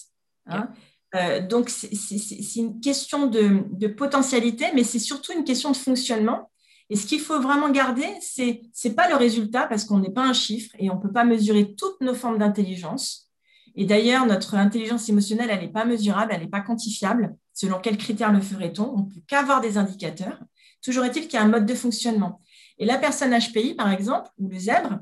Hein. 0.47 0.69
Euh, 1.17 1.47
donc 1.47 1.71
c'est 1.71 2.57
une 2.57 2.81
question 2.81 3.27
de, 3.27 3.65
de 3.73 3.89
potentialité, 3.89 4.67
mais 4.75 4.85
c'est 4.85 5.01
surtout 5.01 5.33
une 5.33 5.45
question 5.45 5.73
de 5.73 5.77
fonctionnement 5.77 6.51
et 6.91 6.97
ce 6.97 7.07
qu'il 7.07 7.21
faut 7.21 7.41
vraiment 7.41 7.71
garder, 7.71 8.09
c'est 8.21 8.63
n'est 8.85 8.91
pas 8.91 9.09
le 9.09 9.15
résultat 9.15 9.69
parce 9.69 9.85
qu'on 9.85 10.01
n'est 10.01 10.11
pas 10.11 10.25
un 10.25 10.33
chiffre 10.33 10.75
et 10.79 10.91
on 10.91 10.97
ne 10.97 11.01
peut 11.01 11.13
pas 11.13 11.25
mesurer 11.25 11.75
toutes 11.77 12.01
nos 12.01 12.15
formes 12.15 12.39
d'intelligence. 12.39 13.31
Et 13.77 13.85
d'ailleurs, 13.85 14.27
notre 14.27 14.57
intelligence 14.57 15.09
émotionnelle, 15.09 15.51
elle 15.51 15.61
n'est 15.61 15.73
pas 15.73 15.85
mesurable, 15.85 16.33
elle 16.35 16.41
n'est 16.41 16.49
pas 16.49 16.61
quantifiable. 16.61 17.37
Selon 17.55 17.79
quels 17.79 17.97
critères 17.97 18.33
le 18.33 18.41
ferait-on? 18.41 18.93
On 18.93 18.99
ne 19.05 19.09
peut 19.09 19.21
qu'avoir 19.29 19.61
des 19.61 19.79
indicateurs. 19.79 20.41
Toujours 20.83 21.05
est-il 21.05 21.23
qu'il 21.29 21.35
y 21.35 21.37
a 21.37 21.43
un 21.43 21.49
mode 21.49 21.67
de 21.67 21.75
fonctionnement. 21.75 22.41
Et 22.81 22.87
la 22.87 22.99
personne 22.99 23.39
HPI, 23.39 23.75
par 23.75 23.93
exemple, 23.93 24.31
ou 24.39 24.49
le 24.49 24.59
zèbre, 24.59 24.99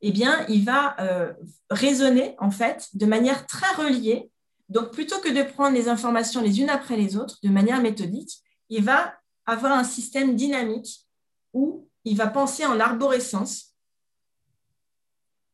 eh 0.00 0.10
bien, 0.10 0.44
il 0.48 0.64
va 0.64 0.96
euh, 1.00 1.32
raisonner, 1.70 2.34
en 2.38 2.50
fait, 2.50 2.88
de 2.94 3.04
manière 3.04 3.46
très 3.46 3.72
reliée. 3.74 4.30
Donc, 4.70 4.90
plutôt 4.90 5.18
que 5.20 5.28
de 5.28 5.42
prendre 5.42 5.76
les 5.76 5.88
informations 5.88 6.40
les 6.40 6.60
unes 6.60 6.70
après 6.70 6.96
les 6.96 7.16
autres, 7.16 7.38
de 7.42 7.50
manière 7.50 7.82
méthodique, 7.82 8.42
il 8.70 8.82
va 8.82 9.14
avoir 9.44 9.72
un 9.72 9.84
système 9.84 10.34
dynamique 10.34 11.06
où 11.52 11.86
il 12.04 12.16
va 12.16 12.26
penser 12.26 12.64
en 12.64 12.80
arborescence, 12.80 13.74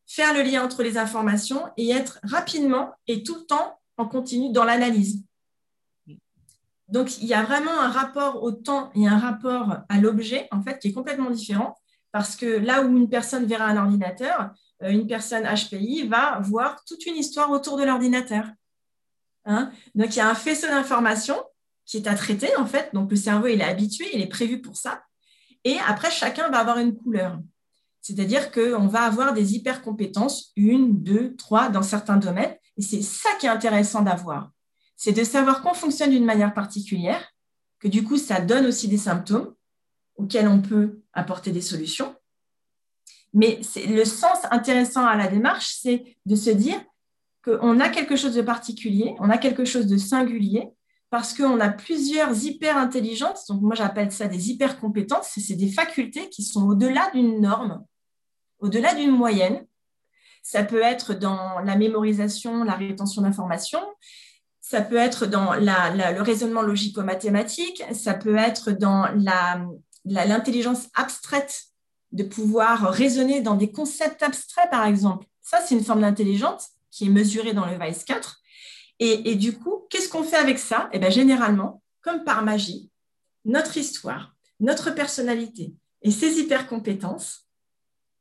faire 0.05 0.33
le 0.33 0.43
lien 0.43 0.63
entre 0.63 0.83
les 0.83 0.97
informations 0.97 1.63
et 1.75 1.89
être 1.89 2.19
rapidement 2.23 2.93
et 3.07 3.23
tout 3.23 3.35
le 3.35 3.45
temps 3.45 3.77
en 3.97 4.07
continu 4.07 4.51
dans 4.53 4.63
l'analyse. 4.63 5.26
Donc, 6.87 7.17
il 7.21 7.27
y 7.27 7.33
a 7.33 7.43
vraiment 7.43 7.79
un 7.79 7.89
rapport 7.89 8.43
au 8.43 8.51
temps 8.51 8.91
et 8.95 9.07
un 9.07 9.17
rapport 9.17 9.79
à 9.89 9.99
l'objet, 9.99 10.47
en 10.51 10.61
fait, 10.61 10.79
qui 10.79 10.89
est 10.89 10.93
complètement 10.93 11.29
différent, 11.29 11.75
parce 12.11 12.35
que 12.35 12.45
là 12.45 12.81
où 12.81 12.97
une 12.97 13.09
personne 13.09 13.45
verra 13.45 13.65
un 13.65 13.77
ordinateur, 13.77 14.51
euh, 14.83 14.89
une 14.89 15.07
personne 15.07 15.43
HPI 15.43 16.07
va 16.07 16.39
voir 16.41 16.83
toute 16.85 17.05
une 17.05 17.15
histoire 17.15 17.51
autour 17.51 17.77
de 17.77 17.83
l'ordinateur. 17.83 18.45
Hein. 19.49 19.71
donc, 19.95 20.13
il 20.13 20.17
y 20.17 20.21
a 20.21 20.29
un 20.29 20.35
faisceau 20.35 20.67
d'informations 20.67 21.41
qui 21.85 21.97
est 21.97 22.07
à 22.07 22.15
traiter, 22.15 22.55
en 22.57 22.65
fait. 22.65 22.89
Donc, 22.93 23.09
le 23.09 23.15
cerveau, 23.15 23.47
il 23.47 23.61
est 23.61 23.65
habitué, 23.65 24.05
il 24.13 24.21
est 24.21 24.27
prévu 24.27 24.61
pour 24.61 24.75
ça. 24.75 25.03
Et 25.63 25.77
après, 25.87 26.11
chacun 26.11 26.49
va 26.49 26.59
avoir 26.59 26.79
une 26.79 26.95
couleur. 26.95 27.39
C'est-à-dire 28.01 28.51
qu'on 28.51 28.87
va 28.87 29.01
avoir 29.01 29.33
des 29.33 29.55
hyper 29.55 29.81
compétences, 29.81 30.51
une, 30.55 31.01
deux, 31.01 31.35
trois, 31.35 31.69
dans 31.69 31.81
certains 31.81 32.17
domaines. 32.17 32.55
Et 32.77 32.81
c'est 32.81 33.01
ça 33.01 33.29
qui 33.39 33.47
est 33.47 33.49
intéressant 33.49 34.01
d'avoir. 34.01 34.51
C'est 34.97 35.13
de 35.13 35.23
savoir 35.23 35.61
qu'on 35.61 35.73
fonctionne 35.73 36.09
d'une 36.09 36.25
manière 36.25 36.53
particulière, 36.53 37.33
que 37.79 37.87
du 37.87 38.03
coup, 38.03 38.17
ça 38.17 38.41
donne 38.41 38.65
aussi 38.65 38.87
des 38.87 38.97
symptômes 38.97 39.53
auxquels 40.15 40.47
on 40.47 40.61
peut 40.61 41.01
apporter 41.13 41.51
des 41.51 41.61
solutions. 41.61 42.15
Mais 43.33 43.61
le 43.87 44.03
sens 44.03 44.39
intéressant 44.51 45.05
à 45.05 45.15
la 45.15 45.27
démarche, 45.27 45.77
c'est 45.81 46.17
de 46.25 46.35
se 46.35 46.49
dire 46.49 46.83
qu'on 47.45 47.79
a 47.79 47.89
quelque 47.89 48.15
chose 48.15 48.33
de 48.33 48.41
particulier, 48.41 49.15
on 49.19 49.29
a 49.29 49.37
quelque 49.37 49.63
chose 49.63 49.85
de 49.85 49.97
singulier, 49.97 50.69
parce 51.09 51.33
qu'on 51.33 51.59
a 51.59 51.69
plusieurs 51.69 52.43
hyper-intelligences. 52.43 53.45
Donc, 53.47 53.61
moi, 53.61 53.75
j'appelle 53.75 54.11
ça 54.11 54.27
des 54.27 54.49
hyper-compétences. 54.49 55.29
C'est 55.37 55.55
des 55.55 55.71
facultés 55.71 56.29
qui 56.29 56.43
sont 56.43 56.67
au-delà 56.67 57.09
d'une 57.13 57.39
norme, 57.39 57.85
au-delà 58.59 58.93
d'une 58.93 59.11
moyenne. 59.11 59.65
ça 60.43 60.63
peut 60.63 60.81
être 60.81 61.13
dans 61.13 61.59
la 61.59 61.75
mémorisation, 61.75 62.63
la 62.63 62.75
rétention 62.75 63.21
d'informations, 63.21 63.83
ça 64.69 64.81
peut 64.81 64.97
être 64.97 65.25
dans 65.25 65.53
le 65.53 66.21
raisonnement 66.21 66.61
logico-mathématique, 66.61 67.81
ça 67.93 68.13
peut 68.13 68.35
être 68.35 68.71
dans 68.71 69.07
l'intelligence 70.03 70.87
abstraite, 70.93 71.67
de 72.11 72.23
pouvoir 72.23 72.91
raisonner 72.91 73.39
dans 73.39 73.55
des 73.55 73.71
concepts 73.71 74.23
abstraits, 74.23 74.69
par 74.69 74.85
exemple. 74.85 75.25
Ça, 75.41 75.61
c'est 75.65 75.75
une 75.75 75.85
forme 75.85 76.01
d'intelligence 76.01 76.71
qui 76.91 77.05
est 77.05 77.09
mesurée 77.09 77.53
dans 77.53 77.65
le 77.65 77.77
VICE 77.77 78.03
4. 78.03 78.41
Et, 78.99 79.35
du 79.35 79.57
coup, 79.57 79.85
qu'est-ce 79.89 80.09
qu'on 80.09 80.23
fait 80.23 80.35
avec 80.35 80.59
ça? 80.59 80.89
Eh 80.91 80.99
bien, 80.99 81.09
généralement, 81.09 81.81
comme 82.01 82.25
par 82.25 82.43
magie, 82.43 82.91
notre 83.45 83.77
histoire, 83.77 84.35
notre 84.59 84.91
personnalité 84.91 85.75
et 86.01 86.11
ses 86.11 86.39
hypercompétences, 86.41 87.47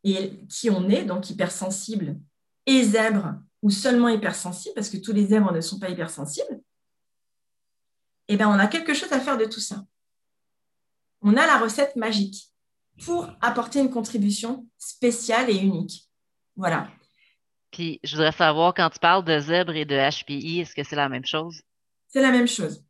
et 0.04 0.38
qui 0.48 0.70
on 0.70 0.88
est, 0.88 1.02
donc 1.02 1.28
hypersensible 1.28 2.16
et 2.66 2.84
zèbre, 2.84 3.34
ou 3.62 3.70
seulement 3.70 4.08
hypersensible, 4.08 4.74
parce 4.74 4.90
que 4.90 4.98
tous 4.98 5.12
les 5.12 5.26
zèbres 5.26 5.52
ne 5.52 5.60
sont 5.60 5.78
pas 5.78 5.90
hypersensibles, 5.90 6.60
eh 8.28 8.36
bien, 8.36 8.48
on 8.48 8.58
a 8.58 8.66
quelque 8.66 8.94
chose 8.94 9.12
à 9.12 9.20
faire 9.20 9.38
de 9.38 9.44
tout 9.44 9.60
ça. 9.60 9.84
On 11.22 11.36
a 11.36 11.46
la 11.46 11.58
recette 11.58 11.96
magique 11.96 12.48
pour 13.04 13.28
apporter 13.40 13.80
une 13.80 13.90
contribution 13.90 14.66
spéciale 14.78 15.50
et 15.50 15.56
unique. 15.56 16.08
Voilà. 16.56 16.88
Puis, 17.70 18.00
je 18.02 18.16
voudrais 18.16 18.32
savoir, 18.32 18.74
quand 18.74 18.90
tu 18.90 18.98
parles 18.98 19.24
de 19.24 19.38
zèbre 19.38 19.74
et 19.74 19.84
de 19.84 19.96
HPI, 19.96 20.60
est-ce 20.60 20.74
que 20.74 20.82
c'est 20.82 20.96
la 20.96 21.08
même 21.08 21.26
chose? 21.26 21.62
C'est 22.08 22.22
la 22.22 22.30
même 22.30 22.48
chose. 22.48 22.82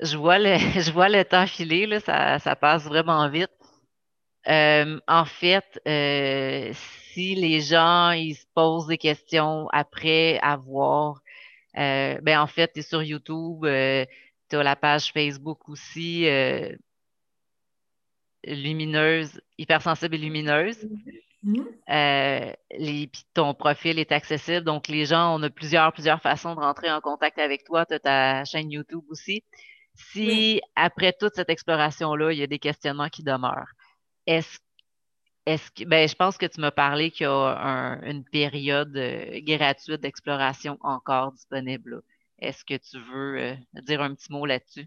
Je 0.00 0.16
vois 0.16 0.38
le, 0.38 0.56
je 0.80 0.90
vois 0.92 1.08
le 1.08 1.24
temps 1.24 1.46
filer, 1.46 1.86
là, 1.86 2.00
ça, 2.40 2.56
passe 2.56 2.84
vraiment 2.84 3.28
vite. 3.28 3.50
Euh, 4.46 5.00
en 5.06 5.24
fait, 5.24 5.80
euh, 5.86 6.72
si 7.14 7.34
les 7.34 7.60
gens 7.60 8.10
ils 8.10 8.34
se 8.34 8.44
posent 8.54 8.86
des 8.88 8.98
questions 8.98 9.68
après 9.72 10.38
avoir, 10.40 11.20
euh, 11.78 12.18
ben 12.22 12.40
en 12.40 12.46
fait, 12.46 12.72
tu 12.72 12.80
es 12.80 12.82
sur 12.82 13.02
YouTube, 13.02 13.62
tu 13.62 14.56
as 14.56 14.62
la 14.62 14.76
page 14.76 15.12
Facebook 15.12 15.68
aussi, 15.68 16.26
lumineuse, 18.46 19.40
hypersensible 19.58 20.14
et 20.16 20.18
lumineuse. 20.18 20.86
Mm-hmm. 21.44 21.66
Euh, 21.90 22.52
les, 22.78 23.10
ton 23.34 23.54
profil 23.54 23.98
est 23.98 24.12
accessible, 24.12 24.64
donc 24.64 24.88
les 24.88 25.04
gens, 25.04 25.38
on 25.38 25.42
a 25.42 25.50
plusieurs, 25.50 25.92
plusieurs 25.92 26.22
façons 26.22 26.54
de 26.54 26.60
rentrer 26.60 26.90
en 26.90 27.00
contact 27.00 27.38
avec 27.38 27.64
toi. 27.64 27.84
Tu 27.84 27.94
as 27.94 27.98
ta 27.98 28.44
chaîne 28.44 28.70
YouTube 28.70 29.04
aussi. 29.08 29.44
Si 29.94 30.60
après 30.74 31.12
toute 31.12 31.34
cette 31.34 31.50
exploration-là, 31.50 32.32
il 32.32 32.38
y 32.38 32.42
a 32.42 32.46
des 32.46 32.58
questionnements 32.58 33.08
qui 33.08 33.22
demeurent, 33.22 33.72
est-ce 34.26 34.58
est-ce 35.46 35.70
que 35.70 35.86
ben, 35.86 36.08
je 36.08 36.14
pense 36.14 36.38
que 36.38 36.46
tu 36.46 36.60
m'as 36.60 36.70
parlé 36.70 37.10
qu'il 37.10 37.24
y 37.24 37.28
a 37.28 37.98
une 38.02 38.24
période 38.24 38.96
euh, 38.96 39.40
gratuite 39.42 40.00
d'exploration 40.00 40.78
encore 40.80 41.32
disponible. 41.32 42.02
Est-ce 42.38 42.64
que 42.64 42.74
tu 42.74 42.98
veux 42.98 43.38
euh, 43.38 43.54
dire 43.82 44.00
un 44.00 44.14
petit 44.14 44.32
mot 44.32 44.46
là-dessus? 44.46 44.86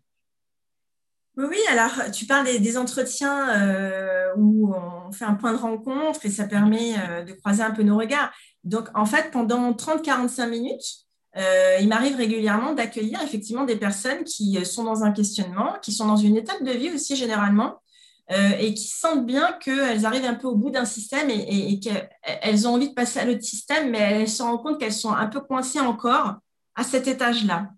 Oui, 1.38 1.60
alors 1.70 2.12
tu 2.12 2.26
parles 2.26 2.46
des, 2.46 2.78
entretiens 2.78 3.50
euh, 3.62 4.34
où 4.38 4.74
on 4.74 5.12
fait 5.12 5.26
un 5.26 5.36
point 5.36 5.54
de 5.54 5.60
rencontre 5.60 6.26
et 6.26 6.32
ça 6.32 6.46
permet 6.46 6.94
de 7.28 7.32
croiser 7.34 7.62
un 7.62 7.70
peu 7.70 7.84
nos 7.84 7.96
regards. 7.96 8.32
Donc, 8.64 8.88
en 8.96 9.06
fait, 9.06 9.30
pendant 9.30 9.72
30-45 9.74 10.50
minutes, 10.50 11.06
il 11.36 11.88
m'arrive 11.90 12.16
régulièrement 12.16 12.74
d'accueillir 12.74 13.22
effectivement 13.22 13.66
des 13.66 13.76
personnes 13.76 14.24
qui 14.24 14.66
sont 14.66 14.84
dans 14.84 15.04
un 15.04 15.12
questionnement, 15.12 15.78
qui 15.80 15.92
sont 15.92 16.08
dans 16.08 16.16
une 16.16 16.38
étape 16.38 16.64
de 16.64 16.72
vie 16.72 16.90
aussi 16.90 17.16
généralement, 17.16 17.84
et 18.30 18.74
qui 18.74 18.88
sentent 18.88 19.26
bien 19.26 19.54
qu'elles 19.54 20.06
arrivent 20.06 20.26
un 20.26 20.36
peu 20.36 20.48
au 20.48 20.56
bout 20.56 20.70
d'un 20.70 20.84
système 20.84 21.30
et, 21.30 21.80
qu'elles 21.80 22.68
ont 22.68 22.74
envie 22.74 22.90
de 22.90 22.94
passer 22.94 23.20
à 23.20 23.26
l'autre 23.26 23.44
système, 23.44 23.90
mais 23.90 24.00
elles 24.00 24.30
se 24.30 24.44
rendent 24.44 24.62
compte 24.62 24.80
qu'elles 24.80 24.92
sont 24.92 25.14
un 25.14 25.28
peu 25.28 25.40
coincées 25.40 25.80
encore 25.80 26.36
à 26.76 26.84
cet 26.84 27.08
étage-là. 27.08 27.70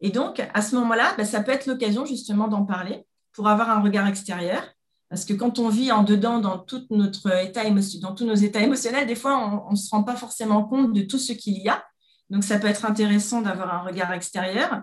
Et 0.00 0.10
donc, 0.10 0.42
à 0.52 0.62
ce 0.62 0.74
moment-là, 0.76 1.14
bah, 1.16 1.24
ça 1.24 1.42
peut 1.42 1.52
être 1.52 1.66
l'occasion 1.66 2.04
justement 2.04 2.48
d'en 2.48 2.64
parler 2.64 3.06
pour 3.32 3.48
avoir 3.48 3.70
un 3.70 3.80
regard 3.80 4.06
extérieur. 4.06 4.62
Parce 5.08 5.24
que 5.24 5.32
quand 5.32 5.58
on 5.58 5.68
vit 5.68 5.92
en 5.92 6.02
dedans 6.02 6.40
dans, 6.40 6.58
tout 6.58 6.86
notre 6.90 7.32
état 7.42 7.62
dans 8.00 8.14
tous 8.14 8.24
nos 8.24 8.34
états 8.34 8.62
émotionnels, 8.62 9.06
des 9.06 9.14
fois, 9.14 9.64
on 9.68 9.70
ne 9.70 9.76
se 9.76 9.90
rend 9.90 10.02
pas 10.02 10.16
forcément 10.16 10.64
compte 10.64 10.92
de 10.92 11.02
tout 11.02 11.18
ce 11.18 11.32
qu'il 11.32 11.58
y 11.58 11.68
a. 11.68 11.84
Donc, 12.30 12.42
ça 12.44 12.58
peut 12.58 12.66
être 12.66 12.84
intéressant 12.84 13.42
d'avoir 13.42 13.72
un 13.72 13.82
regard 13.86 14.12
extérieur. 14.12 14.82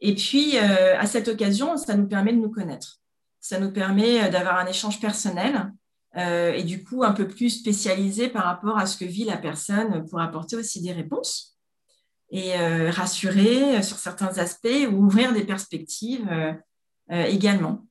Et 0.00 0.14
puis, 0.14 0.58
euh, 0.58 0.98
à 0.98 1.06
cette 1.06 1.28
occasion, 1.28 1.76
ça 1.76 1.96
nous 1.96 2.06
permet 2.06 2.32
de 2.32 2.38
nous 2.38 2.50
connaître. 2.50 3.00
Ça 3.44 3.60
nous 3.60 3.70
permet 3.70 4.24
euh, 4.24 4.30
d'avoir 4.30 4.56
un 4.56 4.64
échange 4.64 4.98
personnel 5.00 5.70
euh, 6.16 6.54
et 6.54 6.62
du 6.62 6.82
coup 6.82 7.04
un 7.04 7.12
peu 7.12 7.28
plus 7.28 7.50
spécialisé 7.50 8.30
par 8.30 8.44
rapport 8.44 8.78
à 8.78 8.86
ce 8.86 8.96
que 8.96 9.04
vit 9.04 9.24
la 9.24 9.36
personne 9.36 10.08
pour 10.08 10.18
apporter 10.18 10.56
aussi 10.56 10.80
des 10.80 10.92
réponses 10.92 11.58
et 12.30 12.58
euh, 12.58 12.90
rassurer 12.90 13.82
sur 13.82 13.98
certains 13.98 14.38
aspects 14.38 14.88
ou 14.90 15.04
ouvrir 15.04 15.34
des 15.34 15.44
perspectives 15.44 16.26
également. 17.10 17.84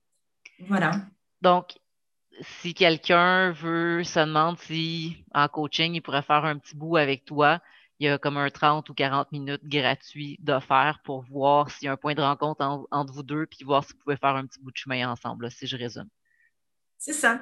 Voilà. 0.67 1.05
Donc, 1.43 1.77
si 2.41 2.73
quelqu'un 2.73 3.51
veut, 3.51 4.03
se 4.03 4.19
demande 4.21 4.57
si 4.57 5.23
en 5.35 5.47
coaching, 5.47 5.93
il 5.93 6.01
pourrait 6.01 6.23
faire 6.23 6.45
un 6.45 6.57
petit 6.57 6.75
bout 6.75 6.97
avec 6.97 7.25
toi, 7.25 7.61
il 8.03 8.07
y 8.07 8.09
a 8.09 8.17
comme 8.17 8.37
un 8.37 8.49
30 8.49 8.89
ou 8.89 8.93
40 8.93 9.31
minutes 9.31 9.63
gratuit 9.63 10.37
d'offert 10.41 10.99
pour 11.05 11.23
voir 11.23 11.71
s'il 11.71 11.85
y 11.85 11.87
a 11.87 11.93
un 11.93 11.97
point 11.97 12.15
de 12.15 12.21
rencontre 12.21 12.85
entre 12.91 13.13
vous 13.13 13.23
deux, 13.23 13.45
puis 13.45 13.63
voir 13.63 13.85
si 13.85 13.93
vous 13.93 13.99
pouvez 13.99 14.17
faire 14.17 14.35
un 14.35 14.45
petit 14.45 14.59
bout 14.59 14.71
de 14.71 14.77
chemin 14.77 15.09
ensemble, 15.09 15.49
si 15.49 15.67
je 15.67 15.77
résume. 15.77 16.09
C'est 16.97 17.13
ça. 17.13 17.39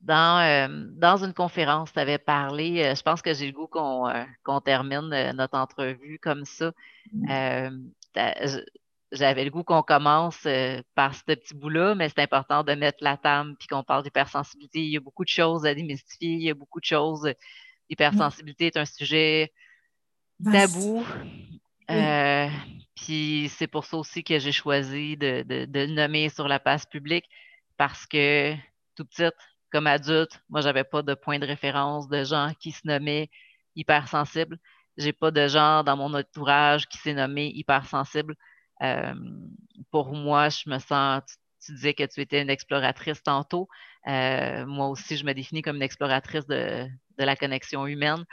Dans, 0.00 0.40
euh, 0.40 0.86
dans 0.92 1.22
une 1.22 1.34
conférence, 1.34 1.92
tu 1.92 1.98
avais 1.98 2.16
parlé, 2.16 2.82
euh, 2.82 2.94
je 2.94 3.02
pense 3.02 3.20
que 3.20 3.34
j'ai 3.34 3.46
le 3.46 3.52
goût 3.52 3.66
qu'on 3.66 4.08
euh, 4.08 4.60
termine 4.64 5.10
notre 5.32 5.58
entrevue 5.58 6.18
comme 6.20 6.46
ça. 6.46 6.72
Mm. 7.12 7.90
J'avais 9.10 9.44
le 9.44 9.50
goût 9.50 9.64
qu'on 9.64 9.82
commence 9.82 10.46
par 10.94 11.14
ce 11.14 11.22
petit 11.24 11.54
bout-là, 11.54 11.94
mais 11.94 12.08
c'est 12.10 12.20
important 12.20 12.62
de 12.62 12.74
mettre 12.74 12.98
la 13.02 13.16
table 13.16 13.56
puis 13.58 13.66
qu'on 13.66 13.82
parle 13.82 14.02
d'hypersensibilité. 14.02 14.80
Il 14.80 14.90
y 14.90 14.96
a 14.98 15.00
beaucoup 15.00 15.24
de 15.24 15.30
choses 15.30 15.64
à 15.64 15.74
démystifier, 15.74 16.32
il 16.32 16.42
y 16.42 16.50
a 16.50 16.54
beaucoup 16.54 16.80
de 16.80 16.84
choses. 16.84 17.26
L'hypersensibilité 17.90 18.66
est 18.66 18.76
un 18.76 18.84
sujet 18.84 19.52
tabou. 20.44 21.04
puis 22.94 23.50
c'est 23.56 23.66
pour 23.66 23.84
ça 23.84 23.96
aussi 23.96 24.22
que 24.22 24.38
j'ai 24.38 24.52
choisi 24.52 25.16
de, 25.16 25.42
de, 25.42 25.64
de, 25.64 25.80
le 25.80 25.94
nommer 25.94 26.28
sur 26.28 26.48
la 26.48 26.60
place 26.60 26.84
publique 26.86 27.24
parce 27.76 28.06
que 28.06 28.54
tout 28.94 29.04
petit, 29.04 29.30
comme 29.70 29.86
adulte, 29.86 30.40
moi, 30.48 30.60
j'avais 30.60 30.84
pas 30.84 31.02
de 31.02 31.14
point 31.14 31.38
de 31.38 31.46
référence 31.46 32.08
de 32.08 32.24
gens 32.24 32.52
qui 32.58 32.72
se 32.72 32.80
nommaient 32.84 33.30
hypersensibles. 33.76 34.58
J'ai 34.96 35.12
pas 35.12 35.30
de 35.30 35.46
gens 35.46 35.84
dans 35.84 35.96
mon 35.96 36.12
entourage 36.14 36.88
qui 36.88 36.98
s'est 36.98 37.14
nommé 37.14 37.52
hypersensible. 37.54 38.34
Euh, 38.82 39.14
pour 39.90 40.12
moi, 40.12 40.48
je 40.48 40.68
me 40.68 40.78
sens, 40.78 41.22
tu, 41.64 41.72
disais 41.74 41.94
que 41.94 42.04
tu 42.04 42.20
étais 42.20 42.42
une 42.42 42.50
exploratrice 42.50 43.22
tantôt. 43.22 43.68
Euh, 44.06 44.66
moi 44.66 44.88
aussi, 44.88 45.16
je 45.16 45.24
me 45.24 45.34
définis 45.34 45.62
comme 45.62 45.76
une 45.76 45.82
exploratrice 45.82 46.46
de, 46.46 46.88
de 47.18 47.24
la 47.24 47.36
connexion 47.36 47.86
humaine. 47.86 48.24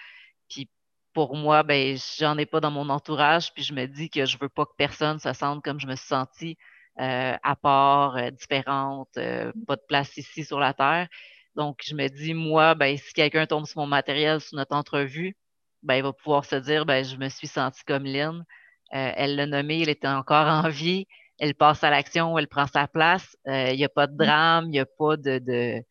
Puis 0.50 0.70
pour 1.14 1.36
moi, 1.36 1.64
ben, 1.64 1.98
j'en 2.20 2.38
ai 2.38 2.46
pas 2.46 2.60
dans 2.60 2.72
mon 2.72 2.90
entourage, 2.90 3.54
puis 3.54 3.64
je 3.64 3.74
me 3.74 3.86
dis 3.88 4.10
que 4.10 4.26
je 4.26 4.38
veux 4.40 4.50
pas 4.50 4.66
que 4.66 4.74
personne 4.78 5.20
se 5.20 5.34
sente 5.34 5.64
comme 5.64 5.80
je 5.80 5.88
me 5.88 5.96
suis 5.96 6.08
sentie 6.08 6.58
euh, 7.00 7.36
à 7.44 7.56
part, 7.58 8.16
euh, 8.18 8.32
différentes, 8.32 9.18
euh, 9.18 9.52
pas 9.68 9.76
de 9.76 9.82
place 9.88 10.16
ici 10.18 10.46
sur 10.46 10.60
la 10.60 10.74
Terre. 10.74 11.08
Donc, 11.56 11.82
je 11.86 11.94
me 11.96 12.08
dis, 12.08 12.34
moi, 12.34 12.74
ben, 12.76 12.98
si 12.98 13.14
quelqu'un 13.14 13.46
tombe 13.48 13.66
sur 13.66 13.82
mon 13.82 13.88
matériel 13.88 14.40
sur 14.42 14.58
notre 14.58 14.76
entrevue, 14.76 15.36
ben, 15.84 15.96
il 15.96 16.04
va 16.04 16.14
pouvoir 16.14 16.46
se 16.46 16.56
dire, 16.56 16.86
ben, 16.86 17.04
je 17.04 17.18
me 17.18 17.30
suis 17.30 17.48
sentie 17.48 17.84
comme 17.86 18.06
Lynn. 18.06 18.46
elle 18.92 19.36
l'a 19.36 19.46
nommé, 19.48 19.82
elle 19.82 19.90
était 19.90 20.08
encore 20.08 20.48
en 20.48 20.70
vie. 20.70 21.08
Elle 21.40 21.56
passe 21.56 21.84
à 21.84 21.90
l'action, 21.90 22.38
elle 22.38 22.48
prend 22.48 22.68
sa 22.68 22.88
place. 22.88 23.36
Il 23.46 23.76
n'y 23.76 23.84
a 23.86 23.90
pas 23.90 24.08
de 24.08 24.16
drame, 24.18 24.66
il 24.66 24.72
n'y 24.72 24.80
a 24.80 24.86
pas 24.86 25.18
de, 25.18 25.40
de... 25.40 25.82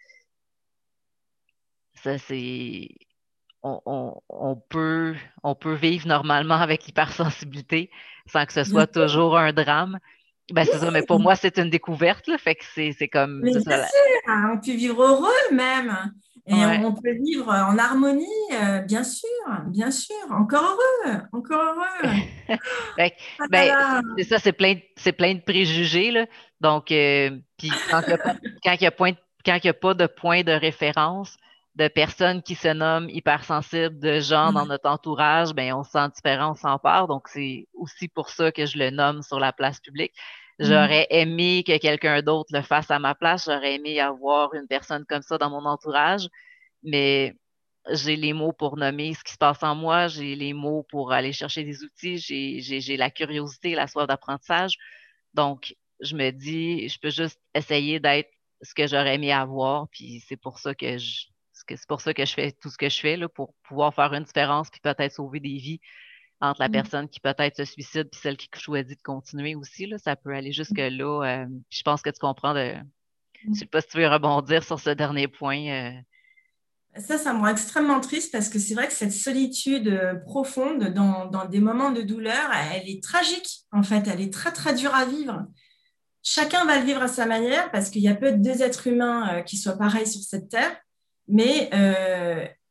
Ça, 2.04 2.18
c'est 2.18 2.88
on, 3.62 3.80
on, 3.86 4.20
on, 4.28 4.56
peut, 4.56 5.14
on 5.42 5.54
peut 5.54 5.72
vivre 5.72 6.06
normalement 6.06 6.56
avec 6.56 6.84
l'hypersensibilité 6.84 7.90
sans 8.26 8.44
que 8.44 8.52
ce 8.52 8.62
soit 8.62 8.86
toujours 8.86 9.38
un 9.38 9.54
drame. 9.54 9.98
Ben, 10.52 10.66
c'est 10.70 10.76
ça, 10.76 10.90
mais 10.90 11.00
pour 11.02 11.18
moi, 11.18 11.34
c'est 11.34 11.58
une 11.58 11.70
découverte, 11.70 12.26
là, 12.26 12.36
fait 12.36 12.56
que 12.56 12.64
c'est 12.74 13.08
comme. 13.08 13.40
bien 13.40 13.58
sûr, 13.58 13.72
hein, 14.26 14.50
on 14.52 14.58
peut 14.58 14.72
vivre 14.72 15.02
heureux 15.02 15.54
même. 15.54 16.12
Et 16.46 16.54
on 16.54 16.92
peut 16.92 17.14
vivre 17.14 17.48
en 17.48 17.78
harmonie, 17.78 18.26
euh, 18.52 18.80
bien 18.80 19.02
sûr, 19.02 19.30
bien 19.68 19.90
sûr. 19.90 20.14
Encore 20.30 20.76
heureux, 21.06 21.22
encore 21.32 21.58
heureux. 21.58 22.18
ben, 22.98 23.10
ah 23.38 23.44
ben 23.48 24.02
c'est 24.18 24.24
ça, 24.24 24.38
c'est 24.38 24.52
plein, 24.52 24.74
plein 25.16 25.36
de 25.36 25.40
préjugés. 25.40 26.10
Là. 26.10 26.26
Donc, 26.60 26.92
euh, 26.92 27.30
puis 27.56 27.70
quand 27.90 28.02
il 28.02 28.08
n'y 28.08 28.86
a, 28.86 29.70
a, 29.70 29.72
pas 29.72 29.94
de 29.94 30.06
point 30.06 30.42
de 30.42 30.52
référence, 30.52 31.38
de 31.76 31.88
personnes 31.88 32.42
qui 32.42 32.54
se 32.54 32.68
nomment 32.68 33.10
hypersensibles, 33.10 33.98
de 33.98 34.20
gens 34.20 34.52
dans 34.52 34.66
notre 34.66 34.88
entourage, 34.88 35.52
ben 35.54 35.74
on 35.74 35.82
se 35.82 35.90
sent 35.90 36.08
différent, 36.14 36.52
on 36.52 36.54
s'en 36.54 36.78
part. 36.78 37.08
Donc, 37.08 37.28
c'est 37.28 37.66
aussi 37.74 38.06
pour 38.08 38.30
ça 38.30 38.52
que 38.52 38.64
je 38.64 38.78
le 38.78 38.90
nomme 38.90 39.22
sur 39.22 39.40
la 39.40 39.52
place 39.52 39.80
publique. 39.80 40.12
J'aurais 40.60 41.08
aimé 41.10 41.64
que 41.66 41.76
quelqu'un 41.78 42.22
d'autre 42.22 42.50
le 42.52 42.62
fasse 42.62 42.90
à 42.92 43.00
ma 43.00 43.16
place. 43.16 43.46
J'aurais 43.46 43.74
aimé 43.74 43.98
avoir 43.98 44.54
une 44.54 44.68
personne 44.68 45.04
comme 45.04 45.22
ça 45.22 45.36
dans 45.36 45.50
mon 45.50 45.64
entourage. 45.64 46.28
Mais 46.84 47.34
j'ai 47.90 48.14
les 48.14 48.32
mots 48.32 48.52
pour 48.52 48.76
nommer 48.76 49.14
ce 49.14 49.24
qui 49.24 49.32
se 49.32 49.38
passe 49.38 49.64
en 49.64 49.74
moi. 49.74 50.06
J'ai 50.06 50.36
les 50.36 50.52
mots 50.52 50.86
pour 50.90 51.12
aller 51.12 51.32
chercher 51.32 51.64
des 51.64 51.82
outils. 51.82 52.18
J'ai 52.18 52.96
la 52.96 53.10
curiosité, 53.10 53.74
la 53.74 53.88
soif 53.88 54.06
d'apprentissage. 54.06 54.76
Donc, 55.34 55.74
je 55.98 56.14
me 56.14 56.30
dis, 56.30 56.88
je 56.88 57.00
peux 57.00 57.10
juste 57.10 57.40
essayer 57.52 57.98
d'être 57.98 58.30
ce 58.62 58.74
que 58.74 58.86
j'aurais 58.86 59.16
aimé 59.16 59.32
avoir. 59.32 59.88
Puis 59.88 60.22
c'est 60.28 60.36
pour 60.36 60.60
ça 60.60 60.72
que 60.72 60.98
je, 60.98 61.26
c'est 61.68 61.88
pour 61.88 62.00
ça 62.00 62.14
que 62.14 62.24
je 62.24 62.32
fais 62.34 62.52
tout 62.52 62.70
ce 62.70 62.76
que 62.76 62.88
je 62.88 63.00
fais, 63.00 63.16
là, 63.16 63.28
pour 63.28 63.54
pouvoir 63.68 63.94
faire 63.94 64.12
une 64.12 64.24
différence 64.24 64.70
puis 64.70 64.80
peut-être 64.80 65.12
sauver 65.12 65.40
des 65.40 65.56
vies 65.56 65.80
entre 66.40 66.60
la 66.60 66.68
mm. 66.68 66.72
personne 66.72 67.08
qui 67.08 67.20
peut-être 67.20 67.56
se 67.56 67.64
suicide 67.64 68.08
et 68.12 68.16
celle 68.16 68.36
qui 68.36 68.48
choisit 68.54 68.98
de 68.98 69.02
continuer 69.02 69.54
aussi. 69.54 69.86
Là, 69.86 69.98
ça 69.98 70.16
peut 70.16 70.34
aller 70.34 70.52
jusque-là. 70.52 71.22
Euh, 71.22 71.46
je 71.70 71.82
pense 71.82 72.02
que 72.02 72.10
tu 72.10 72.18
comprends 72.18 72.54
de. 72.54 72.74
Je 73.44 73.50
ne 73.50 73.54
sais 73.54 73.66
pas 73.66 73.80
si 73.80 73.88
tu 73.88 73.98
veux 73.98 74.08
rebondir 74.08 74.64
sur 74.64 74.80
ce 74.80 74.90
dernier 74.90 75.28
point. 75.28 75.68
Euh. 75.68 75.92
Ça, 76.96 77.18
ça 77.18 77.34
me 77.34 77.40
rend 77.40 77.48
extrêmement 77.48 78.00
triste 78.00 78.32
parce 78.32 78.48
que 78.48 78.58
c'est 78.58 78.74
vrai 78.74 78.86
que 78.86 78.92
cette 78.92 79.12
solitude 79.12 79.88
euh, 79.88 80.14
profonde 80.14 80.84
dans, 80.94 81.26
dans, 81.26 81.44
des 81.44 81.58
moments 81.58 81.90
de 81.90 82.02
douleur, 82.02 82.50
elle 82.72 82.88
est 82.88 83.02
tragique, 83.02 83.64
en 83.72 83.82
fait. 83.82 84.06
Elle 84.06 84.20
est 84.20 84.32
très, 84.32 84.52
très 84.52 84.74
dure 84.74 84.94
à 84.94 85.04
vivre. 85.04 85.44
Chacun 86.22 86.64
va 86.64 86.78
le 86.78 86.86
vivre 86.86 87.02
à 87.02 87.08
sa 87.08 87.26
manière 87.26 87.70
parce 87.70 87.90
qu'il 87.90 88.00
y 88.00 88.08
a 88.08 88.14
peu 88.14 88.32
de 88.32 88.38
deux 88.38 88.62
êtres 88.62 88.86
humains 88.86 89.42
qui 89.42 89.58
soient 89.58 89.76
pareils 89.76 90.06
sur 90.06 90.22
cette 90.22 90.48
terre. 90.48 90.74
Mais 91.28 91.70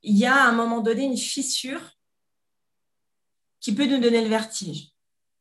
il 0.04 0.18
y 0.18 0.26
a 0.26 0.36
à 0.36 0.48
un 0.48 0.52
moment 0.52 0.82
donné 0.82 1.04
une 1.04 1.18
fissure 1.18 1.82
qui 3.64 3.74
peut 3.74 3.86
nous 3.86 4.00
donner 4.00 4.22
le 4.22 4.30
vertige. 4.30 4.90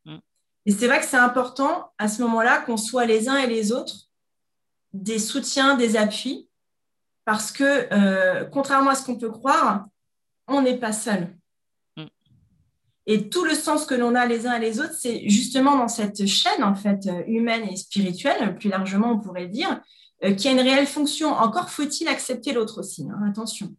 Mm. 0.04 0.18
Et 0.64 0.70
c'est 0.70 0.86
vrai 0.86 1.00
que 1.00 1.06
c'est 1.06 1.16
important 1.16 1.92
à 1.98 2.08
ce 2.08 2.22
moment-là 2.22 2.60
qu'on 2.60 2.76
soit 2.76 3.04
les 3.04 3.28
uns 3.28 3.36
et 3.36 3.48
les 3.48 3.72
autres 3.72 4.08
des 4.92 5.18
soutiens, 5.18 5.74
des 5.74 5.96
appuis, 5.96 6.48
parce 7.24 7.50
que 7.50 7.88
euh, 7.92 8.44
contrairement 8.44 8.90
à 8.90 8.94
ce 8.94 9.04
qu'on 9.04 9.18
peut 9.18 9.30
croire, 9.30 9.86
on 10.46 10.62
n'est 10.62 10.78
pas 10.78 10.92
seul. 10.92 11.36
Mm. 11.96 12.04
Et 13.06 13.28
tout 13.28 13.44
le 13.44 13.54
sens 13.54 13.84
que 13.84 13.94
l'on 13.94 14.14
a 14.14 14.24
les 14.24 14.46
uns 14.46 14.54
et 14.54 14.60
les 14.60 14.80
autres, 14.80 14.94
c'est 14.94 15.28
justement 15.28 15.76
dans 15.76 15.88
cette 15.88 16.24
chaîne 16.26 16.62
en 16.62 16.76
fait 16.76 17.08
humaine 17.26 17.68
et 17.68 17.76
spirituelle, 17.76 18.56
plus 18.56 18.70
largement 18.70 19.10
on 19.10 19.18
pourrait 19.18 19.48
dire, 19.48 19.70
euh, 19.70 19.78
qui 20.36 20.48
a 20.48 20.52
une 20.52 20.60
réelle 20.60 20.86
fonction. 20.86 21.28
Encore 21.28 21.70
faut-il 21.70 22.08
accepter 22.08 22.52
l'autre 22.52 22.80
aussi. 22.80 23.06
Hein, 23.10 23.28
attention, 23.28 23.74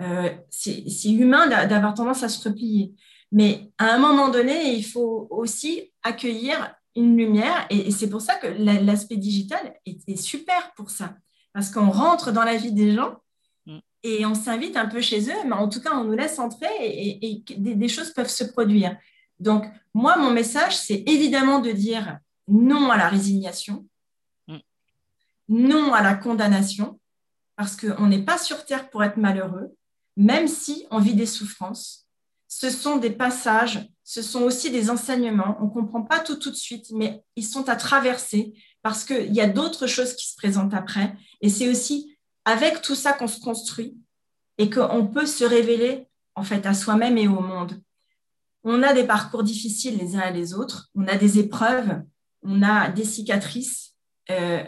euh, 0.00 0.30
c'est 0.50 1.10
humain 1.10 1.46
d'avoir 1.66 1.94
tendance 1.94 2.22
à 2.22 2.28
se 2.28 2.48
replier. 2.48 2.92
Mais 3.32 3.70
à 3.78 3.94
un 3.94 3.98
moment 3.98 4.28
donné, 4.28 4.74
il 4.74 4.82
faut 4.82 5.28
aussi 5.30 5.92
accueillir 6.02 6.74
une 6.96 7.16
lumière. 7.16 7.66
Et, 7.70 7.90
c'est 7.90 8.08
pour 8.08 8.20
ça 8.20 8.34
que 8.36 8.46
l'aspect 8.46 9.16
digital 9.16 9.74
est, 9.86 10.16
super 10.16 10.72
pour 10.74 10.90
ça. 10.90 11.14
Parce 11.52 11.70
qu'on 11.70 11.90
rentre 11.90 12.32
dans 12.32 12.44
la 12.44 12.56
vie 12.56 12.72
des 12.72 12.94
gens 12.94 13.16
mm. 13.66 13.78
et 14.02 14.26
on 14.26 14.34
s'invite 14.34 14.76
un 14.76 14.86
peu 14.86 15.00
chez 15.00 15.28
eux, 15.30 15.44
mais 15.46 15.52
en 15.52 15.68
tout 15.68 15.80
cas, 15.80 15.94
on 15.94 16.04
nous 16.04 16.16
laisse 16.16 16.38
entrer 16.38 16.68
et, 16.80 17.44
des, 17.56 17.88
choses 17.88 18.10
peuvent 18.12 18.30
se 18.30 18.44
produire. 18.44 18.96
Donc, 19.38 19.64
moi, 19.94 20.16
mon 20.16 20.30
message, 20.30 20.76
c'est 20.76 21.04
évidemment 21.06 21.60
de 21.60 21.70
dire 21.70 22.18
non 22.48 22.90
à 22.90 22.96
la 22.96 23.08
résignation. 23.08 23.86
Non 25.50 25.92
à 25.92 26.02
la 26.02 26.14
condamnation, 26.14 26.98
parce 27.56 27.76
qu'on 27.76 28.06
n'est 28.06 28.22
pas 28.22 28.38
sur 28.38 28.64
Terre 28.64 28.88
pour 28.88 29.04
être 29.04 29.18
malheureux, 29.18 29.76
même 30.16 30.48
si 30.48 30.86
on 30.90 30.98
vit 30.98 31.14
des 31.14 31.26
souffrances 31.26 32.06
ce 32.52 32.68
sont 32.68 32.96
des 32.96 33.10
passages, 33.10 33.88
ce 34.02 34.22
sont 34.22 34.42
aussi 34.42 34.70
des 34.70 34.90
enseignements. 34.90 35.56
On 35.60 35.66
ne 35.66 35.70
comprend 35.70 36.02
pas 36.02 36.18
tout 36.18 36.34
tout 36.34 36.50
de 36.50 36.56
suite, 36.56 36.90
mais 36.90 37.22
ils 37.36 37.46
sont 37.46 37.68
à 37.68 37.76
traverser 37.76 38.52
parce 38.82 39.04
qu'il 39.04 39.32
y 39.32 39.40
a 39.40 39.46
d'autres 39.46 39.86
choses 39.86 40.16
qui 40.16 40.28
se 40.28 40.34
présentent 40.34 40.74
après. 40.74 41.14
Et 41.40 41.48
c'est 41.48 41.68
aussi 41.68 42.18
avec 42.44 42.82
tout 42.82 42.96
ça 42.96 43.12
qu'on 43.12 43.28
se 43.28 43.38
construit 43.38 43.96
et 44.58 44.68
qu'on 44.68 45.06
peut 45.06 45.26
se 45.26 45.44
révéler 45.44 46.08
en 46.34 46.42
fait 46.42 46.66
à 46.66 46.74
soi-même 46.74 47.16
et 47.18 47.28
au 47.28 47.40
monde. 47.40 47.80
On 48.64 48.82
a 48.82 48.94
des 48.94 49.04
parcours 49.04 49.44
difficiles 49.44 49.96
les 49.96 50.16
uns 50.16 50.28
et 50.28 50.32
les 50.32 50.52
autres, 50.52 50.90
on 50.96 51.06
a 51.06 51.14
des 51.14 51.38
épreuves, 51.38 52.02
on 52.42 52.62
a 52.62 52.88
des 52.88 53.04
cicatrices. 53.04 53.94
Euh, 54.28 54.64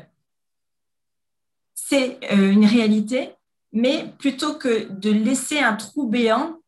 c'est 1.92 2.18
euh, 2.32 2.50
une 2.50 2.64
réalité, 2.64 3.34
mais 3.70 4.14
plutôt 4.18 4.54
que 4.54 4.88
de 4.88 5.10
laisser 5.10 5.58
un 5.58 5.76
trou 5.76 6.08
béant, 6.08 6.58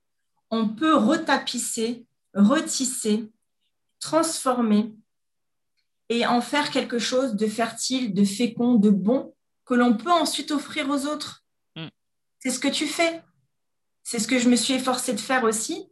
on 0.51 0.69
peut 0.69 0.95
retapisser, 0.95 2.05
retisser, 2.35 3.33
transformer 4.01 4.93
et 6.11 6.27
en 6.27 6.43
faire 6.43 6.71
quelque 6.71 6.99
chose 6.99 7.37
de 7.37 7.47
fertile, 7.47 8.13
de 8.13 8.23
fécond, 8.23 8.75
de 8.75 8.91
bon 8.91 9.35
que 9.65 9.73
l'on 9.73 9.97
peut 9.97 10.13
ensuite 10.13 10.51
offrir 10.51 10.91
aux 10.91 11.07
autres. 11.07 11.43
Mm. 11.75 11.87
C'est 12.41 12.51
ce 12.51 12.61
que 12.61 12.69
tu 12.69 12.87
fais. 12.87 13.23
C'est 14.03 14.19
ce 14.19 14.29
que 14.29 14.39
je 14.39 14.51
me 14.51 14.57
suis 14.57 14.75
efforcée 14.75 15.15
de 15.15 15.21
faire 15.21 15.45
aussi. 15.45 15.91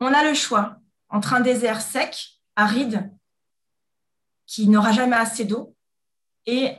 On 0.00 0.12
a 0.12 0.22
le 0.22 0.34
choix 0.34 0.76
entre 1.08 1.32
un 1.32 1.40
désert 1.40 1.80
sec, 1.80 2.42
aride, 2.56 3.10
qui 4.44 4.68
n'aura 4.68 4.92
jamais 4.92 5.16
assez 5.16 5.46
d'eau, 5.46 5.74
et 6.44 6.76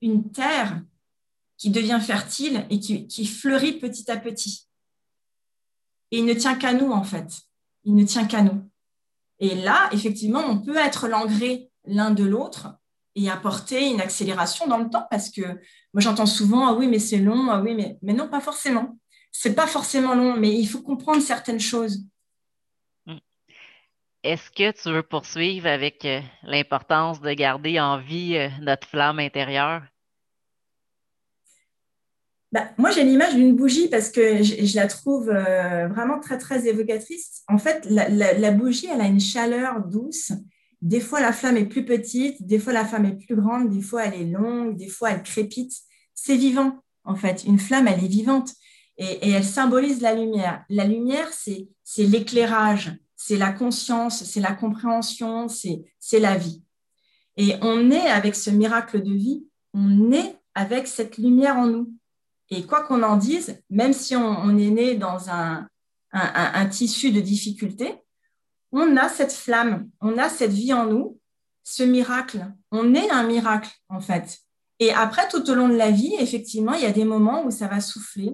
une 0.00 0.30
terre 0.30 0.82
qui 1.56 1.70
devient 1.70 2.00
fertile 2.00 2.66
et 2.70 2.80
qui 2.80 3.26
fleurit 3.26 3.78
petit 3.78 4.10
à 4.10 4.16
petit. 4.16 4.66
Et 6.10 6.18
il 6.18 6.24
ne 6.24 6.34
tient 6.34 6.54
qu'à 6.54 6.72
nous, 6.72 6.90
en 6.90 7.04
fait. 7.04 7.42
Il 7.84 7.94
ne 7.94 8.04
tient 8.04 8.26
qu'à 8.26 8.42
nous. 8.42 8.68
Et 9.38 9.54
là, 9.54 9.88
effectivement, 9.92 10.40
on 10.40 10.58
peut 10.58 10.76
être 10.76 11.08
l'engrais 11.08 11.70
l'un 11.84 12.10
de 12.10 12.24
l'autre 12.24 12.74
et 13.16 13.30
apporter 13.30 13.90
une 13.90 14.00
accélération 14.00 14.66
dans 14.66 14.78
le 14.78 14.88
temps 14.88 15.06
parce 15.10 15.30
que 15.30 15.40
moi, 15.40 16.00
j'entends 16.00 16.26
souvent, 16.26 16.68
ah 16.68 16.74
oui, 16.74 16.86
mais 16.86 16.98
c'est 16.98 17.18
long, 17.18 17.50
ah 17.50 17.60
oui, 17.60 17.74
mais, 17.74 17.98
mais 18.02 18.12
non, 18.12 18.28
pas 18.28 18.40
forcément. 18.40 18.98
C'est 19.32 19.54
pas 19.54 19.66
forcément 19.66 20.14
long, 20.14 20.36
mais 20.36 20.54
il 20.54 20.66
faut 20.66 20.82
comprendre 20.82 21.22
certaines 21.22 21.60
choses. 21.60 22.04
Hmm. 23.06 23.18
Est-ce 24.22 24.50
que 24.50 24.70
tu 24.72 24.90
veux 24.90 25.02
poursuivre 25.02 25.66
avec 25.66 26.04
euh, 26.04 26.20
l'importance 26.42 27.20
de 27.20 27.32
garder 27.32 27.80
en 27.80 27.98
vie 27.98 28.36
euh, 28.36 28.48
notre 28.60 28.86
flamme 28.88 29.18
intérieure? 29.20 29.82
Bah, 32.52 32.68
moi, 32.78 32.90
j'ai 32.90 33.04
l'image 33.04 33.34
d'une 33.36 33.54
bougie 33.54 33.88
parce 33.88 34.10
que 34.10 34.42
je, 34.42 34.74
la 34.74 34.88
trouve 34.88 35.30
euh, 35.30 35.86
vraiment 35.86 36.18
très, 36.18 36.36
très 36.36 36.66
évocatrice. 36.66 37.42
En 37.48 37.58
fait, 37.58 37.86
la, 37.88 38.50
bougie, 38.50 38.88
elle 38.92 39.00
a 39.00 39.06
une 39.06 39.20
chaleur 39.20 39.86
douce. 39.86 40.32
Des 40.82 41.00
fois, 41.00 41.20
la 41.20 41.32
flamme 41.32 41.56
est 41.56 41.66
plus 41.66 41.84
petite, 41.84 42.44
des 42.44 42.58
fois, 42.58 42.72
la 42.72 42.84
flamme 42.84 43.04
est 43.04 43.24
plus 43.24 43.36
grande, 43.36 43.70
des 43.70 43.82
fois, 43.82 44.06
elle 44.06 44.20
est 44.20 44.24
longue, 44.24 44.76
des 44.76 44.88
fois, 44.88 45.10
elle 45.10 45.22
crépite. 45.22 45.72
C'est 46.14 46.36
vivant, 46.36 46.82
en 47.04 47.14
fait. 47.14 47.44
Une 47.44 47.58
flamme, 47.58 47.86
elle 47.86 48.02
est 48.02 48.08
vivante 48.08 48.52
et, 48.96 49.28
et 49.28 49.30
elle 49.30 49.44
symbolise 49.44 50.00
la 50.00 50.14
lumière. 50.14 50.64
La 50.68 50.86
lumière, 50.86 51.28
c'est 51.32 51.68
l'éclairage, 51.98 52.92
c'est 53.14 53.36
la 53.36 53.52
conscience, 53.52 54.24
c'est 54.24 54.40
la 54.40 54.52
compréhension, 54.52 55.46
c'est 55.48 56.18
la 56.18 56.36
vie. 56.36 56.64
Et 57.36 57.54
on 57.62 57.90
est 57.90 58.08
avec 58.08 58.34
ce 58.34 58.50
miracle 58.50 59.02
de 59.02 59.12
vie, 59.12 59.46
on 59.72 60.10
est 60.10 60.36
avec 60.54 60.88
cette 60.88 61.16
lumière 61.16 61.56
en 61.56 61.66
nous. 61.66 61.94
Et 62.50 62.66
quoi 62.66 62.82
qu'on 62.82 63.02
en 63.02 63.16
dise, 63.16 63.62
même 63.70 63.92
si 63.92 64.16
on, 64.16 64.58
est 64.58 64.70
né 64.70 64.94
dans 64.96 65.30
un, 65.30 65.66
tissu 66.70 67.12
de 67.12 67.20
difficultés, 67.20 67.94
on 68.72 68.96
a 68.96 69.08
cette 69.08 69.32
flamme, 69.32 69.88
on 70.00 70.18
a 70.18 70.28
cette 70.28 70.52
vie 70.52 70.72
en 70.72 70.86
nous, 70.86 71.18
ce 71.62 71.82
miracle. 71.82 72.44
On 72.72 72.94
est 72.94 73.10
un 73.10 73.22
miracle, 73.22 73.70
en 73.88 74.00
fait. 74.00 74.38
Et 74.80 74.92
après, 74.92 75.28
tout 75.28 75.48
au 75.50 75.54
long 75.54 75.68
de 75.68 75.76
la 75.76 75.90
vie, 75.90 76.14
effectivement, 76.18 76.72
il 76.74 76.82
y 76.82 76.86
a 76.86 76.92
des 76.92 77.04
moments 77.04 77.44
où 77.44 77.50
ça 77.50 77.68
va 77.68 77.80
souffler. 77.80 78.32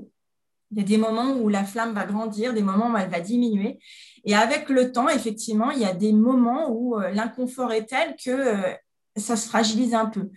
Il 0.70 0.78
y 0.78 0.80
a 0.80 0.84
des 0.84 0.96
moments 0.96 1.32
où 1.32 1.48
la 1.48 1.64
flamme 1.64 1.92
va 1.92 2.06
grandir, 2.06 2.54
des 2.54 2.62
moments 2.62 2.92
où 2.92 2.96
elle 2.96 3.10
va 3.10 3.20
diminuer. 3.20 3.78
Et 4.24 4.34
avec 4.34 4.68
le 4.68 4.92
temps, 4.92 5.08
effectivement, 5.08 5.70
il 5.70 5.80
y 5.80 5.84
a 5.84 5.94
des 5.94 6.12
moments 6.12 6.70
où 6.70 6.98
euh, 6.98 7.10
l'inconfort 7.10 7.72
est 7.72 7.86
tel 7.86 8.16
que 8.16 8.30
euh, 8.30 8.74
ça 9.16 9.36
se 9.36 9.48
fragilise 9.48 9.94
un 9.94 10.06
peu. 10.06 10.30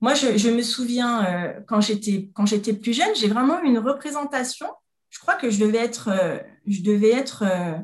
Moi, 0.00 0.14
je, 0.14 0.50
me 0.50 0.62
souviens, 0.62 1.24
euh, 1.24 1.60
quand 1.66 1.80
j'étais 1.80 2.72
plus 2.74 2.92
jeune, 2.92 3.14
j'ai 3.14 3.28
vraiment 3.28 3.62
eu 3.62 3.66
une 3.66 3.78
représentation. 3.78 4.66
Je 5.08 5.18
crois 5.18 5.34
que 5.34 5.50
je 5.50 5.58
devais 5.58 5.78
être, 5.78 6.08
euh, 6.08 6.38
je 6.66 6.82
devais 6.82 7.12
être 7.12 7.44
euh, 7.44 7.78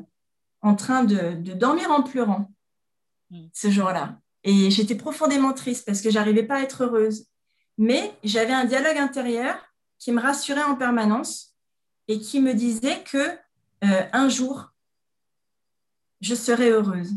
en 0.61 0.75
train 0.75 1.03
de, 1.03 1.33
dormir 1.53 1.89
en 1.89 2.03
pleurant 2.03 2.51
hmm. 3.31 3.47
ce 3.51 3.71
jour-là. 3.71 4.19
Et 4.43 4.69
j'étais 4.69 4.95
profondément 4.95 5.53
triste 5.53 5.85
parce 5.85 6.01
que 6.01 6.11
j'arrivais 6.11 6.43
pas 6.43 6.57
à 6.57 6.61
être 6.61 6.83
heureuse. 6.83 7.25
Mais 7.77 8.13
j'avais 8.23 8.53
un 8.53 8.65
dialogue 8.65 8.97
intérieur 8.97 9.55
qui 9.97 10.11
me 10.11 10.21
rassurait 10.21 10.63
en 10.63 10.75
permanence 10.75 11.55
et 12.07 12.19
qui 12.19 12.41
me 12.41 12.53
disait 12.53 13.03
que 13.03 13.37
un 13.81 14.29
jour, 14.29 14.71
je 16.21 16.35
serai 16.35 16.69
heureuse. 16.69 17.13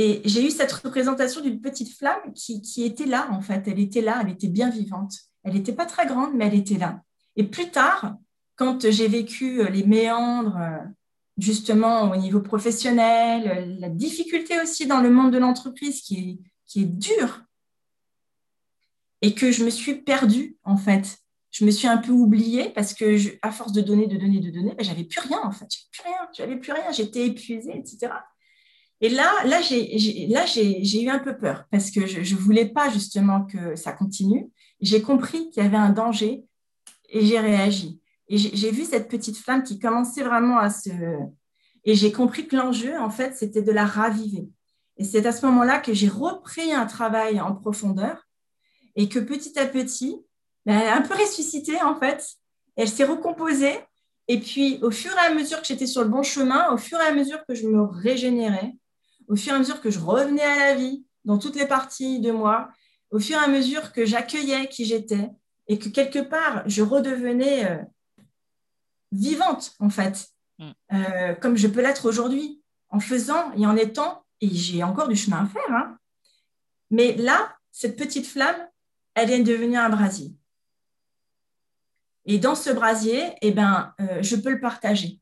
Et 0.00 0.22
j'ai 0.24 0.46
eu 0.46 0.50
cette 0.50 0.70
représentation 0.70 1.40
d'une 1.40 1.60
petite 1.60 1.92
flamme 1.92 2.32
qui, 2.32 2.84
était 2.84 3.04
là, 3.04 3.28
en 3.32 3.40
fait. 3.40 3.66
Elle 3.66 3.80
était 3.80 4.00
là, 4.00 4.20
elle 4.22 4.30
était 4.30 4.46
bien 4.46 4.70
vivante. 4.70 5.12
Elle 5.42 5.54
n'était 5.54 5.72
pas 5.72 5.86
très 5.86 6.06
grande, 6.06 6.34
mais 6.34 6.46
elle 6.46 6.54
était 6.54 6.78
là. 6.78 7.02
Et 7.34 7.42
plus 7.42 7.72
tard, 7.72 8.14
quand 8.54 8.88
j'ai 8.88 9.08
vécu 9.08 9.60
euh, 9.60 9.68
les 9.68 9.82
méandres 9.82 10.56
euh, 10.56 10.78
justement 11.36 12.12
au 12.12 12.16
niveau 12.16 12.40
professionnel, 12.40 13.76
la 13.80 13.88
difficulté 13.88 14.60
aussi 14.60 14.86
dans 14.86 15.00
le 15.00 15.10
monde 15.10 15.32
de 15.32 15.38
l'entreprise 15.38 16.00
qui 16.00 16.16
est, 16.16 16.38
qui 16.64 16.82
est 16.82 16.86
dur 16.86 17.42
et 19.20 19.34
que 19.34 19.50
je 19.50 19.64
me 19.64 19.70
suis 19.70 19.96
perdue 19.96 20.56
en 20.62 20.76
fait. 20.76 21.18
Je 21.50 21.64
me 21.64 21.72
suis 21.72 21.88
un 21.88 21.96
peu 21.98 22.12
oubliée 22.12 22.70
parce 22.70 22.94
que 22.94 23.16
à 23.42 23.50
force 23.50 23.72
de 23.72 23.80
donner, 23.80 24.06
de 24.06 24.16
donner, 24.16 24.38
de 24.38 24.50
donner, 24.50 24.74
ben, 24.76 24.84
j'avais 24.84 25.04
plus 25.04 25.20
rien 25.20 25.40
en 25.42 25.50
fait. 25.50 25.66
J'avais 25.68 25.90
plus 25.90 26.02
rien, 26.04 26.28
j'avais 26.36 26.56
plus 26.56 26.72
rien, 26.72 26.92
j'étais 26.92 27.26
épuisée, 27.26 27.76
etc. 27.76 28.12
Et 29.00 29.10
là, 29.10 29.32
là, 29.44 29.60
j'ai 29.60 31.02
eu 31.02 31.08
un 31.08 31.20
peu 31.20 31.36
peur 31.36 31.66
parce 31.70 31.90
que 31.90 32.06
je 32.06 32.34
ne 32.34 32.40
voulais 32.40 32.66
pas 32.66 32.90
justement 32.90 33.44
que 33.44 33.76
ça 33.76 33.92
continue. 33.92 34.50
J'ai 34.80 35.02
compris 35.02 35.50
qu'il 35.50 35.62
y 35.62 35.66
avait 35.66 35.76
un 35.76 35.90
danger 35.90 36.44
et 37.08 37.24
j'ai 37.24 37.38
réagi. 37.38 38.00
Et 38.28 38.36
j'ai 38.36 38.70
vu 38.70 38.84
cette 38.84 39.08
petite 39.08 39.36
flamme 39.36 39.62
qui 39.62 39.78
commençait 39.78 40.22
vraiment 40.22 40.58
à 40.58 40.68
se... 40.68 40.90
Et 41.84 41.94
j'ai 41.94 42.12
compris 42.12 42.46
que 42.46 42.56
l'enjeu, 42.56 42.98
en 42.98 43.08
fait, 43.08 43.36
c'était 43.36 43.62
de 43.62 43.72
la 43.72 43.86
raviver. 43.86 44.48
Et 44.98 45.04
c'est 45.04 45.24
à 45.24 45.32
ce 45.32 45.46
moment-là 45.46 45.78
que 45.78 45.94
j'ai 45.94 46.08
repris 46.08 46.72
un 46.72 46.84
travail 46.84 47.40
en 47.40 47.54
profondeur 47.54 48.26
et 48.96 49.08
que 49.08 49.20
petit 49.20 49.58
à 49.58 49.66
petit, 49.66 50.16
ben, 50.66 50.78
elle 50.78 50.88
a 50.88 50.96
un 50.96 51.02
peu 51.02 51.14
ressuscité, 51.14 51.80
en 51.80 51.94
fait. 51.94 52.26
Elle 52.76 52.88
s'est 52.88 53.04
recomposée. 53.04 53.78
Et 54.26 54.40
puis, 54.40 54.80
au 54.82 54.90
fur 54.90 55.12
et 55.14 55.30
à 55.30 55.32
mesure 55.32 55.60
que 55.60 55.66
j'étais 55.66 55.86
sur 55.86 56.02
le 56.02 56.08
bon 56.08 56.22
chemin, 56.22 56.70
au 56.72 56.76
fur 56.76 56.98
et 57.00 57.06
à 57.06 57.14
mesure 57.14 57.38
que 57.48 57.54
je 57.54 57.66
me 57.66 57.82
régénérais, 57.82 58.74
au 59.28 59.36
fur 59.36 59.52
et 59.52 59.56
à 59.56 59.58
mesure 59.58 59.80
que 59.80 59.90
je 59.90 59.98
revenais 59.98 60.42
à 60.42 60.56
la 60.56 60.74
vie 60.74 61.04
dans 61.24 61.38
toutes 61.38 61.56
les 61.56 61.66
parties 61.66 62.20
de 62.20 62.30
moi, 62.30 62.70
au 63.10 63.18
fur 63.18 63.36
et 63.36 63.44
à 63.44 63.48
mesure 63.48 63.92
que 63.92 64.04
j'accueillais 64.04 64.68
qui 64.68 64.84
j'étais 64.84 65.30
et 65.68 65.78
que 65.78 65.88
quelque 65.88 66.20
part, 66.20 66.62
je 66.66 66.82
redevenais 66.82 67.70
euh, 67.70 67.82
vivante, 69.12 69.74
en 69.78 69.90
fait, 69.90 70.28
mm. 70.58 70.70
euh, 70.92 71.34
comme 71.34 71.56
je 71.56 71.68
peux 71.68 71.82
l'être 71.82 72.06
aujourd'hui, 72.06 72.62
en 72.90 73.00
faisant 73.00 73.52
et 73.52 73.66
en 73.66 73.76
étant, 73.76 74.24
et 74.40 74.48
j'ai 74.48 74.82
encore 74.82 75.08
du 75.08 75.16
chemin 75.16 75.44
à 75.44 75.46
faire, 75.46 75.70
hein. 75.70 75.98
mais 76.90 77.14
là, 77.16 77.54
cette 77.70 77.96
petite 77.96 78.26
flamme, 78.26 78.56
elle 79.14 79.28
vient 79.28 79.38
de 79.40 79.44
devenir 79.44 79.82
un 79.82 79.90
brasier. 79.90 80.32
Et 82.24 82.38
dans 82.38 82.54
ce 82.54 82.70
brasier, 82.70 83.34
eh 83.42 83.52
ben, 83.52 83.94
euh, 84.00 84.22
je 84.22 84.36
peux 84.36 84.50
le 84.50 84.60
partager 84.60 85.20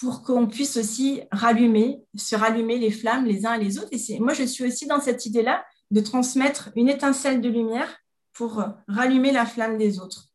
pour 0.00 0.22
qu'on 0.22 0.46
puisse 0.46 0.76
aussi 0.76 1.22
rallumer, 1.30 2.02
se 2.16 2.34
rallumer 2.34 2.78
les 2.78 2.90
flammes 2.90 3.26
les 3.26 3.46
uns 3.46 3.54
et 3.54 3.64
les 3.64 3.78
autres. 3.78 3.90
Et 3.92 4.18
moi, 4.18 4.34
je 4.34 4.42
suis 4.42 4.64
aussi 4.64 4.86
dans 4.86 5.00
cette 5.00 5.24
idée-là 5.26 5.64
de 5.90 6.00
transmettre 6.00 6.70
une 6.76 6.88
étincelle 6.88 7.40
de 7.40 7.48
lumière 7.48 7.98
pour 8.32 8.64
rallumer 8.88 9.30
la 9.30 9.46
flamme 9.46 9.78
des 9.78 10.00
autres 10.00 10.30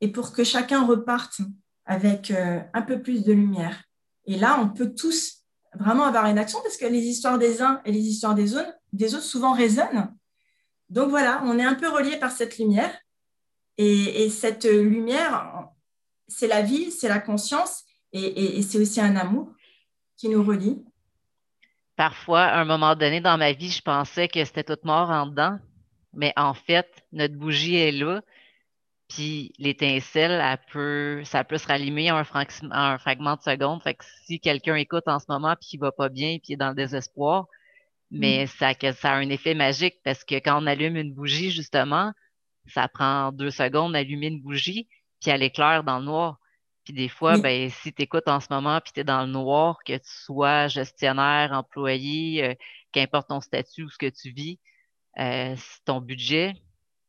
et 0.00 0.08
pour 0.08 0.32
que 0.32 0.44
chacun 0.44 0.84
reparte 0.84 1.40
avec 1.84 2.30
euh, 2.30 2.60
un 2.74 2.82
peu 2.82 3.00
plus 3.00 3.24
de 3.24 3.32
lumière. 3.32 3.84
Et 4.26 4.36
là, 4.36 4.58
on 4.60 4.68
peut 4.68 4.94
tous 4.94 5.44
vraiment 5.74 6.04
avoir 6.04 6.26
une 6.26 6.38
action 6.38 6.60
parce 6.62 6.76
que 6.76 6.86
les 6.86 7.04
histoires 7.06 7.38
des 7.38 7.62
uns 7.62 7.80
et 7.84 7.92
les 7.92 8.06
histoires 8.06 8.34
des 8.34 8.56
autres, 8.56 8.72
des 8.92 9.14
autres 9.14 9.24
souvent 9.24 9.52
résonnent. 9.52 10.14
Donc 10.90 11.10
voilà, 11.10 11.42
on 11.44 11.58
est 11.58 11.64
un 11.64 11.74
peu 11.74 11.88
relié 11.88 12.16
par 12.16 12.30
cette 12.30 12.58
lumière. 12.58 12.94
Et, 13.80 14.28
cette 14.30 14.64
lumière, 14.64 15.68
c'est 16.26 16.48
la 16.48 16.62
vie, 16.62 16.90
c'est 16.90 17.08
la 17.08 17.20
conscience 17.20 17.84
et, 18.12 18.58
et 18.58 18.62
c'est 18.62 18.78
aussi 18.78 19.00
un 19.00 19.16
amour 19.16 19.52
qui 20.16 20.28
nous 20.28 20.42
relie. 20.42 20.84
Parfois, 21.96 22.42
à 22.42 22.60
un 22.60 22.64
moment 22.64 22.94
donné 22.94 23.20
dans 23.20 23.38
ma 23.38 23.52
vie, 23.52 23.70
je 23.70 23.82
pensais 23.82 24.28
que 24.28 24.44
c'était 24.44 24.64
toute 24.64 24.84
mort 24.84 25.10
en 25.10 25.26
dedans, 25.26 25.58
mais 26.12 26.32
en 26.36 26.54
fait, 26.54 26.86
notre 27.12 27.34
bougie 27.34 27.76
est 27.76 27.92
là, 27.92 28.22
puis 29.08 29.52
l'étincelle, 29.58 30.42
peut, 30.70 31.22
ça 31.24 31.42
peut 31.42 31.58
se 31.58 31.66
rallumer 31.66 32.10
en 32.12 32.18
un, 32.18 32.46
un, 32.70 32.98
fragment 32.98 33.36
de 33.36 33.42
seconde. 33.42 33.82
Fait 33.82 33.94
que 33.94 34.04
si 34.26 34.38
quelqu'un 34.38 34.76
écoute 34.76 35.04
en 35.06 35.18
ce 35.18 35.24
moment 35.28 35.56
puis 35.58 35.70
qu'il 35.70 35.80
va 35.80 35.92
pas 35.92 36.08
bien 36.08 36.38
puis 36.42 36.52
est 36.52 36.56
dans 36.56 36.68
le 36.68 36.74
désespoir, 36.74 37.46
mais 38.10 38.44
mm. 38.44 38.46
ça, 38.46 38.92
ça 38.92 39.12
a 39.12 39.16
un 39.16 39.30
effet 39.30 39.54
magique 39.54 39.96
parce 40.04 40.24
que 40.24 40.34
quand 40.36 40.62
on 40.62 40.66
allume 40.66 40.96
une 40.96 41.14
bougie, 41.14 41.50
justement, 41.50 42.12
ça 42.66 42.86
prend 42.88 43.32
deux 43.32 43.50
secondes 43.50 43.94
d'allumer 43.94 44.26
une 44.28 44.42
bougie 44.42 44.88
puis 45.20 45.30
elle 45.30 45.42
éclaire 45.42 45.84
dans 45.84 45.98
le 45.98 46.04
noir. 46.04 46.38
Puis 46.88 46.94
des 46.94 47.10
fois, 47.10 47.36
ben, 47.36 47.68
si 47.68 47.92
tu 47.92 48.00
écoutes 48.00 48.28
en 48.28 48.40
ce 48.40 48.46
moment 48.48 48.80
puis 48.80 48.94
tu 48.94 49.00
es 49.00 49.04
dans 49.04 49.20
le 49.20 49.30
noir, 49.30 49.80
que 49.84 49.92
tu 49.92 50.08
sois 50.08 50.68
gestionnaire, 50.68 51.52
employé, 51.52 52.42
euh, 52.42 52.54
qu'importe 52.92 53.28
ton 53.28 53.42
statut 53.42 53.82
ou 53.82 53.90
ce 53.90 53.98
que 53.98 54.08
tu 54.08 54.30
vis, 54.30 54.58
euh, 55.18 55.54
ton 55.84 56.00
budget, 56.00 56.54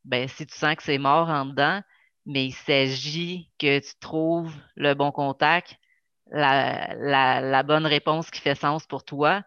ben, 0.03 0.27
si 0.27 0.45
tu 0.45 0.53
sens 0.53 0.75
que 0.75 0.83
c'est 0.83 0.97
mort 0.97 1.29
en 1.29 1.45
dedans, 1.45 1.81
mais 2.25 2.47
il 2.47 2.51
s'agit 2.51 3.49
que 3.57 3.79
tu 3.79 3.95
trouves 4.01 4.53
le 4.75 4.95
bon 4.95 5.13
contact, 5.13 5.77
la, 6.29 7.63
bonne 7.63 7.85
réponse 7.85 8.31
qui 8.31 8.41
fait 8.41 8.55
sens 8.55 8.85
pour 8.85 9.05
toi. 9.05 9.43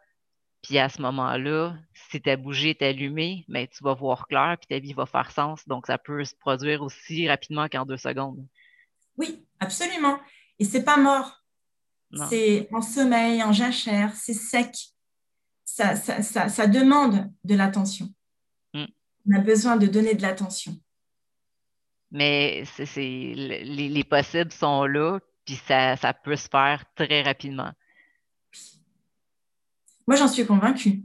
Puis 0.63 0.79
à 0.79 0.89
ce 0.89 1.03
moment-là, 1.03 1.77
si 1.93 2.23
ta 2.23 2.39
bougie 2.39 2.71
est 2.71 2.81
allumée, 2.81 3.45
ben, 3.49 3.67
tu 3.69 3.85
vas 3.85 3.93
voir 3.93 4.27
clair, 4.29 4.57
puis 4.59 4.69
ta 4.69 4.79
vie 4.79 4.95
va 4.95 5.05
faire 5.05 5.31
sens. 5.31 5.69
Donc, 5.69 5.87
ça 5.87 5.99
peut 5.99 6.25
se 6.25 6.35
produire 6.37 6.81
aussi 6.81 7.29
rapidement 7.29 7.69
qu'en 7.69 7.85
deux 7.85 7.99
secondes. 7.99 8.47
Oui, 9.17 9.45
absolument. 9.61 10.19
Et 10.59 10.65
c'est 10.65 10.85
pas 10.85 10.97
mort. 10.97 11.39
C'est 12.29 12.69
en 12.73 12.83
sommeil, 12.83 13.43
en 13.43 13.53
jachère, 13.53 14.15
c'est 14.15 14.35
sec. 14.35 14.75
Ça, 15.65 15.97
ça 15.97 16.67
demande 16.67 17.33
de 17.45 17.55
l'attention. 17.55 18.09
On 18.75 19.35
a 19.35 19.39
besoin 19.39 19.77
de 19.77 19.87
donner 19.87 20.15
de 20.15 20.23
l'attention. 20.23 20.77
Mais 22.11 22.65
c'est, 22.67 22.85
les, 22.97 23.89
les, 23.89 24.05
possibles 24.05 24.53
sont 24.53 24.85
là, 24.85 25.19
puis 25.47 25.55
ça, 25.55 25.97
ça 25.97 26.13
peut 26.13 26.37
se 26.37 26.49
faire 26.49 26.85
très 26.95 27.23
rapidement. 27.23 27.73
Moi, 30.07 30.17
j'en 30.17 30.29
suis 30.29 30.45
convaincue. 30.45 31.05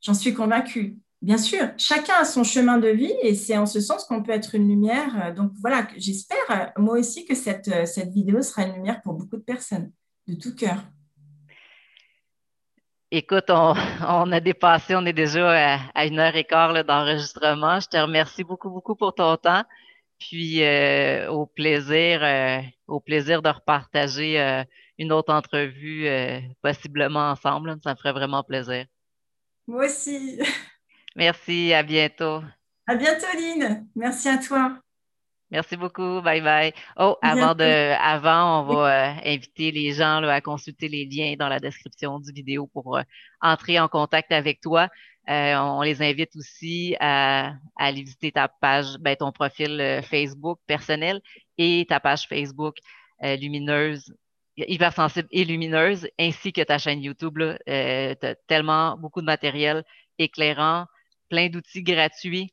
J'en 0.00 0.14
suis 0.14 0.34
convaincue. 0.34 0.96
Bien 1.22 1.38
sûr, 1.38 1.68
chacun 1.78 2.14
a 2.20 2.24
son 2.24 2.42
chemin 2.42 2.78
de 2.78 2.88
vie 2.88 3.14
et 3.22 3.34
c'est 3.34 3.56
en 3.56 3.64
ce 3.64 3.80
sens 3.80 4.04
qu'on 4.04 4.22
peut 4.22 4.32
être 4.32 4.56
une 4.56 4.68
lumière. 4.68 5.32
Donc 5.34 5.52
voilà, 5.60 5.86
j'espère 5.96 6.72
moi 6.76 6.98
aussi 6.98 7.24
que 7.24 7.36
cette, 7.36 7.86
cette 7.86 8.10
vidéo 8.10 8.42
sera 8.42 8.64
une 8.64 8.74
lumière 8.74 9.00
pour 9.02 9.14
beaucoup 9.14 9.36
de 9.36 9.42
personnes, 9.42 9.92
de 10.26 10.34
tout 10.34 10.54
cœur. 10.54 10.82
Écoute, 13.14 13.50
on, 13.50 13.74
a 14.32 14.40
dépassé, 14.40 14.96
on 14.96 15.04
est 15.04 15.12
déjà 15.12 15.76
à, 15.94 16.06
une 16.06 16.18
heure 16.18 16.34
et 16.34 16.44
quart 16.44 16.82
d'enregistrement. 16.82 17.78
Je 17.78 17.86
te 17.86 17.98
remercie 17.98 18.42
beaucoup, 18.42 18.70
beaucoup 18.70 18.96
pour 18.96 19.14
ton 19.14 19.36
temps. 19.36 19.64
Puis 20.18 20.62
euh, 20.62 21.30
au 21.30 21.44
plaisir, 21.44 22.22
euh, 22.22 22.62
au 22.86 23.00
plaisir 23.00 23.42
de 23.42 23.50
repartager 23.50 24.40
euh, 24.40 24.64
une 24.96 25.12
autre 25.12 25.30
entrevue, 25.30 26.08
possiblement 26.62 27.32
ensemble. 27.32 27.76
Ça 27.84 27.90
me 27.90 27.96
ferait 27.96 28.12
vraiment 28.12 28.42
plaisir. 28.42 28.86
Moi 29.66 29.84
aussi. 29.84 30.40
Merci, 31.16 31.72
à 31.72 31.82
bientôt. 31.82 32.42
À 32.86 32.94
bientôt, 32.96 33.26
Lynn. 33.34 33.86
Merci 33.94 34.28
à 34.28 34.38
toi. 34.38 34.78
Merci 35.52 35.76
beaucoup. 35.76 36.22
Bye 36.22 36.40
bye. 36.40 36.72
Oh, 36.96 37.18
avant, 37.20 37.54
de, 37.54 37.94
avant 38.00 38.62
on 38.62 38.74
va 38.74 38.86
euh, 38.86 39.14
inviter 39.26 39.70
les 39.70 39.92
gens 39.92 40.22
à 40.22 40.40
consulter 40.40 40.88
les 40.88 41.04
liens 41.04 41.34
dans 41.38 41.50
la 41.50 41.60
description 41.60 42.18
du 42.20 42.32
vidéo 42.32 42.68
pour 42.68 42.96
euh, 42.96 43.02
entrer 43.42 43.78
en 43.78 43.86
contact 43.86 44.32
avec 44.32 44.62
toi. 44.62 44.88
Euh, 45.28 45.54
on 45.56 45.82
les 45.82 46.00
invite 46.00 46.34
aussi 46.36 46.96
à, 47.00 47.52
aller 47.76 48.00
visiter 48.00 48.32
ta 48.32 48.48
page, 48.48 48.96
ben, 48.98 49.14
ton 49.14 49.30
profil 49.30 50.00
Facebook 50.08 50.58
personnel 50.66 51.20
et 51.58 51.84
ta 51.86 52.00
page 52.00 52.26
Facebook 52.26 52.76
lumineuse, 53.20 54.12
hypersensible 54.56 55.28
et 55.30 55.44
lumineuse, 55.44 56.08
ainsi 56.18 56.52
que 56.54 56.62
ta 56.62 56.78
chaîne 56.78 57.02
YouTube. 57.02 57.38
tu 57.38 57.72
as 57.72 58.34
tellement 58.48 58.96
beaucoup 58.96 59.20
de 59.20 59.26
matériel 59.26 59.84
éclairant, 60.18 60.86
plein 61.32 61.48
d'outils 61.48 61.82
gratuits 61.82 62.52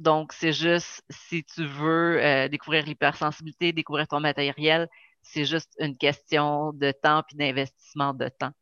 donc, 0.00 0.32
c'est 0.32 0.52
juste 0.52 1.02
si 1.10 1.44
tu 1.44 1.66
veux 1.66 2.22
euh, 2.22 2.48
découvrir 2.48 2.84
l'hypersensibilité, 2.86 3.72
découvrir 3.72 4.08
ton 4.08 4.20
matériel, 4.20 4.88
c'est 5.22 5.44
juste 5.44 5.74
une 5.78 5.96
question 5.96 6.72
de 6.72 6.92
temps 6.92 7.22
puis 7.26 7.36
d'investissement 7.36 8.14
de 8.14 8.28
temps. 8.28 8.52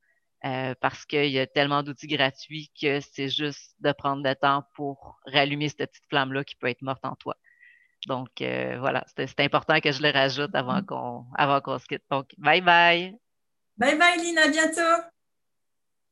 Euh, 0.44 0.74
parce 0.80 1.04
qu'il 1.04 1.30
y 1.30 1.38
a 1.38 1.46
tellement 1.46 1.82
d'outils 1.82 2.06
gratuits 2.06 2.70
que 2.80 3.00
c'est 3.00 3.28
juste 3.28 3.74
de 3.80 3.92
prendre 3.92 4.26
le 4.26 4.34
temps 4.34 4.64
pour 4.74 5.20
rallumer 5.26 5.68
cette 5.68 5.90
petite 5.90 6.08
flamme-là 6.08 6.44
qui 6.44 6.56
peut 6.56 6.68
être 6.68 6.82
morte 6.82 7.04
en 7.04 7.14
toi. 7.14 7.36
Donc, 8.06 8.40
euh, 8.40 8.78
voilà, 8.80 9.04
c'est 9.14 9.40
important 9.40 9.80
que 9.80 9.92
je 9.92 10.02
le 10.02 10.10
rajoute 10.10 10.54
avant 10.54 10.80
mm. 10.80 10.86
qu'on 10.86 11.26
avant 11.36 11.60
qu'on 11.60 11.78
se 11.78 11.86
quitte. 11.86 12.04
Donc, 12.10 12.30
bye 12.38 12.62
bye! 12.62 13.14
Bye 13.76 13.98
bye, 13.98 14.18
Lina, 14.18 14.44
à 14.44 14.48
bientôt! 14.48 15.10